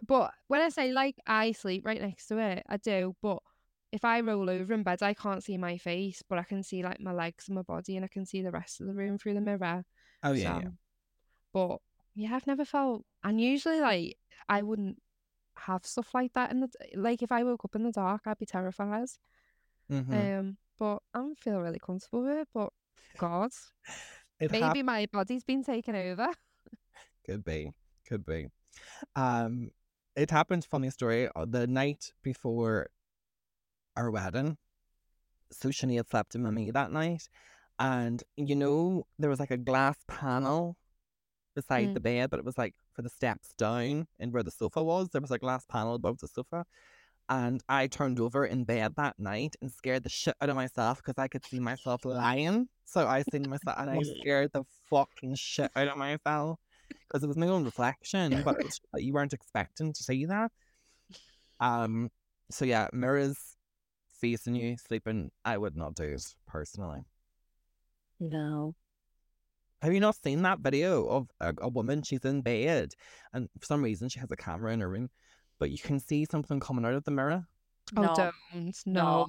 but 0.08 0.34
when 0.48 0.62
I 0.62 0.70
say 0.70 0.92
like 0.92 1.16
I 1.28 1.52
sleep 1.52 1.86
right 1.86 2.02
next 2.02 2.28
to 2.28 2.40
it, 2.40 2.64
I 2.68 2.78
do. 2.78 3.16
But 3.22 3.40
if 3.92 4.04
I 4.04 4.20
roll 4.22 4.50
over 4.50 4.74
in 4.74 4.84
bed, 4.84 5.02
I 5.02 5.14
can't 5.14 5.44
see 5.44 5.58
my 5.58 5.78
face, 5.78 6.22
but 6.28 6.38
I 6.40 6.44
can 6.44 6.64
see 6.64 6.84
like 6.84 7.00
my 7.00 7.14
legs 7.14 7.48
and 7.48 7.56
my 7.56 7.62
body, 7.62 7.96
and 7.96 8.06
I 8.06 8.10
can 8.10 8.26
see 8.26 8.42
the 8.42 8.52
rest 8.52 8.82
of 8.82 8.88
the 8.88 8.94
room 8.94 9.18
through 9.18 9.34
the 9.36 9.42
mirror. 9.42 9.84
Oh 10.24 10.34
yeah. 10.34 10.60
yeah. 10.62 10.70
But 11.54 11.78
yeah, 12.16 12.36
I've 12.36 12.48
never 12.48 12.66
felt. 12.66 13.06
And 13.24 13.40
usually, 13.40 13.80
like 13.80 14.18
I 14.50 14.62
wouldn't 14.62 15.02
have 15.58 15.86
stuff 15.86 16.14
like 16.14 16.34
that 16.34 16.52
in 16.52 16.60
the 16.60 16.70
like 16.96 17.22
if 17.24 17.32
I 17.32 17.44
woke 17.44 17.66
up 17.66 17.76
in 17.76 17.84
the 17.84 17.92
dark, 17.92 18.22
I'd 18.26 18.38
be 18.38 18.46
terrified. 18.46 19.08
Mhm. 19.90 20.40
Um, 20.40 20.58
but 20.78 21.00
I 21.14 21.34
feel 21.38 21.60
really 21.62 21.80
comfortable 21.80 22.24
with 22.24 22.38
it. 22.38 22.48
But 22.54 22.74
God, 23.18 23.52
It 24.40 24.52
hap- 24.52 24.62
maybe 24.76 24.84
my 24.84 25.08
body's 25.12 25.44
been 25.44 25.64
taken 25.64 25.96
over. 25.96 26.28
Could 27.26 27.44
be. 27.44 27.72
Could 28.08 28.26
be. 28.26 28.48
Um, 29.16 29.72
it 30.16 30.32
happened, 30.32 30.66
funny 30.66 30.90
story, 30.90 31.30
uh, 31.36 31.46
the 31.46 31.68
night 31.68 32.12
before 32.24 32.88
our 33.98 34.12
wedding. 34.12 34.58
So 35.52 35.70
Sinead 35.70 36.10
slept 36.10 36.36
in 36.36 36.54
me 36.54 36.72
that 36.72 36.92
night. 36.92 37.28
And, 37.80 38.24
you 38.36 38.56
know, 38.56 39.06
there 39.20 39.30
was 39.30 39.40
like 39.40 39.52
a 39.52 39.58
glass 39.58 39.98
panel 40.08 40.78
beside 41.56 41.90
Mm. 41.90 41.94
the 41.96 42.00
bed, 42.00 42.30
but 42.30 42.40
it 42.40 42.46
was 42.46 42.58
like 42.58 42.76
for 42.94 43.02
the 43.02 43.10
steps 43.10 43.54
down 43.58 44.08
and 44.20 44.34
where 44.34 44.44
the 44.44 44.52
sofa 44.52 44.84
was, 44.84 45.10
there 45.10 45.22
was 45.22 45.32
a 45.32 45.38
glass 45.38 45.66
panel 45.66 45.96
above 45.96 46.20
the 46.20 46.28
sofa. 46.28 46.66
And 47.30 47.62
I 47.68 47.88
turned 47.88 48.20
over 48.20 48.46
in 48.46 48.64
bed 48.64 48.96
that 48.96 49.20
night 49.20 49.56
and 49.62 49.72
scared 49.72 50.04
the 50.04 50.10
shit 50.10 50.36
out 50.42 50.50
of 50.50 50.56
myself 50.56 50.98
because 50.98 51.22
I 51.22 51.28
could 51.28 51.46
see 51.46 51.60
myself 51.60 52.06
lying. 52.06 52.70
So 52.86 53.06
I 53.06 53.24
seen 53.24 53.50
myself 53.50 53.76
and 53.78 53.90
I 53.90 54.00
scared 54.22 54.52
the 54.54 54.64
fucking 54.90 55.36
shit 55.36 55.70
out 55.76 55.90
of 55.90 55.98
myself 55.98 56.60
because 57.08 57.24
it 57.24 57.28
was 57.28 57.38
my 57.38 57.48
own 57.48 57.66
reflection, 57.66 58.44
but 58.44 58.56
you 58.96 59.14
weren't 59.14 59.34
expecting 59.34 59.94
to 59.94 60.04
see 60.04 60.26
that. 60.26 60.52
Um. 61.60 62.10
So 62.50 62.64
yeah, 62.64 62.88
mirrors 62.94 63.57
facing 64.20 64.56
you 64.56 64.76
sleeping, 64.78 65.32
I 65.46 65.58
would 65.58 65.76
not 65.76 65.96
do 65.96 66.04
it 66.04 66.36
personally. 66.48 67.02
No. 68.20 68.76
Have 69.82 69.94
you 69.94 70.00
not 70.00 70.16
seen 70.24 70.42
that 70.42 70.60
video 70.60 71.06
of 71.08 71.28
a, 71.40 71.54
a 71.60 71.70
woman? 71.70 72.02
She's 72.02 72.26
in 72.26 72.42
bed, 72.42 72.94
and 73.34 73.48
for 73.60 73.66
some 73.66 73.84
reason 73.84 74.10
she 74.10 74.20
has 74.20 74.32
a 74.32 74.36
camera 74.36 74.74
in 74.74 74.80
her 74.80 74.90
room, 74.90 75.10
but 75.60 75.70
you 75.70 75.78
can 75.78 76.00
see 76.00 76.26
something 76.30 76.60
coming 76.60 76.84
out 76.84 76.96
of 76.96 77.04
the 77.04 77.12
mirror. 77.12 77.46
Oh, 77.96 78.02
No. 78.02 78.14
don't 78.16 78.74
no. 78.88 79.28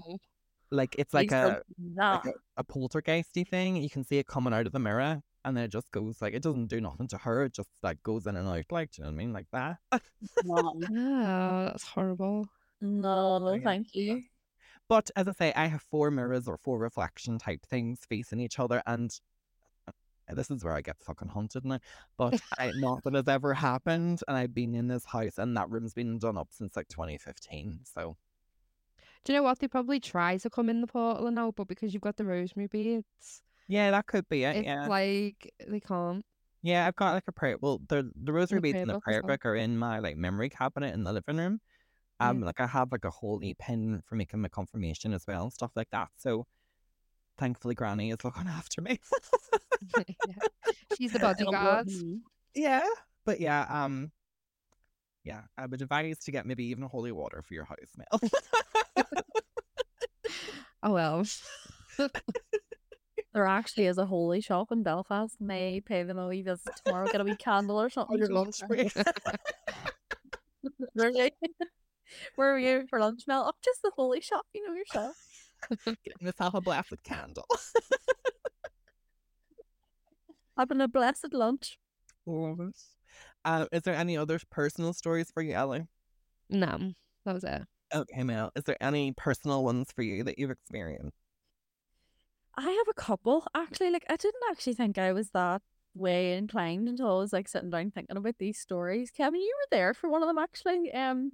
Like 0.71 0.95
it's 0.99 1.13
like 1.15 1.33
a 1.33 1.63
don't 1.79 1.89
do 1.89 1.95
that. 1.97 2.25
like 2.25 2.35
a, 2.35 2.61
a 2.61 2.65
poltergeisty 2.65 3.47
thing. 3.47 3.77
You 3.77 3.91
can 3.91 4.05
see 4.05 4.19
it 4.19 4.27
coming 4.27 4.53
out 4.55 4.67
of 4.67 4.73
the 4.73 4.79
mirror. 4.79 5.23
and 5.45 5.57
then 5.57 5.65
it 5.65 5.71
just 5.73 5.91
goes 5.93 6.21
like 6.23 6.35
it 6.35 6.43
doesn't 6.43 6.67
do 6.69 6.81
nothing 6.81 7.09
to 7.09 7.19
her. 7.19 7.45
It 7.45 7.53
just 7.55 7.69
like 7.83 8.03
goes 8.03 8.27
in 8.27 8.37
and 8.37 8.49
out, 8.49 8.65
like 8.71 8.91
do 8.93 9.03
you 9.03 9.05
know 9.05 9.11
what 9.11 9.15
I 9.15 9.17
mean, 9.19 9.33
like 9.35 9.47
that. 9.53 9.77
No, 10.45 10.73
Oh, 10.91 11.65
that's 11.67 11.85
horrible. 11.85 12.47
no, 12.81 13.53
Yeah. 13.55 13.61
thank 13.65 13.95
you. 13.95 14.23
But 14.89 15.11
as 15.17 15.29
I 15.29 15.33
say, 15.33 15.53
I 15.55 15.67
have 15.67 15.83
four 15.83 16.11
mirrors 16.11 16.49
or 16.49 16.57
four 16.57 16.79
reflection 16.79 17.39
type 17.39 17.65
things 17.67 18.01
facing 18.09 18.41
each 18.41 18.59
other, 18.59 18.83
and 18.87 19.11
uh, 19.87 19.93
this 20.35 20.51
is 20.51 20.65
where 20.65 20.75
I 20.75 20.81
get 20.81 20.97
fucking 21.01 21.29
haunted 21.29 21.65
now. 21.65 21.81
But 22.17 22.41
I, 22.59 22.73
nothing 22.75 23.15
has 23.15 23.29
ever 23.29 23.55
happened, 23.55 24.23
and 24.27 24.37
I've 24.37 24.55
been 24.55 24.75
in 24.75 24.89
this 24.89 25.05
house, 25.05 25.39
and 25.39 25.57
that 25.57 25.71
room's 25.71 25.95
been 25.95 26.19
done 26.19 26.39
up 26.39 26.49
since 26.53 26.77
like 26.77 26.89
2015. 26.89 27.81
So 27.85 28.17
Do 29.25 29.33
you 29.33 29.39
know 29.39 29.43
what? 29.43 29.59
They 29.59 29.69
probably 29.69 30.01
try 30.01 30.37
to 30.39 30.51
come 30.51 30.69
in 30.71 30.81
the 30.81 30.87
portal 30.87 31.27
and 31.27 31.39
out, 31.39 31.57
but 31.57 31.69
because 31.69 31.93
you've 31.93 32.03
got 32.03 32.17
the 32.17 32.25
rosemary 32.25 32.69
beads, 32.69 33.43
yeah, 33.67 33.91
that 33.91 34.07
could 34.07 34.29
be 34.29 34.45
it. 34.45 34.57
it's 34.57 34.67
yeah, 34.67 34.87
like 34.87 35.53
they 35.67 35.81
can't. 35.81 36.25
yeah, 36.63 36.87
I've 36.87 36.97
got 36.97 37.13
like 37.13 37.29
a 37.29 37.33
prayer. 37.33 37.57
Well, 37.61 37.81
the 37.89 38.11
the 38.17 38.33
rosary 38.33 38.59
the 38.59 38.63
beads 38.63 38.81
and 38.81 38.89
the 38.91 38.95
book 38.95 39.05
prayer 39.05 39.23
well. 39.23 39.35
book 39.35 39.45
are 39.47 39.55
in 39.57 39.77
my 39.79 39.99
like 39.99 40.17
memory 40.17 40.49
cabinet 40.49 40.95
in 40.95 41.05
the 41.05 41.13
living 41.13 41.37
room. 41.37 41.61
Yeah. 42.21 42.31
Um, 42.31 42.41
like 42.41 42.61
I 42.61 42.67
have 42.67 42.91
like 42.91 43.05
a 43.05 43.11
whole 43.11 43.43
e 43.43 43.55
pin 43.59 44.03
for 44.07 44.17
making 44.17 44.41
my 44.41 44.49
confirmation 44.49 45.13
as 45.13 45.27
well, 45.27 45.45
and 45.45 45.53
stuff 45.53 45.71
like 45.77 45.91
that. 45.91 46.09
So 46.17 46.47
thankfully, 47.37 47.75
Granny 47.75 48.11
is 48.11 48.19
looking 48.25 48.49
after 48.49 48.81
me. 48.83 49.01
Yeah. 49.97 50.35
She's 50.97 51.13
the 51.13 51.21
bodyguard. 51.21 51.89
Yeah, 52.55 52.85
but 53.25 53.41
yeah, 53.41 53.65
um, 53.71 54.11
yeah, 55.23 55.43
I 55.57 55.67
would 55.67 55.81
advise 55.81 56.19
to 56.21 56.33
get 56.33 56.47
maybe 56.47 56.65
even 56.65 56.83
holy 56.85 57.13
water 57.13 57.43
for 57.43 57.55
your 57.55 57.65
house 57.65 57.77
smell. 57.93 58.21
Oh 60.83 60.93
well. 60.93 61.25
There 63.35 63.47
actually 63.47 63.87
is 63.87 63.99
a 63.99 64.07
holy 64.07 64.41
shop 64.41 64.71
in 64.73 64.83
Belfast. 64.83 65.37
May 65.41 65.81
pay 65.81 66.05
them 66.05 66.19
a 66.19 66.29
wee 66.29 66.43
visit 66.43 66.73
tomorrow, 66.85 67.07
get 67.11 67.21
a 67.21 67.25
wee 67.25 67.37
candle 67.37 67.81
or 67.81 67.91
something. 67.91 68.15
On 68.15 68.19
your 68.19 68.29
lunch 68.29 68.61
break. 68.69 68.93
Really? 70.95 71.33
Where 72.37 72.53
were 72.53 72.59
you 72.59 72.87
for 72.89 73.01
lunch, 73.01 73.23
Mel? 73.27 73.45
Oh, 73.47 73.53
just 73.65 73.83
the 73.83 73.91
holy 73.95 74.21
shop, 74.21 74.47
you 74.53 74.67
know 74.67 74.75
yourself. 74.75 75.17
Get 76.05 76.23
myself 76.23 76.55
a 76.55 76.61
blasted 76.61 77.03
candle. 77.03 77.47
Having 80.57 80.81
a 80.81 80.89
blessed 80.89 81.33
lunch. 81.33 81.79
Love 82.27 82.61
it. 82.61 82.77
Uh, 83.45 83.67
is 83.73 83.83
there 83.83 83.95
any 83.95 84.17
other 84.17 84.39
personal 84.51 84.93
stories 84.93 85.31
for 85.33 85.43
you, 85.43 85.55
Ellie? 85.55 85.87
no, 86.51 86.93
that 87.25 87.35
was 87.35 87.45
it. 87.45 87.63
Okay, 87.95 88.23
Mel. 88.23 88.51
Is 88.55 88.65
there 88.65 88.77
any 88.83 89.13
personal 89.13 89.65
ones 89.65 89.89
for 89.95 90.03
you 90.03 90.23
that 90.25 90.39
you've 90.39 90.51
experienced? 90.51 91.17
I 92.57 92.71
have 92.71 92.89
a 92.91 92.95
couple 92.95 93.47
actually. 93.55 93.91
Like 93.91 94.05
I 94.11 94.17
didn't 94.17 94.43
actually 94.51 94.75
think 94.75 94.99
I 94.99 95.13
was 95.13 95.31
that 95.31 95.63
way 95.95 96.37
inclined 96.37 96.89
until 96.89 97.17
I 97.17 97.19
was 97.19 97.33
like 97.33 97.49
sitting 97.49 97.71
down 97.71 97.91
thinking 97.91 98.17
about 98.17 98.37
these 98.39 98.59
stories. 98.59 99.11
Kevin, 99.11 99.41
you 99.41 99.55
were 99.57 99.77
there 99.77 99.95
for 99.95 100.11
one 100.11 100.23
of 100.23 100.29
them 100.29 100.39
actually. 100.39 100.93
Um, 100.93 101.33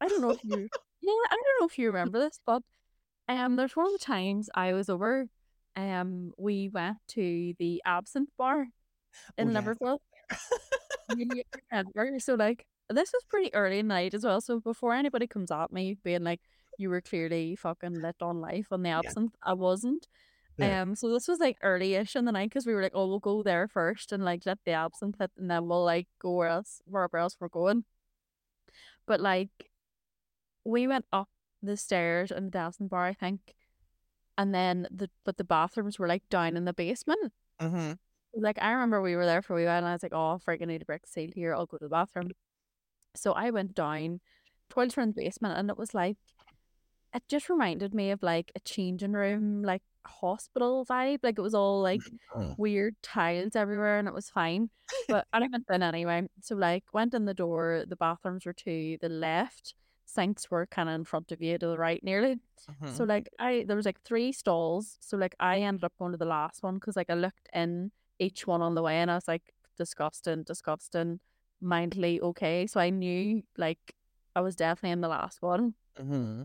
I 0.00 0.08
don't 0.08 0.20
know 0.20 0.30
if 0.30 0.42
you, 0.44 0.68
yeah, 1.02 1.12
I 1.30 1.34
don't 1.34 1.60
know 1.60 1.66
if 1.66 1.78
you 1.78 1.86
remember 1.88 2.18
this, 2.18 2.40
but 2.46 2.62
um, 3.28 3.56
there's 3.56 3.76
one 3.76 3.86
of 3.86 3.92
the 3.92 3.98
times 4.04 4.48
I 4.54 4.72
was 4.72 4.88
over. 4.88 5.26
Um, 5.76 6.32
we 6.36 6.68
went 6.68 6.98
to 7.08 7.54
the 7.58 7.82
Absinthe 7.86 8.30
Bar 8.36 8.66
in 9.38 9.50
Oh. 9.50 9.52
Liverpool. 9.52 10.02
So 12.20 12.34
like 12.34 12.66
this 12.88 13.12
was 13.12 13.24
pretty 13.28 13.52
early 13.54 13.78
in 13.78 13.88
the 13.88 13.94
night 13.94 14.14
as 14.14 14.24
well. 14.24 14.40
So 14.40 14.60
before 14.60 14.94
anybody 14.94 15.26
comes 15.26 15.50
at 15.50 15.72
me 15.72 15.96
being 16.04 16.24
like 16.24 16.40
you 16.78 16.88
were 16.90 17.00
clearly 17.00 17.56
fucking 17.56 18.00
lit 18.00 18.16
on 18.20 18.40
life 18.40 18.68
on 18.72 18.82
the 18.82 18.90
absinthe, 18.90 19.34
I 19.42 19.54
wasn't. 19.54 20.06
Yeah. 20.56 20.82
Um, 20.82 20.94
so 20.94 21.08
this 21.10 21.26
was 21.28 21.38
like 21.40 21.56
early-ish 21.62 22.16
in 22.16 22.24
the 22.26 22.32
night 22.32 22.50
because 22.50 22.66
we 22.66 22.74
were 22.74 22.82
like, 22.82 22.92
oh, 22.94 23.06
we'll 23.06 23.18
go 23.18 23.42
there 23.42 23.66
first 23.68 24.12
and 24.12 24.24
like 24.24 24.42
let 24.46 24.58
the 24.64 24.72
absinthe 24.72 25.16
hit, 25.18 25.30
and 25.38 25.50
then 25.50 25.66
we'll 25.68 25.84
like 25.84 26.08
go 26.20 26.32
where 26.32 26.48
else 26.48 26.80
wherever 26.84 27.16
else 27.18 27.36
we're 27.40 27.48
going. 27.48 27.84
But 29.10 29.20
like, 29.20 29.72
we 30.64 30.86
went 30.86 31.04
up 31.12 31.28
the 31.60 31.76
stairs 31.76 32.30
in 32.30 32.50
the 32.50 32.58
absinthe 32.58 32.90
bar, 32.90 33.06
I 33.06 33.12
think, 33.12 33.56
and 34.38 34.54
then 34.54 34.86
the 34.88 35.10
but 35.24 35.36
the 35.36 35.42
bathrooms 35.42 35.98
were 35.98 36.06
like 36.06 36.22
down 36.30 36.56
in 36.56 36.64
the 36.64 36.72
basement. 36.72 37.32
Mm-hmm. 37.60 37.94
Like 38.36 38.62
I 38.62 38.70
remember 38.70 39.02
we 39.02 39.16
were 39.16 39.26
there 39.26 39.42
for 39.42 39.58
a 39.58 39.64
while 39.64 39.78
and 39.78 39.86
I 39.88 39.94
was 39.94 40.04
like, 40.04 40.12
oh, 40.12 40.38
freaking 40.46 40.68
need 40.68 40.78
to 40.78 40.84
break 40.84 41.08
seal 41.08 41.30
here. 41.34 41.52
I'll 41.52 41.66
go 41.66 41.78
to 41.78 41.86
the 41.86 41.88
bathroom. 41.88 42.30
So 43.16 43.32
I 43.32 43.50
went 43.50 43.74
down, 43.74 44.20
toilets 44.68 44.96
were 44.96 45.02
in 45.02 45.08
the 45.08 45.24
basement, 45.24 45.58
and 45.58 45.70
it 45.70 45.76
was 45.76 45.92
like, 45.92 46.18
it 47.12 47.24
just 47.28 47.50
reminded 47.50 47.92
me 47.92 48.12
of 48.12 48.22
like 48.22 48.52
a 48.54 48.60
changing 48.60 49.14
room, 49.14 49.64
like 49.64 49.82
hospital 50.06 50.86
vibe. 50.86 51.18
Like 51.22 51.38
it 51.38 51.42
was 51.42 51.54
all 51.54 51.80
like 51.82 52.00
Oh. 52.34 52.54
weird 52.56 52.96
tiles 53.02 53.56
everywhere 53.56 53.98
and 53.98 54.08
it 54.08 54.14
was 54.14 54.30
fine. 54.30 54.70
But 55.08 55.26
I 55.32 55.40
went 55.40 55.64
in 55.70 55.82
anyway. 55.82 56.28
So 56.40 56.54
like 56.56 56.84
went 56.92 57.14
in 57.14 57.24
the 57.24 57.34
door, 57.34 57.84
the 57.86 57.96
bathrooms 57.96 58.46
were 58.46 58.52
to 58.54 58.98
the 59.00 59.08
left, 59.08 59.74
sinks 60.04 60.50
were 60.50 60.66
kinda 60.66 60.92
in 60.92 61.04
front 61.04 61.30
of 61.32 61.40
you 61.40 61.58
to 61.58 61.66
the 61.68 61.78
right 61.78 62.02
nearly. 62.02 62.36
Mm-hmm. 62.70 62.92
So 62.94 63.04
like 63.04 63.28
I 63.38 63.64
there 63.66 63.76
was 63.76 63.86
like 63.86 64.00
three 64.02 64.32
stalls. 64.32 64.96
So 65.00 65.16
like 65.16 65.34
I 65.40 65.58
ended 65.60 65.84
up 65.84 65.92
going 65.98 66.12
to 66.12 66.18
the 66.18 66.24
last 66.24 66.62
one 66.62 66.74
because 66.74 66.96
like 66.96 67.10
I 67.10 67.14
looked 67.14 67.48
in 67.54 67.92
each 68.18 68.46
one 68.46 68.62
on 68.62 68.74
the 68.74 68.82
way 68.82 68.96
and 68.98 69.10
I 69.10 69.14
was 69.16 69.28
like 69.28 69.54
disgusting, 69.78 70.42
disgusting, 70.42 71.20
mindly 71.62 72.20
okay. 72.20 72.66
So 72.66 72.80
I 72.80 72.90
knew 72.90 73.42
like 73.56 73.94
I 74.36 74.40
was 74.40 74.56
definitely 74.56 74.90
in 74.92 75.00
the 75.00 75.08
last 75.08 75.42
one. 75.42 75.74
mm-hmm. 75.98 76.42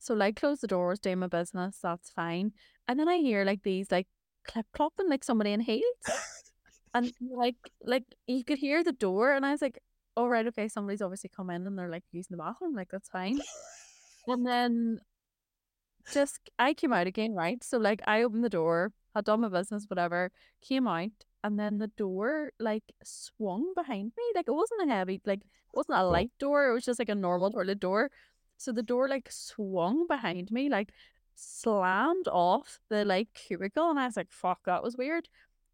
So 0.00 0.14
like 0.14 0.36
close 0.36 0.60
the 0.60 0.66
doors, 0.66 0.98
do 0.98 1.14
my 1.16 1.28
business, 1.28 1.78
that's 1.82 2.10
fine. 2.10 2.52
And 2.88 2.98
then 2.98 3.08
I 3.08 3.18
hear 3.18 3.44
like 3.44 3.62
these 3.62 3.90
like 3.92 4.08
clip 4.46 4.66
clopping 4.76 5.08
like 5.08 5.24
somebody 5.24 5.52
in 5.52 5.60
heels. 5.60 5.84
And 6.94 7.12
like 7.20 7.56
like 7.84 8.04
you 8.26 8.44
could 8.44 8.58
hear 8.58 8.82
the 8.82 8.92
door 8.92 9.32
and 9.32 9.46
I 9.46 9.52
was 9.52 9.62
like, 9.62 9.78
Oh 10.16 10.26
right, 10.26 10.46
okay, 10.46 10.68
somebody's 10.68 11.02
obviously 11.02 11.30
come 11.34 11.50
in 11.50 11.66
and 11.66 11.78
they're 11.78 11.88
like 11.90 12.04
using 12.12 12.36
the 12.36 12.42
bathroom, 12.42 12.74
like 12.74 12.88
that's 12.90 13.08
fine. 13.08 13.40
And 14.26 14.46
then 14.46 15.00
just 16.12 16.40
I 16.58 16.74
came 16.74 16.92
out 16.92 17.06
again, 17.06 17.34
right? 17.34 17.62
So 17.62 17.78
like 17.78 18.00
I 18.06 18.22
opened 18.22 18.44
the 18.44 18.48
door, 18.50 18.92
had 19.14 19.24
done 19.24 19.40
my 19.42 19.48
business, 19.48 19.86
whatever, 19.88 20.32
came 20.62 20.86
out, 20.88 21.10
and 21.44 21.58
then 21.58 21.78
the 21.78 21.88
door 21.88 22.52
like 22.58 22.84
swung 23.04 23.72
behind 23.74 24.12
me. 24.16 24.24
Like 24.34 24.48
it 24.48 24.52
wasn't 24.54 24.90
a 24.90 24.94
heavy, 24.94 25.20
like 25.24 25.40
it 25.40 25.74
wasn't 25.74 25.98
a 25.98 26.04
light 26.04 26.32
door, 26.38 26.68
it 26.68 26.74
was 26.74 26.84
just 26.84 26.98
like 26.98 27.08
a 27.08 27.14
normal 27.14 27.50
toilet 27.50 27.80
door. 27.80 28.10
So 28.60 28.72
the 28.72 28.82
door 28.82 29.08
like 29.08 29.28
swung 29.30 30.06
behind 30.06 30.50
me, 30.52 30.68
like 30.68 30.90
slammed 31.34 32.28
off 32.28 32.78
the 32.90 33.04
like 33.04 33.32
cubicle, 33.32 33.88
and 33.90 33.98
I 33.98 34.06
was 34.06 34.16
like, 34.16 34.30
fuck, 34.30 34.60
that 34.66 34.82
was 34.82 34.96
weird. 34.96 35.28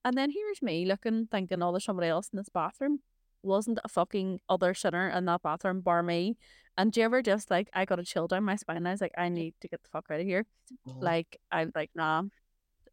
And 0.04 0.16
then 0.16 0.30
here's 0.30 0.62
me 0.62 0.86
looking, 0.86 1.26
thinking, 1.26 1.62
oh, 1.62 1.72
there's 1.72 1.84
somebody 1.84 2.08
else 2.08 2.28
in 2.32 2.36
this 2.36 2.48
bathroom. 2.48 3.00
Wasn't 3.42 3.80
a 3.84 3.88
fucking 3.88 4.38
other 4.48 4.72
sinner 4.72 5.08
in 5.08 5.24
that 5.24 5.42
bathroom 5.42 5.80
bar 5.80 6.02
me. 6.02 6.36
And 6.78 6.92
do 6.92 7.00
you 7.00 7.06
ever 7.06 7.22
just 7.22 7.50
like 7.50 7.68
I 7.72 7.84
got 7.86 7.98
a 7.98 8.04
chill 8.04 8.28
down 8.28 8.44
my 8.44 8.56
spine? 8.56 8.86
I 8.86 8.92
was 8.92 9.00
like, 9.00 9.14
I 9.18 9.28
need 9.30 9.54
to 9.62 9.68
get 9.68 9.82
the 9.82 9.88
fuck 9.88 10.06
out 10.10 10.20
of 10.20 10.26
here. 10.26 10.46
Mm-hmm. 10.88 11.00
Like 11.02 11.40
I'm 11.50 11.72
like, 11.74 11.90
nah, 11.94 12.22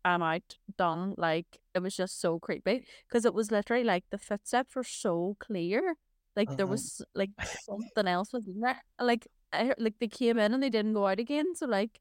I'm 0.06 0.24
out, 0.24 0.58
done. 0.78 1.14
Like 1.18 1.46
it 1.76 1.84
was 1.84 1.96
just 1.96 2.20
so 2.20 2.40
creepy 2.40 2.86
because 3.08 3.26
it 3.26 3.34
was 3.34 3.52
literally 3.52 3.84
like 3.84 4.06
the 4.10 4.18
footsteps 4.18 4.76
were 4.76 4.84
so 4.84 5.38
clear. 5.40 5.96
Like 6.36 6.58
there 6.58 6.66
Mhm. 6.66 6.72
was 6.72 7.02
like 7.14 7.30
something 7.66 8.08
else 8.08 8.34
was 8.34 8.48
in 8.48 8.60
there. 8.60 8.82
Like 9.00 9.28
I, 9.54 9.74
like 9.78 10.00
they 10.00 10.08
came 10.08 10.40
in 10.40 10.54
and 10.54 10.62
they 10.64 10.70
didn't 10.70 10.94
go 10.94 11.08
out 11.08 11.20
again. 11.20 11.56
So 11.56 11.66
like 11.68 12.00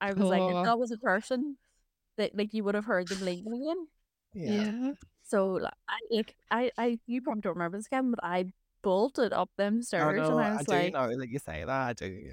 I 0.00 0.12
was 0.12 0.24
like, 0.28 0.40
Oh. 0.40 0.58
if 0.60 0.64
that 0.64 0.78
was 0.78 0.90
a 0.92 0.98
person 0.98 1.56
that 2.16 2.36
like 2.36 2.54
you 2.54 2.64
would 2.64 2.74
have 2.74 2.84
heard 2.86 3.08
them 3.08 3.20
leaving 3.24 3.52
again. 3.54 3.86
yeah. 4.34 4.92
So 5.24 5.52
like, 5.54 5.72
I 5.88 5.98
like 6.10 6.36
I 6.50 6.70
I 6.78 6.98
you 7.06 7.22
probably 7.22 7.42
don't 7.42 7.54
remember 7.54 7.78
this 7.78 7.86
again, 7.86 8.10
but 8.10 8.20
I 8.24 8.52
bolted 8.82 9.32
up 9.32 9.50
them 9.56 9.78
Oh, 9.78 9.82
stairs 9.82 10.28
no, 10.28 10.38
and 10.38 10.40
I 10.40 10.48
I 10.54 10.56
was 10.56 10.66
do 10.66 10.72
like, 10.72 10.92
know 10.92 11.08
that 11.18 11.28
you 11.28 11.38
say 11.38 11.64
that. 11.64 11.70
I 11.88 11.92
do. 11.94 12.32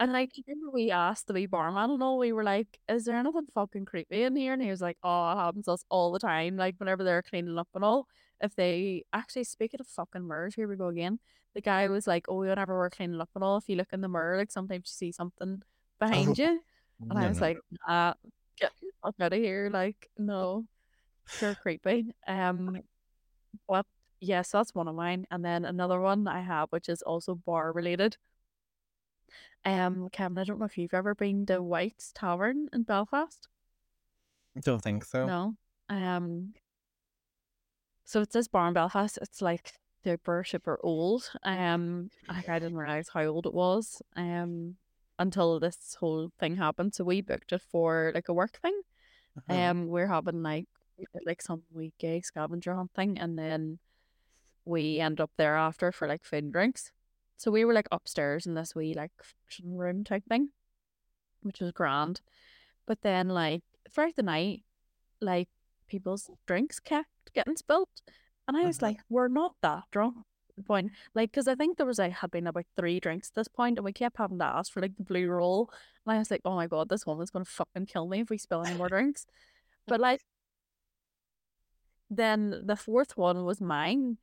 and 0.00 0.12
like 0.12 0.30
remember 0.46 0.70
we 0.72 0.90
asked 0.90 1.26
the 1.28 1.32
wee 1.34 1.46
barman 1.46 1.90
and 1.92 2.02
all, 2.02 2.18
we 2.18 2.32
were 2.32 2.44
like, 2.44 2.78
"Is 2.88 3.04
there 3.04 3.16
anything 3.16 3.46
fucking 3.54 3.84
creepy 3.86 4.22
in 4.24 4.36
here?" 4.36 4.52
And 4.52 4.62
he 4.62 4.70
was 4.70 4.80
like, 4.82 4.98
"Oh, 5.02 5.32
it 5.32 5.36
happens 5.36 5.66
to 5.66 5.72
us 5.72 5.84
all 5.88 6.12
the 6.12 6.18
time. 6.18 6.56
Like 6.56 6.76
whenever 6.78 7.04
they're 7.04 7.22
cleaning 7.22 7.58
up 7.58 7.68
and 7.74 7.84
all. 7.84 8.06
If 8.40 8.54
they 8.56 9.04
actually 9.12 9.44
speaking 9.44 9.80
of 9.80 9.86
fucking 9.86 10.26
mirrors, 10.26 10.54
here 10.54 10.68
we 10.68 10.76
go 10.76 10.88
again. 10.88 11.18
The 11.54 11.60
guy 11.60 11.88
was 11.88 12.06
like, 12.06 12.26
"Oh, 12.28 12.40
whenever 12.40 12.76
we're 12.76 12.90
cleaning 12.90 13.20
up 13.20 13.30
and 13.34 13.44
all, 13.44 13.56
if 13.56 13.68
you 13.68 13.76
look 13.76 13.92
in 13.92 14.00
the 14.00 14.08
mirror, 14.08 14.36
like 14.36 14.50
sometimes 14.50 14.84
you 14.86 15.08
see 15.08 15.12
something 15.12 15.62
behind 15.98 16.38
you." 16.38 16.60
And 17.10 17.18
I 17.18 17.28
was 17.28 17.40
no. 17.40 17.46
like, 17.46 17.58
uh, 17.86 18.14
get 18.58 18.72
out 19.04 19.32
of 19.32 19.32
here. 19.32 19.70
Like, 19.72 20.10
no, 20.18 20.64
sure 21.26 21.54
creepy. 21.54 22.14
Um, 22.26 22.80
but 23.68 23.86
yes, 24.20 24.50
that's 24.50 24.74
one 24.74 24.88
of 24.88 24.94
mine. 24.94 25.26
And 25.30 25.44
then 25.44 25.64
another 25.64 26.00
one 26.00 26.26
I 26.28 26.40
have, 26.40 26.68
which 26.70 26.88
is 26.88 27.02
also 27.02 27.34
bar 27.34 27.72
related. 27.72 28.16
Um, 29.64 30.08
Kevin, 30.12 30.38
I 30.38 30.44
don't 30.44 30.58
know 30.58 30.66
if 30.66 30.76
you've 30.76 30.94
ever 30.94 31.14
been 31.14 31.46
to 31.46 31.62
White's 31.62 32.12
Tavern 32.12 32.68
in 32.72 32.82
Belfast. 32.82 33.48
don't 34.60 34.82
think 34.82 35.04
so. 35.04 35.26
No. 35.26 35.54
Um, 35.88 36.52
so 38.04 38.20
it 38.20 38.32
says 38.32 38.48
bar 38.48 38.68
in 38.68 38.74
Belfast. 38.74 39.18
It's 39.20 39.42
like 39.42 39.72
super, 40.02 40.44
super 40.44 40.78
old. 40.82 41.30
Um, 41.42 42.10
like 42.28 42.48
I 42.48 42.58
didn't 42.58 42.76
realize 42.76 43.08
how 43.12 43.24
old 43.24 43.46
it 43.46 43.54
was. 43.54 44.02
Um, 44.16 44.76
until 45.18 45.60
this 45.60 45.96
whole 46.00 46.30
thing 46.38 46.56
happened. 46.56 46.94
So 46.94 47.04
we 47.04 47.20
booked 47.20 47.52
it 47.52 47.62
for 47.70 48.12
like 48.14 48.28
a 48.28 48.34
work 48.34 48.58
thing. 48.60 48.80
Uh-huh. 49.36 49.54
Um, 49.54 49.86
we're 49.88 50.08
having 50.08 50.42
like 50.42 50.66
like 51.26 51.42
some 51.42 51.62
wee 51.72 51.92
gay 51.98 52.20
scavenger 52.20 52.74
hunt 52.74 52.92
thing, 52.94 53.18
and 53.18 53.38
then 53.38 53.78
we 54.64 55.00
end 55.00 55.20
up 55.20 55.30
there 55.36 55.56
after 55.56 55.90
for 55.90 56.06
like 56.06 56.24
food 56.24 56.44
and 56.44 56.52
drinks. 56.52 56.92
So 57.36 57.50
we 57.50 57.64
were 57.64 57.74
like 57.74 57.88
upstairs 57.90 58.46
in 58.46 58.54
this 58.54 58.74
wee 58.74 58.94
like 58.94 59.10
function 59.22 59.76
room 59.76 60.04
type 60.04 60.24
thing, 60.28 60.50
which 61.42 61.60
was 61.60 61.72
grand. 61.72 62.20
But 62.86 63.02
then 63.02 63.28
like 63.28 63.62
throughout 63.90 64.16
the 64.16 64.22
night, 64.22 64.62
like 65.20 65.48
people's 65.88 66.30
drinks 66.46 66.78
kept 66.78 67.08
getting 67.34 67.56
spilt, 67.56 67.90
and 68.48 68.56
I 68.56 68.64
was 68.64 68.78
Mhm. 68.78 68.82
like, 68.82 69.00
we're 69.08 69.28
not 69.28 69.56
that 69.62 69.84
drunk. 69.90 70.16
at 70.50 70.56
the 70.56 70.62
Point 70.62 70.92
like 71.14 71.32
because 71.32 71.48
I 71.48 71.56
think 71.56 71.76
there 71.76 71.86
was 71.86 71.98
like 71.98 72.12
had 72.12 72.30
been 72.30 72.46
about 72.46 72.64
three 72.76 73.00
drinks 73.00 73.30
at 73.30 73.34
this 73.34 73.48
point, 73.48 73.76
and 73.76 73.84
we 73.84 73.92
kept 73.92 74.18
having 74.18 74.38
to 74.38 74.44
ask 74.44 74.72
for 74.72 74.80
like 74.80 74.96
the 74.96 75.02
blue 75.02 75.28
roll, 75.28 75.68
and 76.06 76.14
I 76.14 76.18
was 76.18 76.30
like, 76.30 76.42
oh 76.44 76.54
my 76.54 76.68
god, 76.68 76.88
this 76.88 77.04
woman's 77.06 77.30
gonna 77.32 77.44
fucking 77.44 77.86
kill 77.86 78.06
me 78.06 78.20
if 78.20 78.30
we 78.30 78.38
spill 78.38 78.62
any 78.64 78.76
more 78.76 78.88
drinks. 78.88 79.26
But 79.86 79.98
like, 80.00 80.22
then 82.10 82.62
the 82.64 82.76
fourth 82.76 83.16
one 83.16 83.44
was 83.44 83.60
mine, 83.60 84.18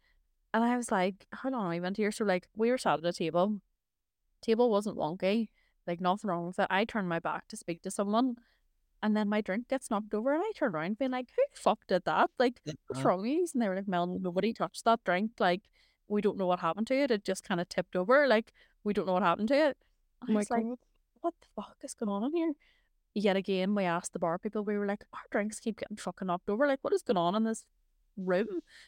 and 0.53 0.63
I 0.63 0.77
was 0.77 0.89
like, 0.91 1.27
how 1.33 1.49
long 1.49 1.63
have 1.63 1.71
we 1.71 1.79
been 1.79 1.95
here? 1.95 2.11
So 2.11 2.23
like 2.23 2.47
we 2.55 2.69
were 2.71 2.77
sat 2.77 2.99
at 2.99 3.05
a 3.05 3.13
table. 3.13 3.59
Table 4.41 4.69
wasn't 4.69 4.97
wonky, 4.97 5.49
like 5.85 5.99
nothing 6.01 6.29
wrong 6.29 6.47
with 6.47 6.59
it. 6.59 6.67
I 6.69 6.85
turned 6.85 7.09
my 7.09 7.19
back 7.19 7.47
to 7.49 7.57
speak 7.57 7.81
to 7.83 7.91
someone, 7.91 8.38
and 9.03 9.15
then 9.15 9.30
my 9.30 9.41
drink 9.41 9.68
gets 9.68 9.90
knocked 9.90 10.14
over, 10.14 10.34
and 10.34 10.44
I 10.44 10.52
turn 10.56 10.73
around 10.76 10.98
being 10.99 11.11
like, 11.11 11.30
who 11.36 11.41
the 11.53 11.60
fuck 11.60 11.80
did 11.88 12.03
that? 12.06 12.30
Like, 12.40 12.61
what's 12.88 13.03
wrong 13.03 13.22
with 13.22 13.32
you? 13.32 13.48
And 13.53 13.61
they 13.61 13.68
were 13.69 13.76
like, 13.76 13.88
Mel, 13.88 14.07
nobody 14.07 14.53
touched 14.53 14.86
that 14.86 15.03
drink. 15.03 15.32
Like, 15.40 15.61
we 16.07 16.22
don't 16.22 16.38
know 16.38 16.48
what 16.48 16.60
happened 16.60 16.88
to 16.88 16.95
it. 16.95 17.11
It 17.11 17.23
just 17.23 17.44
kind 17.44 17.60
of 17.61 17.69
tipped 17.69 17.95
over. 17.95 18.28
Like, 18.28 18.53
we 18.84 18.94
don't 18.94 19.06
know 19.07 19.14
what 19.14 19.23
happened 19.23 19.48
to 19.49 19.56
it. 19.69 19.78
Oh 20.23 20.26
I 20.30 20.32
my 20.34 20.38
was 20.40 20.49
like, 20.52 20.65
what 21.22 21.34
the 21.41 21.48
fuck 21.56 21.78
is 21.84 21.94
going 21.94 22.10
on 22.10 22.23
in 22.26 22.36
here? 22.36 22.53
Yet 23.14 23.36
again, 23.36 23.76
we 23.76 23.84
asked 23.84 24.14
the 24.14 24.19
bar 24.19 24.38
people, 24.40 24.64
we 24.64 24.78
were 24.78 24.86
like, 24.86 25.03
our 25.14 25.19
drinks 25.32 25.60
keep 25.60 25.80
getting 25.80 25.98
fucking 25.98 26.28
knocked 26.28 26.49
over. 26.49 26.65
Like, 26.68 26.80
what 26.82 26.94
is 26.94 27.02
going 27.02 27.18
on 27.18 27.36
in 27.36 27.44
this 27.44 27.65
room? 28.18 28.48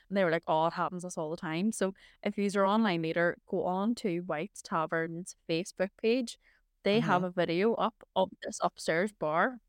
And 0.10 0.18
they 0.18 0.24
were 0.24 0.32
like, 0.32 0.44
oh, 0.48 0.68
it 0.68 0.74
happens 0.74 1.02
to 1.04 1.08
us 1.08 1.18
all 1.18 1.30
the 1.30 1.38
time. 1.38 1.72
So 1.72 1.94
if 2.24 2.38
you 2.38 2.50
are 2.60 2.66
online 2.66 3.02
later, 3.02 3.38
go 3.48 3.66
on 3.66 3.96
to 3.96 4.20
White's 4.20 4.62
Tavern's 4.62 5.36
Facebook 5.50 5.90
page. 6.02 6.38
They 6.84 7.00
Mhm. 7.00 7.04
have 7.04 7.24
a 7.24 7.32
video 7.32 7.74
up 7.76 7.96
of 8.16 8.30
this 8.44 8.60
upstairs 8.62 9.12
bar. 9.12 9.60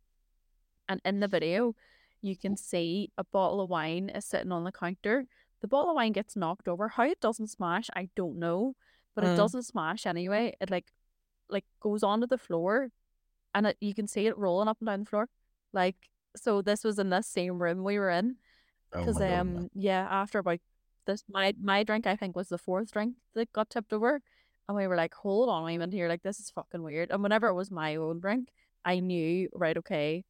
And 0.88 1.00
in 1.04 1.20
the 1.20 1.28
video, 1.28 1.74
you 2.22 2.36
can 2.36 2.56
see 2.56 3.10
a 3.18 3.24
bottle 3.24 3.60
of 3.60 3.70
wine 3.70 4.10
is 4.10 4.24
sitting 4.24 4.52
on 4.52 4.64
the 4.64 4.72
counter. 4.72 5.26
The 5.60 5.68
bottle 5.68 5.90
of 5.90 5.96
wine 5.96 6.12
gets 6.12 6.36
knocked 6.36 6.68
over. 6.68 6.88
How 6.88 7.04
it 7.04 7.20
doesn't 7.20 7.48
smash, 7.48 7.90
I 7.94 8.08
don't 8.16 8.38
know. 8.38 8.74
But 9.14 9.24
it 9.24 9.28
Mm. 9.32 9.36
doesn't 9.36 9.62
smash 9.64 10.06
anyway. 10.06 10.54
It 10.60 10.70
like 10.70 10.92
like 11.48 11.64
goes 11.80 12.02
onto 12.02 12.26
the 12.26 12.38
floor 12.38 12.90
and 13.54 13.66
it, 13.66 13.76
you 13.80 13.94
can 13.94 14.06
see 14.06 14.26
it 14.26 14.36
rolling 14.38 14.68
up 14.68 14.78
and 14.80 14.86
down 14.86 15.00
the 15.00 15.06
floor. 15.06 15.28
Like 15.72 15.96
so 16.36 16.62
this 16.62 16.84
was 16.84 16.98
in 16.98 17.10
this 17.10 17.26
same 17.26 17.62
room 17.62 17.84
we 17.84 17.98
were 17.98 18.10
in. 18.10 18.36
Oh 18.92 19.00
Because 19.04 19.20
my 19.20 19.36
um 19.38 19.48
goodness. 19.52 19.70
yeah, 19.74 20.06
after 20.10 20.38
about 20.38 20.60
this 21.06 21.24
my 21.28 21.54
my 21.60 21.82
drink 21.84 22.06
I 22.06 22.16
think 22.16 22.36
was 22.36 22.48
the 22.48 22.58
fourth 22.58 22.92
drink 22.92 23.16
that 23.34 23.52
got 23.52 23.70
tipped 23.70 23.92
over. 23.92 24.20
And 24.68 24.76
we 24.76 24.86
were 24.86 24.96
like, 24.96 25.14
hold 25.14 25.48
on 25.50 25.62
a 25.68 25.78
minute 25.78 25.92
here, 25.92 26.08
like 26.08 26.22
this 26.22 26.40
is 26.40 26.50
fucking 26.50 26.82
weird. 26.82 27.10
And 27.10 27.22
whenever 27.22 27.48
it 27.48 27.54
was 27.54 27.70
my 27.70 27.96
own 27.96 28.20
drink, 28.20 28.48
I 28.84 29.00
knew, 29.00 29.48
right, 29.54 29.76
okay, 29.76 30.24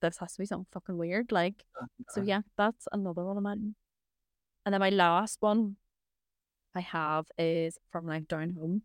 this 0.00 0.18
has 0.18 0.32
to 0.34 0.38
be 0.42 0.46
something 0.46 0.66
fucking 0.72 0.96
weird. 0.98 1.32
Like 1.32 1.64
so 2.10 2.20
Uh-huh. 2.20 2.26
yeah, 2.26 2.40
that's 2.56 2.86
another 2.92 3.24
one 3.24 3.36
of 3.36 3.42
mine. 3.42 3.74
And 4.64 4.72
then 4.72 4.80
my 4.80 4.90
last 4.90 5.38
one 5.40 5.76
I 6.74 6.80
have 6.80 7.26
is 7.38 7.78
from 7.90 8.06
like 8.06 8.28
down 8.28 8.50
home. 8.50 8.82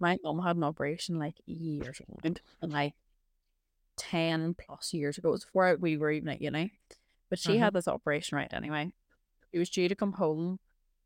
My 0.00 0.16
mum 0.22 0.40
had 0.42 0.56
an 0.56 0.64
operation 0.64 1.18
like 1.18 1.36
years 1.46 2.00
ago, 2.00 2.18
and 2.24 2.40
like 2.62 2.94
ten 3.96 4.54
plus 4.54 4.92
years 4.92 5.18
ago. 5.18 5.28
It 5.28 5.32
was 5.32 5.44
before 5.44 5.76
we 5.78 5.96
were 5.96 6.10
even 6.10 6.28
at 6.28 6.42
uni. 6.42 6.72
But 7.30 7.38
she 7.38 7.52
Uh-huh. 7.56 7.64
had 7.66 7.72
this 7.74 7.88
operation 7.88 8.36
right 8.36 8.52
anyway. 8.52 8.92
She 9.52 9.58
was 9.58 9.70
due 9.70 9.88
to 9.88 9.94
come 9.94 10.12
home 10.12 10.58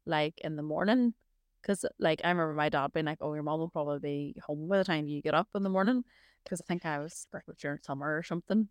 like 0.06 0.38
in 0.40 0.56
the 0.56 0.62
morning. 0.62 1.14
Cause 1.62 1.84
like 1.98 2.20
I 2.24 2.28
remember 2.30 2.54
my 2.54 2.68
dad 2.68 2.92
being 2.92 3.06
like, 3.06 3.18
"Oh, 3.20 3.34
your 3.34 3.42
mom 3.42 3.60
will 3.60 3.68
probably 3.68 3.98
be 4.34 4.40
home 4.40 4.68
by 4.68 4.78
the 4.78 4.84
time 4.84 5.08
you 5.08 5.20
get 5.20 5.34
up 5.34 5.48
in 5.54 5.62
the 5.64 5.68
morning." 5.68 6.04
Because 6.44 6.60
I 6.60 6.64
think 6.64 6.86
I 6.86 6.98
was 7.00 7.26
pregnant 7.30 7.58
during 7.58 7.80
summer 7.82 8.16
or 8.16 8.22
something. 8.22 8.68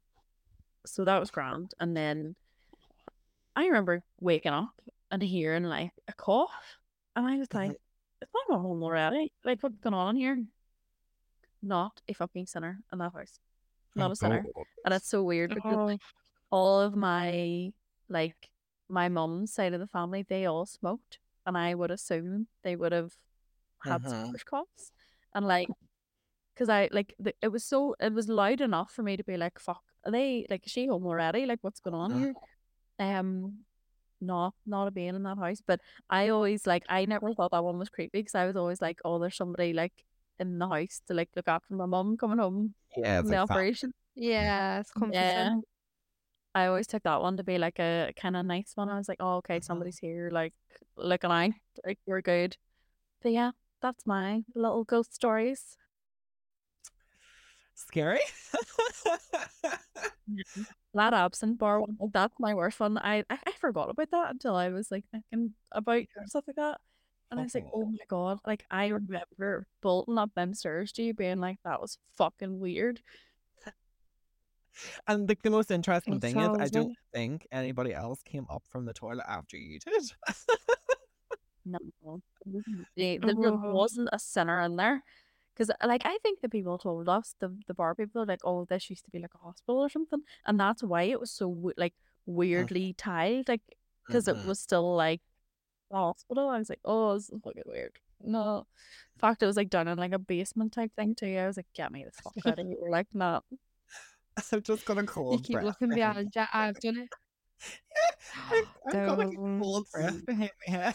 So 0.86 1.06
that 1.06 1.20
was 1.20 1.32
grand. 1.32 1.74
And 1.80 1.96
then 1.96 2.36
I 3.56 3.66
remember 3.66 4.04
waking 4.20 4.54
up 4.54 4.82
and 5.12 5.22
hearing 5.22 5.64
like 5.64 5.92
a 6.08 6.14
cough, 6.14 6.78
and 7.16 7.26
I 7.26 7.38
was 7.38 7.54
like, 7.54 7.72
it's 7.72 7.82
"Is 8.22 8.30
my 8.34 8.56
mom 8.56 8.62
home 8.62 8.84
already? 8.84 9.32
Like, 9.44 9.62
what's 9.62 9.78
going 9.78 9.94
on 9.94 10.16
here?" 10.16 10.44
Not 11.62 12.02
a 12.08 12.14
fucking 12.14 12.46
sinner 12.46 12.80
in 12.94 13.00
that 13.00 13.14
house. 13.14 13.40
Oh, 13.96 14.02
Not 14.02 14.10
Oh 14.10 14.14
a 14.14 14.16
sinner. 14.16 14.44
God. 14.44 14.64
And 14.86 14.94
it's 14.94 15.10
so 15.10 15.24
weird 15.24 15.54
because 15.54 15.74
Oh, 15.76 15.98
all 16.52 16.82
of 16.82 16.96
my 16.96 17.72
like 18.10 18.50
my 18.90 19.10
mum's 19.10 19.54
side 19.54 19.74
of 19.74 19.80
the 19.80 19.88
family, 19.88 20.24
they 20.24 20.46
all 20.46 20.66
smoked, 20.66 21.20
and 21.46 21.58
I 21.58 21.74
would 21.76 21.92
assume 21.92 22.48
they 22.64 22.76
would 22.76 22.92
have 22.92 23.14
had 23.84 24.02
smoker's 24.02 24.42
uh-huh. 24.42 24.64
coughs, 24.66 24.92
and 25.34 25.46
like, 25.48 25.68
because 26.54 26.70
I 26.70 26.90
like 26.92 27.16
the, 27.20 27.34
it 27.42 27.50
was 27.50 27.64
so 27.64 27.96
it 28.00 28.14
was 28.14 28.30
loud 28.30 28.62
enough 28.62 28.92
for 28.92 29.04
me 29.04 29.18
to 29.18 29.24
be 29.24 29.38
like, 29.38 29.60
"Fuck, 29.60 29.84
are 30.08 30.12
they 30.12 30.48
like 30.50 30.66
is 30.66 30.72
she 30.72 30.88
home 30.88 31.06
already? 31.06 31.46
Like, 31.46 31.60
what's 31.62 31.82
going 31.82 31.96
on 31.96 32.12
Uh-huh. 32.12 32.34
here?" 33.00 33.18
Um, 33.20 33.60
no, 34.22 34.54
not 34.66 34.88
a 34.88 34.92
being 34.92 35.16
in 35.16 35.24
that 35.24 35.38
house, 35.38 35.62
but 35.66 35.80
I 36.10 36.30
always 36.30 36.66
like 36.66 36.84
I 36.90 37.06
never 37.06 37.34
thought 37.34 37.52
that 37.52 37.64
one 37.64 37.78
was 37.78 37.90
creepy 37.90 38.20
because 38.20 38.36
I 38.36 38.46
was 38.48 38.56
always 38.56 38.82
like, 38.82 39.00
"Oh, 39.06 39.20
there's 39.20 39.38
somebody 39.38 39.74
like 39.74 39.94
in 40.40 40.58
the 40.60 40.68
house 40.68 41.02
to 41.08 41.14
like 41.14 41.30
look 41.36 41.48
after 41.48 41.76
my 41.76 41.86
mum 41.86 42.18
coming 42.18 42.40
home 42.40 42.74
Yeah, 42.96 43.20
from 43.22 43.30
the 43.30 43.38
like 43.38 43.48
fam- 43.48 43.58
operation." 43.58 43.94
yeah, 44.16 44.80
it's 44.80 44.92
comforting. 44.92 45.22
Yeah. 45.24 45.56
I 46.56 46.66
always 46.68 46.88
took 46.88 47.04
that 47.04 47.22
one 47.22 47.38
to 47.38 47.44
be 47.44 47.60
like 47.60 47.78
a 47.80 48.12
kind 48.20 48.36
of 48.36 48.46
nice 48.46 48.72
one. 48.76 48.90
I 48.90 48.98
was 48.98 49.08
like, 49.08 49.20
oh, 49.20 49.38
okay, 49.38 49.60
somebody's 49.60 50.00
here, 50.00 50.30
like 50.32 50.54
looking 50.96 51.30
out, 51.32 51.52
like 51.86 52.00
we're 52.08 52.22
good. 52.22 52.58
But 53.22 53.32
yeah, 53.34 53.52
that's 53.82 54.08
my 54.08 54.44
little 54.56 54.84
ghost 54.84 55.14
stories. 55.14 55.78
Scary. 57.78 58.20
Mm-hmm. 60.30 60.64
That 60.94 61.14
absinthe 61.14 61.58
bar 61.58 61.80
one, 61.80 61.96
that's 62.14 62.34
my 62.40 62.54
worst 62.54 62.80
one. 62.80 62.98
I, 62.98 63.20
I 63.30 63.38
I 63.48 63.52
forgot 63.60 63.90
about 63.90 64.12
that 64.12 64.32
until 64.32 64.56
I 64.56 64.70
was 64.70 64.92
like 64.92 65.06
thinking 65.12 65.54
about 65.72 66.04
stuff 66.26 66.44
like 66.48 66.56
that, 66.58 66.80
and 67.32 67.40
I 67.40 67.44
was 67.44 67.56
like, 67.56 67.68
oh 67.74 67.86
my 67.86 67.98
god, 68.10 68.40
like 68.46 68.66
I 68.70 68.88
remember 68.88 69.68
bolting 69.82 70.18
up 70.18 70.32
them 70.36 70.54
stairs 70.54 70.92
to 70.94 71.04
you 71.04 71.14
being 71.14 71.40
like, 71.40 71.60
that 71.64 71.80
was 71.80 71.98
fucking 72.18 72.60
weird. 72.60 73.00
and 75.08 75.30
like 75.30 75.42
the 75.44 75.50
most 75.50 75.72
interesting 75.72 76.16
It 76.16 76.22
thing 76.22 76.38
is, 76.40 76.58
I 76.60 76.68
don't 76.68 76.90
like- 76.90 76.98
think 77.14 77.48
anybody 77.52 77.94
else 77.94 78.22
came 78.24 78.46
up 78.50 78.64
from 78.70 78.86
the 78.86 78.94
toilet 78.94 79.26
after 79.30 79.56
you 79.56 79.80
did. 79.80 80.04
No, 81.66 81.80
there 82.98 83.20
there 83.20 83.34
Oh. 83.38 83.74
wasn't 83.74 84.10
a 84.12 84.20
sinner 84.20 84.60
in 84.62 84.76
there. 84.76 85.04
Because, 85.58 85.72
like, 85.84 86.04
I 86.06 86.18
think 86.22 86.42
the 86.42 86.50
people 86.50 86.78
told 86.78 87.10
us, 87.10 87.34
the, 87.40 87.52
the 87.68 87.74
bar 87.74 87.96
people, 87.96 88.26
like, 88.28 88.42
oh, 88.44 88.66
this 88.66 88.92
used 88.92 89.06
to 89.06 89.12
be 89.12 89.18
like 89.18 89.34
a 89.34 89.40
hospital 89.40 89.80
or 89.80 89.90
something. 89.90 90.22
And 90.46 90.60
that's 90.60 90.84
why 90.84 91.04
it 91.04 91.20
was 91.20 91.32
so, 91.32 91.72
like, 91.78 91.96
weirdly 92.28 92.94
tiled. 92.94 93.50
Like, 93.50 93.62
because 94.06 94.28
it 94.28 94.36
Mhm. 94.36 94.46
was 94.46 94.60
still, 94.60 94.96
like, 94.96 95.22
a 95.92 95.96
hospital. 95.98 96.50
I 96.50 96.60
was 96.60 96.70
like, 96.70 96.82
oh, 96.86 97.16
this 97.16 97.30
is 97.30 97.40
fucking 97.44 97.64
weird. 97.66 97.98
No. 98.24 98.68
In 99.16 99.20
fact, 99.20 99.42
it 99.42 99.48
was, 99.48 99.58
like, 99.58 99.70
done 99.72 99.88
in, 99.88 99.98
like, 99.98 100.12
a 100.14 100.20
basement 100.20 100.74
type 100.74 100.92
thing, 100.96 101.16
too. 101.16 101.26
I 101.38 101.48
was 101.48 101.58
like, 101.58 101.66
get 101.74 101.92
me 101.92 102.06
the 102.06 102.12
fuck 102.12 102.34
out 102.46 102.60
of 102.60 102.68
here. 102.68 102.78
Like, 102.90 103.08
no. 103.16 103.42
I'm 104.52 104.62
just 104.62 104.86
gonna 104.86 105.06
call. 105.08 105.32
You 105.38 105.40
keep 105.40 105.54
breath 105.54 105.66
looking 105.66 105.90
behind 105.90 106.32
you. 106.36 106.44
I've 106.54 106.80
done 106.80 106.98
it. 106.98 107.10
I, 108.52 108.64
I've 108.86 108.94
got 108.94 109.18
like 109.18 109.28
a 109.30 109.32
Don't. 109.32 109.60
cold 109.60 109.88
breath 109.92 110.24
behind. 110.28 110.52
No. 110.70 110.92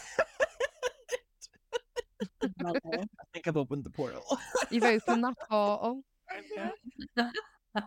I 2.64 3.04
think 3.32 3.48
I've 3.48 3.56
opened 3.56 3.84
the 3.84 3.90
portal. 3.90 4.22
You've 4.70 4.84
opened 4.84 5.24
that 5.24 5.34
portal. 5.48 6.02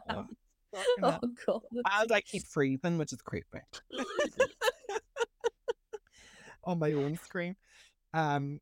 Oh, 0.10 0.26
fucking 0.74 1.04
oh, 1.04 1.12
hell. 1.12 1.22
God. 1.46 1.62
and 1.74 2.12
I 2.12 2.22
keep 2.22 2.46
freezing, 2.48 2.98
which 2.98 3.14
is 3.14 3.22
creepy. 3.22 3.60
On 6.64 6.80
my 6.80 6.94
own 6.94 7.18
screen. 7.18 7.56
Um. 8.14 8.60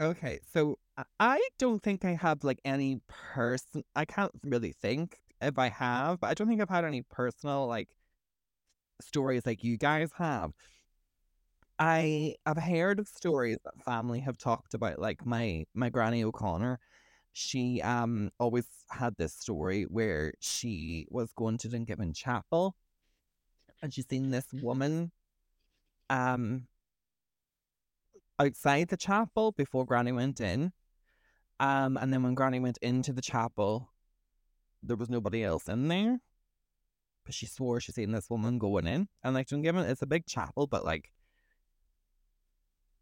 Okay, 0.00 0.38
so 0.52 0.78
I- 0.96 1.04
I 1.18 1.48
don't 1.58 1.82
think 1.82 2.04
I 2.04 2.14
have 2.14 2.44
like 2.44 2.60
any 2.64 3.00
person. 3.08 3.84
I 3.96 4.04
can't 4.04 4.32
really 4.44 4.72
think 4.72 5.18
if 5.40 5.58
I 5.58 5.68
have, 5.68 6.20
but 6.20 6.28
I 6.28 6.34
don't 6.34 6.48
think 6.48 6.60
I've 6.60 6.68
had 6.68 6.84
any 6.84 7.02
personal 7.02 7.66
like 7.66 7.88
stories 9.00 9.46
like 9.46 9.64
you 9.64 9.76
guys 9.76 10.10
have. 10.18 10.52
I 11.78 12.36
have 12.46 12.58
heard 12.58 12.98
of 12.98 13.08
stories 13.08 13.58
that 13.64 13.82
family 13.84 14.20
have 14.20 14.38
talked 14.38 14.74
about, 14.74 14.98
like 14.98 15.24
my 15.26 15.64
my 15.74 15.90
granny 15.90 16.24
O'Connor. 16.24 16.78
She 17.32 17.80
um 17.82 18.30
always 18.40 18.66
had 18.90 19.16
this 19.16 19.34
story 19.34 19.84
where 19.84 20.34
she 20.40 21.06
was 21.10 21.32
going 21.34 21.58
to 21.58 21.68
Dungiven 21.68 22.14
Chapel, 22.14 22.76
and 23.82 23.92
she 23.92 24.02
seen 24.02 24.30
this 24.30 24.46
woman, 24.52 25.12
um, 26.10 26.66
outside 28.38 28.88
the 28.88 28.96
chapel 28.96 29.52
before 29.52 29.84
Granny 29.84 30.12
went 30.12 30.40
in, 30.40 30.72
um, 31.60 31.96
and 31.96 32.12
then 32.12 32.22
when 32.22 32.34
Granny 32.34 32.60
went 32.60 32.78
into 32.82 33.12
the 33.12 33.22
chapel, 33.22 33.90
there 34.82 34.96
was 34.96 35.10
nobody 35.10 35.44
else 35.44 35.68
in 35.68 35.88
there. 35.88 36.20
but 37.24 37.34
she 37.34 37.46
swore 37.46 37.78
she 37.80 37.92
seen 37.92 38.12
this 38.12 38.30
woman 38.30 38.58
going 38.58 38.86
in. 38.86 39.08
And 39.22 39.34
like, 39.34 39.48
don't 39.48 39.62
give 39.62 39.76
it's 39.76 40.02
a 40.02 40.06
big 40.06 40.26
chapel, 40.26 40.66
but 40.66 40.84
like, 40.84 41.10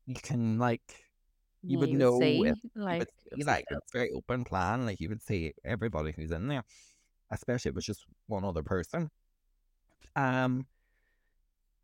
you 0.07 0.15
can 0.15 0.59
like, 0.59 1.05
you 1.63 1.79
would 1.79 1.93
know 1.93 2.21
see, 2.21 2.47
if 2.47 2.57
like, 2.75 3.03
it 3.03 3.47
like 3.47 3.65
a- 3.71 3.77
it's 3.77 3.93
very 3.93 4.11
open 4.13 4.45
plan. 4.45 4.87
Like 4.87 5.01
you 5.01 5.09
would 5.09 5.23
see 5.23 5.55
everybody 5.65 6.13
who's 6.13 6.31
in 6.31 6.49
there, 6.49 6.65
especially 7.31 7.71
if 7.71 7.73
it 7.73 7.77
was 7.77 7.85
just 7.85 8.05
one 8.27 8.45
other 8.45 8.63
person. 8.63 9.11
Um, 10.15 10.67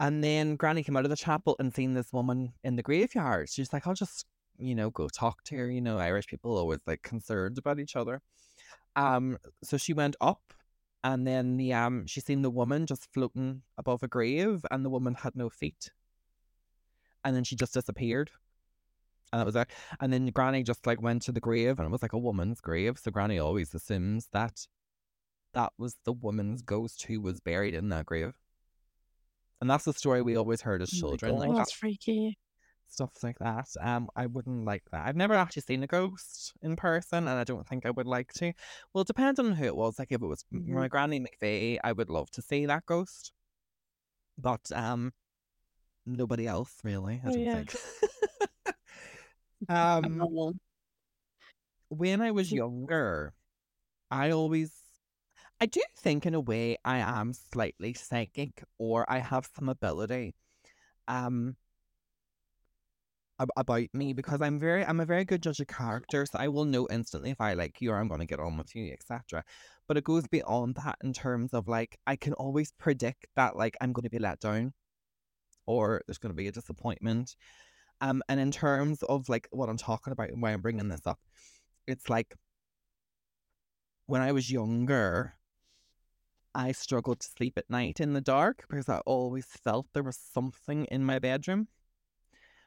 and 0.01 0.23
then 0.23 0.57
Granny 0.57 0.83
came 0.83 0.97
out 0.97 1.05
of 1.05 1.11
the 1.11 1.17
chapel 1.17 1.57
and 1.59 1.75
seen 1.75 1.95
this 1.95 2.13
woman 2.13 2.55
in 2.65 2.77
the 2.77 2.83
graveyard. 2.83 3.49
She's 3.49 3.73
like, 3.73 3.87
I'll 3.87 3.95
just, 3.95 4.27
you 4.59 4.75
know, 4.75 4.91
go 4.91 5.09
talk 5.09 5.45
to 5.45 5.57
her. 5.57 5.71
You 5.71 5.81
know, 5.81 5.99
Irish 5.99 6.27
people 6.27 6.57
always 6.57 6.81
like 6.87 7.03
concerned 7.03 7.59
about 7.59 7.79
each 7.79 7.95
other. 7.95 8.21
Um, 8.97 9.39
so 9.63 9.77
she 9.77 9.93
went 9.93 10.17
up, 10.21 10.55
and 11.05 11.27
then 11.27 11.57
the 11.57 11.73
um, 11.73 12.07
she 12.07 12.21
seen 12.21 12.43
the 12.43 12.51
woman 12.51 12.87
just 12.87 13.13
floating 13.13 13.63
above 13.79 14.03
a 14.03 14.09
grave, 14.09 14.65
and 14.71 14.85
the 14.85 14.91
woman 14.91 15.15
had 15.15 15.37
no 15.37 15.49
feet. 15.49 15.91
And 17.25 17.35
then 17.37 17.45
she 17.45 17.57
just 17.57 17.75
disappeared. 17.75 18.31
And 19.33 19.41
that 19.41 19.47
was 19.47 19.57
it. 19.57 19.69
And 20.01 20.13
then 20.13 20.27
Granny 20.27 20.63
just 20.63 20.87
like 20.87 21.01
went 21.01 21.23
to 21.23 21.33
the 21.33 21.41
grave 21.41 21.79
and 21.79 21.87
it 21.87 21.93
was 21.93 22.03
like 22.03 22.13
a 22.13 22.19
woman's 22.19 22.61
grave. 22.61 22.99
So 22.99 23.11
Granny 23.11 23.39
always 23.39 23.75
assumes 23.75 24.29
that 24.33 24.67
that 25.55 25.73
was 25.79 25.97
the 26.05 26.13
woman's 26.13 26.63
ghost 26.63 27.05
who 27.07 27.21
was 27.21 27.41
buried 27.41 27.75
in 27.75 27.89
that 27.91 28.07
grave. 28.07 28.35
And 29.61 29.71
that's 29.71 29.85
the 29.85 29.93
story 29.93 30.23
we 30.23 30.37
always 30.37 30.61
heard 30.63 30.83
as 30.83 30.93
Oh 30.93 31.09
children. 31.09 31.33
God. 31.33 31.41
Like 31.41 31.49
Oh, 31.49 31.53
that, 31.53 31.59
that's 31.61 31.73
freaky. 31.73 32.37
stuff 32.89 33.13
like 33.23 33.39
that. 33.39 33.69
Um, 33.81 34.09
I 34.17 34.27
wouldn't 34.27 34.65
like 34.67 34.83
that. 34.91 35.07
I've 35.07 35.17
never 35.17 35.35
actually 35.35 35.63
seen 35.63 35.83
a 35.83 35.87
ghost 35.87 36.53
in 36.63 36.77
person 36.77 37.29
and 37.29 37.39
I 37.39 37.45
don't 37.45 37.67
think 37.67 37.87
I 37.87 37.91
would 37.91 38.07
like 38.07 38.33
to. 38.35 38.53
Well, 38.93 39.03
it 39.03 39.07
depends 39.07 39.39
on 39.39 39.53
who 39.53 39.65
it 39.65 39.77
was. 39.77 39.99
Like 39.99 40.11
if 40.13 40.21
it 40.21 40.27
was 40.27 40.45
Mhm. 40.53 40.69
my 40.69 40.89
granny 40.89 41.21
McVeigh, 41.21 41.79
I 41.83 41.93
would 41.93 42.11
love 42.11 42.31
to 42.33 42.43
see 42.43 42.67
that 42.67 42.85
ghost. 42.87 43.33
But 44.37 44.71
um 44.73 45.13
nobody 46.07 46.47
else 46.47 46.75
really, 46.85 47.21
I 47.25 47.29
Oh, 47.29 47.31
don't 47.31 47.45
yeah. 47.45 47.55
think. 47.55 47.75
I'm 49.69 50.21
um 50.23 50.59
when 51.89 52.21
I 52.23 52.31
was 52.31 52.51
younger, 52.53 53.35
I 54.11 54.31
always, 54.31 54.73
I 55.61 55.67
do 55.67 55.83
think 55.99 56.27
in 56.27 56.35
a 56.35 56.41
way 56.41 56.79
I 56.85 56.99
am 56.99 57.33
slightly 57.35 57.95
psychic 57.95 58.65
or 58.79 59.11
I 59.11 59.19
have 59.19 59.49
some 59.55 59.69
ability, 59.69 60.35
um, 61.09 61.57
about 63.57 63.89
me 63.93 64.13
because 64.13 64.41
I'm 64.41 64.59
very, 64.61 64.85
I'm 64.85 65.01
a 65.01 65.05
very 65.05 65.25
good 65.25 65.43
judge 65.43 65.61
of 65.61 65.67
character, 65.67 66.25
so 66.27 66.39
I 66.39 66.49
will 66.49 66.65
know 66.65 66.87
instantly 66.91 67.31
if 67.31 67.41
I 67.41 67.55
like 67.55 67.81
you 67.81 67.91
or 67.91 67.97
I'm 67.99 68.09
going 68.09 68.21
to 68.21 68.27
get 68.27 68.39
on 68.41 68.57
with 68.57 68.75
you, 68.77 68.93
etc. 68.93 69.45
But 69.89 69.97
it 69.97 70.05
goes 70.05 70.27
beyond 70.29 70.77
that 70.77 70.97
in 71.03 71.13
terms 71.13 71.53
of 71.53 71.67
like 71.69 71.99
I 72.07 72.17
can 72.17 72.35
always 72.35 72.73
predict 72.73 73.27
that 73.37 73.57
like 73.57 73.77
I'm 73.81 73.93
going 73.93 74.05
to 74.05 74.11
be 74.11 74.19
let 74.21 74.41
down, 74.41 74.73
or 75.67 76.03
there's 76.07 76.19
going 76.19 76.33
to 76.33 76.37
be 76.37 76.49
a 76.49 76.53
disappointment. 76.53 77.37
Um, 78.01 78.23
and 78.29 78.41
in 78.41 78.51
terms 78.51 79.03
of 79.05 79.29
like 79.29 79.49
what 79.53 79.69
I'm 79.69 79.77
talking 79.77 80.13
about 80.13 80.31
and 80.31 80.43
why 80.43 80.53
I'm 80.53 80.61
bringing 80.61 80.89
this 80.89 81.07
up, 81.07 81.21
it's 81.87 82.11
like 82.11 82.35
when 84.07 84.21
I 84.21 84.33
was 84.33 84.51
younger, 84.51 85.35
I 86.55 86.73
struggled 86.73 87.21
to 87.21 87.29
sleep 87.29 87.57
at 87.57 87.71
night 87.71 88.01
in 88.01 88.13
the 88.13 88.21
dark 88.21 88.65
because 88.69 88.89
I 88.89 88.99
always 89.07 89.47
felt 89.47 89.87
there 89.93 90.03
was 90.03 90.19
something 90.19 90.85
in 90.87 91.05
my 91.05 91.19
bedroom. 91.19 91.69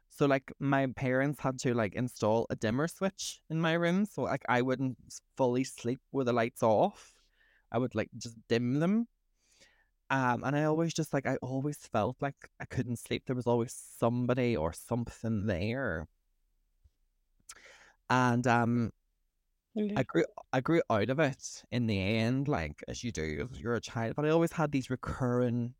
So 0.09 0.25
like 0.25 0.51
my 0.59 0.87
parents 0.87 1.41
had 1.41 1.59
to 1.59 1.73
like 1.73 1.93
install 1.95 2.47
a 2.49 2.55
dimmer 2.55 2.87
switch 2.87 3.41
in 3.49 3.59
my 3.59 3.73
room, 3.73 4.05
so 4.05 4.21
like 4.21 4.45
I 4.47 4.61
wouldn't 4.61 4.97
fully 5.35 5.65
sleep 5.65 5.99
with 6.11 6.27
the 6.27 6.33
lights 6.33 6.63
off. 6.63 7.13
I 7.71 7.77
would 7.77 7.95
like 7.95 8.09
just 8.17 8.37
dim 8.47 8.79
them. 8.79 9.07
Um, 10.09 10.43
and 10.43 10.55
I 10.55 10.65
always 10.65 10.93
just 10.93 11.13
like 11.13 11.25
I 11.25 11.37
always 11.37 11.77
felt 11.77 12.17
like 12.21 12.49
I 12.59 12.65
couldn't 12.65 12.97
sleep. 12.99 13.23
There 13.25 13.35
was 13.35 13.47
always 13.47 13.73
somebody 13.73 14.55
or 14.55 14.71
something 14.73 15.47
there. 15.47 16.07
And 18.09 18.45
um 18.47 18.91
I 19.95 20.03
grew 20.03 20.25
I 20.53 20.61
grew 20.61 20.81
out 20.89 21.09
of 21.09 21.19
it 21.19 21.63
in 21.71 21.87
the 21.87 21.99
end, 21.99 22.47
like 22.47 22.83
as 22.87 23.03
you 23.03 23.11
do 23.11 23.49
as 23.51 23.59
you're 23.59 23.75
a 23.75 23.81
child. 23.81 24.15
But 24.15 24.25
I 24.25 24.29
always 24.29 24.53
had 24.53 24.71
these 24.71 24.89
recurring 24.89 25.75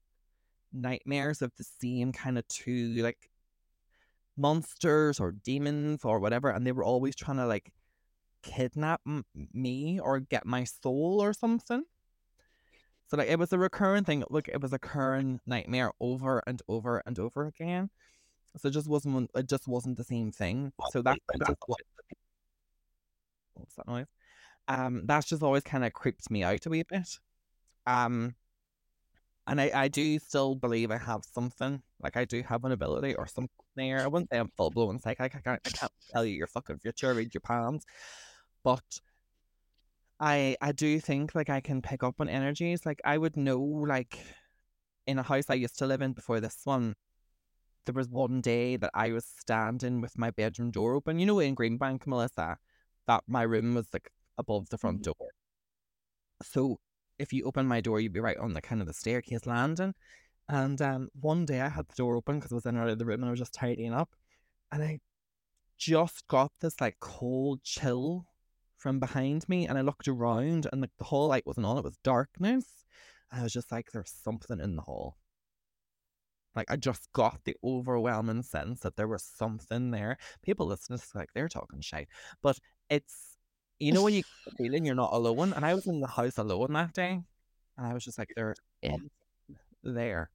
nightmares 0.73 1.41
of 1.41 1.53
the 1.57 1.64
same 1.65 2.14
kind 2.14 2.38
of 2.38 2.47
two 2.47 2.95
like 3.03 3.30
monsters 4.38 5.19
or 5.19 5.31
demons 5.31 6.03
or 6.03 6.19
whatever, 6.19 6.49
and 6.49 6.65
they 6.65 6.72
were 6.72 6.84
always 6.84 7.15
trying 7.15 7.38
to 7.38 7.47
like 7.47 7.72
kidnap 8.43 9.02
m- 9.07 9.26
me 9.53 9.99
or 9.99 10.19
get 10.19 10.45
my 10.45 10.64
soul 10.65 11.22
or 11.22 11.34
something. 11.34 11.85
So 13.07 13.18
like 13.18 13.27
it 13.27 13.40
was 13.40 13.53
a 13.53 13.57
recurring 13.57 14.03
thing. 14.03 14.23
Like 14.30 14.48
it 14.48 14.61
was 14.61 14.72
a 14.72 14.76
recurring 14.76 15.40
nightmare 15.45 15.91
over 15.99 16.41
and 16.48 16.61
over 16.68 17.03
and 17.06 17.18
over 17.19 17.45
again. 17.45 17.90
So 18.57 18.69
it 18.69 18.72
just 18.72 18.88
wasn't 18.88 19.30
it 19.36 19.48
just 19.48 19.68
wasn't 19.68 19.98
the 19.98 20.03
same 20.03 20.32
thing. 20.32 20.72
So 20.91 21.02
that 21.02 21.19
that's 21.38 21.60
what 21.68 21.80
what's 23.53 23.76
that 23.76 23.88
noise? 23.88 24.07
Um, 24.68 25.03
that's 25.06 25.27
just 25.27 25.44
always 25.44 25.64
kind 25.64 25.86
of 25.86 25.94
creeps 25.94 26.30
me 26.30 26.44
out 26.44 26.65
a 26.65 26.69
wee 26.69 26.84
bit. 26.84 27.19
Um, 27.86 28.36
and 29.48 29.61
I, 29.61 29.72
I 29.73 29.88
do 29.88 30.18
still 30.19 30.56
believe 30.56 30.90
I 30.90 30.98
have 30.98 31.23
something. 31.23 31.82
Like 32.02 32.18
I 32.18 32.26
do 32.26 32.41
have 32.44 32.64
an 32.64 32.72
ability 32.72 33.15
or 33.15 33.27
something 33.27 33.49
there. 33.76 34.02
I 34.02 34.07
wouldn't 34.07 34.32
say 34.32 34.40
I'm 34.40 34.52
full 34.57 34.72
blown 34.72 34.99
psychic. 34.99 35.36
I 35.36 35.40
can't, 35.40 35.61
I 35.65 35.69
can't 35.69 35.91
tell 36.11 36.26
you 36.26 36.36
your 36.36 36.48
fucking 36.48 36.80
future, 36.80 37.14
read 37.14 37.34
your 37.34 37.41
palms, 37.41 37.86
but 38.64 38.84
I 40.19 40.55
I 40.61 40.71
do 40.71 40.99
think 40.99 41.35
like 41.35 41.49
I 41.49 41.61
can 41.61 41.81
pick 41.81 42.03
up 42.03 42.15
on 42.19 42.29
energies. 42.29 42.85
Like 42.85 43.01
I 43.03 43.17
would 43.17 43.37
know 43.37 43.59
like 43.59 44.19
in 45.07 45.19
a 45.19 45.23
house 45.23 45.45
I 45.49 45.55
used 45.55 45.77
to 45.79 45.87
live 45.87 46.01
in 46.01 46.13
before 46.13 46.39
this 46.39 46.59
one. 46.63 46.95
There 47.85 47.93
was 47.93 48.09
one 48.09 48.41
day 48.41 48.77
that 48.77 48.91
I 48.93 49.11
was 49.11 49.25
standing 49.25 50.01
with 50.01 50.17
my 50.17 50.31
bedroom 50.31 50.71
door 50.71 50.95
open. 50.95 51.19
You 51.19 51.27
know, 51.27 51.39
in 51.39 51.55
Greenbank, 51.55 52.07
Melissa, 52.07 52.57
that 53.07 53.23
my 53.27 53.43
room 53.43 53.75
was 53.75 53.87
like 53.93 54.09
above 54.37 54.69
the 54.69 54.77
front 54.77 55.03
door. 55.03 55.29
So 56.41 56.79
if 57.19 57.31
you 57.31 57.45
open 57.45 57.67
my 57.67 57.81
door, 57.81 57.99
you'd 57.99 58.13
be 58.13 58.19
right 58.19 58.37
on 58.37 58.53
the 58.53 58.61
kind 58.61 58.81
of 58.81 58.87
the 58.87 58.93
staircase 58.93 59.45
landing. 59.45 59.93
And 60.49 60.81
um, 60.81 61.09
one 61.19 61.45
day 61.45 61.61
I 61.61 61.69
had 61.69 61.87
the 61.87 61.95
door 61.95 62.15
open 62.15 62.39
because 62.39 62.51
I 62.51 62.55
was 62.55 62.65
in 62.65 62.75
and 62.75 62.83
out 62.83 62.89
of 62.89 62.99
the 62.99 63.05
room 63.05 63.21
and 63.21 63.27
I 63.27 63.31
was 63.31 63.39
just 63.39 63.53
tidying 63.53 63.93
up, 63.93 64.09
and 64.71 64.83
I 64.83 64.99
just 65.77 66.27
got 66.27 66.51
this 66.61 66.79
like 66.79 66.97
cold 66.99 67.63
chill 67.63 68.27
from 68.85 68.99
behind 68.99 69.49
me, 69.49 69.65
and 69.65 69.79
I 69.79 69.81
looked 69.81 70.07
around 70.07 70.67
and 70.71 70.79
like 70.79 70.91
the 70.99 71.05
whole 71.05 71.27
light 71.29 71.47
wasn't 71.47 71.65
on; 71.65 71.79
it 71.79 71.83
was 71.83 71.97
darkness. 72.03 72.85
And 73.31 73.39
I 73.39 73.43
was 73.43 73.51
just 73.51 73.71
like, 73.71 73.91
"There's 73.91 74.11
something 74.11 74.59
in 74.59 74.75
the 74.75 74.83
hall." 74.83 75.17
Like 76.55 76.69
I 76.69 76.75
just 76.75 77.11
got 77.11 77.39
the 77.45 77.55
overwhelming 77.63 78.43
sense 78.43 78.81
that 78.81 78.95
there 78.95 79.07
was 79.07 79.23
something 79.23 79.89
there. 79.89 80.17
People 80.43 80.67
listening 80.67 80.99
to 80.99 81.03
this, 81.03 81.15
like 81.15 81.33
they're 81.33 81.49
talking 81.49 81.81
shit, 81.81 82.07
but 82.43 82.59
it's 82.91 83.37
you 83.79 83.91
know 83.91 84.03
when 84.03 84.13
you 84.13 84.21
get 84.21 84.53
feeling 84.59 84.85
you're 84.85 84.93
not 84.93 85.13
alone. 85.13 85.51
And 85.53 85.65
I 85.65 85.73
was 85.73 85.87
in 85.87 85.99
the 85.99 86.07
house 86.07 86.37
alone 86.37 86.73
that 86.73 86.93
day, 86.93 87.23
and 87.79 87.87
I 87.87 87.91
was 87.95 88.03
just 88.05 88.19
like, 88.19 88.29
"There's 88.35 88.59
Yeah. 88.83 88.97
there, 89.81 90.29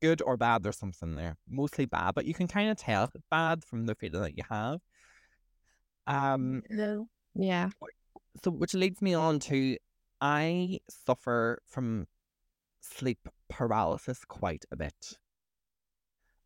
good 0.00 0.22
or 0.22 0.36
bad. 0.36 0.62
There's 0.62 0.78
something 0.78 1.16
there. 1.16 1.36
Mostly 1.48 1.86
bad, 1.86 2.14
but 2.14 2.26
you 2.26 2.34
can 2.34 2.46
kind 2.46 2.70
of 2.70 2.76
tell 2.76 3.02
if 3.06 3.16
it's 3.16 3.26
bad 3.28 3.64
from 3.64 3.86
the 3.86 3.96
feeling 3.96 4.22
that 4.22 4.36
you 4.38 4.44
have." 4.48 4.78
Um, 6.06 6.62
No. 6.70 7.08
Yeah. 7.34 7.70
so 8.42 8.50
which 8.50 8.74
leads 8.74 9.02
me 9.02 9.14
on 9.14 9.38
to 9.40 9.76
I 10.20 10.80
suffer 10.88 11.62
from 11.66 12.06
sleep 12.80 13.28
paralysis 13.48 14.24
quite 14.24 14.64
a 14.72 14.76
bit. 14.76 15.18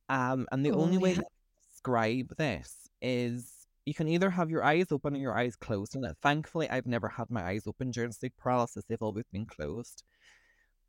Um, 0.09 0.47
and 0.53 0.65
the 0.65 0.73
Oh, 0.73 0.81
only 0.83 0.99
way 0.99 1.15
to 1.15 1.25
describe 1.71 2.37
this 2.37 2.89
is 3.01 3.67
you 3.87 3.95
can 3.95 4.09
either 4.09 4.31
have 4.31 4.51
your 4.51 4.63
eyes 4.65 4.93
open 4.93 5.15
or 5.17 5.19
your 5.19 5.37
eyes 5.37 5.57
closed. 5.57 5.97
And 5.97 6.07
thankfully, 6.23 6.69
I've 6.71 6.87
never 6.87 7.09
had 7.09 7.31
my 7.31 7.45
eyes 7.45 7.67
open 7.67 7.91
during 7.91 8.13
sleep 8.13 8.35
paralysis; 8.39 8.85
they've 8.89 9.03
always 9.03 9.27
been 9.33 9.47
closed. 9.47 10.03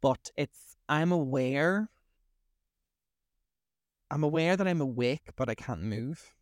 But 0.02 0.32
it's 0.38 0.76
I'm 0.90 1.12
aware. 1.12 1.90
I'm 4.12 4.24
aware 4.24 4.56
that 4.56 4.68
I'm 4.68 4.82
awake, 4.82 5.32
but 5.36 5.50
I 5.50 5.56
can't 5.56 5.82
move 5.82 6.34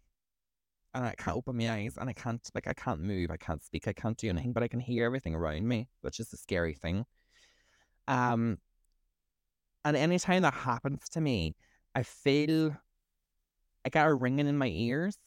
and 0.94 1.06
I 1.06 1.16
can't 1.18 1.38
open 1.38 1.58
my 1.58 1.72
eyes 1.72 1.98
and 1.98 2.10
I 2.10 2.14
can't 2.14 2.42
like 2.54 2.68
I 2.68 2.74
can't 2.74 3.02
move, 3.02 3.32
I 3.32 3.38
can't 3.38 3.64
speak, 3.64 3.88
I 3.88 3.94
can't 3.94 4.18
do 4.18 4.30
anything, 4.30 4.54
but 4.54 4.64
I 4.64 4.68
can 4.68 4.80
hear 4.80 5.06
everything 5.06 5.36
around 5.36 5.68
me, 5.68 5.88
which 6.02 6.20
is 6.20 6.32
a 6.34 6.38
scary 6.38 6.74
thing. 6.74 7.06
Um 8.08 8.58
and 9.86 9.98
anytime 9.98 10.44
that 10.44 10.54
happens 10.54 11.10
to 11.10 11.22
me, 11.22 11.56
I 11.96 12.04
feel 12.04 12.76
I 13.86 13.90
get 13.90 14.06
a 14.06 14.14
ringing 14.14 14.48
in 14.48 14.58
my 14.58 14.68
ears 14.68 15.18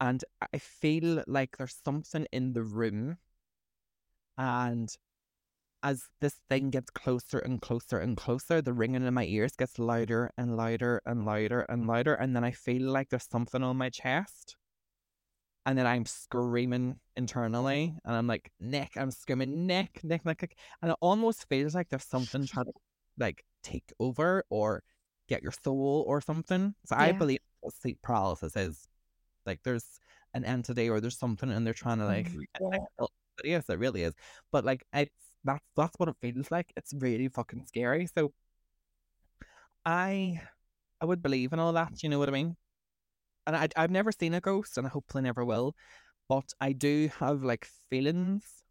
and 0.00 0.22
I 0.52 0.58
feel 0.58 1.22
like 1.26 1.56
there's 1.56 1.78
something 1.84 2.26
in 2.32 2.52
the 2.52 2.62
room 2.62 3.18
and 4.36 4.94
as 5.84 6.04
this 6.20 6.36
thing 6.48 6.70
gets 6.70 6.90
closer 6.90 7.38
and 7.38 7.60
closer 7.60 7.98
and 7.98 8.16
closer, 8.16 8.62
the 8.62 8.72
ringing 8.72 9.04
in 9.04 9.14
my 9.14 9.24
ears 9.24 9.56
gets 9.56 9.78
louder 9.78 10.30
and 10.36 10.56
louder 10.56 11.02
and 11.04 11.24
louder 11.26 11.62
and 11.62 11.88
louder, 11.88 12.14
and 12.14 12.36
then 12.36 12.44
I 12.44 12.52
feel 12.52 12.90
like 12.90 13.08
there's 13.08 13.28
something 13.28 13.62
on 13.64 13.76
my 13.76 13.90
chest 13.90 14.56
and 15.66 15.78
then 15.78 15.86
I'm 15.86 16.06
screaming 16.06 16.90
mm-hmm. 16.90 16.98
internally, 17.16 17.94
and 18.04 18.16
I'm 18.16 18.26
like, 18.26 18.50
Nick, 18.60 18.96
I'm 18.96 19.10
screaming, 19.10 19.66
Nick, 19.66 20.02
Nick, 20.04 20.24
Nick, 20.24 20.42
Nick. 20.42 20.56
and 20.80 20.90
it 20.90 20.96
almost 21.00 21.48
feels 21.48 21.74
like 21.74 21.88
there's 21.88 22.04
something 22.04 22.46
trying 22.46 22.66
to 22.66 22.72
like 23.18 23.44
take 23.62 23.92
over 24.00 24.44
or 24.50 24.82
get 25.28 25.42
your 25.42 25.52
soul 25.52 26.04
or 26.06 26.20
something. 26.20 26.74
So 26.86 26.96
I 26.96 27.12
believe 27.12 27.40
sleep 27.80 27.98
paralysis 28.02 28.56
is 28.56 28.88
like 29.46 29.60
there's 29.62 30.00
an 30.34 30.44
entity 30.44 30.88
or 30.88 31.00
there's 31.00 31.18
something 31.18 31.50
and 31.50 31.66
they're 31.66 31.74
trying 31.74 31.98
to 31.98 32.06
like, 32.06 32.32
my 32.32 32.44
and, 32.60 32.80
like, 32.98 33.10
yes, 33.44 33.68
it 33.68 33.78
really 33.78 34.02
is. 34.02 34.14
But 34.50 34.64
like 34.64 34.84
it's 34.92 35.10
that's 35.44 35.64
that's 35.76 35.98
what 35.98 36.08
it 36.08 36.16
feels 36.20 36.50
like. 36.50 36.72
It's 36.76 36.92
really 36.94 37.28
fucking 37.28 37.64
scary. 37.66 38.08
So 38.14 38.32
I 39.84 40.40
I 41.00 41.04
would 41.04 41.22
believe 41.22 41.52
in 41.52 41.58
all 41.58 41.72
that, 41.72 42.02
you 42.02 42.08
know 42.08 42.18
what 42.18 42.28
I 42.28 42.32
mean? 42.32 42.56
And 43.46 43.56
I 43.56 43.68
I've 43.76 43.90
never 43.90 44.12
seen 44.12 44.34
a 44.34 44.40
ghost 44.40 44.78
and 44.78 44.86
I 44.86 44.90
hopefully 44.90 45.22
never 45.22 45.44
will. 45.44 45.74
But 46.28 46.52
I 46.60 46.72
do 46.72 47.10
have 47.18 47.42
like 47.42 47.66
feelings 47.90 48.62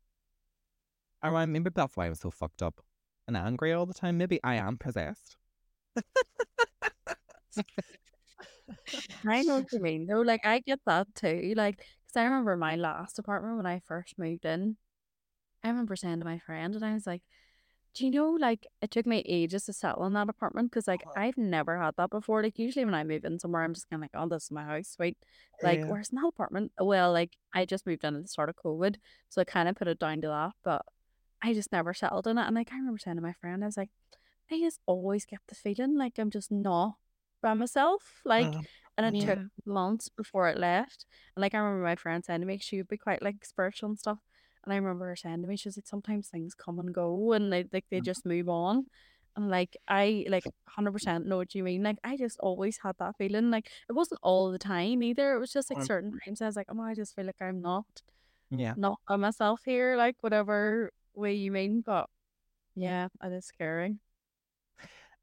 around 1.23 1.51
maybe 1.51 1.69
that's 1.73 1.95
why 1.95 2.07
I'm 2.07 2.15
so 2.15 2.31
fucked 2.31 2.61
up 2.61 2.81
and 3.27 3.37
angry 3.37 3.73
all 3.73 3.85
the 3.85 3.93
time. 3.93 4.17
Maybe 4.17 4.39
I 4.43 4.55
am 4.55 4.77
possessed. 4.77 5.37
I 9.27 9.43
know 9.43 9.59
what 9.59 9.71
you 9.71 9.79
mean. 9.79 10.07
though. 10.07 10.21
like 10.21 10.45
I 10.45 10.59
get 10.59 10.79
that 10.85 11.13
too. 11.15 11.53
Like, 11.55 11.77
because 11.77 12.15
I 12.15 12.23
remember 12.23 12.57
my 12.57 12.75
last 12.75 13.19
apartment 13.19 13.57
when 13.57 13.65
I 13.65 13.79
first 13.85 14.17
moved 14.17 14.45
in. 14.45 14.77
I 15.63 15.69
remember 15.69 15.95
saying 15.95 16.19
to 16.19 16.25
my 16.25 16.39
friend, 16.39 16.73
and 16.75 16.83
I 16.83 16.93
was 16.93 17.05
like, 17.05 17.21
"Do 17.93 18.05
you 18.05 18.11
know? 18.11 18.31
Like, 18.31 18.67
it 18.81 18.91
took 18.91 19.05
me 19.05 19.19
ages 19.25 19.65
to 19.65 19.73
settle 19.73 20.05
in 20.05 20.13
that 20.13 20.29
apartment 20.29 20.71
because, 20.71 20.87
like, 20.87 21.03
Uh-huh. 21.05 21.21
I've 21.21 21.37
never 21.37 21.77
had 21.79 21.95
that 21.97 22.09
before. 22.09 22.41
Like, 22.43 22.57
usually 22.59 22.85
when 22.85 22.93
I 22.93 23.03
move 23.03 23.25
in 23.25 23.39
somewhere, 23.39 23.63
I'm 23.63 23.73
just 23.73 23.89
kind 23.89 24.01
of 24.01 24.03
like, 24.05 24.21
oh, 24.21 24.27
this 24.29 24.45
is 24.45 24.51
my 24.51 24.63
house, 24.63 24.89
sweet. 24.89 25.17
Like, 25.61 25.79
Yeah. 25.79 25.85
where's 25.87 26.11
my 26.13 26.23
apartment? 26.27 26.71
Well, 26.79 27.11
like, 27.11 27.37
I 27.53 27.65
just 27.65 27.85
moved 27.85 28.03
in 28.03 28.15
at 28.15 28.21
the 28.23 28.27
start 28.27 28.49
of 28.49 28.55
COVID, 28.55 28.97
so 29.29 29.41
I 29.41 29.45
kind 29.45 29.67
of 29.69 29.75
put 29.75 29.87
it 29.89 29.99
down 29.99 30.21
to 30.21 30.27
that, 30.27 30.53
but 30.63 30.83
I 31.41 31.53
just 31.53 31.71
never 31.71 31.93
settled 31.93 32.27
in 32.27 32.37
it. 32.37 32.45
And 32.47 32.55
like, 32.55 32.71
I 32.71 32.77
remember 32.77 32.99
saying 32.99 33.17
to 33.17 33.21
my 33.23 33.33
friend, 33.33 33.63
I 33.63 33.67
was 33.67 33.77
like, 33.77 33.89
I 34.51 34.59
just 34.59 34.79
always 34.85 35.25
get 35.25 35.39
the 35.47 35.55
feeling 35.55 35.97
like 35.97 36.17
I'm 36.19 36.29
just 36.31 36.51
not 36.51 36.95
by 37.41 37.53
myself. 37.53 38.21
Like, 38.25 38.57
Uh, 38.57 38.61
and 38.97 39.05
it 39.07 39.19
took 39.19 39.39
months 39.65 40.09
before 40.09 40.47
it 40.49 40.57
left. 40.57 41.05
And 41.35 41.41
like 41.41 41.53
I 41.55 41.59
remember 41.59 41.83
my 41.83 41.95
friend 41.95 42.23
saying 42.23 42.41
to 42.41 42.47
me, 42.47 42.57
she 42.59 42.77
would 42.77 42.87
be 42.89 42.97
quite 42.97 43.21
like 43.21 43.45
spiritual 43.45 43.89
and 43.89 43.99
stuff. 43.99 44.19
And 44.63 44.73
I 44.73 44.77
remember 44.77 45.07
her 45.07 45.15
saying 45.15 45.41
to 45.41 45.47
me, 45.47 45.57
she 45.57 45.67
was 45.69 45.77
like, 45.77 45.87
sometimes 45.87 46.29
things 46.29 46.53
come 46.55 46.79
and 46.79 46.93
go 46.93 47.33
and 47.33 47.51
they 47.51 47.65
like 47.73 47.85
they 47.89 47.99
Mhm. 47.99 48.01
just 48.01 48.25
move 48.25 48.49
on. 48.49 48.85
And 49.35 49.49
like 49.49 49.77
I 49.87 50.25
like 50.29 50.45
hundred 50.67 50.91
percent 50.93 51.25
know 51.27 51.37
what 51.37 51.55
you 51.55 51.63
mean. 51.63 51.83
Like 51.83 51.97
I 52.03 52.17
just 52.17 52.39
always 52.39 52.79
had 52.83 52.95
that 52.99 53.17
feeling. 53.17 53.49
Like 53.51 53.69
it 53.89 53.93
wasn't 53.93 54.19
all 54.23 54.51
the 54.51 54.59
time 54.59 55.01
either. 55.03 55.33
It 55.35 55.39
was 55.39 55.51
just 55.53 55.69
like 55.69 55.81
certain 55.81 56.13
times 56.25 56.41
I 56.41 56.47
was 56.47 56.55
like, 56.57 56.67
oh 56.69 56.81
I 56.81 56.93
just 56.95 57.15
feel 57.15 57.25
like 57.25 57.41
I'm 57.41 57.61
not 57.61 58.01
yeah. 58.51 58.75
not 58.75 58.99
by 59.07 59.17
myself 59.17 59.61
here, 59.65 59.97
like 59.97 60.17
whatever 60.21 60.91
way 61.15 61.33
you 61.33 61.51
mean. 61.51 61.81
But 61.81 62.09
yeah, 62.75 63.09
it 63.23 63.33
is 63.33 63.45
scary. 63.47 63.99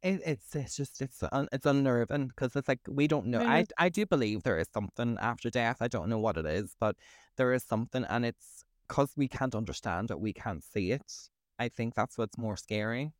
It, 0.02 0.20
it's 0.24 0.54
it's 0.54 0.76
just 0.76 1.02
it's 1.02 1.22
un, 1.32 1.48
it's 1.52 1.66
unnerving 1.66 2.28
because 2.28 2.54
it's 2.54 2.68
like 2.68 2.80
we 2.88 3.08
don't 3.08 3.26
know. 3.26 3.42
I 3.44 3.64
I 3.78 3.88
do 3.88 4.06
believe 4.06 4.42
there 4.44 4.58
is 4.58 4.68
something 4.72 5.18
after 5.20 5.50
death. 5.50 5.78
I 5.80 5.88
don't 5.88 6.08
know 6.08 6.20
what 6.20 6.36
it 6.36 6.46
is, 6.46 6.76
but 6.78 6.96
there 7.36 7.52
is 7.52 7.64
something, 7.64 8.04
and 8.04 8.24
it's 8.24 8.64
because 8.88 9.12
we 9.16 9.28
can't 9.28 9.54
understand 9.54 10.10
it, 10.10 10.20
we 10.20 10.32
can't 10.32 10.64
see 10.64 10.92
it. 10.92 11.12
I 11.58 11.68
think 11.68 11.94
that's 11.94 12.16
what's 12.16 12.38
more 12.38 12.56
scary. 12.56 13.12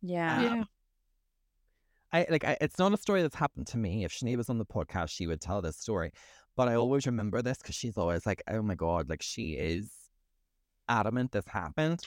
Yeah. 0.00 0.36
Um, 0.36 0.44
Yeah. 0.44 0.64
I 2.14 2.26
like 2.28 2.44
I, 2.44 2.58
it's 2.60 2.78
not 2.78 2.92
a 2.92 2.98
story 2.98 3.22
that's 3.22 3.34
happened 3.36 3.66
to 3.68 3.78
me. 3.78 4.04
If 4.04 4.12
Sinead 4.12 4.36
was 4.36 4.50
on 4.50 4.58
the 4.58 4.66
podcast, 4.66 5.10
she 5.10 5.26
would 5.26 5.40
tell 5.40 5.62
this 5.62 5.78
story. 5.78 6.12
But 6.56 6.68
I 6.68 6.74
always 6.74 7.06
remember 7.06 7.40
this 7.40 7.58
because 7.58 7.74
she's 7.74 7.96
always 7.96 8.26
like, 8.26 8.42
"Oh 8.48 8.60
my 8.60 8.74
god!" 8.74 9.08
Like 9.08 9.22
she 9.22 9.52
is 9.52 9.90
adamant 10.88 11.32
this 11.32 11.46
happened. 11.48 12.00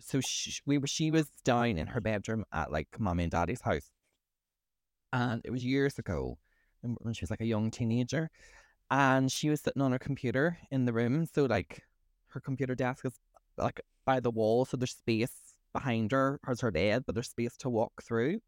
So 0.00 0.20
she, 0.20 0.52
we 0.64 0.78
were, 0.78 0.86
she 0.86 1.10
was 1.10 1.28
down 1.44 1.76
in 1.76 1.88
her 1.88 2.00
bedroom 2.00 2.44
at 2.52 2.70
like 2.70 2.88
mommy 3.00 3.24
and 3.24 3.32
daddy's 3.32 3.62
house, 3.62 3.90
and 5.12 5.40
it 5.44 5.50
was 5.50 5.64
years 5.64 5.98
ago, 5.98 6.38
and 6.84 6.96
when 7.00 7.14
she 7.14 7.24
was 7.24 7.30
like 7.30 7.40
a 7.40 7.46
young 7.46 7.72
teenager, 7.72 8.30
and 8.90 9.30
she 9.30 9.50
was 9.50 9.60
sitting 9.60 9.82
on 9.82 9.92
her 9.92 9.98
computer 9.98 10.58
in 10.70 10.84
the 10.84 10.92
room. 10.92 11.26
So 11.26 11.44
like 11.44 11.82
her 12.28 12.40
computer 12.40 12.74
desk 12.74 13.04
is 13.04 13.12
like 13.56 13.80
by 14.04 14.20
the 14.20 14.30
wall, 14.30 14.64
so 14.64 14.76
there's 14.76 14.92
space 14.92 15.54
behind 15.72 16.12
her 16.12 16.40
as 16.48 16.60
her 16.60 16.70
bed, 16.70 17.04
but 17.06 17.14
there's 17.14 17.30
space 17.30 17.56
to 17.58 17.68
walk 17.68 18.02
through. 18.02 18.40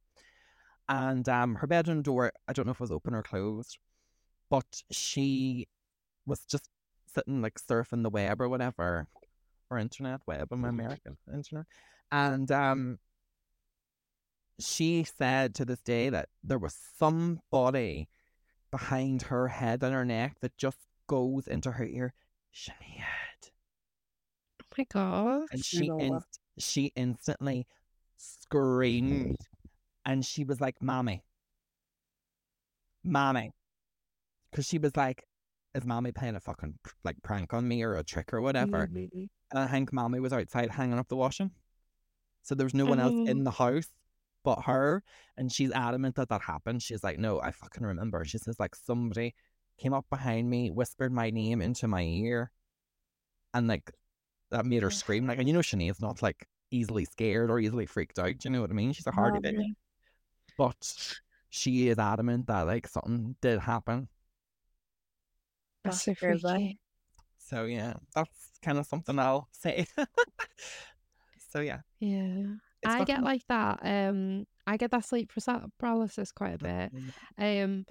And 0.88 1.28
um, 1.28 1.56
her 1.56 1.66
bedroom 1.66 2.02
door, 2.02 2.32
I 2.48 2.52
don't 2.52 2.66
know 2.66 2.72
if 2.72 2.78
it 2.78 2.80
was 2.80 2.90
open 2.90 3.14
or 3.14 3.22
closed, 3.22 3.78
but 4.48 4.82
she 4.90 5.68
was 6.26 6.40
just 6.46 6.68
sitting 7.14 7.42
like 7.42 7.60
surfing 7.60 8.02
the 8.02 8.10
web 8.10 8.40
or 8.40 8.48
whatever, 8.48 9.06
or 9.70 9.78
internet 9.78 10.20
web, 10.26 10.48
I'm 10.50 10.64
American 10.64 11.16
internet, 11.32 11.66
and 12.10 12.50
um, 12.50 12.98
she 14.58 15.04
said 15.04 15.54
to 15.56 15.64
this 15.64 15.80
day 15.80 16.10
that 16.10 16.28
there 16.42 16.58
was 16.58 16.76
somebody 16.98 18.08
behind 18.70 19.22
her 19.22 19.48
head 19.48 19.82
and 19.82 19.94
her 19.94 20.04
neck 20.04 20.36
that 20.40 20.56
just 20.56 20.78
goes 21.06 21.46
into 21.46 21.72
her 21.72 21.84
ear, 21.84 22.14
Sinead. 22.54 23.50
Oh 24.62 24.66
my 24.78 24.84
god. 24.92 25.42
And 25.50 25.64
she 25.64 25.88
what? 25.88 26.22
she 26.58 26.92
instantly 26.94 27.66
screamed 28.16 29.38
and 30.04 30.24
she 30.24 30.44
was 30.44 30.60
like, 30.60 30.80
Mommy. 30.80 31.24
Mommy. 33.04 33.52
Because 34.50 34.66
she 34.66 34.78
was 34.78 34.96
like, 34.96 35.24
Is 35.74 35.84
mommy 35.84 36.12
playing 36.12 36.36
a 36.36 36.40
fucking 36.40 36.78
like 37.04 37.16
prank 37.22 37.52
on 37.52 37.66
me 37.66 37.82
or 37.82 37.96
a 37.96 38.04
trick 38.04 38.32
or 38.32 38.40
whatever? 38.40 38.88
Mm. 38.92 39.28
And 39.52 39.58
I 39.58 39.66
think 39.66 39.92
mommy 39.92 40.20
was 40.20 40.32
outside 40.32 40.70
hanging 40.70 40.98
up 40.98 41.08
the 41.08 41.16
washing. 41.16 41.50
So 42.42 42.54
there 42.54 42.66
was 42.66 42.74
no 42.74 42.86
one 42.86 43.00
else 43.00 43.12
Oh. 43.14 43.26
in 43.26 43.44
the 43.44 43.50
house 43.50 43.88
but 44.44 44.62
her. 44.62 45.02
And 45.36 45.50
she's 45.52 45.72
adamant 45.72 46.16
that 46.16 46.28
that 46.30 46.42
happened. 46.42 46.82
She's 46.82 47.02
like, 47.04 47.18
No, 47.18 47.40
I 47.40 47.50
fucking 47.52 47.84
remember. 47.84 48.24
She 48.24 48.38
says, 48.38 48.58
like, 48.60 48.74
somebody 48.74 49.34
came 49.78 49.94
up 49.94 50.06
behind 50.10 50.48
me, 50.50 50.70
whispered 50.70 51.12
my 51.12 51.30
name 51.30 51.62
into 51.62 51.88
my 51.88 52.02
ear, 52.02 52.50
and 53.54 53.66
like 53.68 53.90
that 54.50 54.66
made 54.66 54.82
her 54.82 54.90
scream. 54.90 55.26
Like, 55.26 55.38
and 55.38 55.46
you 55.48 55.54
know, 55.54 55.60
Sinead's 55.60 56.00
not 56.00 56.22
like 56.22 56.46
easily 56.70 57.04
scared 57.04 57.50
or 57.50 57.58
easily 57.58 57.86
freaked 57.86 58.18
out. 58.18 58.38
Do 58.38 58.48
you 58.48 58.50
know 58.50 58.60
what 58.60 58.70
I 58.70 58.74
mean? 58.74 58.92
She's 58.92 59.06
a 59.06 59.12
hardy 59.12 59.38
Um, 59.38 59.42
bitch. 59.42 59.64
But 60.58 61.16
she 61.48 61.88
is 61.88 61.98
adamant 61.98 62.46
that 62.46 62.66
like 62.66 62.86
something 62.86 63.36
did 63.40 63.58
happen. 63.60 64.08
That's 65.84 66.02
so 66.02 66.14
crazy. 66.14 66.40
freaky. 66.40 66.78
So 67.38 67.64
yeah, 67.64 67.94
that's 68.14 68.50
kind 68.62 68.78
of 68.78 68.86
something 68.86 69.18
I'll 69.18 69.48
say. 69.52 69.86
so 71.52 71.60
yeah, 71.60 71.80
Yeah. 71.98 72.54
I 72.84 73.04
get 73.04 73.22
like 73.22 73.46
that. 73.48 73.80
Um, 73.82 74.46
I 74.66 74.76
get 74.76 74.90
that 74.92 75.04
sleep 75.04 75.30
paralysis- 75.32 75.70
paralysis 75.78 76.32
quite 76.32 76.54
a 76.54 76.58
bit. 76.58 76.92
Um, 77.38 77.84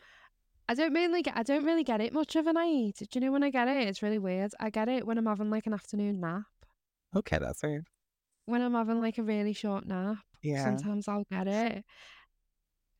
I 0.67 0.73
don't 0.75 0.93
mainly 0.93 1.21
get. 1.21 1.35
I 1.35 1.43
don't 1.43 1.65
really 1.65 1.83
get 1.83 2.01
it 2.01 2.13
much 2.13 2.35
of 2.35 2.47
a 2.47 2.53
night. 2.53 2.97
Do 2.99 3.07
you 3.13 3.21
know 3.21 3.31
when 3.31 3.43
I 3.43 3.49
get 3.49 3.67
it? 3.67 3.87
It's 3.87 4.01
really 4.03 4.19
weird. 4.19 4.51
I 4.59 4.69
get 4.69 4.87
it 4.87 5.05
when 5.05 5.17
I'm 5.17 5.25
having 5.25 5.49
like 5.49 5.67
an 5.67 5.73
afternoon 5.73 6.19
nap. 6.19 6.43
Okay, 7.15 7.37
that's 7.39 7.63
weird. 7.63 7.87
When 8.45 8.61
I'm 8.61 8.73
having 8.73 9.01
like 9.01 9.17
a 9.17 9.23
really 9.23 9.53
short 9.53 9.85
nap, 9.87 10.17
Yeah. 10.41 10.63
sometimes 10.63 11.07
I'll 11.07 11.25
get 11.31 11.47
it. 11.47 11.83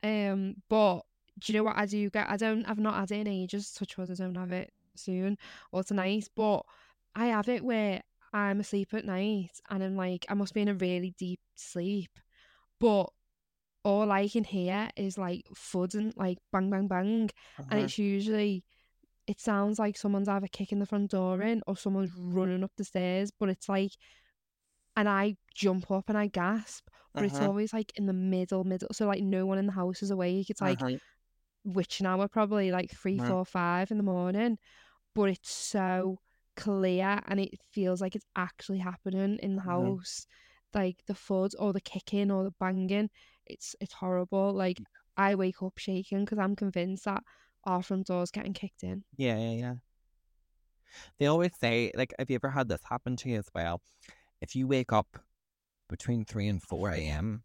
Um, 0.02 0.56
but 0.68 1.00
do 1.38 1.52
you 1.52 1.58
know 1.58 1.64
what 1.64 1.76
I 1.76 1.86
do 1.86 2.08
get? 2.10 2.28
I 2.28 2.36
don't. 2.36 2.64
I've 2.66 2.78
not 2.78 2.94
had 2.94 3.10
it 3.12 3.20
in 3.20 3.26
ages. 3.28 3.72
Touch 3.72 3.96
wood, 3.96 4.10
I 4.10 4.14
don't 4.14 4.34
have 4.36 4.52
it 4.52 4.72
soon 4.96 5.38
or 5.72 5.82
tonight. 5.84 6.28
But 6.34 6.62
I 7.14 7.26
have 7.26 7.48
it 7.48 7.64
where 7.64 8.02
I'm 8.32 8.60
asleep 8.60 8.94
at 8.94 9.04
night 9.04 9.50
and 9.68 9.82
I'm 9.82 9.96
like, 9.96 10.26
I 10.28 10.34
must 10.34 10.54
be 10.54 10.60
in 10.62 10.68
a 10.68 10.74
really 10.74 11.14
deep 11.18 11.40
sleep, 11.56 12.10
but 12.78 13.06
all 13.84 14.12
I 14.12 14.28
can 14.28 14.44
hear 14.44 14.90
is 14.96 15.16
like 15.18 15.46
thudding, 15.56 16.12
like 16.16 16.38
bang, 16.52 16.70
bang, 16.70 16.86
bang, 16.88 17.30
and 17.70 17.80
Uh-huh. 17.80 17.80
it's 17.80 17.98
usually. 17.98 18.64
It 19.26 19.38
sounds 19.40 19.78
like 19.78 19.96
someone's 19.96 20.28
either 20.28 20.48
kicking 20.48 20.80
the 20.80 20.86
front 20.86 21.12
door 21.12 21.40
in 21.40 21.62
or 21.68 21.76
someone's 21.76 22.10
running 22.16 22.64
up 22.64 22.72
the 22.76 22.82
stairs, 22.84 23.30
but 23.38 23.48
it's 23.48 23.68
like, 23.68 23.92
and 24.96 25.08
I 25.08 25.36
jump 25.54 25.90
up 25.90 26.08
and 26.08 26.18
I 26.18 26.26
gasp, 26.26 26.88
but 27.14 27.24
it's 27.26 27.36
Uh-huh. 27.36 27.46
always 27.48 27.72
like 27.72 27.92
in 27.96 28.06
the 28.06 28.12
middle, 28.12 28.64
middle. 28.64 28.88
So 28.92 29.06
like 29.06 29.22
no 29.22 29.46
one 29.46 29.58
in 29.58 29.66
the 29.66 29.72
house 29.72 30.02
is 30.02 30.10
awake. 30.10 30.50
It's 30.50 30.60
like 30.60 30.80
Uh-huh. 30.80 30.96
witching 31.64 32.06
hour, 32.06 32.26
probably 32.28 32.72
like 32.72 32.90
three, 32.90 33.18
Right. 33.18 33.28
four, 33.28 33.44
five 33.44 33.90
in 33.90 33.98
the 33.98 34.02
morning. 34.02 34.58
But 35.14 35.30
it's 35.30 35.50
so 35.52 36.18
clear 36.60 37.20
and 37.26 37.40
it 37.40 37.54
feels 37.72 38.00
like 38.00 38.14
it's 38.14 38.26
actually 38.36 38.78
happening 38.78 39.38
in 39.42 39.56
the 39.56 39.62
Uh-huh. 39.62 39.80
house. 39.96 40.26
Like 40.72 40.98
the 41.06 41.14
thud 41.14 41.52
or 41.58 41.72
the 41.72 41.80
kicking 41.80 42.30
or 42.30 42.44
the 42.44 42.52
banging. 42.60 43.10
It's 43.46 43.74
it's 43.80 43.94
horrible. 43.94 44.52
Like 44.52 44.78
I 45.16 45.34
wake 45.34 45.62
up 45.62 45.78
shaking 45.78 46.24
because 46.24 46.38
I'm 46.38 46.54
convinced 46.54 47.04
that 47.06 47.22
our 47.64 47.82
front 47.82 48.06
door's 48.06 48.30
getting 48.30 48.52
kicked 48.52 48.84
in. 48.84 49.02
Yeah, 49.16 49.36
yeah, 49.38 49.56
yeah. 49.64 49.74
They 51.18 51.26
always 51.26 51.52
say, 51.60 51.90
like, 51.94 52.14
have 52.18 52.30
you 52.30 52.36
ever 52.36 52.50
had 52.50 52.68
this 52.68 52.82
happen 52.88 53.16
to 53.16 53.28
you 53.30 53.38
as 53.38 53.48
well? 53.54 53.80
If 54.40 54.54
you 54.56 54.66
wake 54.68 54.92
up 54.92 55.18
between 55.88 56.24
3 56.24 56.48
and 56.48 56.62
4 56.62 56.90
a.m., 56.90 57.42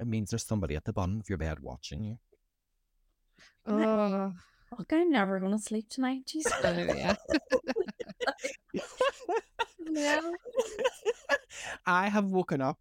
it 0.00 0.06
means 0.06 0.30
there's 0.30 0.46
somebody 0.46 0.76
at 0.76 0.84
the 0.84 0.92
bottom 0.92 1.20
of 1.20 1.28
your 1.28 1.38
bed 1.38 1.60
watching 1.60 2.04
you. 2.04 2.18
Oh, 3.66 4.32
Fuck, 4.70 4.92
I'm 4.92 5.10
never 5.10 5.40
gonna 5.40 5.58
sleep 5.58 5.88
tonight. 5.88 6.26
Jesus. 6.26 6.52
oh 6.64 6.70
yeah. 6.72 7.14
I 11.86 12.08
have 12.08 12.26
woken 12.26 12.60
up 12.60 12.78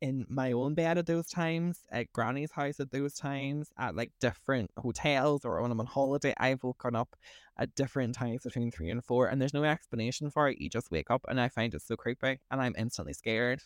in 0.00 0.26
my 0.28 0.52
own 0.52 0.74
bed 0.74 0.98
at 0.98 1.06
those 1.06 1.28
times, 1.28 1.80
at 1.90 2.12
Granny's 2.12 2.52
house 2.52 2.78
at 2.78 2.90
those 2.90 3.14
times, 3.14 3.70
at 3.78 3.96
like 3.96 4.12
different 4.20 4.70
hotels 4.76 5.44
or 5.44 5.62
when 5.62 5.70
I'm 5.70 5.80
on 5.80 5.86
holiday. 5.86 6.34
I've 6.36 6.62
woken 6.62 6.94
up 6.94 7.16
at 7.56 7.74
different 7.74 8.14
times 8.14 8.42
between 8.42 8.70
three 8.70 8.90
and 8.90 9.02
four, 9.04 9.28
and 9.28 9.40
there's 9.40 9.54
no 9.54 9.64
explanation 9.64 10.30
for 10.30 10.48
it. 10.48 10.60
You 10.60 10.68
just 10.68 10.90
wake 10.90 11.10
up, 11.10 11.24
and 11.28 11.40
I 11.40 11.48
find 11.48 11.74
it 11.74 11.82
so 11.82 11.96
creepy, 11.96 12.40
and 12.50 12.60
I'm 12.60 12.74
instantly 12.76 13.14
scared. 13.14 13.62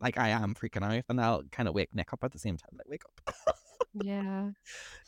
Like 0.00 0.18
I 0.18 0.30
am 0.30 0.54
freaking 0.54 0.82
out, 0.82 1.04
and 1.08 1.20
I'll 1.20 1.44
kind 1.52 1.68
of 1.68 1.74
wake 1.74 1.94
Nick 1.94 2.12
up 2.12 2.24
at 2.24 2.32
the 2.32 2.38
same 2.38 2.56
time. 2.56 2.70
Like 2.76 2.88
wake 2.88 3.02
up. 3.04 3.54
Yeah. 4.04 4.50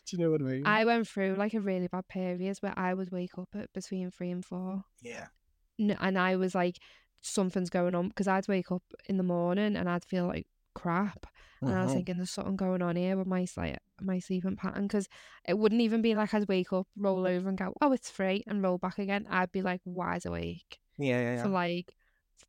Do 0.06 0.16
you 0.16 0.22
know 0.22 0.30
what 0.30 0.40
I 0.42 0.44
mean? 0.44 0.66
I 0.66 0.84
went 0.84 1.06
through 1.08 1.34
like 1.36 1.54
a 1.54 1.60
really 1.60 1.86
bad 1.88 2.08
period 2.08 2.58
where 2.60 2.78
I 2.78 2.94
would 2.94 3.10
wake 3.10 3.38
up 3.38 3.48
at 3.54 3.72
between 3.72 4.10
three 4.10 4.30
and 4.30 4.44
four. 4.44 4.84
yeah. 5.00 5.28
N- 5.78 5.96
And 6.00 6.18
I 6.18 6.36
was 6.36 6.54
like, 6.54 6.78
something's 7.22 7.70
going 7.70 7.94
on 7.94 8.08
because 8.08 8.28
I'd 8.28 8.48
wake 8.48 8.70
up 8.72 8.82
in 9.08 9.16
the 9.16 9.22
morning 9.22 9.76
and 9.76 9.88
I'd 9.88 10.04
feel 10.04 10.26
like 10.26 10.46
crap. 10.74 11.26
And 11.62 11.74
I 11.74 11.82
was 11.82 11.90
Mhm. 11.90 11.94
thinking, 11.94 12.16
there's 12.16 12.30
something 12.30 12.56
going 12.56 12.80
on 12.82 12.96
here 12.96 13.16
with 13.16 13.26
my 13.26 13.44
sleep, 13.44 13.76
my 14.00 14.18
sleeping 14.18 14.56
pattern. 14.56 14.84
Because 14.84 15.08
it 15.46 15.58
wouldn't 15.58 15.80
even 15.82 16.00
be 16.02 16.14
like 16.14 16.32
I'd 16.34 16.48
wake 16.48 16.72
up, 16.72 16.86
roll 16.96 17.26
over, 17.26 17.48
and 17.48 17.58
go, 17.58 17.74
oh, 17.82 17.92
it's 17.92 18.10
free, 18.10 18.42
and 18.46 18.62
roll 18.62 18.78
back 18.78 18.98
again. 18.98 19.26
I'd 19.28 19.52
be 19.52 19.60
like 19.62 19.80
wide 19.84 20.24
awake 20.26 20.80
yeah, 20.98 21.20
yeah, 21.20 21.34
yeah. 21.36 21.42
for 21.42 21.48
like 21.50 21.94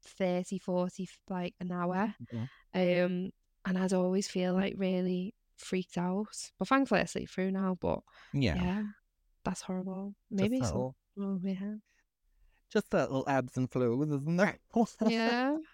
30, 0.03 0.57
40, 0.59 1.09
like 1.29 1.55
an 1.59 1.71
hour. 1.71 2.15
Mhm. 2.33 2.49
Um, 2.73 3.31
and 3.65 3.77
I'd 3.77 3.93
always 3.93 4.27
feel 4.29 4.53
like 4.53 4.75
really 4.77 5.33
freaked 5.61 5.97
out. 5.97 6.51
But 6.59 6.67
thankfully, 6.67 7.01
I 7.01 7.05
sleep 7.05 7.29
through 7.29 7.51
now. 7.51 7.77
But 7.79 7.99
yeah. 8.33 8.55
yeah, 8.55 8.83
that's 9.43 9.61
horrible. 9.61 10.15
Maybe 10.29 10.59
a 10.59 10.65
some. 10.65 10.95
Oh, 11.19 11.39
yeah. 11.43 11.75
just 12.71 12.93
a 12.93 12.99
little 12.99 13.25
ebbs 13.27 13.57
and 13.57 13.69
flows, 13.69 14.07
isn't 14.07 14.37
there? 14.37 14.59
Yeah. 15.07 15.57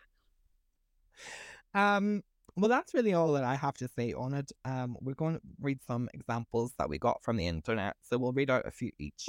Um, 1.73 2.23
well, 2.55 2.69
that's 2.69 2.93
really 2.95 3.14
all 3.14 3.34
that 3.34 3.43
I 3.43 3.55
have 3.55 3.76
to 3.76 3.88
say 3.88 4.14
on 4.14 4.34
it. 4.34 4.51
Um, 4.65 4.97
we're 4.99 5.14
going 5.14 5.35
to 5.35 5.41
read 5.61 5.80
some 5.85 6.09
examples 6.14 6.73
that 6.80 6.89
we 6.89 6.97
got 6.97 7.22
from 7.22 7.38
the 7.38 7.45
internet, 7.45 7.95
so 8.01 8.18
we'll 8.18 8.34
read 8.34 8.49
out 8.49 8.65
a 8.65 8.72
few 8.72 8.91
each. 8.97 9.27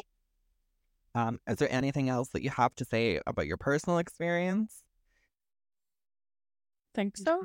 Um, 1.14 1.40
is 1.46 1.56
there 1.56 1.70
anything 1.70 2.08
else 2.08 2.28
that 2.30 2.42
you 2.42 2.50
have 2.50 2.74
to 2.76 2.86
say 2.86 3.20
about 3.26 3.46
your 3.46 3.58
personal 3.58 3.98
experience? 3.98 4.82
Think 6.94 7.18
so. 7.18 7.42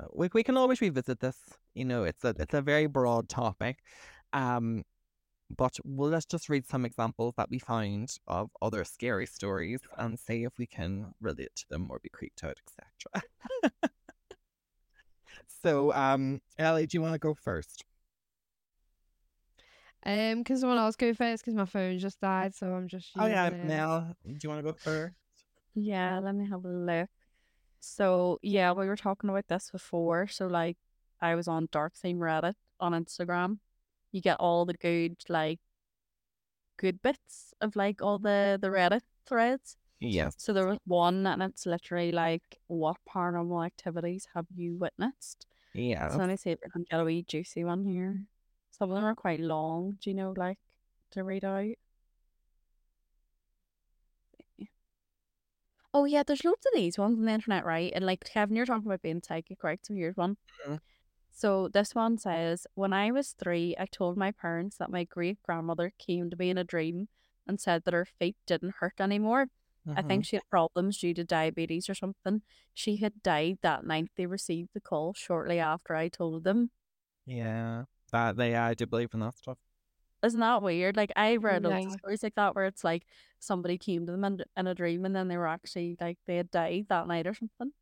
Uh, 0.00 0.06
We 0.12 0.28
we 0.34 0.42
can 0.42 0.56
always 0.56 0.80
revisit 0.80 1.20
this. 1.20 1.36
You 1.74 1.84
know, 1.84 2.04
it's 2.04 2.24
a 2.24 2.34
it's 2.38 2.54
a 2.54 2.62
very 2.62 2.86
broad 2.86 3.28
topic. 3.28 3.78
Um, 4.32 4.84
but 5.56 5.78
we'll 5.84 6.10
let's 6.10 6.26
just 6.26 6.48
read 6.48 6.66
some 6.66 6.84
examples 6.84 7.34
that 7.36 7.50
we 7.50 7.58
found 7.58 8.16
of 8.26 8.50
other 8.62 8.84
scary 8.84 9.26
stories 9.26 9.80
and 9.98 10.18
see 10.18 10.44
if 10.44 10.58
we 10.58 10.66
can 10.66 11.12
relate 11.20 11.54
to 11.56 11.64
them 11.68 11.88
or 11.90 11.98
be 12.02 12.08
creeped 12.08 12.42
out, 12.44 12.56
etc. 12.66 13.82
so, 15.62 15.92
um, 15.92 16.40
Ellie, 16.58 16.86
do 16.86 16.96
you 16.96 17.02
want 17.02 17.14
to 17.14 17.18
go 17.18 17.34
first? 17.34 17.84
Um, 20.04 20.42
can 20.42 20.56
someone 20.56 20.78
else 20.78 20.96
go 20.96 21.14
first? 21.14 21.44
Because 21.44 21.54
my 21.54 21.64
phone 21.64 21.98
just 21.98 22.20
died, 22.20 22.54
so 22.54 22.72
I'm 22.72 22.88
just. 22.88 23.10
Oh 23.16 23.26
yeah, 23.26 23.46
it. 23.46 23.64
Mel, 23.64 24.16
do 24.24 24.36
you 24.42 24.48
want 24.48 24.58
to 24.58 24.72
go 24.72 24.76
first? 24.76 25.14
Yeah, 25.74 26.18
let 26.18 26.34
me 26.34 26.48
have 26.48 26.64
a 26.64 26.68
look. 26.68 27.08
So 27.82 28.38
yeah, 28.42 28.72
we 28.72 28.86
were 28.86 28.96
talking 28.96 29.28
about 29.28 29.48
this 29.48 29.70
before. 29.70 30.28
So 30.28 30.46
like 30.46 30.76
I 31.20 31.34
was 31.34 31.48
on 31.48 31.68
Dark 31.72 31.94
Theme 31.94 32.18
Reddit 32.18 32.54
on 32.78 32.92
Instagram. 32.92 33.58
You 34.12 34.20
get 34.20 34.36
all 34.38 34.64
the 34.64 34.74
good 34.74 35.16
like 35.28 35.58
good 36.76 37.02
bits 37.02 37.54
of 37.60 37.74
like 37.74 38.00
all 38.00 38.18
the 38.18 38.56
the 38.60 38.68
Reddit 38.68 39.00
threads. 39.26 39.76
Yes. 39.98 40.34
So 40.38 40.52
there 40.52 40.66
was 40.66 40.78
one 40.86 41.26
and 41.26 41.42
it's 41.42 41.66
literally 41.66 42.12
like 42.12 42.58
what 42.68 42.98
paranormal 43.12 43.66
activities 43.66 44.28
have 44.34 44.46
you 44.54 44.76
witnessed? 44.76 45.46
Yeah. 45.74 46.08
So 46.08 46.18
let 46.18 46.28
me 46.28 46.36
see 46.36 46.50
if 46.50 46.60
I 46.64 46.68
can 46.68 46.84
get 46.88 47.00
a 47.00 47.04
wee 47.04 47.24
juicy 47.26 47.64
one 47.64 47.84
here. 47.84 48.22
Some 48.70 48.90
of 48.90 48.94
them 48.94 49.04
are 49.04 49.14
quite 49.16 49.40
long, 49.40 49.98
do 50.00 50.10
you 50.10 50.14
know, 50.14 50.34
like 50.36 50.58
to 51.12 51.24
read 51.24 51.44
out. 51.44 51.74
Oh 55.94 56.04
yeah, 56.04 56.22
there's 56.22 56.44
loads 56.44 56.64
of 56.66 56.72
these 56.74 56.98
ones 56.98 57.18
on 57.18 57.24
the 57.26 57.32
internet, 57.32 57.64
right? 57.64 57.92
And 57.94 58.04
like 58.06 58.24
Kevin, 58.24 58.56
you're 58.56 58.66
talking 58.66 58.86
about 58.86 59.02
being 59.02 59.22
psychic, 59.22 59.62
right? 59.62 59.84
So 59.84 59.94
here's 59.94 60.16
one. 60.16 60.36
Mhm. 60.66 60.78
So 61.32 61.68
this 61.68 61.94
one 61.94 62.18
says, 62.18 62.66
when 62.74 62.92
I 62.92 63.10
was 63.12 63.32
three, 63.34 63.76
I 63.78 63.86
told 63.86 64.16
my 64.18 64.32
parents 64.32 64.78
that 64.78 64.90
my 64.90 65.04
great 65.04 65.42
grandmother 65.42 65.92
came 65.98 66.30
to 66.30 66.36
me 66.36 66.50
in 66.50 66.58
a 66.58 66.64
dream 66.64 67.08
and 67.46 67.60
said 67.60 67.84
that 67.84 67.94
her 67.94 68.06
feet 68.06 68.36
didn't 68.46 68.76
hurt 68.80 69.00
anymore. 69.00 69.48
I 69.96 70.02
Mhm. 70.02 70.02
think 70.02 70.26
she 70.26 70.36
had 70.36 70.48
problems 70.50 70.98
due 70.98 71.14
to 71.14 71.24
diabetes 71.24 71.88
or 71.90 71.94
something. 71.94 72.42
She 72.74 72.98
had 72.98 73.22
died 73.22 73.58
that 73.62 73.84
night. 73.86 74.10
They 74.16 74.26
received 74.26 74.70
the 74.74 74.80
call 74.80 75.14
shortly 75.14 75.58
after 75.60 75.94
I 75.96 76.08
told 76.08 76.44
them. 76.44 76.70
Yeah. 77.26 77.84
That 78.12 78.36
they 78.36 78.54
I 78.54 78.74
do 78.74 78.86
believe 78.86 79.14
in 79.14 79.20
that 79.20 79.34
stuff. 79.34 79.58
Isn't 80.24 80.40
that 80.40 80.62
weird? 80.62 80.96
Like 80.96 81.12
I 81.16 81.36
read 81.36 81.64
loads 81.64 81.86
of 81.86 81.92
stories 81.92 82.22
like 82.22 82.34
that 82.36 82.54
where 82.54 82.66
it's 82.66 82.84
like 82.84 83.06
somebody 83.40 83.76
came 83.76 84.06
to 84.06 84.12
them 84.12 84.24
in, 84.24 84.42
in 84.56 84.66
a 84.66 84.74
dream 84.74 85.04
and 85.04 85.14
then 85.16 85.28
they 85.28 85.36
were 85.36 85.48
actually 85.48 85.96
like 86.00 86.18
they 86.26 86.36
had 86.36 86.50
died 86.50 86.86
that 86.88 87.08
night 87.08 87.26
or 87.26 87.34
something. 87.34 87.72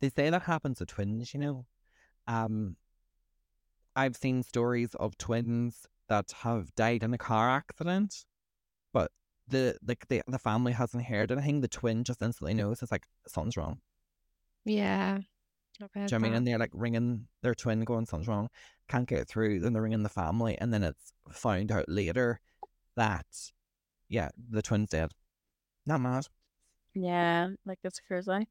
They 0.00 0.10
say 0.10 0.30
that 0.30 0.42
happens 0.42 0.78
to 0.78 0.86
twins, 0.86 1.32
you 1.34 1.40
know. 1.40 1.66
Um, 2.26 2.76
I've 3.96 4.16
seen 4.16 4.42
stories 4.42 4.94
of 4.96 5.16
twins 5.16 5.86
that 6.08 6.32
have 6.38 6.74
died 6.74 7.02
in 7.02 7.14
a 7.14 7.18
car 7.18 7.50
accident, 7.50 8.24
but 8.92 9.12
the 9.46 9.78
like 9.86 10.08
the 10.08 10.22
the 10.26 10.38
family 10.38 10.72
hasn't 10.72 11.04
heard 11.04 11.30
anything. 11.30 11.60
The 11.60 11.68
twin 11.68 12.04
just 12.04 12.22
instantly 12.22 12.54
knows 12.54 12.82
it's 12.82 12.92
like 12.92 13.06
something's 13.26 13.56
wrong. 13.56 13.80
Yeah. 14.64 15.20
I've 15.82 15.92
Do 15.92 16.00
you 16.00 16.00
know 16.00 16.04
what 16.04 16.12
I 16.14 16.18
mean? 16.18 16.34
And 16.34 16.46
they're 16.46 16.58
like 16.58 16.70
ringing 16.72 17.26
their 17.42 17.54
twin, 17.54 17.84
going 17.84 18.06
something's 18.06 18.28
wrong, 18.28 18.48
can't 18.88 19.08
get 19.08 19.28
through. 19.28 19.60
Then 19.60 19.72
they're 19.72 19.82
ringing 19.82 20.02
the 20.02 20.08
family, 20.08 20.56
and 20.58 20.72
then 20.72 20.82
it's 20.82 21.12
found 21.32 21.72
out 21.72 21.88
later 21.88 22.40
that 22.96 23.26
yeah, 24.08 24.28
the 24.50 24.62
twin's 24.62 24.90
dead. 24.90 25.10
Not 25.86 26.00
mad. 26.00 26.26
Yeah, 26.94 27.48
like 27.66 27.80
it's 27.82 28.00
crazy. 28.00 28.48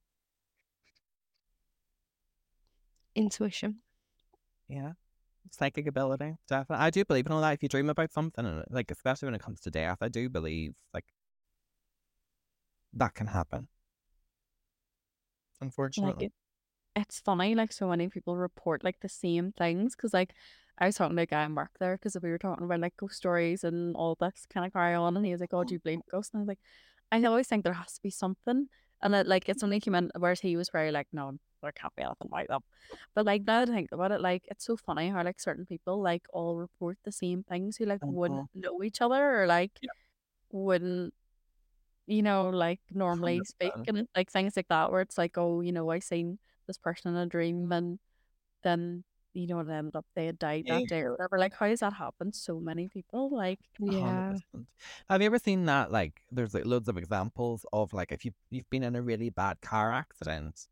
Intuition. 3.15 3.77
Yeah. 4.67 4.93
Psychic 5.51 5.87
ability, 5.87 6.35
definitely. 6.47 6.85
I 6.85 6.89
do 6.89 7.05
believe 7.05 7.25
in 7.25 7.31
all 7.31 7.41
that. 7.41 7.53
If 7.53 7.63
you 7.63 7.69
dream 7.69 7.89
about 7.89 8.11
something, 8.11 8.45
and 8.45 8.63
like 8.69 8.91
especially 8.91 9.27
when 9.27 9.35
it 9.35 9.41
comes 9.41 9.59
to 9.61 9.71
death, 9.71 9.99
I 10.01 10.07
do 10.07 10.29
believe 10.29 10.73
like 10.93 11.05
that 12.93 13.13
can 13.13 13.27
happen. 13.27 13.67
Like 15.61 15.67
Unfortunately, 15.67 16.25
it, 16.27 16.33
it's 16.95 17.19
funny, 17.19 17.55
like 17.55 17.71
so 17.71 17.87
many 17.87 18.07
people 18.07 18.37
report 18.37 18.83
like 18.83 18.99
the 19.01 19.09
same 19.09 19.51
things 19.51 19.95
because 19.95 20.13
like 20.13 20.33
I 20.77 20.85
was 20.85 20.95
talking 20.95 21.15
to 21.15 21.21
a 21.21 21.25
guy 21.25 21.45
in 21.45 21.55
work 21.55 21.71
there 21.79 21.97
because 21.97 22.17
we 22.21 22.29
were 22.29 22.37
talking 22.37 22.65
about 22.65 22.79
like 22.79 22.97
ghost 22.97 23.15
stories 23.15 23.63
and 23.63 23.95
all 23.95 24.15
this 24.19 24.45
kind 24.51 24.65
of 24.65 24.73
carry 24.73 24.95
on, 24.95 25.15
and 25.15 25.25
he 25.25 25.31
was 25.31 25.41
like, 25.41 25.53
"Oh, 25.53 25.63
do 25.63 25.71
oh. 25.71 25.73
you 25.73 25.79
believe 25.79 25.97
in 25.97 26.03
ghosts?" 26.11 26.33
And 26.33 26.39
I 26.39 26.41
was 26.41 26.47
like, 26.47 26.59
"I 27.11 27.23
always 27.23 27.47
think 27.47 27.63
there 27.63 27.73
has 27.73 27.93
to 27.93 28.01
be 28.01 28.09
something," 28.09 28.67
and 29.01 29.15
it, 29.15 29.27
like 29.27 29.49
it's 29.49 29.63
only 29.63 29.79
came 29.81 29.95
in, 29.95 30.11
whereas 30.17 30.39
he 30.39 30.55
was 30.55 30.69
very 30.69 30.91
like, 30.91 31.07
"No, 31.11 31.33
there 31.61 31.71
can't 31.71 31.95
be 31.95 32.03
anything 32.03 32.29
like 32.31 32.47
that." 32.47 32.61
But 33.15 33.25
like 33.25 33.43
now 33.45 33.65
that 33.65 33.71
I 33.71 33.75
think 33.75 33.91
about 33.91 34.11
it, 34.11 34.21
like 34.21 34.43
it's 34.49 34.65
so 34.65 34.77
funny 34.77 35.09
how 35.09 35.23
like 35.23 35.39
certain 35.39 35.65
people 35.65 36.01
like 36.01 36.25
all 36.33 36.57
report 36.57 36.97
the 37.03 37.11
same 37.11 37.43
things 37.43 37.77
who 37.77 37.85
like 37.85 38.01
wouldn't 38.03 38.49
mm-hmm. 38.51 38.61
know 38.61 38.83
each 38.83 39.01
other 39.01 39.41
or 39.41 39.47
like 39.47 39.71
Yeah. 39.81 39.89
wouldn't 40.51 41.13
you 42.05 42.21
know, 42.21 42.49
like 42.49 42.81
normally 42.91 43.41
speak 43.45 43.73
100%. 43.73 43.87
and 43.87 44.07
like 44.15 44.29
things 44.29 44.55
like 44.57 44.67
that 44.67 44.91
where 44.91 45.01
it's 45.01 45.17
like, 45.17 45.37
oh, 45.37 45.61
you 45.61 45.71
know, 45.71 45.89
I 45.89 45.99
seen 45.99 46.37
this 46.67 46.77
person 46.77 47.15
in 47.15 47.17
a 47.17 47.25
dream 47.25 47.71
and 47.71 47.99
then 48.63 49.03
you 49.33 49.47
know 49.47 49.59
it 49.59 49.69
ended 49.69 49.95
up 49.95 50.05
they 50.15 50.27
had 50.27 50.39
died 50.39 50.65
Yeah. 50.67 50.79
that 50.79 50.87
day 50.87 51.01
or 51.01 51.11
whatever. 51.11 51.37
Like 51.37 51.53
how 51.55 51.67
does 51.67 51.81
that 51.81 51.93
happen? 51.93 52.31
So 52.33 52.59
many 52.59 52.87
people 52.87 53.29
like 53.35 53.59
Yeah. 53.79 54.29
percent. 54.29 54.67
Have 55.09 55.21
you 55.21 55.25
ever 55.27 55.39
seen 55.39 55.65
that? 55.65 55.91
Like, 55.91 56.21
there's 56.31 56.53
like 56.53 56.65
loads 56.65 56.87
of 56.87 56.97
examples 56.97 57.65
of 57.73 57.93
like 57.93 58.11
if 58.11 58.25
you 58.25 58.31
you've 58.49 58.69
been 58.69 58.83
in 58.83 58.95
a 58.95 59.01
really 59.01 59.29
bad 59.29 59.59
car 59.61 59.91
accident, 59.91 60.67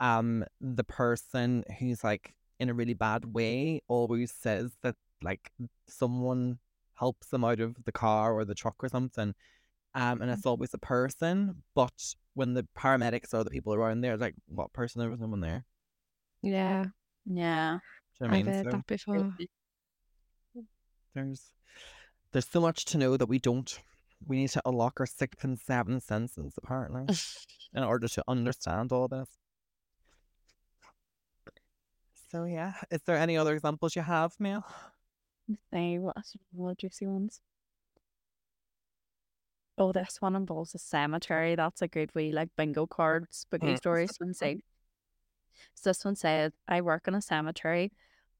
um, 0.00 0.44
the 0.60 0.84
person 0.84 1.64
who's 1.78 2.04
like 2.04 2.34
in 2.58 2.68
a 2.68 2.74
really 2.74 2.94
bad 2.94 3.34
way 3.34 3.80
always 3.88 4.32
says 4.32 4.72
that 4.82 4.96
like 5.22 5.50
someone 5.88 6.58
helps 6.94 7.28
them 7.28 7.44
out 7.44 7.60
of 7.60 7.76
the 7.84 7.92
car 7.92 8.32
or 8.32 8.44
the 8.44 8.54
truck 8.54 8.76
or 8.82 8.88
something, 8.88 9.34
um, 9.94 10.20
and 10.20 10.30
it's 10.30 10.46
always 10.46 10.74
a 10.74 10.78
person. 10.78 11.62
But 11.74 12.14
when 12.36 12.52
the 12.52 12.66
paramedics 12.78 13.32
or 13.32 13.42
the 13.44 13.50
people 13.50 13.72
are 13.72 13.80
around 13.80 14.02
there, 14.02 14.16
like, 14.18 14.34
what 14.46 14.72
person? 14.74 15.00
There 15.00 15.10
was 15.10 15.18
no 15.20 15.26
one 15.26 15.40
there. 15.40 15.64
Yeah. 16.42 16.84
Yeah. 17.24 17.78
You 18.20 18.26
know 18.26 18.32
I 18.32 18.36
I've 18.38 18.44
mean? 18.44 18.54
heard 18.54 18.64
So 18.66 18.70
that 18.70 18.86
before. 18.86 19.34
there's 21.14 21.52
there's 22.32 22.46
so 22.46 22.60
much 22.60 22.84
to 22.86 22.98
know 22.98 23.16
that 23.16 23.26
we 23.26 23.38
don't. 23.38 23.80
We 24.26 24.36
need 24.36 24.50
to 24.50 24.62
unlock 24.66 25.00
our 25.00 25.06
sixth 25.06 25.44
and 25.44 25.58
seventh 25.58 26.02
senses, 26.04 26.54
apparently, 26.62 27.06
in 27.74 27.82
order 27.82 28.06
to 28.06 28.22
understand 28.28 28.92
all 28.92 29.08
this. 29.08 29.28
So 32.30 32.44
yeah, 32.44 32.74
is 32.90 33.00
there 33.06 33.16
any 33.16 33.38
other 33.38 33.54
examples 33.54 33.96
you 33.96 34.02
have, 34.02 34.32
Mel? 34.38 34.64
Say 35.72 35.98
what 35.98 36.16
what 36.52 36.76
juicy 36.78 37.06
ones? 37.06 37.40
Oh, 39.78 39.92
this 39.92 40.20
one 40.20 40.34
involves 40.34 40.74
a 40.74 40.78
cemetery. 40.78 41.54
That's 41.54 41.82
a 41.82 41.88
good 41.88 42.14
wee 42.14 42.32
like 42.32 42.48
bingo 42.56 42.86
card 42.86 43.26
spooky 43.30 43.74
Mm. 43.74 44.34
say. 44.34 44.60
So 45.74 45.90
this 45.90 46.04
one 46.04 46.16
said, 46.16 46.52
I 46.66 46.80
work 46.80 47.06
in 47.08 47.14
a 47.14 47.20
cemetery. 47.20 47.92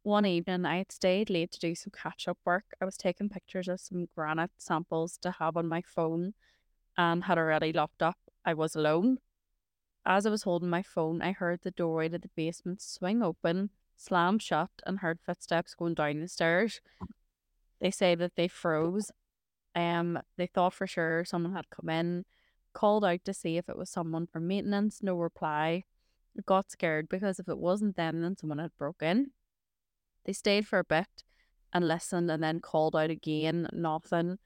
One 0.02 0.24
evening, 0.24 0.64
I 0.64 0.78
had 0.78 0.92
stayed 0.92 1.30
late 1.30 1.50
to 1.52 1.58
do 1.58 1.74
some 1.74 1.90
catch 1.90 2.28
up 2.28 2.38
work. 2.44 2.64
I 2.80 2.84
was 2.84 2.96
taking 2.96 3.28
pictures 3.28 3.68
of 3.68 3.80
some 3.80 4.06
granite 4.14 4.52
samples 4.56 5.18
to 5.18 5.32
have 5.32 5.56
on 5.56 5.68
my 5.68 5.82
phone 5.82 6.34
and 6.96 7.24
had 7.24 7.38
already 7.38 7.72
locked 7.72 8.02
up. 8.02 8.18
I 8.44 8.54
was 8.54 8.76
alone. 8.76 9.18
As 10.04 10.24
I 10.24 10.30
was 10.30 10.44
holding 10.44 10.70
my 10.70 10.82
phone, 10.82 11.20
I 11.20 11.32
heard 11.32 11.62
the 11.62 11.72
doorway 11.72 12.08
to 12.08 12.18
the 12.18 12.28
basement 12.28 12.80
swing 12.80 13.22
open, 13.22 13.70
slam 13.96 14.38
shut, 14.38 14.70
and 14.86 15.00
heard 15.00 15.20
footsteps 15.20 15.74
going 15.74 15.94
down 15.94 16.20
the 16.20 16.28
stairs. 16.28 16.80
They 17.80 17.90
say 17.90 18.14
that 18.14 18.36
they 18.36 18.48
froze. 18.48 19.10
Um, 19.76 20.18
they 20.38 20.46
thought 20.46 20.72
for 20.72 20.86
sure 20.86 21.24
someone 21.24 21.52
had 21.52 21.70
come 21.70 21.90
in, 21.90 22.24
called 22.72 23.04
out 23.04 23.20
to 23.26 23.34
see 23.34 23.58
if 23.58 23.68
it 23.68 23.76
was 23.76 23.90
someone 23.90 24.26
from 24.26 24.48
maintenance. 24.48 25.02
No 25.02 25.14
reply. 25.14 25.84
Got 26.44 26.70
scared 26.70 27.08
because 27.08 27.38
if 27.38 27.48
it 27.48 27.58
wasn't 27.58 27.96
them, 27.96 28.22
then 28.22 28.36
someone 28.36 28.58
had 28.58 28.76
broke 28.78 29.02
in. 29.02 29.30
They 30.24 30.32
stayed 30.32 30.66
for 30.66 30.78
a 30.78 30.84
bit 30.84 31.22
and 31.72 31.86
listened, 31.86 32.30
and 32.30 32.42
then 32.42 32.60
called 32.60 32.96
out 32.96 33.10
again. 33.10 33.68
Nothing. 33.72 34.38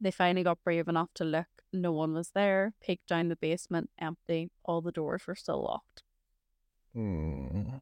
They 0.00 0.10
finally 0.10 0.42
got 0.42 0.64
brave 0.64 0.88
enough 0.88 1.10
to 1.14 1.24
look. 1.24 1.46
No 1.72 1.92
one 1.92 2.14
was 2.14 2.30
there. 2.30 2.72
Peeked 2.80 3.08
down 3.08 3.28
the 3.28 3.36
basement, 3.36 3.90
empty. 3.98 4.50
All 4.64 4.80
the 4.80 4.92
doors 4.92 5.26
were 5.26 5.34
still 5.34 5.62
locked. 5.62 6.02
Hmm. 6.94 7.78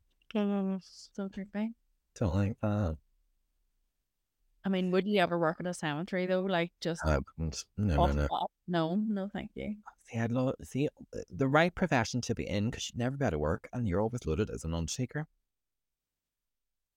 So 0.82 1.28
creepy. 1.28 1.74
Don't 2.18 2.34
like 2.34 2.56
that. 2.62 2.96
I 4.66 4.68
mean, 4.68 4.90
would 4.90 5.06
you 5.06 5.20
ever 5.20 5.38
work 5.38 5.60
in 5.60 5.66
a 5.66 5.72
cemetery 5.72 6.26
though? 6.26 6.40
Like 6.40 6.72
just 6.80 7.00
I 7.06 7.18
wouldn't. 7.38 7.64
No, 7.78 7.94
no, 7.94 8.02
off 8.02 8.14
no. 8.16 8.22
the 8.22 8.28
top? 8.28 8.50
No, 8.66 8.96
no, 8.96 9.28
thank 9.32 9.52
you. 9.54 9.76
See, 10.10 10.18
I'd 10.18 10.32
lo- 10.32 10.54
see 10.64 10.88
uh, 11.14 11.20
the 11.30 11.46
right 11.46 11.72
profession 11.72 12.20
to 12.22 12.34
be 12.34 12.48
in 12.48 12.70
because 12.70 12.90
you'd 12.90 12.98
never 12.98 13.16
be 13.16 13.24
out 13.24 13.32
of 13.34 13.38
work 13.38 13.68
and 13.72 13.86
you're 13.86 14.00
always 14.00 14.26
loaded 14.26 14.50
as 14.50 14.64
an 14.64 14.74
undertaker. 14.74 15.28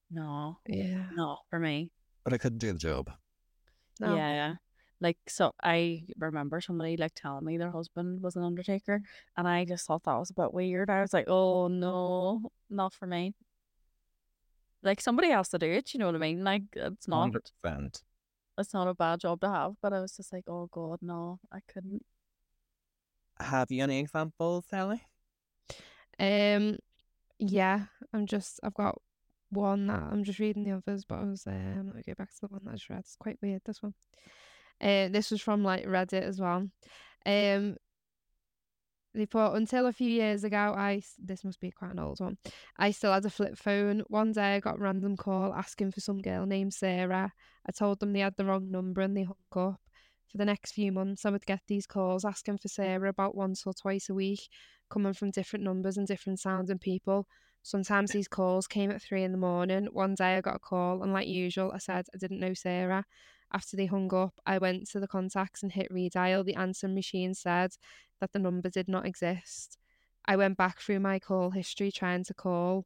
No, 0.09 0.57
Yeah. 0.67 1.05
no, 1.15 1.37
for 1.51 1.59
me. 1.59 1.91
But 2.23 2.33
I 2.33 2.39
couldn't 2.39 2.57
do 2.57 2.73
the 2.73 2.79
job. 2.79 3.11
No. 3.99 4.15
Yeah. 4.15 4.55
Like 4.99 5.17
so 5.27 5.51
I 5.63 6.05
remember 6.17 6.61
somebody 6.61 6.97
like 6.97 7.13
telling 7.15 7.45
me 7.45 7.57
their 7.57 7.71
husband 7.71 8.21
was 8.21 8.35
an 8.35 8.43
undertaker 8.43 9.01
and 9.37 9.47
I 9.47 9.63
just 9.63 9.85
thought 9.85 10.03
that 10.05 10.17
was 10.17 10.31
a 10.31 10.33
bit 10.33 10.53
weird. 10.53 10.89
I 10.89 11.01
was 11.01 11.13
like, 11.13 11.27
Oh 11.27 11.67
no, 11.67 12.49
not 12.69 12.93
for 12.95 13.05
me. 13.05 13.35
Like 14.83 15.01
somebody 15.01 15.29
has 15.29 15.49
to 15.49 15.59
do 15.59 15.67
it, 15.71 15.93
you 15.93 15.99
know 15.99 16.05
what 16.07 16.15
I 16.15 16.19
mean? 16.19 16.43
Like 16.43 16.63
it's 16.73 17.07
not 17.07 17.21
Hundred 17.21 17.49
percent. 17.61 18.03
it's 18.57 18.73
not 18.73 18.87
a 18.87 18.93
bad 18.93 19.19
job 19.19 19.41
to 19.41 19.49
have, 19.49 19.73
but 19.81 19.93
I 19.93 19.99
was 19.99 20.15
just 20.15 20.31
like, 20.33 20.45
Oh 20.47 20.67
god, 20.71 20.99
no, 21.01 21.39
I 21.51 21.59
couldn't. 21.71 22.05
Have 23.39 23.71
you 23.71 23.83
any 23.83 23.99
examples, 23.99 24.65
Sally? 24.69 25.01
Um, 26.19 26.77
yeah, 27.37 27.85
I'm 28.13 28.25
just 28.25 28.59
I've 28.63 28.73
got 28.73 28.99
one 29.51 29.87
that 29.87 30.01
I'm 30.11 30.23
just 30.23 30.39
reading 30.39 30.63
the 30.63 30.71
others, 30.77 31.05
but 31.05 31.19
I 31.19 31.23
was 31.23 31.47
um 31.47 31.87
let 31.87 31.95
me 31.95 32.03
go 32.05 32.13
back 32.17 32.29
to 32.33 32.41
the 32.41 32.47
one 32.47 32.61
that 32.65 32.71
I 32.71 32.73
just 32.75 32.89
read. 32.89 32.99
It's 32.99 33.15
quite 33.15 33.39
weird 33.41 33.61
this 33.65 33.81
one. 33.81 33.93
Uh, 34.81 35.07
this 35.09 35.31
was 35.31 35.41
from 35.41 35.63
like 35.63 35.85
Reddit 35.85 36.21
as 36.23 36.39
well. 36.39 36.67
Um, 37.25 37.77
they 39.13 39.25
put 39.25 39.53
until 39.53 39.87
a 39.87 39.93
few 39.93 40.09
years 40.09 40.43
ago, 40.43 40.73
I, 40.77 41.01
this 41.17 41.43
must 41.43 41.59
be 41.59 41.71
quite 41.71 41.91
an 41.91 41.99
old 41.99 42.19
one. 42.19 42.37
I 42.77 42.91
still 42.91 43.11
had 43.11 43.25
a 43.25 43.29
flip 43.29 43.57
phone. 43.57 44.03
One 44.07 44.31
day 44.31 44.55
I 44.55 44.59
got 44.59 44.77
a 44.77 44.81
random 44.81 45.17
call 45.17 45.53
asking 45.53 45.91
for 45.91 45.99
some 45.99 46.21
girl 46.21 46.45
named 46.45 46.73
Sarah. 46.73 47.33
I 47.65 47.71
told 47.71 47.99
them 47.99 48.13
they 48.13 48.19
had 48.19 48.37
the 48.37 48.45
wrong 48.45 48.69
number 48.69 49.01
and 49.01 49.17
they 49.17 49.23
hung 49.23 49.35
up. 49.55 49.81
For 50.27 50.37
the 50.37 50.45
next 50.45 50.73
few 50.73 50.91
months, 50.91 51.25
I 51.25 51.31
would 51.31 51.45
get 51.47 51.61
these 51.67 51.87
calls 51.87 52.23
asking 52.23 52.59
for 52.59 52.67
Sarah 52.67 53.09
about 53.09 53.35
once 53.35 53.63
or 53.65 53.73
twice 53.73 54.09
a 54.09 54.13
week, 54.13 54.47
coming 54.87 55.13
from 55.13 55.31
different 55.31 55.65
numbers 55.65 55.97
and 55.97 56.05
different 56.05 56.39
sounds 56.39 56.69
and 56.69 56.79
people. 56.79 57.27
Sometimes 57.63 58.11
these 58.11 58.27
calls 58.27 58.67
came 58.67 58.91
at 58.91 59.01
three 59.01 59.23
in 59.23 59.31
the 59.31 59.39
morning. 59.39 59.87
One 59.91 60.13
day 60.13 60.37
I 60.37 60.41
got 60.41 60.55
a 60.55 60.59
call, 60.59 61.01
and 61.01 61.11
like 61.11 61.27
usual, 61.27 61.71
I 61.73 61.79
said 61.79 62.05
I 62.13 62.17
didn't 62.17 62.39
know 62.39 62.53
Sarah. 62.53 63.05
After 63.51 63.75
they 63.75 63.87
hung 63.87 64.13
up, 64.13 64.33
I 64.45 64.57
went 64.57 64.89
to 64.91 64.99
the 64.99 65.07
contacts 65.07 65.63
and 65.63 65.71
hit 65.71 65.91
redial. 65.91 66.45
The 66.45 66.55
answering 66.55 66.95
machine 66.95 67.33
said 67.33 67.71
that 68.19 68.31
the 68.31 68.39
number 68.39 68.69
did 68.69 68.87
not 68.87 69.05
exist. 69.05 69.77
I 70.25 70.35
went 70.35 70.57
back 70.57 70.79
through 70.79 70.99
my 70.99 71.19
call 71.19 71.51
history 71.51 71.91
trying 71.91 72.23
to 72.25 72.33
call 72.33 72.85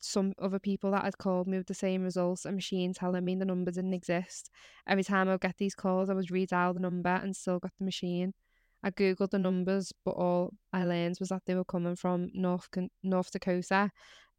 some 0.00 0.32
other 0.40 0.58
people 0.58 0.90
that 0.90 1.04
had 1.04 1.18
called 1.18 1.46
me 1.46 1.58
with 1.58 1.66
the 1.66 1.74
same 1.74 2.02
results, 2.02 2.44
a 2.44 2.52
machine 2.52 2.92
telling 2.92 3.24
me 3.24 3.36
the 3.36 3.44
number 3.44 3.70
didn't 3.70 3.94
exist. 3.94 4.50
Every 4.86 5.04
time 5.04 5.28
I 5.28 5.32
would 5.32 5.40
get 5.40 5.58
these 5.58 5.74
calls, 5.74 6.10
I 6.10 6.14
would 6.14 6.28
redial 6.28 6.74
the 6.74 6.80
number 6.80 7.10
and 7.10 7.36
still 7.36 7.58
got 7.58 7.72
the 7.78 7.84
machine. 7.84 8.34
I 8.82 8.90
googled 8.90 9.30
the 9.30 9.38
numbers, 9.38 9.92
but 10.04 10.12
all 10.12 10.54
I 10.72 10.84
learned 10.84 11.18
was 11.20 11.28
that 11.28 11.42
they 11.46 11.54
were 11.54 11.64
coming 11.64 11.94
from 11.94 12.30
North 12.34 12.68
North 13.02 13.30
Dakota, 13.30 13.90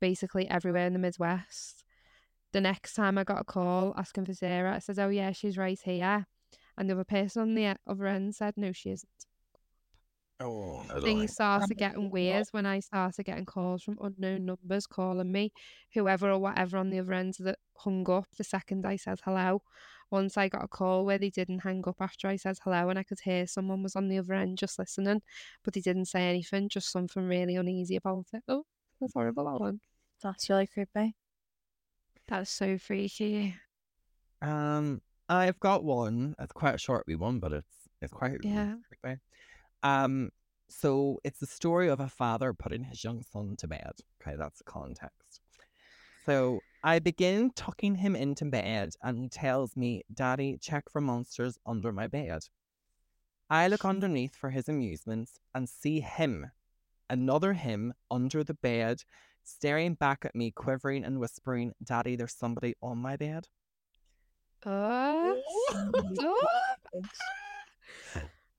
basically 0.02 0.50
everywhere 0.50 0.88
in 0.88 0.94
the 0.94 1.00
Midwest. 1.00 1.83
The 2.54 2.62
next 2.62 2.94
time 2.94 3.18
I 3.18 3.24
got 3.24 3.42
a 3.42 3.44
call 3.44 3.96
asking 3.98 4.26
for 4.26 4.34
Sarah, 4.36 4.76
I 4.76 4.80
said, 4.80 5.00
"Oh 5.00 5.10
yeah, 5.10 5.32
she's 5.32 5.58
right 5.58 5.80
here," 5.84 6.28
and 6.78 6.88
the 6.88 6.94
other 6.94 7.04
person 7.04 7.42
on 7.42 7.56
the 7.56 7.76
other 7.88 8.06
end 8.06 8.36
said, 8.36 8.58
"No, 8.58 8.72
she 8.72 8.92
isn't." 8.92 9.10
Oh, 10.40 10.84
Things 11.02 11.34
started 11.34 11.78
getting 11.78 12.12
weird 12.12 12.48
when 12.52 12.68
I 12.68 12.80
started 12.80 13.24
getting 13.26 13.46
calls 13.46 13.82
from 13.82 13.98
unknown 14.00 14.46
numbers 14.46 14.86
calling 14.86 15.32
me, 15.32 15.52
whoever 15.96 16.30
or 16.30 16.38
whatever 16.38 16.78
on 16.78 16.92
the 16.92 17.00
other 17.00 17.14
end 17.14 17.36
that 17.40 17.58
hung 17.78 18.08
up 18.08 18.28
the 18.38 18.44
second 18.44 18.86
I 18.86 18.98
said 18.98 19.20
hello. 19.24 19.64
Once 20.12 20.38
I 20.38 20.48
got 20.48 20.64
a 20.64 20.68
call 20.68 21.06
where 21.06 21.18
they 21.18 21.32
didn't 21.32 21.60
hang 21.60 21.84
up 21.88 22.02
after 22.02 22.28
I 22.28 22.36
said 22.36 22.60
hello, 22.64 22.90
and 22.90 23.00
I 23.00 23.04
could 23.04 23.22
hear 23.22 23.48
someone 23.48 23.82
was 23.82 23.96
on 23.96 24.10
the 24.10 24.20
other 24.20 24.36
end 24.36 24.60
just 24.60 24.78
listening, 24.78 25.24
but 25.64 25.74
they 25.74 25.82
didn't 25.82 26.06
say 26.06 26.30
anything, 26.30 26.70
just 26.70 26.92
something 26.92 27.28
really 27.28 27.56
uneasy 27.56 27.96
about 27.96 28.28
it. 28.32 28.44
Oh, 28.48 28.68
that's 29.02 29.14
horrible, 29.14 29.46
that 29.46 29.60
one. 29.60 29.80
That's 30.22 30.50
really 30.52 30.68
creepy. 30.68 31.16
That's 32.28 32.50
so 32.50 32.78
freaky. 32.78 33.56
Um, 34.42 35.02
I've 35.30 35.60
got 35.60 35.84
one. 35.84 36.36
It's 36.40 36.52
quite 36.52 36.76
a 36.76 36.80
short 36.80 37.06
wee 37.08 37.16
one, 37.16 37.40
but 37.40 37.54
it's 37.54 37.90
it's 38.02 38.14
quite 38.14 38.38
Yeah. 38.44 38.76
Um, 39.84 40.32
so 40.70 41.20
it's 41.24 41.40
the 41.40 41.48
story 41.48 41.90
of 41.90 42.00
a 42.00 42.10
father 42.10 42.54
putting 42.54 42.84
his 42.84 43.04
young 43.04 43.24
son 43.24 43.56
to 43.58 43.68
bed. 43.68 43.92
Okay, 44.22 44.36
that's 44.38 44.60
the 44.60 44.64
context. 44.64 45.42
So 46.26 46.62
I 46.84 47.00
begin 47.00 47.52
tucking 47.52 47.96
him 47.96 48.16
into 48.16 48.46
bed, 48.46 48.94
and 49.02 49.18
he 49.20 49.30
tells 49.30 49.76
me, 49.76 50.04
"Daddy, 50.14 50.58
check 50.58 50.90
for 50.90 51.02
monsters 51.02 51.58
under 51.66 51.92
my 51.92 52.08
bed." 52.08 52.44
I 53.50 53.68
look 53.68 53.86
underneath 53.86 54.36
for 54.36 54.50
his 54.50 54.68
amusements 54.68 55.40
and 55.54 55.70
see 55.70 56.00
him, 56.00 56.52
another 57.10 57.54
him, 57.54 57.94
under 58.10 58.44
the 58.44 58.54
bed, 58.54 59.04
staring 59.44 59.96
back 59.96 60.24
at 60.26 60.36
me, 60.36 60.52
quivering 60.52 61.04
and 61.04 61.20
whispering, 61.20 61.74
"Daddy, 61.84 62.16
there's 62.16 62.36
somebody 62.36 62.76
on 62.82 62.98
my 62.98 63.18
bed." 63.18 63.48
Uh, 64.66 65.34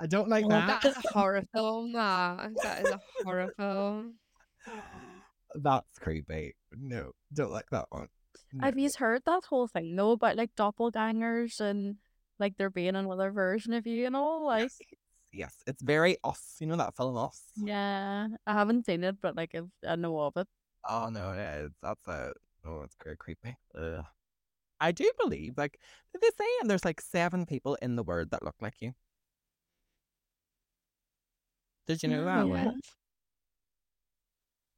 I 0.01 0.07
don't 0.07 0.29
like 0.29 0.45
Oh, 0.45 0.49
that's 0.49 0.85
a 0.85 0.95
horror 1.13 1.43
film. 1.55 1.93
That 1.93 2.51
that 2.63 2.83
is 2.83 2.91
a 2.91 3.01
horror 3.25 3.53
film. 3.57 4.15
That's 5.57 5.99
creepy. 6.01 6.57
No, 6.77 7.13
don't 7.33 7.53
like 7.53 7.71
that 7.71 7.87
one. 7.91 8.09
Have 8.61 8.75
No. 8.77 8.83
you 8.83 8.91
heard 8.99 9.23
that 9.25 9.45
whole 9.45 9.69
thing 9.69 9.95
though 9.95 10.13
about 10.13 10.37
like 10.37 10.51
doppelgangers 10.57 11.61
and 11.61 11.97
like 12.41 12.57
there 12.57 12.71
being 12.71 12.97
another 12.97 13.31
version 13.31 13.73
of 13.73 13.87
you 13.87 14.07
and 14.07 14.17
all? 14.17 14.47
Like 14.47 14.63
Yes. 14.63 14.79
Yes, 15.33 15.55
it's 15.67 15.83
very 15.83 16.17
us. 16.25 16.57
You 16.61 16.67
know 16.69 16.77
that 16.77 16.97
film 16.97 17.17
Us? 17.17 17.43
yeah, 17.57 18.29
I 18.47 18.53
haven't 18.53 18.87
seen 18.87 19.03
it, 19.05 19.17
but 19.21 19.37
like 19.37 19.55
I've, 19.55 19.71
I 19.87 19.97
know 19.97 20.19
of 20.21 20.37
it. 20.37 20.49
Oh 20.89 21.09
no, 21.09 21.33
yeah, 21.33 21.55
it's, 21.65 21.75
that's 21.83 22.07
a 22.09 22.33
oh, 22.67 22.83
it's 22.83 22.97
very 23.03 23.17
creepy. 23.17 23.57
Ugh. 23.75 24.05
I 24.81 24.93
do 24.93 25.11
believe, 25.19 25.57
like 25.57 25.79
they 26.13 26.29
say, 26.39 26.47
and 26.61 26.71
there's 26.71 26.85
like 26.85 27.01
seven 27.01 27.47
people 27.47 27.77
in 27.81 27.97
the 27.97 28.03
word 28.03 28.31
that 28.31 28.43
look 28.43 28.57
like 28.61 28.75
you. 28.81 28.93
Did 31.87 32.03
you 32.03 32.09
know 32.09 32.25
that? 32.25 32.47
No. 32.47 32.55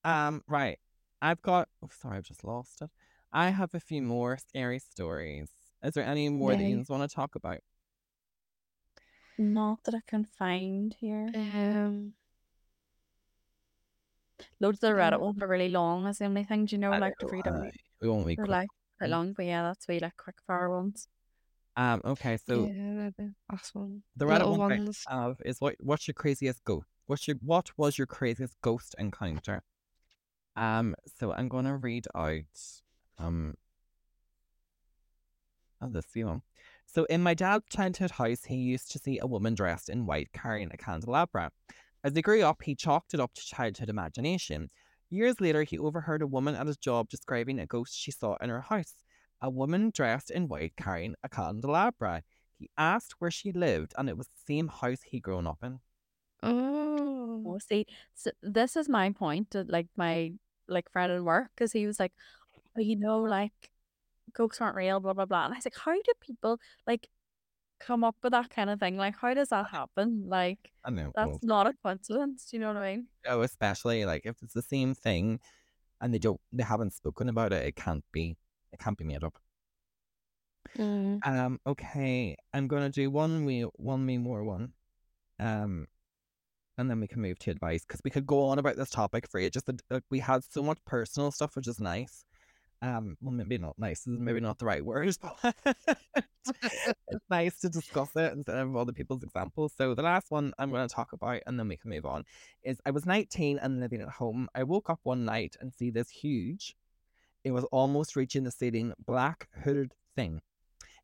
Yeah. 0.04 0.26
Um, 0.26 0.42
right. 0.46 0.78
I've 1.22 1.42
got. 1.42 1.68
Oh, 1.82 1.88
sorry, 1.90 2.18
I've 2.18 2.24
just 2.24 2.44
lost 2.44 2.82
it. 2.82 2.90
I 3.32 3.50
have 3.50 3.74
a 3.74 3.80
few 3.80 4.02
more 4.02 4.38
scary 4.38 4.78
stories. 4.78 5.48
Is 5.82 5.94
there 5.94 6.04
any 6.04 6.28
more 6.28 6.54
that 6.54 6.62
you 6.62 6.84
want 6.88 7.08
to 7.08 7.14
talk 7.14 7.34
about? 7.34 7.58
Not 9.38 9.84
that 9.84 9.94
I 9.94 10.00
can 10.06 10.24
find 10.38 10.94
here. 10.98 11.28
Um, 11.34 12.14
Loads 14.60 14.82
of 14.82 14.90
the 14.90 14.96
Reddit 14.96 15.20
ones 15.20 15.40
are 15.42 15.48
really 15.48 15.68
long. 15.68 16.04
That's 16.04 16.18
the 16.18 16.26
only 16.26 16.44
thing. 16.44 16.66
Do 16.66 16.76
you 16.76 16.80
know? 16.80 16.92
I 16.92 16.98
like 16.98 17.18
to 17.18 17.26
read 17.26 17.44
them. 17.44 17.70
We 18.00 18.08
won't 18.08 18.26
be 18.26 18.36
They're 18.36 18.46
like 18.46 18.68
quite 18.98 19.10
long, 19.10 19.32
but 19.32 19.46
yeah, 19.46 19.62
that's 19.62 19.88
we 19.88 19.98
like 19.98 20.16
quick 20.16 20.36
fire 20.46 20.70
ones. 20.70 21.08
Um. 21.76 22.00
Okay. 22.04 22.38
So 22.46 22.66
yeah, 22.66 23.10
the 23.16 23.34
last 23.50 23.74
one. 23.74 24.02
the 24.16 24.24
Reddit 24.26 24.38
little 24.38 24.58
one 24.58 24.72
I 24.72 24.78
ones. 24.78 25.04
have 25.08 25.36
is 25.44 25.60
what? 25.60 25.76
What's 25.80 26.06
your 26.08 26.14
craziest 26.14 26.64
ghost? 26.64 26.86
What's 27.06 27.28
your 27.28 27.36
what 27.42 27.70
was 27.76 27.98
your 27.98 28.06
craziest 28.06 28.60
ghost 28.62 28.94
encounter? 28.98 29.62
Um. 30.56 30.94
So 31.18 31.32
I'm 31.32 31.48
gonna 31.48 31.76
read 31.76 32.06
out. 32.14 32.42
Um. 33.18 33.54
Oh, 35.80 35.88
this 35.88 36.06
one. 36.14 36.42
So 36.86 37.04
in 37.04 37.22
my 37.22 37.34
dad's 37.34 37.66
childhood 37.68 38.12
house, 38.12 38.44
he 38.44 38.56
used 38.56 38.90
to 38.92 38.98
see 38.98 39.18
a 39.18 39.26
woman 39.26 39.54
dressed 39.54 39.90
in 39.90 40.06
white 40.06 40.32
carrying 40.32 40.70
a 40.72 40.76
candelabra. 40.78 41.50
As 42.06 42.14
he 42.14 42.22
grew 42.22 42.40
up, 42.44 42.62
he 42.62 42.76
chalked 42.76 43.14
it 43.14 43.20
up 43.20 43.34
to 43.34 43.44
childhood 43.44 43.88
imagination. 43.88 44.70
Years 45.10 45.40
later, 45.40 45.64
he 45.64 45.76
overheard 45.76 46.22
a 46.22 46.26
woman 46.28 46.54
at 46.54 46.68
his 46.68 46.76
job 46.76 47.08
describing 47.08 47.58
a 47.58 47.66
ghost 47.66 47.98
she 47.98 48.12
saw 48.12 48.36
in 48.40 48.48
her 48.48 48.60
house. 48.60 48.94
A 49.40 49.50
woman 49.50 49.90
dressed 49.92 50.30
in 50.30 50.46
white 50.46 50.74
carrying 50.76 51.16
a 51.24 51.28
candelabra. 51.28 52.22
He 52.60 52.70
asked 52.78 53.14
where 53.18 53.32
she 53.32 53.50
lived, 53.50 53.92
and 53.98 54.08
it 54.08 54.16
was 54.16 54.28
the 54.28 54.54
same 54.54 54.68
house 54.68 55.00
he'd 55.02 55.24
grown 55.24 55.48
up 55.48 55.58
in. 55.64 55.80
Oh. 56.44 57.42
Oh, 57.44 57.58
see, 57.58 57.86
so 58.14 58.30
this 58.40 58.76
is 58.76 58.88
my 58.88 59.10
point. 59.10 59.56
Uh, 59.56 59.64
like 59.66 59.88
my 59.96 60.32
like 60.68 60.88
friend 60.92 61.10
at 61.10 61.24
work, 61.24 61.50
because 61.56 61.72
he 61.72 61.88
was 61.88 61.98
like, 61.98 62.12
oh, 62.76 62.80
you 62.80 62.94
know, 62.94 63.18
like 63.18 63.70
ghosts 64.32 64.60
aren't 64.60 64.76
real, 64.76 65.00
blah 65.00 65.12
blah 65.12 65.26
blah. 65.26 65.46
And 65.46 65.54
I 65.54 65.56
was 65.56 65.66
like, 65.66 65.76
how 65.76 65.92
do 65.92 66.12
people 66.20 66.60
like 66.86 67.08
come 67.78 68.04
up 68.04 68.16
with 68.22 68.32
that 68.32 68.50
kind 68.50 68.70
of 68.70 68.80
thing? 68.80 68.96
Like, 68.96 69.16
how 69.20 69.34
does 69.34 69.48
that 69.48 69.68
happen? 69.70 70.24
Like, 70.28 70.58
I 70.84 70.90
know. 70.90 71.12
that's 71.14 71.28
well, 71.28 71.40
not 71.42 71.66
a 71.66 71.74
coincidence. 71.82 72.46
Do 72.50 72.56
you 72.56 72.60
know 72.60 72.68
what 72.68 72.82
I 72.82 72.96
mean? 72.96 73.06
oh, 73.26 73.42
especially 73.42 74.04
like 74.04 74.22
if 74.24 74.36
it's 74.42 74.54
the 74.54 74.62
same 74.62 74.94
thing, 74.94 75.40
and 76.00 76.12
they 76.12 76.18
don't, 76.18 76.40
they 76.52 76.64
haven't 76.64 76.94
spoken 76.94 77.28
about 77.28 77.52
it. 77.52 77.66
It 77.66 77.76
can't 77.76 78.04
be. 78.12 78.36
It 78.72 78.78
can't 78.78 78.98
be 78.98 79.04
made 79.04 79.24
up. 79.24 79.38
Mm. 80.76 81.26
Um. 81.26 81.60
Okay. 81.66 82.36
I'm 82.52 82.68
gonna 82.68 82.90
do 82.90 83.10
one 83.10 83.44
me 83.44 83.62
one 83.62 84.04
me 84.04 84.18
more 84.18 84.44
one. 84.44 84.72
Um. 85.38 85.86
And 86.78 86.90
then 86.90 87.00
we 87.00 87.08
can 87.08 87.22
move 87.22 87.38
to 87.38 87.50
advice 87.50 87.86
because 87.86 88.02
we 88.04 88.10
could 88.10 88.26
go 88.26 88.44
on 88.44 88.58
about 88.58 88.76
this 88.76 88.90
topic 88.90 89.26
for 89.30 89.40
ages. 89.40 89.62
Like 89.88 90.02
we 90.10 90.18
had 90.18 90.42
so 90.44 90.62
much 90.62 90.78
personal 90.84 91.30
stuff, 91.30 91.56
which 91.56 91.68
is 91.68 91.80
nice. 91.80 92.26
Um. 92.86 93.16
Well, 93.20 93.32
maybe 93.32 93.58
not 93.58 93.76
nice. 93.78 94.06
Is 94.06 94.18
maybe 94.20 94.38
not 94.38 94.58
the 94.58 94.64
right 94.64 94.84
word, 94.84 95.16
but 95.42 95.66
it's 97.08 97.24
nice 97.28 97.58
to 97.60 97.68
discuss 97.68 98.14
it 98.14 98.32
instead 98.32 98.58
of 98.58 98.76
other 98.76 98.92
people's 98.92 99.24
examples. 99.24 99.72
So 99.76 99.92
the 99.94 100.02
last 100.02 100.30
one 100.30 100.52
I'm 100.56 100.70
going 100.70 100.86
to 100.86 100.94
talk 100.94 101.12
about, 101.12 101.40
and 101.46 101.58
then 101.58 101.66
we 101.66 101.76
can 101.76 101.90
move 101.90 102.06
on, 102.06 102.22
is 102.62 102.78
I 102.86 102.92
was 102.92 103.04
19 103.04 103.58
and 103.58 103.80
living 103.80 104.02
at 104.02 104.08
home. 104.08 104.48
I 104.54 104.62
woke 104.62 104.88
up 104.88 105.00
one 105.02 105.24
night 105.24 105.56
and 105.60 105.74
see 105.74 105.90
this 105.90 106.10
huge. 106.10 106.76
It 107.42 107.50
was 107.50 107.64
almost 107.72 108.14
reaching 108.14 108.44
the 108.44 108.52
ceiling, 108.52 108.92
black 109.04 109.48
hooded 109.64 109.92
thing. 110.14 110.40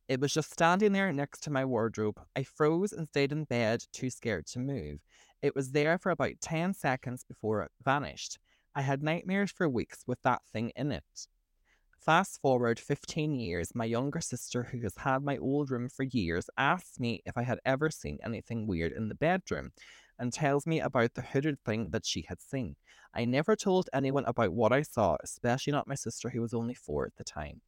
It 0.06 0.20
was 0.20 0.32
just 0.32 0.52
standing 0.52 0.92
there 0.92 1.12
next 1.12 1.42
to 1.44 1.50
my 1.50 1.64
wardrobe. 1.64 2.20
I 2.36 2.44
froze 2.44 2.92
and 2.92 3.09
stayed 3.09 3.32
in 3.32 3.42
bed, 3.42 3.84
too 3.92 4.10
scared 4.10 4.46
to 4.48 4.60
move. 4.60 5.00
It 5.42 5.56
was 5.56 5.72
there 5.72 5.98
for 5.98 6.10
about 6.10 6.40
10 6.40 6.74
seconds 6.74 7.24
before 7.24 7.62
it 7.62 7.72
vanished. 7.82 8.38
I 8.72 8.82
had 8.82 9.02
nightmares 9.02 9.50
for 9.50 9.68
weeks 9.68 10.04
with 10.06 10.22
that 10.22 10.42
thing 10.52 10.70
in 10.76 10.92
it. 10.92 11.26
Fast 12.05 12.41
forward 12.41 12.81
15 12.81 13.39
years, 13.39 13.77
my 13.77 13.85
younger 13.85 14.20
sister, 14.20 14.65
who 14.65 14.81
has 14.81 14.97
had 14.97 15.23
my 15.23 15.39
old 15.39 15.70
room 15.70 15.89
for 15.89 16.03
years, 16.03 16.51
asks 16.59 16.99
me 16.99 17.23
if 17.24 17.39
I 17.39 17.43
had 17.43 17.61
ever 17.65 17.91
seen 17.91 18.19
anything 18.24 18.66
weird 18.66 18.91
in 18.91 19.09
the 19.09 19.15
bedroom 19.15 19.70
and 20.19 20.33
tells 20.33 20.66
me 20.66 20.81
about 20.81 21.15
the 21.15 21.23
hooded 21.23 21.62
thing 21.65 21.91
that 21.91 22.05
she 22.05 22.27
had 22.29 22.41
seen. 22.43 22.74
I 23.15 23.24
never 23.24 23.55
told 23.55 23.89
anyone 23.93 24.24
about 24.24 24.53
what 24.53 24.73
I 24.73 24.83
saw, 24.83 25.16
especially 25.23 25.73
not 25.73 25.87
my 25.87 25.95
sister, 25.95 26.29
who 26.29 26.41
was 26.41 26.53
only 26.53 26.74
four 26.74 27.07
at 27.07 27.15
the 27.16 27.24
time. 27.24 27.61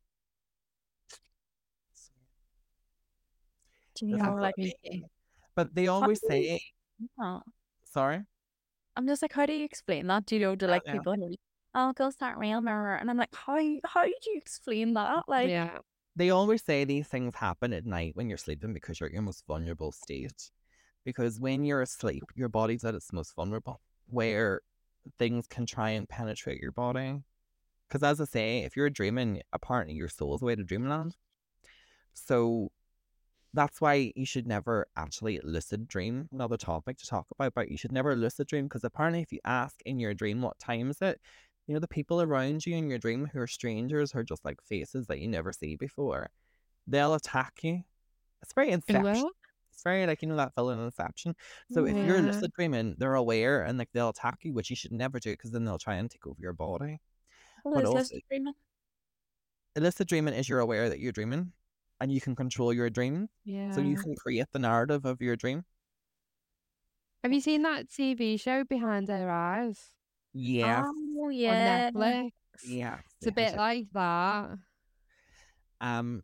Do 3.94 4.06
you 4.06 4.16
know, 4.16 4.34
like. 4.34 4.54
But 5.54 5.76
they 5.76 5.86
always 5.86 6.18
you- 6.24 6.28
say, 6.28 6.60
oh, 7.20 7.42
sorry? 7.84 8.22
I'm 8.96 9.06
just 9.06 9.22
like, 9.22 9.32
how 9.32 9.46
do 9.46 9.52
you 9.52 9.64
explain 9.64 10.08
that? 10.08 10.26
Do 10.26 10.34
you 10.34 10.40
know 10.40 10.56
to 10.56 10.66
oh, 10.66 10.70
like 10.70 10.84
people 10.84 11.14
who, 11.14 11.34
oh, 11.74 11.92
ghosts 11.92 12.22
aren't 12.22 12.38
real, 12.38 12.60
mirror, 12.60 12.96
and 12.96 13.10
I'm 13.10 13.16
like, 13.16 13.34
how 13.34 13.58
how 13.84 14.04
do 14.04 14.10
you 14.26 14.36
explain 14.36 14.94
that? 14.94 15.24
Like, 15.28 15.50
yeah. 15.50 15.78
They 16.16 16.30
always 16.30 16.62
say 16.62 16.84
these 16.84 17.08
things 17.08 17.34
happen 17.34 17.72
at 17.72 17.86
night 17.86 18.14
when 18.14 18.28
you're 18.28 18.38
sleeping 18.38 18.72
because 18.72 19.00
you're 19.00 19.08
at 19.08 19.12
your 19.12 19.22
most 19.22 19.44
vulnerable 19.48 19.90
state. 19.90 20.50
Because 21.04 21.40
when 21.40 21.64
you're 21.64 21.82
asleep, 21.82 22.22
your 22.36 22.48
body's 22.48 22.84
at 22.84 22.94
its 22.94 23.12
most 23.12 23.34
vulnerable, 23.34 23.80
where 24.06 24.60
things 25.18 25.46
can 25.48 25.66
try 25.66 25.90
and 25.90 26.08
penetrate 26.08 26.60
your 26.60 26.70
body. 26.70 27.20
Because 27.88 28.02
as 28.04 28.20
I 28.20 28.24
say, 28.24 28.58
if 28.60 28.76
you're 28.76 28.90
dreaming, 28.90 29.42
apparently 29.52 29.94
your 29.94 30.08
soul's 30.08 30.40
away 30.40 30.54
to 30.54 30.62
dreamland. 30.62 31.16
So 32.14 32.70
that's 33.52 33.80
why 33.80 34.12
you 34.16 34.24
should 34.24 34.46
never 34.46 34.86
actually 34.96 35.40
lucid 35.42 35.86
dream. 35.88 36.28
Another 36.32 36.56
topic 36.56 36.98
to 36.98 37.06
talk 37.06 37.26
about, 37.30 37.54
but 37.54 37.70
you 37.70 37.76
should 37.76 37.92
never 37.92 38.16
lucid 38.16 38.46
dream 38.46 38.66
because 38.66 38.84
apparently, 38.84 39.22
if 39.22 39.32
you 39.32 39.40
ask 39.44 39.80
in 39.84 40.00
your 40.00 40.14
dream 40.14 40.42
what 40.42 40.58
time 40.58 40.90
is 40.90 41.00
it, 41.02 41.20
you 41.66 41.74
know 41.74 41.80
the 41.80 41.88
people 41.88 42.20
around 42.20 42.64
you 42.66 42.76
in 42.76 42.88
your 42.88 42.98
dream 42.98 43.26
who 43.32 43.38
are 43.40 43.46
strangers, 43.46 44.14
are 44.14 44.22
just 44.22 44.44
like 44.44 44.60
faces 44.62 45.06
that 45.06 45.18
you 45.20 45.28
never 45.28 45.52
see 45.52 45.76
before, 45.76 46.30
they'll 46.86 47.14
attack 47.14 47.60
you. 47.62 47.82
It's 48.42 48.52
very 48.52 48.70
inception. 48.70 49.30
It's 49.72 49.82
very 49.82 50.06
like 50.06 50.22
you 50.22 50.28
know 50.28 50.36
that 50.36 50.54
villain 50.54 50.78
in 50.78 50.84
Inception. 50.84 51.34
So 51.72 51.84
if 51.86 51.96
you're 51.96 52.16
Yeah. 52.18 52.22
lucid 52.32 52.52
dreaming, 52.52 52.94
they're 52.98 53.14
aware 53.14 53.62
and 53.62 53.76
like 53.78 53.88
they'll 53.92 54.10
attack 54.10 54.38
you, 54.42 54.52
which 54.52 54.70
you 54.70 54.76
should 54.76 54.92
never 54.92 55.18
do 55.18 55.32
because 55.32 55.50
then 55.50 55.64
they'll 55.64 55.78
try 55.78 55.94
and 55.96 56.10
take 56.10 56.26
over 56.26 56.40
your 56.40 56.52
body. 56.52 57.00
what 57.64 57.74
but 57.74 57.82
is 57.84 57.88
also- 57.88 57.98
lucid 57.98 58.22
dreaming? 58.28 58.54
Lucid 59.76 60.06
dreaming 60.06 60.34
is 60.34 60.48
you're 60.48 60.60
aware 60.60 60.88
that 60.88 61.00
you're 61.00 61.10
dreaming, 61.12 61.52
and 62.00 62.12
you 62.12 62.20
can 62.20 62.36
control 62.36 62.72
your 62.72 62.88
dream. 62.90 63.28
Yeah. 63.44 63.72
So 63.72 63.80
you 63.80 63.96
can 63.96 64.14
create 64.14 64.46
the 64.52 64.58
narrative 64.60 65.04
of 65.04 65.20
your 65.20 65.34
dream. 65.34 65.64
Have 67.24 67.32
you 67.32 67.40
seen 67.40 67.62
that 67.62 67.88
TV 67.88 68.38
show 68.38 68.62
Behind 68.64 69.08
Her 69.08 69.30
Eyes 69.30 69.90
Yes. 70.34 70.84
Oh 70.86 70.92
yeah. 71.30 71.90
on 71.94 72.02
Netflix? 72.02 72.30
Yeah. 72.66 72.98
It's 73.18 73.26
a 73.26 73.32
yes, 73.36 73.52
bit 73.52 73.56
like 73.58 73.86
that. 73.92 74.58
Um, 75.80 76.22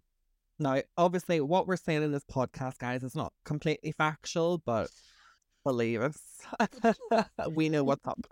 now, 0.58 0.82
obviously, 0.96 1.40
what 1.40 1.66
we're 1.66 1.76
saying 1.76 2.02
in 2.02 2.12
this 2.12 2.24
podcast, 2.24 2.78
guys, 2.78 3.02
is 3.02 3.14
not 3.14 3.32
completely 3.44 3.92
factual, 3.92 4.58
but 4.58 4.90
believe 5.64 6.02
us, 6.02 6.18
we 7.50 7.68
know 7.68 7.84
what's 7.84 8.06
up. 8.06 8.26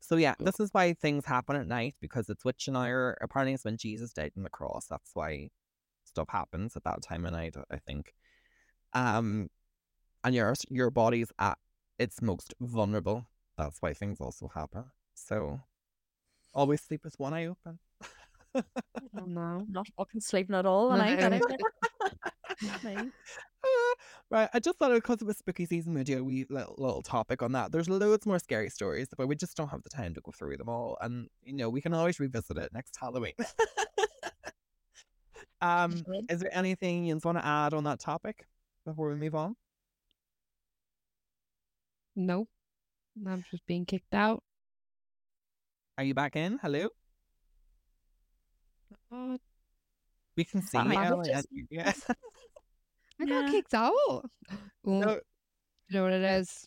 So, 0.00 0.16
yeah, 0.16 0.34
this 0.40 0.60
is 0.60 0.70
why 0.72 0.94
things 0.94 1.24
happen 1.24 1.56
at 1.56 1.66
night 1.66 1.94
because 2.00 2.28
it's 2.28 2.44
witching 2.44 2.76
hour. 2.76 3.16
Apparently, 3.20 3.54
it's 3.54 3.64
when 3.64 3.76
Jesus 3.76 4.12
died 4.12 4.32
on 4.36 4.42
the 4.42 4.50
cross. 4.50 4.86
That's 4.86 5.10
why 5.14 5.50
stuff 6.04 6.28
happens 6.30 6.76
at 6.76 6.84
that 6.84 7.02
time 7.02 7.24
of 7.24 7.32
night. 7.32 7.54
I 7.70 7.78
think. 7.78 8.12
Um, 8.92 9.48
and 10.24 10.34
your 10.34 10.54
your 10.68 10.90
body's 10.90 11.32
at 11.38 11.58
its 11.98 12.22
most 12.22 12.54
vulnerable. 12.60 13.26
That's 13.56 13.80
why 13.80 13.94
things 13.94 14.20
also 14.20 14.50
happen. 14.54 14.84
So, 15.14 15.60
always 16.54 16.80
sleep 16.80 17.04
with 17.04 17.18
one 17.18 17.34
eye 17.34 17.46
open. 17.46 17.78
I 18.54 18.62
don't 19.16 19.28
know. 19.34 19.40
I'm 19.40 19.72
not 19.72 19.86
fucking 19.96 20.20
sleeping 20.20 20.56
at 20.56 20.66
all, 20.66 20.92
and 20.92 21.02
I 21.02 21.10
ain't 21.10 21.42
No. 22.62 23.10
right, 24.30 24.48
I 24.52 24.60
just 24.60 24.78
thought 24.78 24.90
it 24.90 24.94
was 24.94 25.00
because 25.02 25.22
it 25.22 25.26
was 25.26 25.38
spooky 25.38 25.66
season, 25.66 25.94
we 25.94 26.04
do 26.04 26.18
a 26.18 26.24
wee 26.24 26.46
little, 26.48 26.74
little 26.78 27.02
topic 27.02 27.42
on 27.42 27.52
that. 27.52 27.72
There's 27.72 27.88
loads 27.88 28.26
more 28.26 28.38
scary 28.38 28.70
stories, 28.70 29.08
but 29.16 29.26
we 29.26 29.36
just 29.36 29.56
don't 29.56 29.68
have 29.68 29.82
the 29.82 29.90
time 29.90 30.14
to 30.14 30.20
go 30.20 30.32
through 30.32 30.56
them 30.56 30.68
all. 30.68 30.96
And 31.00 31.28
you 31.44 31.54
know, 31.54 31.68
we 31.68 31.80
can 31.80 31.94
always 31.94 32.20
revisit 32.20 32.56
it 32.56 32.72
next 32.72 32.96
Halloween. 33.00 33.34
um, 35.60 36.04
is 36.28 36.40
there 36.40 36.56
anything 36.56 37.04
you 37.04 37.18
want 37.22 37.38
to 37.38 37.46
add 37.46 37.74
on 37.74 37.84
that 37.84 38.00
topic 38.00 38.46
before 38.84 39.08
we 39.08 39.16
move 39.16 39.34
on? 39.34 39.56
Nope. 42.16 42.48
I'm 43.26 43.44
just 43.50 43.66
being 43.66 43.84
kicked 43.86 44.14
out. 44.14 44.42
Are 45.98 46.04
you 46.04 46.14
back 46.14 46.36
in? 46.36 46.58
Hello, 46.62 46.88
Oh, 49.10 49.36
we 50.36 50.44
can 50.44 50.62
see 50.62 50.78
you. 50.78 50.84
I 50.84 51.10
was 51.12 51.28
Ellie, 51.28 51.32
and 51.32 51.36
just- 51.36 51.48
you- 51.50 51.66
Yeah. 51.70 51.92
I 53.20 53.24
got 53.24 53.44
Yeah. 53.46 53.50
kicked 53.50 53.74
out. 53.74 53.94
Well, 54.84 55.00
No, 55.00 55.10
you 55.88 55.94
know 55.96 56.02
what 56.04 56.12
it 56.12 56.22
is? 56.22 56.66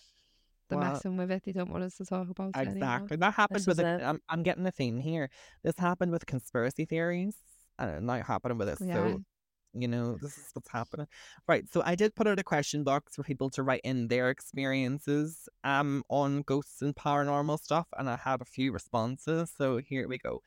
They're 0.67 0.77
Well, 0.79 0.91
messing 0.93 1.15
with 1.17 1.31
it. 1.31 1.43
They 1.45 1.51
don't 1.53 1.69
want 1.71 1.83
us 1.85 1.95
to 1.97 2.05
talk 2.05 2.27
about 2.29 2.51
it. 2.57 2.67
Exactly. 2.67 3.15
That 3.17 3.33
happened 3.35 3.59
This 3.59 3.67
with. 3.67 3.79
is 3.79 3.85
A, 3.85 3.95
it. 3.99 4.01
I'm, 4.03 4.19
I'm 4.27 4.43
getting 4.43 4.65
a 4.67 4.71
theme 4.71 4.99
here. 4.99 5.29
This 5.63 5.77
happened 5.77 6.11
with 6.11 6.25
conspiracy 6.25 6.83
theories, 6.85 7.37
and 7.79 7.89
it 7.91 8.03
might 8.03 8.25
happen 8.25 8.57
with 8.57 8.67
this. 8.67 8.81
Yeah. 8.81 8.95
So, 8.95 9.23
you 9.73 9.87
know, 9.87 10.17
this 10.21 10.37
is 10.37 10.49
what's 10.53 10.69
happening. 10.69 11.07
Right. 11.47 11.65
So 11.71 11.81
I 11.85 11.95
did 11.95 12.15
put 12.15 12.27
out 12.27 12.39
a 12.39 12.43
question 12.43 12.83
box 12.83 13.15
for 13.15 13.23
people 13.23 13.49
to 13.51 13.63
write 13.63 13.81
in 13.83 14.07
their 14.07 14.29
experiences 14.29 15.47
um 15.63 16.03
on 16.09 16.41
ghosts 16.43 16.81
and 16.81 16.95
paranormal 16.95 17.59
stuff, 17.59 17.87
and 17.97 18.09
I 18.09 18.17
had 18.17 18.41
a 18.41 18.45
few 18.45 18.71
responses. 18.71 19.51
So 19.57 19.77
here 19.77 20.07
we 20.07 20.17
go. 20.17 20.41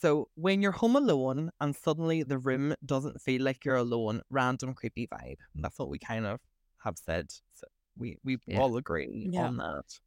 So 0.00 0.28
when 0.34 0.62
you're 0.62 0.72
home 0.72 0.96
alone 0.96 1.50
and 1.60 1.76
suddenly 1.76 2.22
the 2.24 2.38
room 2.38 2.74
doesn't 2.84 3.20
feel 3.20 3.42
like 3.42 3.64
you're 3.64 3.76
alone, 3.76 4.22
random 4.30 4.74
creepy 4.74 5.06
vibe. 5.06 5.38
That's 5.54 5.78
what 5.78 5.88
we 5.90 5.98
kind 5.98 6.26
of 6.26 6.40
have 6.84 6.98
said. 6.98 7.30
So 7.54 7.66
we 7.96 8.18
we 8.24 8.38
Yeah. 8.46 8.60
all 8.60 8.76
agree 8.76 9.30
Yeah. 9.32 9.46
on 9.46 9.56
that. 9.58 10.00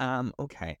Um, 0.00 0.32
okay. 0.38 0.78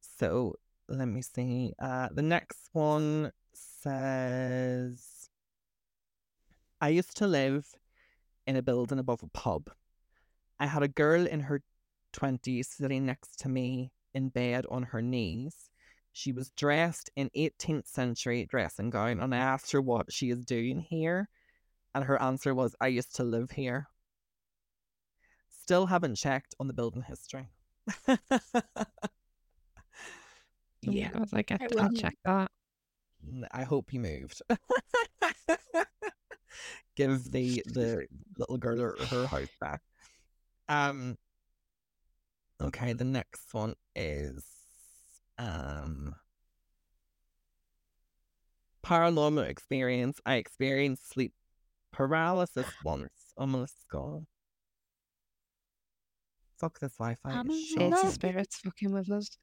So 0.00 0.54
let 0.88 1.08
me 1.08 1.22
see. 1.22 1.74
Uh 1.78 2.08
the 2.12 2.22
next 2.22 2.68
one 2.72 3.32
says 3.52 5.06
I 6.80 6.88
used 6.88 7.16
to 7.18 7.26
live 7.26 7.74
in 8.46 8.56
a 8.56 8.62
building 8.62 8.98
above 8.98 9.22
a 9.22 9.28
pub. 9.28 9.70
I 10.58 10.66
had 10.66 10.82
a 10.82 10.88
girl 10.88 11.26
in 11.26 11.40
her 11.40 11.62
twenties 12.12 12.68
sitting 12.68 13.06
next 13.06 13.38
to 13.40 13.48
me 13.48 13.92
in 14.14 14.28
bed 14.28 14.66
on 14.70 14.82
her 14.84 15.02
knees. 15.02 15.70
She 16.12 16.32
was 16.32 16.50
dressed 16.50 17.10
in 17.16 17.30
18th 17.36 17.86
century 17.86 18.46
dressing 18.48 18.90
gown, 18.90 19.20
and 19.20 19.34
I 19.34 19.38
asked 19.38 19.72
her 19.72 19.82
what 19.82 20.12
she 20.12 20.30
is 20.30 20.44
doing 20.44 20.80
here, 20.80 21.28
and 21.94 22.04
her 22.04 22.20
answer 22.20 22.54
was, 22.54 22.74
"I 22.80 22.88
used 22.88 23.14
to 23.16 23.24
live 23.24 23.50
here." 23.50 23.88
Still 25.48 25.86
haven't 25.86 26.16
checked 26.16 26.54
on 26.60 26.68
the 26.68 26.74
building 26.74 27.02
history. 27.02 27.48
Oh 30.88 30.92
I 31.14 31.18
was 31.18 31.32
like, 31.32 31.50
I, 31.50 31.56
I 31.60 31.64
I'll 31.64 31.68
wouldn't. 31.70 31.96
check 31.98 32.16
that. 32.24 32.50
N- 33.26 33.48
I 33.50 33.64
hope 33.64 33.90
he 33.90 33.98
moved. 33.98 34.40
Give 36.96 37.30
the 37.30 37.62
the 37.66 38.06
little 38.38 38.56
girl 38.58 38.78
her, 38.78 38.96
her 39.10 39.26
house 39.34 39.48
back. 39.60 39.80
Um. 40.68 41.16
Okay, 42.60 42.94
the 42.94 43.04
next 43.04 43.52
one 43.52 43.74
is 43.94 44.44
um 45.38 46.14
paranormal 48.84 49.46
experience. 49.46 50.20
I 50.24 50.36
experienced 50.36 51.10
sleep 51.12 51.34
paralysis 51.92 52.66
once. 52.84 53.10
Oh, 53.36 53.46
Melissa's 53.46 53.84
gone. 53.90 54.26
Fuck 56.58 56.78
this 56.80 56.94
Wi-Fi. 56.96 57.42
Is 57.50 57.66
shit. 57.68 57.78
Shady 57.78 57.90
No. 57.90 58.10
spirits 58.10 58.56
fucking 58.60 58.92
with 58.92 59.10
us. 59.10 59.36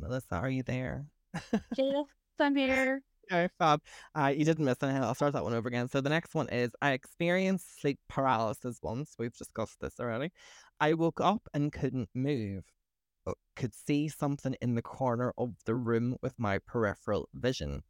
Melissa, 0.00 0.34
are 0.36 0.50
you 0.50 0.64
there? 0.64 1.06
Yes, 1.76 2.06
I'm 2.40 2.56
here. 2.56 3.02
Okay, 3.30 3.48
fab. 3.58 3.80
Uh, 4.14 4.32
you 4.36 4.44
didn't 4.44 4.64
miss 4.64 4.82
anything. 4.82 5.02
I'll 5.02 5.14
start 5.14 5.32
that 5.32 5.44
one 5.44 5.54
over 5.54 5.68
again. 5.68 5.88
So 5.88 6.00
the 6.00 6.10
next 6.10 6.34
one 6.34 6.48
is 6.50 6.70
I 6.82 6.92
experienced 6.92 7.80
sleep 7.80 7.98
paralysis 8.08 8.78
once. 8.82 9.14
We've 9.18 9.36
discussed 9.36 9.80
this 9.80 9.98
already. 9.98 10.30
I 10.80 10.94
woke 10.94 11.20
up 11.20 11.48
and 11.54 11.72
couldn't 11.72 12.10
move. 12.14 12.64
but 13.24 13.36
Could 13.56 13.74
see 13.74 14.08
something 14.08 14.54
in 14.60 14.74
the 14.74 14.82
corner 14.82 15.32
of 15.38 15.54
the 15.64 15.74
room 15.74 16.16
with 16.22 16.38
my 16.38 16.58
peripheral 16.58 17.28
vision. 17.34 17.82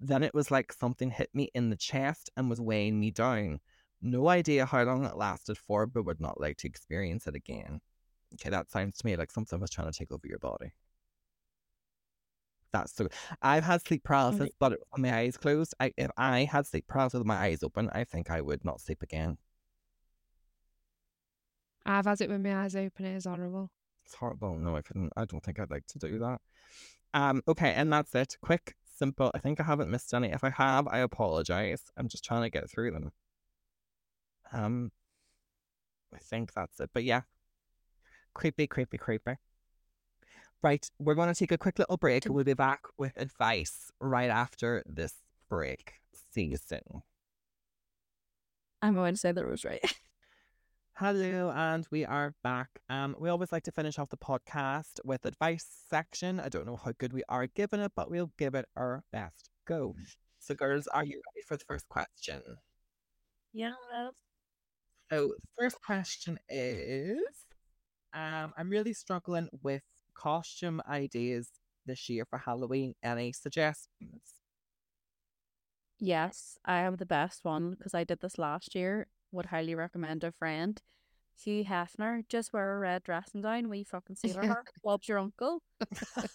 Then 0.00 0.22
it 0.22 0.34
was 0.34 0.50
like 0.50 0.72
something 0.72 1.10
hit 1.10 1.30
me 1.34 1.50
in 1.54 1.70
the 1.70 1.76
chest 1.76 2.30
and 2.36 2.50
was 2.50 2.60
weighing 2.60 3.00
me 3.00 3.10
down. 3.10 3.60
No 4.02 4.28
idea 4.28 4.66
how 4.66 4.82
long 4.84 5.04
it 5.04 5.16
lasted 5.16 5.58
for, 5.58 5.86
but 5.86 6.04
would 6.04 6.20
not 6.20 6.40
like 6.40 6.58
to 6.58 6.68
experience 6.68 7.26
it 7.26 7.34
again. 7.34 7.80
Okay, 8.34 8.50
that 8.50 8.70
sounds 8.70 8.98
to 8.98 9.06
me 9.06 9.16
like 9.16 9.30
something 9.30 9.58
was 9.60 9.70
trying 9.70 9.90
to 9.90 9.98
take 9.98 10.12
over 10.12 10.26
your 10.26 10.38
body. 10.38 10.72
That's 12.72 12.94
so. 12.94 13.08
I've 13.40 13.64
had 13.64 13.82
sleep 13.82 14.04
paralysis, 14.04 14.50
but 14.58 14.72
with 14.72 14.98
my 14.98 15.16
eyes 15.16 15.36
closed. 15.36 15.74
I, 15.80 15.92
if 15.96 16.10
I 16.16 16.44
had 16.44 16.66
sleep 16.66 16.86
paralysis 16.86 17.18
with 17.18 17.26
my 17.26 17.36
eyes 17.36 17.62
open, 17.62 17.88
I 17.92 18.04
think 18.04 18.30
I 18.30 18.40
would 18.40 18.64
not 18.64 18.80
sleep 18.80 19.02
again. 19.02 19.38
I've 21.84 22.04
had 22.04 22.20
it 22.20 22.28
with 22.28 22.40
my 22.40 22.64
eyes 22.64 22.76
open. 22.76 23.06
It 23.06 23.16
is 23.16 23.24
horrible. 23.24 23.70
It's 24.04 24.14
horrible. 24.14 24.58
No, 24.58 24.76
I 24.76 24.82
couldn't. 24.82 25.12
I 25.16 25.24
don't 25.24 25.42
think 25.42 25.58
I'd 25.60 25.70
like 25.70 25.86
to 25.88 25.98
do 25.98 26.18
that. 26.18 26.40
Um. 27.14 27.42
Okay, 27.48 27.72
and 27.72 27.92
that's 27.92 28.14
it. 28.14 28.36
Quick, 28.42 28.74
simple. 28.84 29.30
I 29.34 29.38
think 29.38 29.60
I 29.60 29.64
haven't 29.64 29.90
missed 29.90 30.12
any. 30.12 30.28
If 30.28 30.44
I 30.44 30.50
have, 30.50 30.86
I 30.88 30.98
apologize. 30.98 31.84
I'm 31.96 32.08
just 32.08 32.24
trying 32.24 32.42
to 32.42 32.50
get 32.50 32.68
through 32.70 32.90
them. 32.90 33.12
Um. 34.52 34.90
I 36.14 36.18
think 36.18 36.52
that's 36.54 36.80
it. 36.80 36.90
But 36.92 37.04
yeah, 37.04 37.22
creepy, 38.34 38.66
creepy, 38.66 38.98
creepy. 38.98 39.36
Right, 40.66 40.90
we're 40.98 41.14
going 41.14 41.32
to 41.32 41.38
take 41.38 41.52
a 41.52 41.58
quick 41.58 41.78
little 41.78 41.96
break. 41.96 42.24
We'll 42.28 42.42
be 42.42 42.52
back 42.52 42.80
with 42.98 43.16
advice 43.16 43.92
right 44.00 44.30
after 44.30 44.82
this 44.84 45.14
break. 45.48 45.92
See 46.32 46.42
you 46.42 46.56
soon. 46.56 47.04
I'm 48.82 48.94
going 48.94 49.14
to 49.14 49.20
say 49.20 49.30
that 49.30 49.44
it 49.44 49.48
was 49.48 49.64
right. 49.64 49.80
Hello, 50.94 51.52
and 51.54 51.86
we 51.92 52.04
are 52.04 52.34
back. 52.42 52.80
Um, 52.90 53.14
we 53.16 53.28
always 53.28 53.52
like 53.52 53.62
to 53.62 53.70
finish 53.70 53.96
off 53.96 54.08
the 54.08 54.16
podcast 54.16 54.98
with 55.04 55.24
advice 55.24 55.64
section. 55.88 56.40
I 56.40 56.48
don't 56.48 56.66
know 56.66 56.80
how 56.84 56.90
good 56.98 57.12
we 57.12 57.22
are 57.28 57.46
giving 57.46 57.78
it, 57.78 57.92
but 57.94 58.10
we'll 58.10 58.32
give 58.36 58.56
it 58.56 58.66
our 58.74 59.04
best 59.12 59.50
go. 59.68 59.94
So, 60.40 60.56
girls, 60.56 60.88
are 60.88 61.04
you 61.04 61.22
ready 61.28 61.44
for 61.46 61.56
the 61.56 61.64
first 61.68 61.88
question? 61.88 62.42
yeah. 63.52 63.70
So, 65.12 65.28
the 65.28 65.62
first 65.62 65.76
question 65.80 66.40
is, 66.48 67.20
um, 68.12 68.52
I'm 68.58 68.68
really 68.68 68.94
struggling 68.94 69.48
with 69.62 69.82
costume 70.16 70.80
ideas 70.88 71.50
this 71.84 72.08
year 72.08 72.24
for 72.28 72.38
Halloween. 72.38 72.94
Any 73.02 73.32
suggestions? 73.32 74.34
Yes, 75.98 76.58
I 76.64 76.80
am 76.80 76.96
the 76.96 77.06
best 77.06 77.44
one 77.44 77.70
because 77.70 77.94
I 77.94 78.04
did 78.04 78.20
this 78.20 78.38
last 78.38 78.74
year. 78.74 79.06
Would 79.32 79.46
highly 79.46 79.74
recommend 79.74 80.24
a 80.24 80.32
friend. 80.32 80.80
Hugh 81.38 81.64
Hefner, 81.64 82.22
just 82.28 82.52
wear 82.52 82.76
a 82.76 82.78
red 82.78 83.02
dressing 83.02 83.42
gown, 83.42 83.68
we 83.68 83.84
fucking 83.84 84.16
sailor 84.16 84.42
Yeah. 84.42 84.48
hat. 84.54 84.66
Bob's 84.82 85.08
your 85.08 85.18
uncle. 85.18 85.62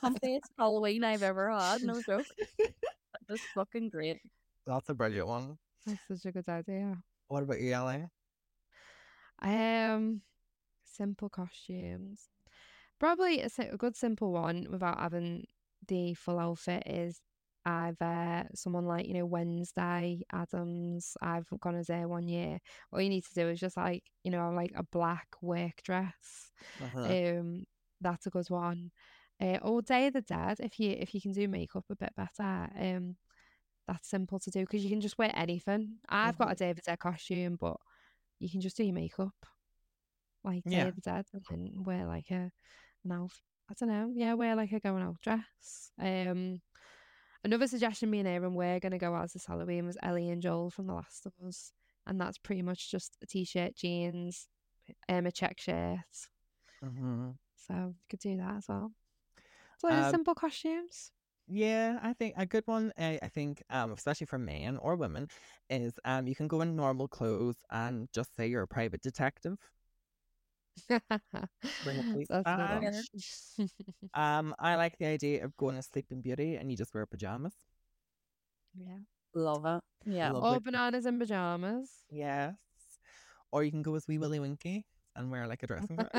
Comfiest 0.04 0.50
Halloween 0.58 1.04
I've 1.04 1.24
ever 1.24 1.50
had, 1.50 1.82
no 1.84 2.02
joke. 2.02 2.26
It 2.60 3.34
was 3.34 3.42
fucking 3.56 3.90
great. 3.90 4.20
That's 4.68 4.90
a 4.90 4.94
brilliant 4.94 5.28
one. 5.28 5.58
That's 5.86 6.02
such 6.08 6.26
a 6.26 6.32
good 6.34 6.50
idea. 6.50 6.98
What 7.30 7.44
about 7.44 7.62
you, 7.62 7.72
Ellie? 7.74 8.06
Um, 9.42 10.22
simple 10.84 11.30
costumes. 11.30 12.28
Probably 13.02 13.42
a, 13.42 13.50
a 13.72 13.78
good 13.78 13.96
simple 13.96 14.32
one 14.32 14.68
without 14.70 15.00
having 15.00 15.48
the 15.88 16.14
full 16.14 16.38
outfit 16.38 16.84
is 16.86 17.20
either 17.66 18.48
someone 18.54 18.86
like 18.86 19.08
you 19.08 19.16
know 19.16 19.26
Wednesday 19.26 20.22
Addams. 20.32 21.18
I've 21.20 21.48
gone 21.60 21.78
as 21.78 21.88
there 21.88 22.08
one 22.08 22.28
year. 22.28 22.60
All 22.94 23.02
you 23.02 23.10
need 23.10 23.26
to 23.26 23.34
do 23.34 23.50
is 23.50 23.60
just 23.60 23.76
like 23.76 24.04
you 24.24 24.30
know 24.30 24.52
like 24.52 24.72
a 24.76 24.84
black 24.84 25.30
work 25.42 25.82
dress. 25.84 26.52
Uh-huh. 26.80 27.40
Um, 27.40 27.64
that's 28.02 28.28
a 28.28 28.30
good 28.30 28.52
one. 28.52 28.92
Uh, 29.42 29.58
or 29.64 29.82
Day 29.82 30.06
of 30.06 30.14
the 30.14 30.22
Dead 30.22 30.60
if 30.60 30.80
you 30.80 30.92
if 30.92 31.16
you 31.16 31.22
can 31.22 31.32
do 31.32 31.48
makeup 31.48 31.86
a 31.90 31.96
bit 31.96 32.14
better. 32.16 32.70
Um, 32.80 33.16
that's 33.88 34.12
simple 34.12 34.38
to 34.38 34.52
do 34.52 34.60
because 34.60 34.84
you 34.84 34.92
can 34.92 35.02
just 35.02 35.18
wear 35.18 35.32
anything. 35.34 35.96
I've 36.08 36.38
got 36.38 36.52
a 36.52 36.56
Day 36.56 36.70
of 36.70 36.76
the 36.76 36.84
Dead 36.84 37.00
costume, 37.00 37.58
but 37.60 37.78
you 38.38 38.48
can 38.48 38.62
just 38.62 38.78
do 38.78 38.84
your 38.84 38.94
makeup 38.94 39.34
like 40.44 40.64
Day 40.66 40.72
Yeah. 40.72 40.88
of 40.90 40.96
the 40.96 41.02
Dead 41.02 41.26
and 41.50 41.84
wear 41.84 42.06
like 42.06 42.30
a 42.30 42.52
outfit. 43.10 43.42
I 43.70 43.74
don't 43.80 43.90
know. 43.90 44.12
Yeah, 44.14 44.34
wear 44.34 44.56
like 44.56 44.72
a 44.74 44.80
going 44.80 45.02
out 45.02 45.22
dress. 45.22 45.92
Um, 46.00 46.62
another 47.44 47.68
suggestion 47.68 48.10
me 48.10 48.20
and 48.20 48.28
Aaron 48.28 48.54
were 48.54 48.80
gonna 48.80 48.98
go 48.98 49.16
out 49.16 49.24
as 49.24 49.34
this 49.34 49.46
Halloween 49.46 49.86
was 49.86 49.98
Ellie 50.04 50.30
and 50.30 50.42
Joel 50.42 50.70
from 50.70 50.88
The 50.88 50.94
Last 50.94 51.26
of 51.26 51.34
Us, 51.48 51.72
and 52.06 52.20
that's 52.20 52.38
pretty 52.38 52.62
much 52.62 52.92
just 52.92 53.18
a 53.24 53.26
t-shirt, 53.26 53.76
jeans, 53.76 54.48
um, 55.08 55.26
a 55.26 55.32
check 55.32 55.60
shirt. 55.60 56.00
Mhm. 56.84 57.38
So 57.56 57.74
you 57.74 58.06
could 58.10 58.20
do 58.20 58.38
that 58.38 58.58
as 58.58 58.68
well. 58.68 58.92
So 59.78 59.88
Um, 59.90 60.12
simple 60.12 60.36
costumes. 60.36 61.12
Yeah, 61.48 62.00
I 62.02 62.14
think 62.14 62.36
a 62.38 62.46
good 62.46 62.66
one. 62.68 62.94
I, 62.98 63.20
I 63.22 63.28
think, 63.28 63.64
um, 63.70 63.92
especially 63.92 64.28
for 64.28 64.38
men 64.38 64.78
or 64.78 64.96
women, 64.96 65.28
is 65.70 65.94
um, 66.06 66.28
you 66.28 66.36
can 66.36 66.48
go 66.48 66.62
in 66.62 66.76
normal 66.76 67.08
clothes 67.08 67.58
and 67.72 68.12
just 68.14 68.36
say 68.36 68.48
you're 68.48 68.64
a 68.64 68.68
private 68.68 69.02
detective. 69.02 69.58
Um, 74.14 74.56
I 74.60 74.76
like 74.76 74.98
the 74.98 75.06
idea 75.06 75.46
of 75.46 75.56
going 75.58 75.76
to 75.76 75.82
Sleeping 75.82 76.22
Beauty 76.22 76.56
and 76.56 76.72
you 76.72 76.78
just 76.78 76.94
wear 76.94 77.06
pajamas. 77.06 77.54
yeah. 78.76 78.98
Love 79.34 79.66
it. 79.66 79.82
Yeah. 80.06 80.32
Love 80.32 80.44
Or 80.44 80.56
it. 80.58 80.64
bananas 80.64 81.06
and 81.06 81.20
pajamas. 81.20 81.90
Yes. 82.10 82.56
Or 83.52 83.64
you 83.64 83.72
can 83.72 83.82
go 83.82 83.96
as 83.96 84.08
Wee 84.08 84.18
Willie 84.18 84.40
Winkie 84.40 84.86
and 85.16 85.32
wear 85.32 85.48
like 85.48 85.64
a 85.64 85.68
dressing 85.68 85.96
gown. 85.98 86.10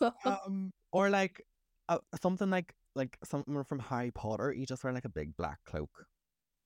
um, 0.24 0.72
or 0.92 1.10
like 1.10 1.42
uh, 1.88 1.98
something 2.20 2.50
like 2.50 2.74
like 2.94 3.18
something 3.24 3.62
from 3.64 3.78
Harry 3.78 4.10
Potter. 4.10 4.52
You 4.52 4.66
just 4.66 4.84
wear 4.84 4.92
like 4.92 5.04
a 5.04 5.08
big 5.10 5.36
black 5.36 5.58
cloak. 5.64 6.06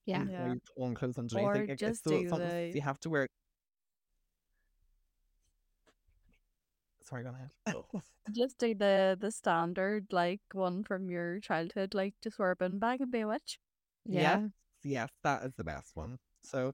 Yeah. 0.08 0.20
and 0.20 0.30
wear 0.30 0.38
Yeah. 0.40 0.54
your 0.54 0.86
own 0.86 0.94
clothes 0.94 1.18
underneath. 1.18 1.44
Or 1.46 1.54
Like, 1.54 1.78
just 1.78 2.02
so 2.04 2.10
do 2.10 2.28
the- 2.28 2.72
you 2.74 2.80
have 2.80 2.98
to 3.00 3.10
wear. 3.10 3.28
Sorry, 7.04 7.22
go 7.24 7.30
ahead. 7.30 7.50
Oh. 7.66 7.86
Just 8.32 8.58
do 8.58 8.74
the 8.74 9.16
the 9.18 9.30
standard 9.30 10.04
like 10.12 10.42
one 10.52 10.84
from 10.84 11.08
your 11.08 11.40
childhood, 11.40 11.94
like 11.94 12.12
just 12.22 12.38
wear 12.38 12.50
a 12.50 12.56
bin 12.56 12.78
bag 12.78 13.00
and 13.00 13.10
be 13.10 13.20
a 13.20 13.26
witch. 13.26 13.58
Yeah. 14.04 14.48
yes, 14.84 15.08
that 15.24 15.44
is 15.44 15.54
the 15.56 15.64
best 15.64 15.92
one. 15.96 16.18
So 16.44 16.72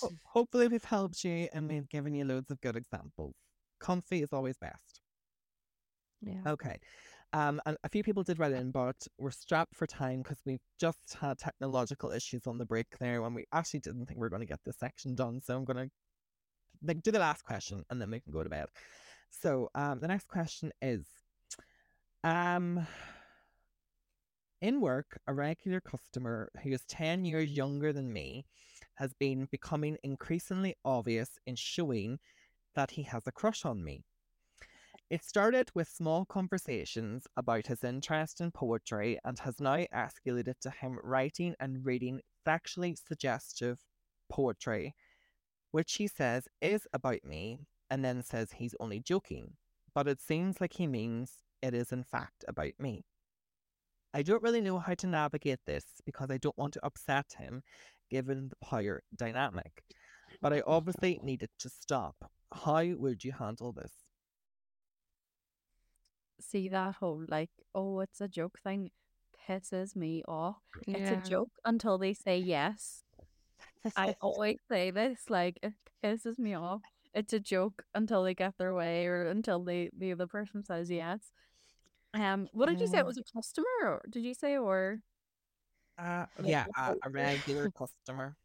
ho- 0.00 0.10
hopefully 0.24 0.68
we've 0.68 0.82
helped 0.84 1.22
you 1.24 1.46
and 1.52 1.68
we've 1.68 1.88
given 1.90 2.14
you 2.14 2.24
loads 2.24 2.50
of 2.50 2.58
good 2.62 2.74
examples. 2.76 3.34
Comfy 3.80 4.22
is 4.22 4.32
always 4.32 4.56
best. 4.56 5.02
yeah. 6.22 6.40
Okay. 6.46 6.78
Um, 7.32 7.60
and 7.66 7.76
a 7.84 7.88
few 7.88 8.02
people 8.02 8.22
did 8.22 8.38
write 8.38 8.52
in, 8.52 8.70
but 8.70 8.96
we're 9.18 9.30
strapped 9.30 9.76
for 9.76 9.86
time 9.86 10.22
because 10.22 10.38
we've 10.46 10.62
just 10.80 11.16
had 11.20 11.38
technological 11.38 12.10
issues 12.10 12.46
on 12.46 12.56
the 12.56 12.64
break 12.64 12.86
there 12.98 13.20
when 13.20 13.34
we 13.34 13.44
actually 13.52 13.80
didn't 13.80 14.06
think 14.06 14.18
we 14.18 14.22
were 14.22 14.30
going 14.30 14.40
to 14.40 14.46
get 14.46 14.60
this 14.64 14.78
section 14.78 15.14
done. 15.14 15.40
So 15.40 15.54
I'm 15.54 15.64
going 15.64 15.88
to 15.88 15.90
like 16.82 17.02
do 17.02 17.10
the 17.10 17.18
last 17.18 17.44
question 17.44 17.84
and 17.90 18.00
then 18.00 18.10
we 18.10 18.20
can 18.20 18.32
go 18.32 18.42
to 18.42 18.48
bed. 18.48 18.66
So 19.30 19.70
um, 19.74 20.00
the 20.00 20.08
next 20.08 20.28
question 20.28 20.72
is, 20.80 21.06
um, 22.24 22.86
in 24.60 24.80
work, 24.80 25.20
a 25.26 25.34
regular 25.34 25.80
customer 25.80 26.50
who 26.62 26.70
is 26.70 26.84
10 26.88 27.24
years 27.24 27.50
younger 27.50 27.92
than 27.92 28.12
me 28.12 28.46
has 28.94 29.12
been 29.14 29.46
becoming 29.50 29.96
increasingly 30.02 30.74
obvious 30.84 31.38
in 31.46 31.54
showing 31.54 32.18
that 32.74 32.92
he 32.92 33.02
has 33.02 33.22
a 33.26 33.32
crush 33.32 33.64
on 33.64 33.84
me. 33.84 34.04
It 35.10 35.24
started 35.24 35.70
with 35.74 35.88
small 35.88 36.26
conversations 36.26 37.26
about 37.36 37.66
his 37.66 37.82
interest 37.82 38.40
in 38.40 38.50
poetry 38.50 39.18
and 39.24 39.38
has 39.38 39.58
now 39.58 39.84
escalated 39.94 40.58
to 40.60 40.70
him 40.70 40.98
writing 41.02 41.54
and 41.60 41.84
reading 41.84 42.20
sexually 42.44 42.94
suggestive 42.94 43.78
poetry 44.28 44.94
which 45.70 45.94
he 45.94 46.06
says 46.06 46.48
is 46.60 46.86
about 46.92 47.24
me 47.24 47.60
and 47.90 48.04
then 48.04 48.22
says 48.22 48.52
he's 48.52 48.74
only 48.80 49.00
joking, 49.00 49.52
but 49.94 50.08
it 50.08 50.20
seems 50.20 50.60
like 50.60 50.74
he 50.74 50.86
means 50.86 51.32
it 51.62 51.74
is 51.74 51.92
in 51.92 52.02
fact 52.02 52.44
about 52.46 52.72
me. 52.78 53.04
I 54.14 54.22
don't 54.22 54.42
really 54.42 54.60
know 54.60 54.78
how 54.78 54.94
to 54.94 55.06
navigate 55.06 55.60
this 55.66 55.84
because 56.06 56.30
I 56.30 56.38
don't 56.38 56.56
want 56.56 56.74
to 56.74 56.86
upset 56.86 57.34
him 57.36 57.62
given 58.10 58.48
the 58.48 58.56
power 58.66 59.02
dynamic, 59.14 59.82
but 60.40 60.52
I 60.52 60.62
obviously 60.66 61.20
need 61.22 61.42
it 61.42 61.50
to 61.58 61.68
stop. 61.68 62.16
How 62.52 62.84
would 62.84 63.22
you 63.22 63.32
handle 63.32 63.72
this? 63.72 63.92
See 66.40 66.68
that 66.68 66.96
whole 66.96 67.24
like, 67.28 67.50
oh, 67.74 68.00
it's 68.00 68.20
a 68.20 68.28
joke 68.28 68.58
thing 68.62 68.90
pisses 69.48 69.96
me 69.96 70.22
off. 70.28 70.56
It's 70.86 71.10
a 71.10 71.16
joke 71.16 71.50
until 71.64 71.98
they 71.98 72.14
say 72.14 72.38
yes. 72.38 73.02
I 73.96 74.14
always 74.20 74.58
say 74.68 74.90
this, 74.90 75.28
like 75.28 75.58
it 75.62 75.74
pisses 76.02 76.38
me 76.38 76.54
off. 76.54 76.82
It's 77.14 77.32
a 77.32 77.40
joke 77.40 77.84
until 77.94 78.22
they 78.22 78.34
get 78.34 78.56
their 78.58 78.74
way 78.74 79.06
or 79.06 79.26
until 79.26 79.64
they 79.64 79.90
the 79.96 80.12
other 80.12 80.26
person 80.26 80.64
says 80.64 80.90
yes. 80.90 81.32
Um, 82.14 82.48
what 82.52 82.66
did 82.66 82.80
you 82.80 82.86
say? 82.88 82.98
It 82.98 83.06
was 83.06 83.18
a 83.18 83.24
customer, 83.34 83.66
or 83.82 84.02
did 84.10 84.24
you 84.24 84.34
say, 84.34 84.56
or 84.56 85.00
Uh, 85.98 86.26
yeah, 86.44 86.66
a, 86.76 86.94
a 87.02 87.10
regular 87.10 87.70
customer. 87.78 88.36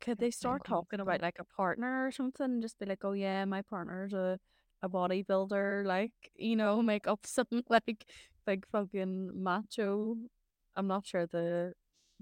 could 0.00 0.18
they 0.18 0.30
start 0.30 0.64
talking 0.64 1.00
about 1.00 1.22
like 1.22 1.38
a 1.38 1.44
partner 1.44 2.06
or 2.06 2.12
something? 2.12 2.44
and 2.46 2.62
Just 2.62 2.78
be 2.78 2.86
like, 2.86 3.04
oh 3.04 3.12
yeah, 3.12 3.44
my 3.44 3.62
partner's 3.62 4.12
a 4.12 4.38
a 4.84 4.88
bodybuilder, 4.88 5.84
like 5.86 6.12
you 6.36 6.56
know, 6.56 6.82
make 6.92 7.06
up 7.08 7.26
some 7.26 7.46
like 7.70 8.04
big 8.46 8.66
fucking 8.70 9.30
macho. 9.42 10.16
I'm 10.76 10.86
not 10.86 11.06
sure 11.06 11.26
the 11.26 11.72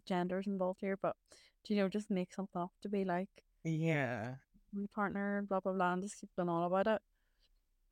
genders 0.06 0.46
involved 0.46 0.80
here, 0.80 0.96
but 1.00 1.16
do 1.64 1.74
you 1.74 1.80
know, 1.80 1.88
just 1.88 2.10
make 2.10 2.32
something 2.32 2.60
up 2.62 2.72
to 2.82 2.88
be 2.88 3.04
like. 3.04 3.28
Yeah. 3.64 4.34
my 4.72 4.86
partner, 4.94 5.44
blah 5.48 5.60
blah 5.60 5.72
blah, 5.72 5.92
and 5.94 6.02
just 6.02 6.18
keep 6.20 6.30
going 6.36 6.48
on 6.48 6.64
about 6.64 6.86
it. 6.86 7.00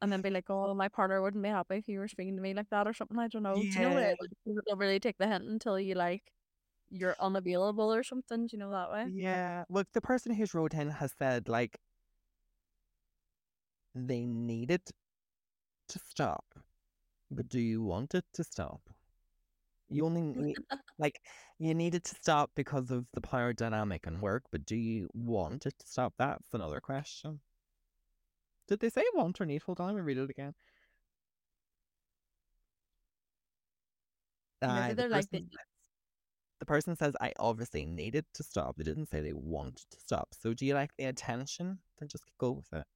And 0.02 0.10
then 0.10 0.22
be 0.22 0.30
like, 0.30 0.48
oh, 0.48 0.72
my 0.74 0.88
partner 0.88 1.20
wouldn't 1.22 1.42
be 1.42 1.50
happy 1.50 1.76
if 1.76 1.86
you 1.86 1.98
were 1.98 2.08
speaking 2.08 2.34
to 2.36 2.42
me 2.42 2.54
like 2.54 2.70
that 2.70 2.86
or 2.88 2.94
something. 2.94 3.18
I 3.18 3.28
don't 3.28 3.42
know. 3.42 3.54
Do 3.54 3.60
you 3.66 3.80
know 3.80 3.90
Yeah. 3.90 4.08
it? 4.12 4.16
Like, 4.20 4.30
you 4.46 4.60
don't 4.66 4.78
really 4.78 4.98
take 4.98 5.18
the 5.18 5.26
hint 5.28 5.44
until 5.44 5.78
you 5.78 5.94
like 5.94 6.22
you're 6.90 7.14
unavailable 7.20 7.92
or 7.94 8.02
something. 8.02 8.46
Do 8.46 8.56
you 8.56 8.58
know 8.60 8.70
that 8.70 8.90
way? 8.90 9.06
Yeah. 9.12 9.64
Look, 9.68 9.88
the 9.92 10.00
person 10.00 10.32
who's 10.34 10.54
wrote 10.54 10.74
in 10.74 10.88
has 10.90 11.12
said 11.18 11.48
like 11.48 11.78
they 13.94 14.24
need 14.26 14.70
it 14.70 14.90
to 15.88 15.98
stop, 15.98 16.44
but 17.30 17.48
do 17.48 17.58
you 17.60 17.82
want 17.82 18.14
it 18.14 18.24
to 18.34 18.44
stop? 18.44 18.80
You 19.88 20.04
only 20.06 20.20
need 20.36 20.56
like 20.98 21.20
you 21.58 21.74
need 21.74 21.94
it 21.94 22.04
to 22.04 22.14
stop 22.14 22.50
because 22.54 22.90
of 22.90 23.06
the 23.12 23.20
power 23.20 23.52
dynamic 23.52 24.06
and 24.06 24.20
work, 24.20 24.44
but 24.52 24.64
do 24.64 24.76
you 24.76 25.08
want 25.14 25.66
it 25.66 25.78
to 25.78 25.86
stop? 25.86 26.14
That's 26.18 26.52
another 26.54 26.80
question. 26.80 27.40
Did 28.68 28.80
they 28.80 28.90
say 28.90 29.04
want 29.14 29.40
or 29.40 29.46
need? 29.46 29.62
Hold 29.62 29.80
on, 29.80 29.86
let 29.88 29.96
me 29.96 30.00
read 30.02 30.18
it 30.18 30.30
again. 30.30 30.54
Maybe 34.62 34.72
Uh, 34.72 34.88
the 34.88 34.94
they're 34.94 35.08
like 35.08 35.30
person 35.30 35.48
the- 35.50 35.56
says- 35.58 35.66
the 36.60 36.66
person 36.66 36.96
says 36.96 37.16
I 37.20 37.32
obviously 37.38 37.86
need 37.86 38.14
it 38.14 38.26
to 38.34 38.42
stop. 38.42 38.76
They 38.76 38.84
didn't 38.84 39.06
say 39.06 39.20
they 39.22 39.32
want 39.32 39.76
to 39.90 39.98
stop. 40.00 40.34
So 40.34 40.52
do 40.54 40.66
you 40.66 40.74
like 40.74 40.94
the 40.96 41.04
attention? 41.06 41.80
Then 41.98 42.08
just 42.08 42.24
go 42.38 42.52
with 42.52 42.72
it. 42.72 42.86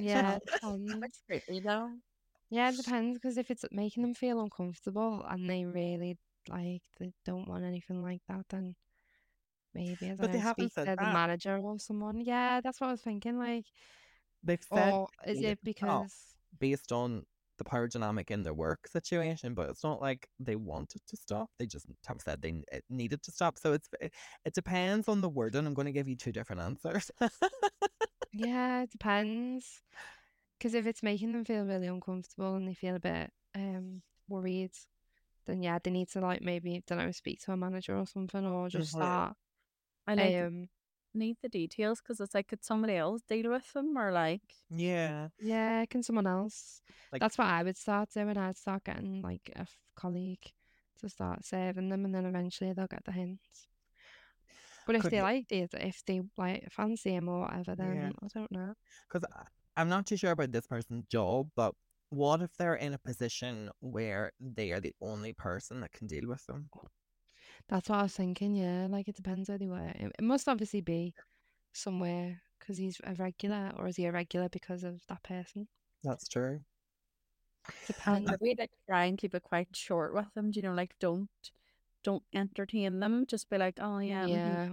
Yeah, 0.00 0.38
depends. 0.44 1.18
creepy 1.26 1.60
though. 1.64 1.90
Yeah, 2.50 2.70
it 2.70 2.76
depends 2.76 3.18
because 3.18 3.38
if 3.38 3.50
it's 3.50 3.64
making 3.70 4.02
them 4.02 4.14
feel 4.14 4.40
uncomfortable 4.40 5.24
and 5.28 5.48
they 5.48 5.64
really 5.64 6.18
like 6.48 6.82
they 6.98 7.12
don't 7.24 7.48
want 7.48 7.64
anything 7.64 8.02
like 8.02 8.20
that, 8.28 8.44
then 8.50 8.74
maybe 9.74 10.06
I 10.06 10.14
But 10.18 10.32
they 10.32 10.38
know, 10.38 10.42
haven't 10.44 10.70
speak 10.70 10.74
to 10.74 10.84
said 10.84 10.98
the 11.00 11.06
manager 11.06 11.58
or 11.58 11.78
someone. 11.78 12.20
Yeah, 12.20 12.60
that's 12.60 12.80
what 12.80 12.88
I 12.88 12.92
was 12.92 13.00
thinking. 13.02 13.38
Like, 13.38 13.64
They've 14.44 14.62
said 14.62 14.92
or 14.92 15.08
is 15.26 15.42
it 15.42 15.58
because 15.64 16.12
based 16.58 16.92
on 16.92 17.24
the 17.58 17.64
power 17.64 17.86
dynamic 17.88 18.30
in 18.30 18.42
their 18.42 18.54
work 18.54 18.86
situation, 18.88 19.54
but 19.54 19.70
it's 19.70 19.84
not 19.84 20.00
like 20.00 20.28
they 20.40 20.56
wanted 20.56 21.00
to 21.08 21.16
stop. 21.16 21.50
They 21.58 21.66
just 21.66 21.86
have 22.06 22.20
said 22.20 22.42
they 22.42 22.48
n- 22.50 22.64
it 22.72 22.84
needed 22.90 23.22
to 23.22 23.30
stop. 23.32 23.58
So 23.58 23.72
it's 23.72 23.88
it, 24.00 24.12
it 24.44 24.54
depends 24.54 25.08
on 25.08 25.20
the 25.20 25.28
wording. 25.28 25.66
I'm 25.66 25.74
going 25.74 25.86
to 25.86 25.92
give 25.92 26.08
you 26.08 26.16
two 26.16 26.32
different 26.32 26.62
answers. 26.62 27.10
yeah, 28.34 28.82
it 28.82 28.90
depends. 28.90 29.82
Because 30.58 30.74
if 30.74 30.86
it's 30.86 31.02
making 31.02 31.32
them 31.32 31.44
feel 31.44 31.64
really 31.64 31.86
uncomfortable 31.86 32.54
and 32.54 32.66
they 32.68 32.74
feel 32.74 32.96
a 32.96 33.00
bit 33.00 33.30
um 33.54 34.02
worried, 34.28 34.72
then 35.46 35.62
yeah, 35.62 35.78
they 35.82 35.90
need 35.90 36.08
to 36.10 36.20
like 36.20 36.42
maybe 36.42 36.82
don't 36.86 36.98
know 36.98 37.10
speak 37.12 37.40
to 37.42 37.52
a 37.52 37.56
manager 37.56 37.96
or 37.96 38.06
something, 38.06 38.46
or 38.46 38.68
just 38.68 38.92
Mhm. 38.92 38.96
start 38.96 39.36
I 40.06 40.14
like 40.14 40.36
um 40.46 40.68
need 41.12 41.36
the 41.42 41.48
details 41.48 42.00
because 42.00 42.20
it's 42.20 42.34
like 42.34 42.48
could 42.48 42.64
somebody 42.64 42.94
else 42.96 43.22
deal 43.28 43.50
with 43.50 43.72
them 43.72 43.96
or 43.96 44.10
like 44.12 44.42
yeah, 44.70 45.28
Yeah, 45.38 45.84
can 45.86 46.02
someone 46.02 46.26
else? 46.26 46.82
Like- 47.12 47.20
That's 47.20 47.38
what 47.38 47.46
I 47.48 47.62
would 47.62 47.76
start 47.76 48.10
doing. 48.10 48.36
I'd 48.36 48.56
start 48.56 48.84
getting 48.84 49.22
like 49.22 49.50
a 49.54 49.60
f- 49.60 49.78
colleague 49.94 50.52
to 51.00 51.08
start 51.08 51.44
saving 51.44 51.88
them, 51.90 52.04
and 52.04 52.14
then 52.14 52.24
eventually 52.26 52.72
they'll 52.72 52.86
get 52.86 53.04
the 53.04 53.12
hints. 53.12 53.68
But 54.86 54.96
if 54.96 55.02
Could 55.02 55.10
they 55.12 55.16
you- 55.18 55.22
like 55.22 55.50
it, 55.50 55.70
if 55.74 56.04
they 56.04 56.22
like 56.36 56.70
fancy 56.70 57.14
him 57.14 57.28
or 57.28 57.40
whatever, 57.42 57.74
then 57.74 57.96
Yeah. 57.96 58.10
I 58.22 58.28
don't 58.28 58.50
know. 58.52 58.74
because 59.08 59.28
I'm 59.76 59.88
not 59.88 60.06
too 60.06 60.16
sure 60.16 60.32
about 60.32 60.52
this 60.52 60.66
person's 60.66 61.06
job, 61.08 61.50
but 61.56 61.74
what 62.10 62.42
if 62.42 62.54
they're 62.56 62.76
in 62.76 62.92
a 62.94 62.98
position 62.98 63.70
where 63.80 64.32
they 64.38 64.70
are 64.72 64.80
the 64.80 64.94
only 65.00 65.32
person 65.32 65.80
that 65.80 65.92
can 65.92 66.06
deal 66.06 66.28
with 66.28 66.44
them? 66.46 66.70
That's 67.68 67.88
what 67.88 67.98
I 67.98 68.02
was 68.04 68.14
thinking. 68.16 68.54
Yeah, 68.54 68.86
like 68.88 69.08
it 69.08 69.16
depends 69.16 69.48
where 69.48 69.58
they 69.58 69.66
were. 69.68 69.88
It, 69.88 70.12
it 70.18 70.22
must 70.24 70.48
obviously 70.48 70.80
be 70.80 71.14
somewhere 71.72 72.42
because 72.58 72.76
he's 72.78 73.00
a 73.04 73.14
regular, 73.14 73.72
or 73.76 73.88
is 73.88 73.96
he 73.96 74.04
a 74.04 74.12
regular 74.12 74.48
because 74.48 74.84
of 74.84 75.02
that 75.08 75.22
person? 75.22 75.66
That's 76.02 76.28
true. 76.28 76.60
Depends. 77.86 78.30
and 78.30 78.38
maybe 78.40 78.60
like 78.60 78.70
try 78.86 79.06
and 79.06 79.16
keep 79.18 79.34
it 79.34 79.42
quite 79.42 79.74
short 79.74 80.14
with 80.14 80.32
them. 80.34 80.50
Do 80.50 80.60
you 80.60 80.62
know, 80.68 80.74
like 80.74 80.94
don't 81.00 81.30
don't 82.04 82.22
entertain 82.34 83.00
them. 83.00 83.26
Just 83.26 83.50
be 83.50 83.58
like, 83.58 83.78
oh 83.80 83.98
yeah, 83.98 84.26
mhm." 84.26 84.30
yeah, 84.30 84.68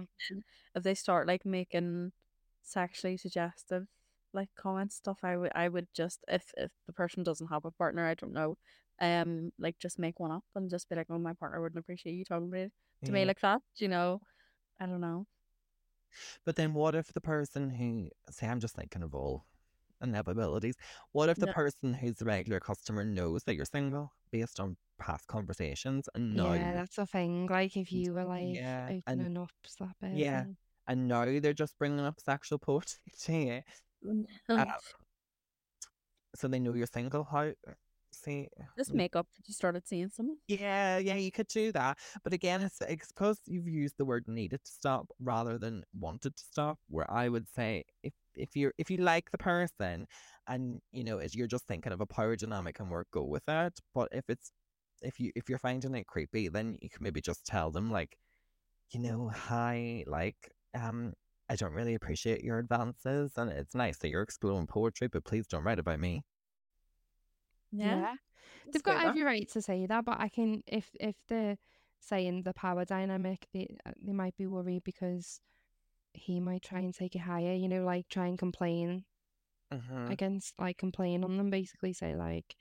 if 0.74 0.82
they 0.82 0.94
start 0.94 1.26
like 1.26 1.44
making 1.44 2.12
sexually 2.62 3.16
suggestive 3.16 3.86
like 4.34 4.48
comments 4.56 4.96
stuff 4.96 5.18
i 5.24 5.36
would 5.36 5.50
i 5.54 5.68
would 5.68 5.86
just 5.92 6.20
if 6.28 6.52
if 6.56 6.70
the 6.86 6.92
person 6.92 7.22
doesn't 7.22 7.48
have 7.48 7.64
a 7.64 7.70
partner 7.72 8.06
i 8.06 8.14
don't 8.14 8.32
know 8.32 8.56
um 9.00 9.50
like 9.58 9.78
just 9.78 9.98
make 9.98 10.20
one 10.20 10.30
up 10.30 10.44
and 10.54 10.70
just 10.70 10.88
be 10.88 10.94
like 10.94 11.08
oh 11.10 11.18
my 11.18 11.32
partner 11.34 11.60
wouldn't 11.60 11.78
appreciate 11.80 12.12
you 12.14 12.24
talking 12.24 12.50
to, 12.50 12.70
to 13.04 13.12
me 13.12 13.24
like 13.24 13.40
that 13.40 13.60
you 13.76 13.88
know 13.88 14.20
i 14.80 14.86
don't 14.86 15.00
know 15.00 15.26
But 16.44 16.56
then 16.56 16.72
what 16.74 16.94
if 16.94 17.12
the 17.12 17.20
person 17.20 17.70
who 17.70 18.08
say 18.30 18.46
I'm 18.48 18.60
just 18.60 18.74
thinking 18.76 19.02
of 19.02 19.14
all 19.14 19.46
inevitabilities. 20.02 20.74
What 21.12 21.28
if 21.28 21.38
the 21.38 21.46
Yeah. 21.46 21.52
person 21.52 21.94
who's 21.94 22.20
a 22.20 22.24
regular 22.24 22.60
customer 22.60 23.04
knows 23.04 23.44
that 23.44 23.54
you're 23.54 23.64
single 23.64 24.12
based 24.30 24.58
on 24.60 24.76
past 25.02 25.26
conversations 25.26 26.08
and 26.14 26.34
now 26.34 26.52
yeah, 26.52 26.74
that's 26.74 26.96
the 26.96 27.06
thing. 27.06 27.46
Like 27.46 27.76
if 27.76 27.92
you 27.92 28.14
were 28.14 28.24
like 28.24 28.54
Yeah, 28.54 28.88
and- 28.88 29.02
opening 29.06 29.38
up 29.38 29.50
to 29.64 29.70
that 29.80 29.98
person. 30.00 30.16
Yeah. 30.16 30.44
and 30.88 31.08
now 31.08 31.24
they're 31.24 31.52
just 31.52 31.78
bringing 31.78 32.00
up 32.00 32.20
sexual 32.20 32.58
poetry 32.68 32.98
to. 33.24 33.62
Um, 34.08 34.26
so 36.34 36.48
they 36.48 36.58
know 36.58 36.74
you're 36.74 36.86
single. 36.86 37.24
How 37.24 37.52
uh, 37.68 37.72
see 38.12 38.48
just 38.76 38.92
mm. 38.92 38.96
make 38.96 39.16
up 39.16 39.26
that 39.34 39.48
you 39.48 39.54
started 39.54 39.86
seeing 39.86 40.08
someone 40.08 40.36
Yeah, 40.46 40.98
yeah, 40.98 41.14
you 41.14 41.32
could 41.32 41.48
do 41.48 41.72
that. 41.72 41.98
But 42.22 42.32
again, 42.32 42.62
it's 42.62 42.80
it's 42.82 43.12
because 43.12 43.40
you've 43.46 43.68
used 43.68 43.96
the 43.98 44.04
word 44.04 44.24
needed 44.26 44.60
to 44.64 44.70
stop 44.70 45.06
rather 45.20 45.58
than 45.58 45.84
wanted 45.98 46.36
to 46.36 46.42
stop. 46.42 46.78
Where 46.88 47.10
I 47.10 47.28
would 47.28 47.48
say 47.48 47.84
if 48.02 48.12
if 48.34 48.56
you're 48.56 48.72
if 48.78 48.90
you 48.90 48.98
like 48.98 49.30
the 49.30 49.38
person 49.38 50.06
and 50.46 50.80
you 50.92 51.04
know 51.04 51.20
you're 51.32 51.46
just 51.46 51.66
thinking 51.66 51.92
of 51.92 52.00
a 52.00 52.06
power 52.06 52.36
dynamic 52.36 52.80
and 52.80 52.90
work, 52.90 53.08
go 53.12 53.24
with 53.24 53.48
it. 53.48 53.78
But 53.94 54.08
if 54.12 54.24
it's 54.28 54.52
if 55.02 55.20
you 55.20 55.32
if 55.36 55.48
you're 55.48 55.58
finding 55.58 55.94
it 55.94 56.06
creepy, 56.06 56.48
then 56.48 56.78
you 56.82 56.88
can 56.90 57.02
maybe 57.02 57.20
just 57.20 57.44
tell 57.46 57.70
them 57.70 57.90
like, 57.90 58.18
you 58.90 59.00
know, 59.00 59.28
hi, 59.34 60.04
like, 60.06 60.52
um, 60.74 61.14
I 61.48 61.56
don't 61.56 61.72
really 61.74 61.94
appreciate 61.94 62.42
your 62.44 62.58
advances, 62.58 63.32
and 63.36 63.50
it's 63.50 63.74
nice 63.74 63.98
that 63.98 64.10
you're 64.10 64.22
exploring 64.22 64.66
poetry, 64.66 65.08
but 65.08 65.24
please 65.24 65.46
don't 65.46 65.64
write 65.64 65.78
about 65.80 66.00
me. 66.00 66.24
yeah, 67.70 68.16
They've 68.72 68.82
got 68.82 69.04
every 69.04 69.22
right 69.22 69.48
to 69.50 69.62
say 69.62 69.86
that, 69.86 70.04
but 70.04 70.20
I 70.20 70.28
can 70.28 70.62
if 70.66 70.90
if 71.00 71.16
they're 71.28 71.58
saying 72.00 72.42
the 72.42 72.54
power 72.54 72.84
dynamic, 72.84 73.46
they 73.52 73.76
uh, 73.86 73.92
they 74.02 74.12
might 74.12 74.36
be 74.36 74.46
worried 74.46 74.84
because 74.84 75.40
he 76.14 76.40
might 76.40 76.62
try 76.62 76.80
and 76.80 76.94
take 76.94 77.14
it 77.16 77.20
higher. 77.20 77.54
You 77.54 77.68
know, 77.68 77.84
like 77.84 78.08
try 78.08 78.26
and 78.28 78.38
complain 78.38 79.04
hmm 79.70 80.12
against, 80.12 80.54
like 80.58 80.78
complain 80.78 81.24
on 81.24 81.36
them, 81.36 81.50
basically 81.50 81.92
say 81.92 82.14
like 82.14 82.56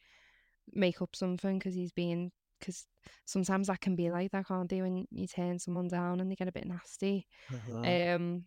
make 0.73 1.01
up 1.01 1.15
something 1.15 1.59
because 1.59 1.75
he's 1.75 1.91
being 1.91 2.31
because 2.59 2.85
sometimes 3.25 3.67
that 3.67 3.81
can 3.81 3.95
be 3.95 4.11
like 4.11 4.31
that, 4.31 4.47
can't 4.47 4.69
they? 4.69 4.81
When 4.81 5.05
you 5.11 5.27
turn 5.27 5.59
someone 5.59 5.87
down 5.87 6.19
and 6.19 6.29
they 6.31 6.35
get 6.35 6.47
a 6.47 6.51
bit 6.51 6.67
nasty. 6.67 7.27
Mm. 7.73 8.15
Um, 8.15 8.43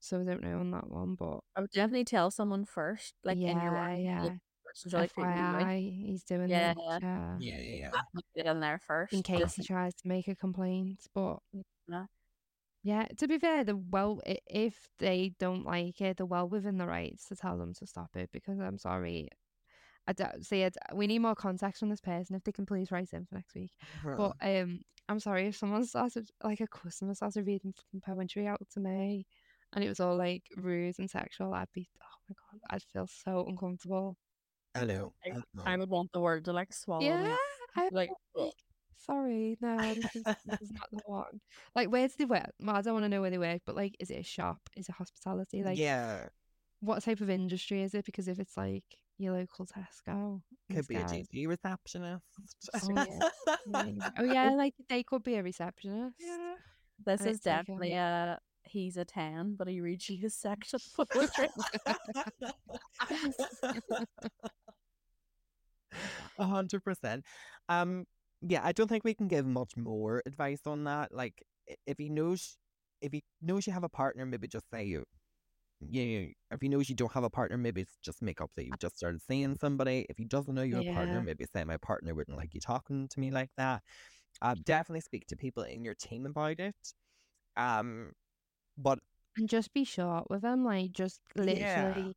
so 0.00 0.20
I 0.20 0.24
don't 0.24 0.42
know 0.42 0.60
on 0.60 0.70
that 0.70 0.88
one, 0.88 1.14
but 1.14 1.40
i 1.56 1.60
would 1.60 1.70
definitely 1.70 2.04
tell 2.04 2.30
someone 2.30 2.64
first 2.64 3.14
like 3.24 3.36
in 3.36 3.60
your 3.60 3.74
yeah, 3.74 3.96
yeah. 3.96 4.28
person's 4.64 4.94
really 4.94 5.08
creeping 5.08 5.32
you 5.32 5.38
out. 5.38 5.60
FYI, 5.60 6.06
he's 6.06 6.22
doing 6.22 6.48
Yeah, 6.48 6.74
that. 6.74 7.02
Yeah. 7.02 7.36
yeah, 7.38 7.58
yeah, 7.60 7.90
yeah. 7.92 8.20
Get 8.36 8.46
in 8.46 8.60
there 8.60 8.80
first 8.86 9.12
in 9.12 9.22
case 9.22 9.54
he 9.54 9.64
tries 9.64 9.94
to 9.94 10.08
make 10.08 10.28
a 10.28 10.36
complaint. 10.36 11.06
But 11.14 11.38
Yeah. 11.88 12.04
Yeah, 12.84 13.06
to 13.18 13.26
be 13.26 13.38
fair, 13.38 13.64
the 13.64 13.76
well, 13.76 14.20
if 14.24 14.88
they 14.98 15.32
don't 15.38 15.64
like 15.66 16.00
it, 16.00 16.16
they're 16.16 16.26
well 16.26 16.48
within 16.48 16.78
the 16.78 16.86
rights 16.86 17.24
to 17.26 17.36
tell 17.36 17.58
them 17.58 17.74
to 17.74 17.86
stop 17.86 18.10
it. 18.14 18.30
Because 18.32 18.60
I'm 18.60 18.78
sorry, 18.78 19.28
I 20.08 20.12
don't 20.14 20.44
see 20.44 20.62
it. 20.62 20.74
We 20.94 21.06
need 21.06 21.18
more 21.18 21.34
context 21.34 21.80
from 21.80 21.90
this 21.90 22.00
person. 22.00 22.34
If 22.34 22.42
they 22.42 22.50
can 22.52 22.64
please 22.64 22.90
write 22.90 23.12
in 23.12 23.26
for 23.26 23.34
next 23.34 23.54
week. 23.54 23.72
But 24.16 24.32
um, 24.40 24.80
I'm 25.06 25.20
sorry 25.20 25.46
if 25.46 25.56
someone 25.56 25.84
started 25.84 26.30
like 26.42 26.60
a 26.60 26.66
customer 26.66 27.14
started 27.14 27.46
reading 27.46 27.74
fucking 27.76 28.00
poetry 28.00 28.46
out 28.46 28.62
to 28.72 28.80
me, 28.80 29.26
and 29.74 29.84
it 29.84 29.88
was 29.88 30.00
all 30.00 30.16
like 30.16 30.44
rude 30.56 30.98
and 30.98 31.10
sexual. 31.10 31.52
I'd 31.52 31.68
be, 31.74 31.90
oh 32.02 32.16
my 32.28 32.34
god, 32.34 32.60
I'd 32.70 32.82
feel 32.82 33.06
so 33.06 33.44
uncomfortable. 33.46 34.16
I 34.74 34.86
know. 34.86 35.12
I 35.26 35.74
I 35.74 35.76
would 35.76 35.90
want 35.90 36.10
the 36.12 36.20
word 36.20 36.46
to 36.46 36.52
like 36.54 36.72
swallow. 36.72 37.04
Yeah, 37.04 37.34
up. 37.34 37.38
I'd 37.76 37.88
Like, 37.92 38.10
be 38.34 38.44
like, 38.44 38.52
sorry, 38.96 39.58
no, 39.60 39.76
this 39.94 40.16
is, 40.16 40.24
this 40.24 40.60
is 40.62 40.72
not 40.72 40.88
the 40.90 41.02
one. 41.06 41.40
Like, 41.74 41.90
where 41.90 42.08
do 42.08 42.14
they 42.18 42.24
work? 42.24 42.50
Well, 42.62 42.76
I 42.76 42.80
don't 42.80 42.94
want 42.94 43.04
to 43.04 43.10
know 43.10 43.20
where 43.20 43.30
they 43.30 43.36
work, 43.36 43.60
but 43.66 43.76
like, 43.76 43.94
is 44.00 44.10
it 44.10 44.20
a 44.20 44.22
shop? 44.22 44.58
Is 44.74 44.88
it 44.88 44.94
hospitality? 44.94 45.62
Like, 45.62 45.76
yeah, 45.76 46.28
what 46.80 47.02
type 47.02 47.20
of 47.20 47.28
industry 47.28 47.82
is 47.82 47.92
it? 47.94 48.06
Because 48.06 48.26
if 48.26 48.38
it's 48.38 48.56
like 48.56 48.84
your 49.18 49.34
local 49.34 49.66
Tesco, 49.66 50.40
could 50.68 50.76
these 50.78 50.86
be 50.86 50.94
a 50.96 51.00
guys- 51.00 51.28
GP 51.28 51.48
receptionist. 51.48 52.24
Oh, 52.74 52.88
yeah. 52.94 53.28
Maybe. 53.66 53.98
Oh 54.18 54.24
yeah, 54.24 54.50
like 54.50 54.74
they 54.88 55.02
could 55.02 55.22
be 55.22 55.34
a 55.34 55.42
receptionist. 55.42 56.16
yeah. 56.20 56.54
This 57.04 57.20
And 57.20 57.30
is 57.30 57.36
it's 57.38 57.46
like, 57.46 57.54
um, 57.54 57.58
definitely 57.60 57.92
a 57.94 58.38
he's 58.64 58.96
a 58.96 59.04
ten, 59.04 59.54
but 59.56 59.66
he 59.68 59.80
reads 59.80 60.08
you 60.08 60.16
his 60.18 60.34
section 60.34 60.78
poetry. 60.96 61.48
A 66.38 66.44
hundred 66.46 66.84
percent. 66.84 67.24
Um, 67.68 68.04
yeah, 68.42 68.60
I 68.62 68.72
don't 68.72 68.88
think 68.88 69.04
we 69.04 69.14
can 69.14 69.26
give 69.28 69.46
much 69.46 69.76
more 69.76 70.22
advice 70.26 70.60
on 70.66 70.84
that. 70.84 71.12
Like, 71.12 71.42
if 71.86 71.98
he 71.98 72.08
knows, 72.08 72.56
if 73.00 73.12
he 73.12 73.24
knows 73.42 73.66
you 73.66 73.72
have 73.72 73.84
a 73.84 73.88
partner, 73.88 74.24
maybe 74.26 74.46
just 74.48 74.66
say 74.72 74.84
you. 74.84 75.04
Yeah, 75.80 76.26
if 76.50 76.60
he 76.60 76.68
knows 76.68 76.88
you 76.88 76.96
don't 76.96 77.12
have 77.12 77.22
a 77.24 77.30
partner, 77.30 77.56
maybe 77.56 77.82
it's 77.82 77.96
just 78.02 78.20
make 78.20 78.40
up 78.40 78.50
that 78.56 78.66
you've 78.66 78.78
just 78.80 78.96
started 78.96 79.22
seeing 79.22 79.54
somebody. 79.54 80.06
If 80.10 80.18
he 80.18 80.24
doesn't 80.24 80.54
know 80.54 80.62
you 80.62 80.74
have 80.76 80.82
a 80.82 80.84
partner, 80.92 81.20
Yeah. 81.20 81.22
maybe 81.22 81.44
say 81.46 81.62
my 81.64 81.76
partner 81.76 82.14
wouldn't 82.14 82.36
like 82.36 82.52
you 82.54 82.60
talking 82.60 83.06
to 83.08 83.20
me 83.20 83.30
like 83.30 83.50
that. 83.56 83.82
Uh, 84.42 84.56
definitely 84.64 85.00
speak 85.02 85.26
to 85.28 85.36
people 85.36 85.62
in 85.64 85.84
your 85.84 85.94
team 85.94 86.26
about 86.26 86.60
it. 86.60 86.94
Um, 87.56 88.12
but 88.78 89.00
And 89.36 89.48
just 89.48 89.72
be 89.72 89.84
short 89.84 90.28
with 90.28 90.42
them. 90.42 90.64
Like, 90.64 90.92
just 90.92 91.22
literally 91.36 91.62
Yeah. 91.62 92.12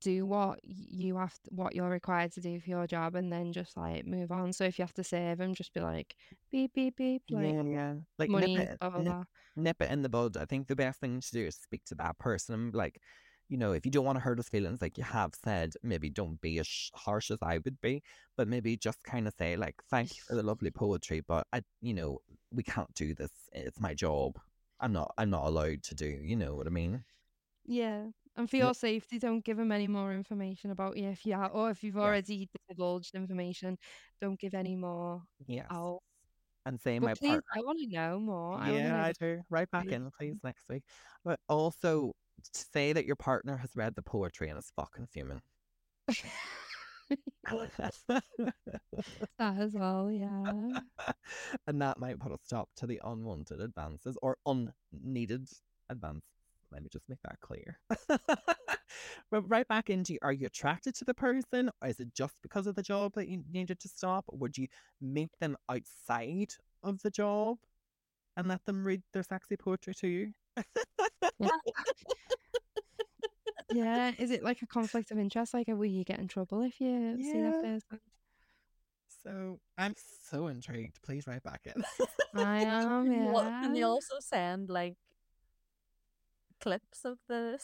Do 0.00 0.26
what 0.26 0.60
you 0.64 1.16
have, 1.16 1.34
to, 1.44 1.50
what 1.50 1.74
you're 1.74 1.90
required 1.90 2.32
to 2.32 2.40
do 2.40 2.60
for 2.60 2.70
your 2.70 2.86
job, 2.86 3.14
and 3.14 3.32
then 3.32 3.52
just 3.52 3.76
like 3.76 4.06
move 4.06 4.30
on. 4.32 4.52
So 4.52 4.64
if 4.64 4.78
you 4.78 4.82
have 4.84 4.94
to 4.94 5.04
save 5.04 5.38
them, 5.38 5.54
just 5.54 5.74
be 5.74 5.80
like 5.80 6.16
beep 6.50 6.74
beep 6.74 6.96
beep, 6.96 7.22
like 7.30 7.56
yeah, 7.56 7.62
yeah, 7.62 7.94
like 8.18 8.30
money, 8.30 8.56
nip 8.56 8.70
it, 8.70 8.78
blah 8.80 8.90
blah 8.90 9.02
blah. 9.02 9.24
nip 9.56 9.80
it 9.82 9.90
in 9.90 10.02
the 10.02 10.08
bud. 10.08 10.36
I 10.36 10.44
think 10.44 10.66
the 10.68 10.76
best 10.76 11.00
thing 11.00 11.20
to 11.20 11.30
do 11.32 11.46
is 11.46 11.56
speak 11.56 11.84
to 11.86 11.94
that 11.96 12.18
person. 12.18 12.70
Like, 12.74 13.00
you 13.48 13.56
know, 13.58 13.72
if 13.72 13.84
you 13.84 13.90
don't 13.92 14.04
want 14.04 14.16
to 14.16 14.20
hurt 14.22 14.38
his 14.38 14.48
feelings, 14.48 14.80
like 14.82 14.96
you 14.98 15.04
have 15.04 15.32
said, 15.34 15.74
maybe 15.82 16.10
don't 16.10 16.40
be 16.40 16.58
as 16.58 16.90
harsh 16.94 17.30
as 17.30 17.38
I 17.42 17.58
would 17.58 17.80
be, 17.80 18.02
but 18.36 18.48
maybe 18.48 18.76
just 18.76 19.02
kind 19.04 19.26
of 19.26 19.34
say, 19.38 19.56
like, 19.56 19.76
thank 19.90 20.16
you 20.16 20.22
for 20.26 20.34
the 20.36 20.42
lovely 20.42 20.70
poetry, 20.70 21.20
but 21.20 21.46
I, 21.52 21.62
you 21.80 21.94
know, 21.94 22.18
we 22.52 22.62
can't 22.62 22.94
do 22.94 23.14
this. 23.14 23.30
It's 23.52 23.80
my 23.80 23.94
job. 23.94 24.38
I'm 24.80 24.92
not. 24.92 25.12
I'm 25.18 25.30
not 25.30 25.46
allowed 25.46 25.82
to 25.84 25.94
do. 25.94 26.06
You 26.06 26.36
know 26.36 26.54
what 26.54 26.66
I 26.66 26.70
mean? 26.70 27.04
Yeah. 27.66 28.10
And 28.36 28.48
for 28.48 28.56
your 28.56 28.74
safety, 28.74 29.18
don't 29.18 29.44
give 29.44 29.56
them 29.56 29.72
any 29.72 29.88
more 29.88 30.12
information 30.12 30.70
about 30.70 30.96
you 30.96 31.08
if 31.08 31.26
you 31.26 31.34
are, 31.34 31.48
or 31.50 31.70
if 31.70 31.82
you've 31.82 31.96
Yes. 31.96 32.04
already 32.04 32.48
divulged 32.68 33.14
information, 33.14 33.76
don't 34.20 34.38
give 34.38 34.54
any 34.54 34.76
more 34.76 35.22
Yes. 35.46 35.66
out. 35.70 36.00
And 36.66 36.80
say 36.80 36.98
But 36.98 37.06
my 37.06 37.14
please, 37.14 37.30
partner. 37.30 37.44
I 37.54 37.60
want 37.60 37.78
to 37.80 37.86
know 37.88 38.20
more. 38.20 38.54
I 38.54 38.70
Yeah, 38.72 38.88
know 38.94 39.00
I 39.00 39.12
do. 39.18 39.42
Right 39.50 39.70
back 39.70 39.86
in, 39.86 40.10
please, 40.18 40.36
next 40.44 40.68
week. 40.68 40.82
But 41.24 41.40
also 41.48 42.12
to 42.52 42.64
say 42.72 42.92
that 42.92 43.04
your 43.06 43.16
partner 43.16 43.56
has 43.58 43.76
read 43.76 43.94
the 43.94 44.02
poetry 44.02 44.48
and 44.48 44.58
is 44.58 44.70
fucking 44.76 45.06
fuming. 45.06 45.42
that 48.08 48.22
as 49.38 49.74
well, 49.74 50.10
yeah. 50.10 50.78
and 51.66 51.80
that 51.82 51.98
might 51.98 52.18
put 52.18 52.32
a 52.32 52.38
stop 52.44 52.68
to 52.76 52.86
the 52.86 53.00
unwanted 53.04 53.60
advances 53.60 54.16
or 54.22 54.36
unneeded 54.46 55.48
advances. 55.88 56.22
Let 56.72 56.82
me 56.82 56.88
just 56.92 57.08
make 57.08 57.18
that 57.24 57.40
clear. 57.40 57.78
but 59.30 59.48
right 59.48 59.66
back 59.66 59.90
into 59.90 60.18
are 60.22 60.32
you 60.32 60.46
attracted 60.46 60.94
to 60.96 61.04
the 61.04 61.14
person? 61.14 61.70
Or 61.82 61.88
is 61.88 62.00
it 62.00 62.14
just 62.14 62.34
because 62.42 62.66
of 62.66 62.74
the 62.74 62.82
job 62.82 63.12
that 63.14 63.28
you 63.28 63.42
needed 63.52 63.80
to 63.80 63.88
stop? 63.88 64.24
Would 64.30 64.56
you 64.56 64.68
meet 65.00 65.30
them 65.40 65.56
outside 65.68 66.54
of 66.82 67.02
the 67.02 67.10
job 67.10 67.58
and 68.36 68.48
let 68.48 68.64
them 68.64 68.84
read 68.84 69.02
their 69.12 69.22
sexy 69.22 69.56
poetry 69.56 69.94
to 69.94 70.08
you? 70.08 70.32
Yeah. 71.38 71.48
yeah. 73.72 74.12
Is 74.18 74.30
it 74.30 74.42
like 74.42 74.62
a 74.62 74.66
conflict 74.66 75.10
of 75.10 75.18
interest? 75.18 75.54
Like, 75.54 75.68
will 75.68 75.84
you 75.84 76.04
get 76.04 76.18
in 76.18 76.28
trouble 76.28 76.62
if 76.62 76.80
you 76.80 77.22
see 77.22 77.40
that 77.40 77.60
person? 77.60 78.00
So 79.22 79.60
I'm 79.76 79.94
so 80.30 80.46
intrigued. 80.46 81.02
Please 81.02 81.26
write 81.26 81.42
back 81.42 81.62
in. 81.66 81.84
I 82.34 82.60
am, 82.66 83.12
al- 83.12 83.52
Can 83.62 83.74
you 83.74 83.84
also 83.84 84.14
send 84.20 84.70
like 84.70 84.96
clips 86.60 87.04
of 87.04 87.18
the 87.28 87.58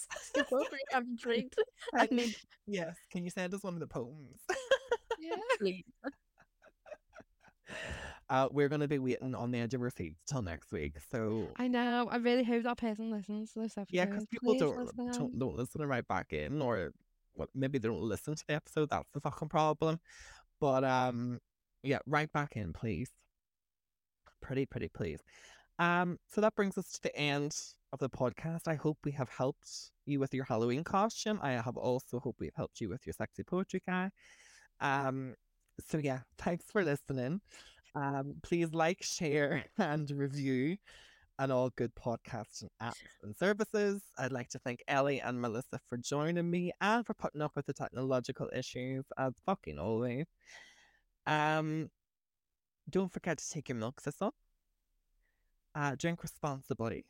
poetry? 0.48 0.78
I'm 0.94 1.10
intrigued. 1.10 1.54
I 1.94 2.08
mean, 2.10 2.34
yes. 2.66 2.96
Can 3.10 3.24
you 3.24 3.30
send 3.30 3.54
us 3.54 3.62
one 3.62 3.74
of 3.74 3.80
the 3.80 3.86
poems? 3.86 4.40
Yeah. 5.20 5.36
please. 5.58 5.84
Uh, 8.28 8.48
we're 8.50 8.68
going 8.68 8.80
to 8.80 8.88
be 8.88 8.98
waiting 8.98 9.34
on 9.34 9.50
the 9.50 9.58
edge 9.58 9.74
of 9.74 9.82
our 9.82 9.90
seats 9.90 10.20
till 10.26 10.42
next 10.42 10.72
week. 10.72 10.96
So 11.10 11.48
I 11.56 11.68
know. 11.68 12.08
I 12.10 12.16
really 12.16 12.44
hope 12.44 12.64
that 12.64 12.76
person 12.76 13.10
listens 13.10 13.52
to 13.52 13.60
this 13.60 13.78
episode. 13.78 13.94
yeah, 13.94 14.04
because 14.04 14.26
people 14.26 14.54
Please 14.54 14.60
don't, 14.60 14.78
listen. 14.78 15.10
don't 15.12 15.38
don't 15.38 15.56
listen 15.56 15.80
to 15.80 15.86
right 15.86 16.06
back 16.06 16.32
in, 16.32 16.60
or 16.60 16.92
what? 17.34 17.48
Maybe 17.54 17.78
they 17.78 17.88
don't 17.88 18.02
listen 18.02 18.34
to 18.34 18.44
the 18.48 18.54
episode. 18.54 18.90
That's 18.90 19.08
the 19.12 19.20
fucking 19.20 19.48
problem. 19.48 20.00
But 20.60 20.84
um, 20.84 21.40
yeah, 21.82 21.98
right 22.06 22.32
back 22.32 22.56
in, 22.56 22.72
please. 22.72 23.10
Pretty, 24.40 24.66
pretty, 24.66 24.88
please. 24.88 25.20
Um, 25.78 26.18
so 26.28 26.40
that 26.40 26.54
brings 26.54 26.78
us 26.78 26.92
to 26.92 27.02
the 27.02 27.16
end 27.16 27.54
of 27.92 27.98
the 27.98 28.08
podcast. 28.08 28.66
I 28.66 28.74
hope 28.74 28.98
we 29.04 29.12
have 29.12 29.28
helped 29.28 29.90
you 30.06 30.20
with 30.20 30.32
your 30.32 30.44
Halloween 30.44 30.84
costume. 30.84 31.38
I 31.42 31.52
have 31.52 31.76
also 31.76 32.18
hope 32.18 32.36
we've 32.38 32.54
helped 32.56 32.80
you 32.80 32.88
with 32.88 33.06
your 33.06 33.12
sexy 33.12 33.42
poetry 33.42 33.82
guy. 33.86 34.10
Um, 34.80 35.34
so 35.86 35.98
yeah, 35.98 36.20
thanks 36.38 36.64
for 36.70 36.82
listening. 36.84 37.40
Um, 37.94 38.36
please 38.42 38.74
like, 38.74 39.02
share, 39.02 39.64
and 39.78 40.10
review 40.10 40.76
on 41.38 41.50
all 41.50 41.70
good 41.76 41.92
podcasts 41.94 42.62
and 42.62 42.70
apps 42.82 42.94
and 43.22 43.36
services. 43.36 44.02
I'd 44.18 44.32
like 44.32 44.48
to 44.50 44.58
thank 44.58 44.82
Ellie 44.88 45.20
and 45.20 45.40
Melissa 45.40 45.78
for 45.88 45.98
joining 45.98 46.50
me 46.50 46.72
and 46.80 47.04
for 47.04 47.14
putting 47.14 47.42
up 47.42 47.52
with 47.54 47.66
the 47.66 47.74
technological 47.74 48.48
issues 48.54 49.04
as 49.18 49.34
fucking 49.44 49.78
always. 49.78 50.26
Um, 51.26 51.90
don't 52.88 53.12
forget 53.12 53.38
to 53.38 53.50
take 53.50 53.68
your 53.68 53.76
milk 53.76 54.00
thistle. 54.00 54.34
Uh, 55.76 55.94
drink 55.94 56.22
responsibly. 56.22 57.04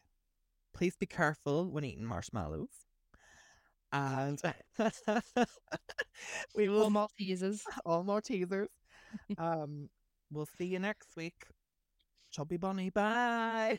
Please 0.74 0.96
be 0.96 1.06
careful 1.06 1.70
when 1.70 1.84
eating 1.84 2.04
marshmallows. 2.04 2.86
And 3.92 4.42
we 6.56 6.68
will 6.68 6.84
Or 6.84 6.90
Maltesers. 6.90 7.60
all 7.86 8.02
more 8.02 8.20
teasers. 8.20 8.68
um, 9.38 9.88
we'll 10.32 10.48
see 10.58 10.66
you 10.66 10.80
next 10.80 11.16
week. 11.16 11.46
Chubby 12.32 12.56
bunny, 12.56 12.90
bye. 12.90 13.78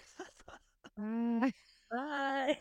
Bye. 0.98 1.54
Bye. 1.92 2.58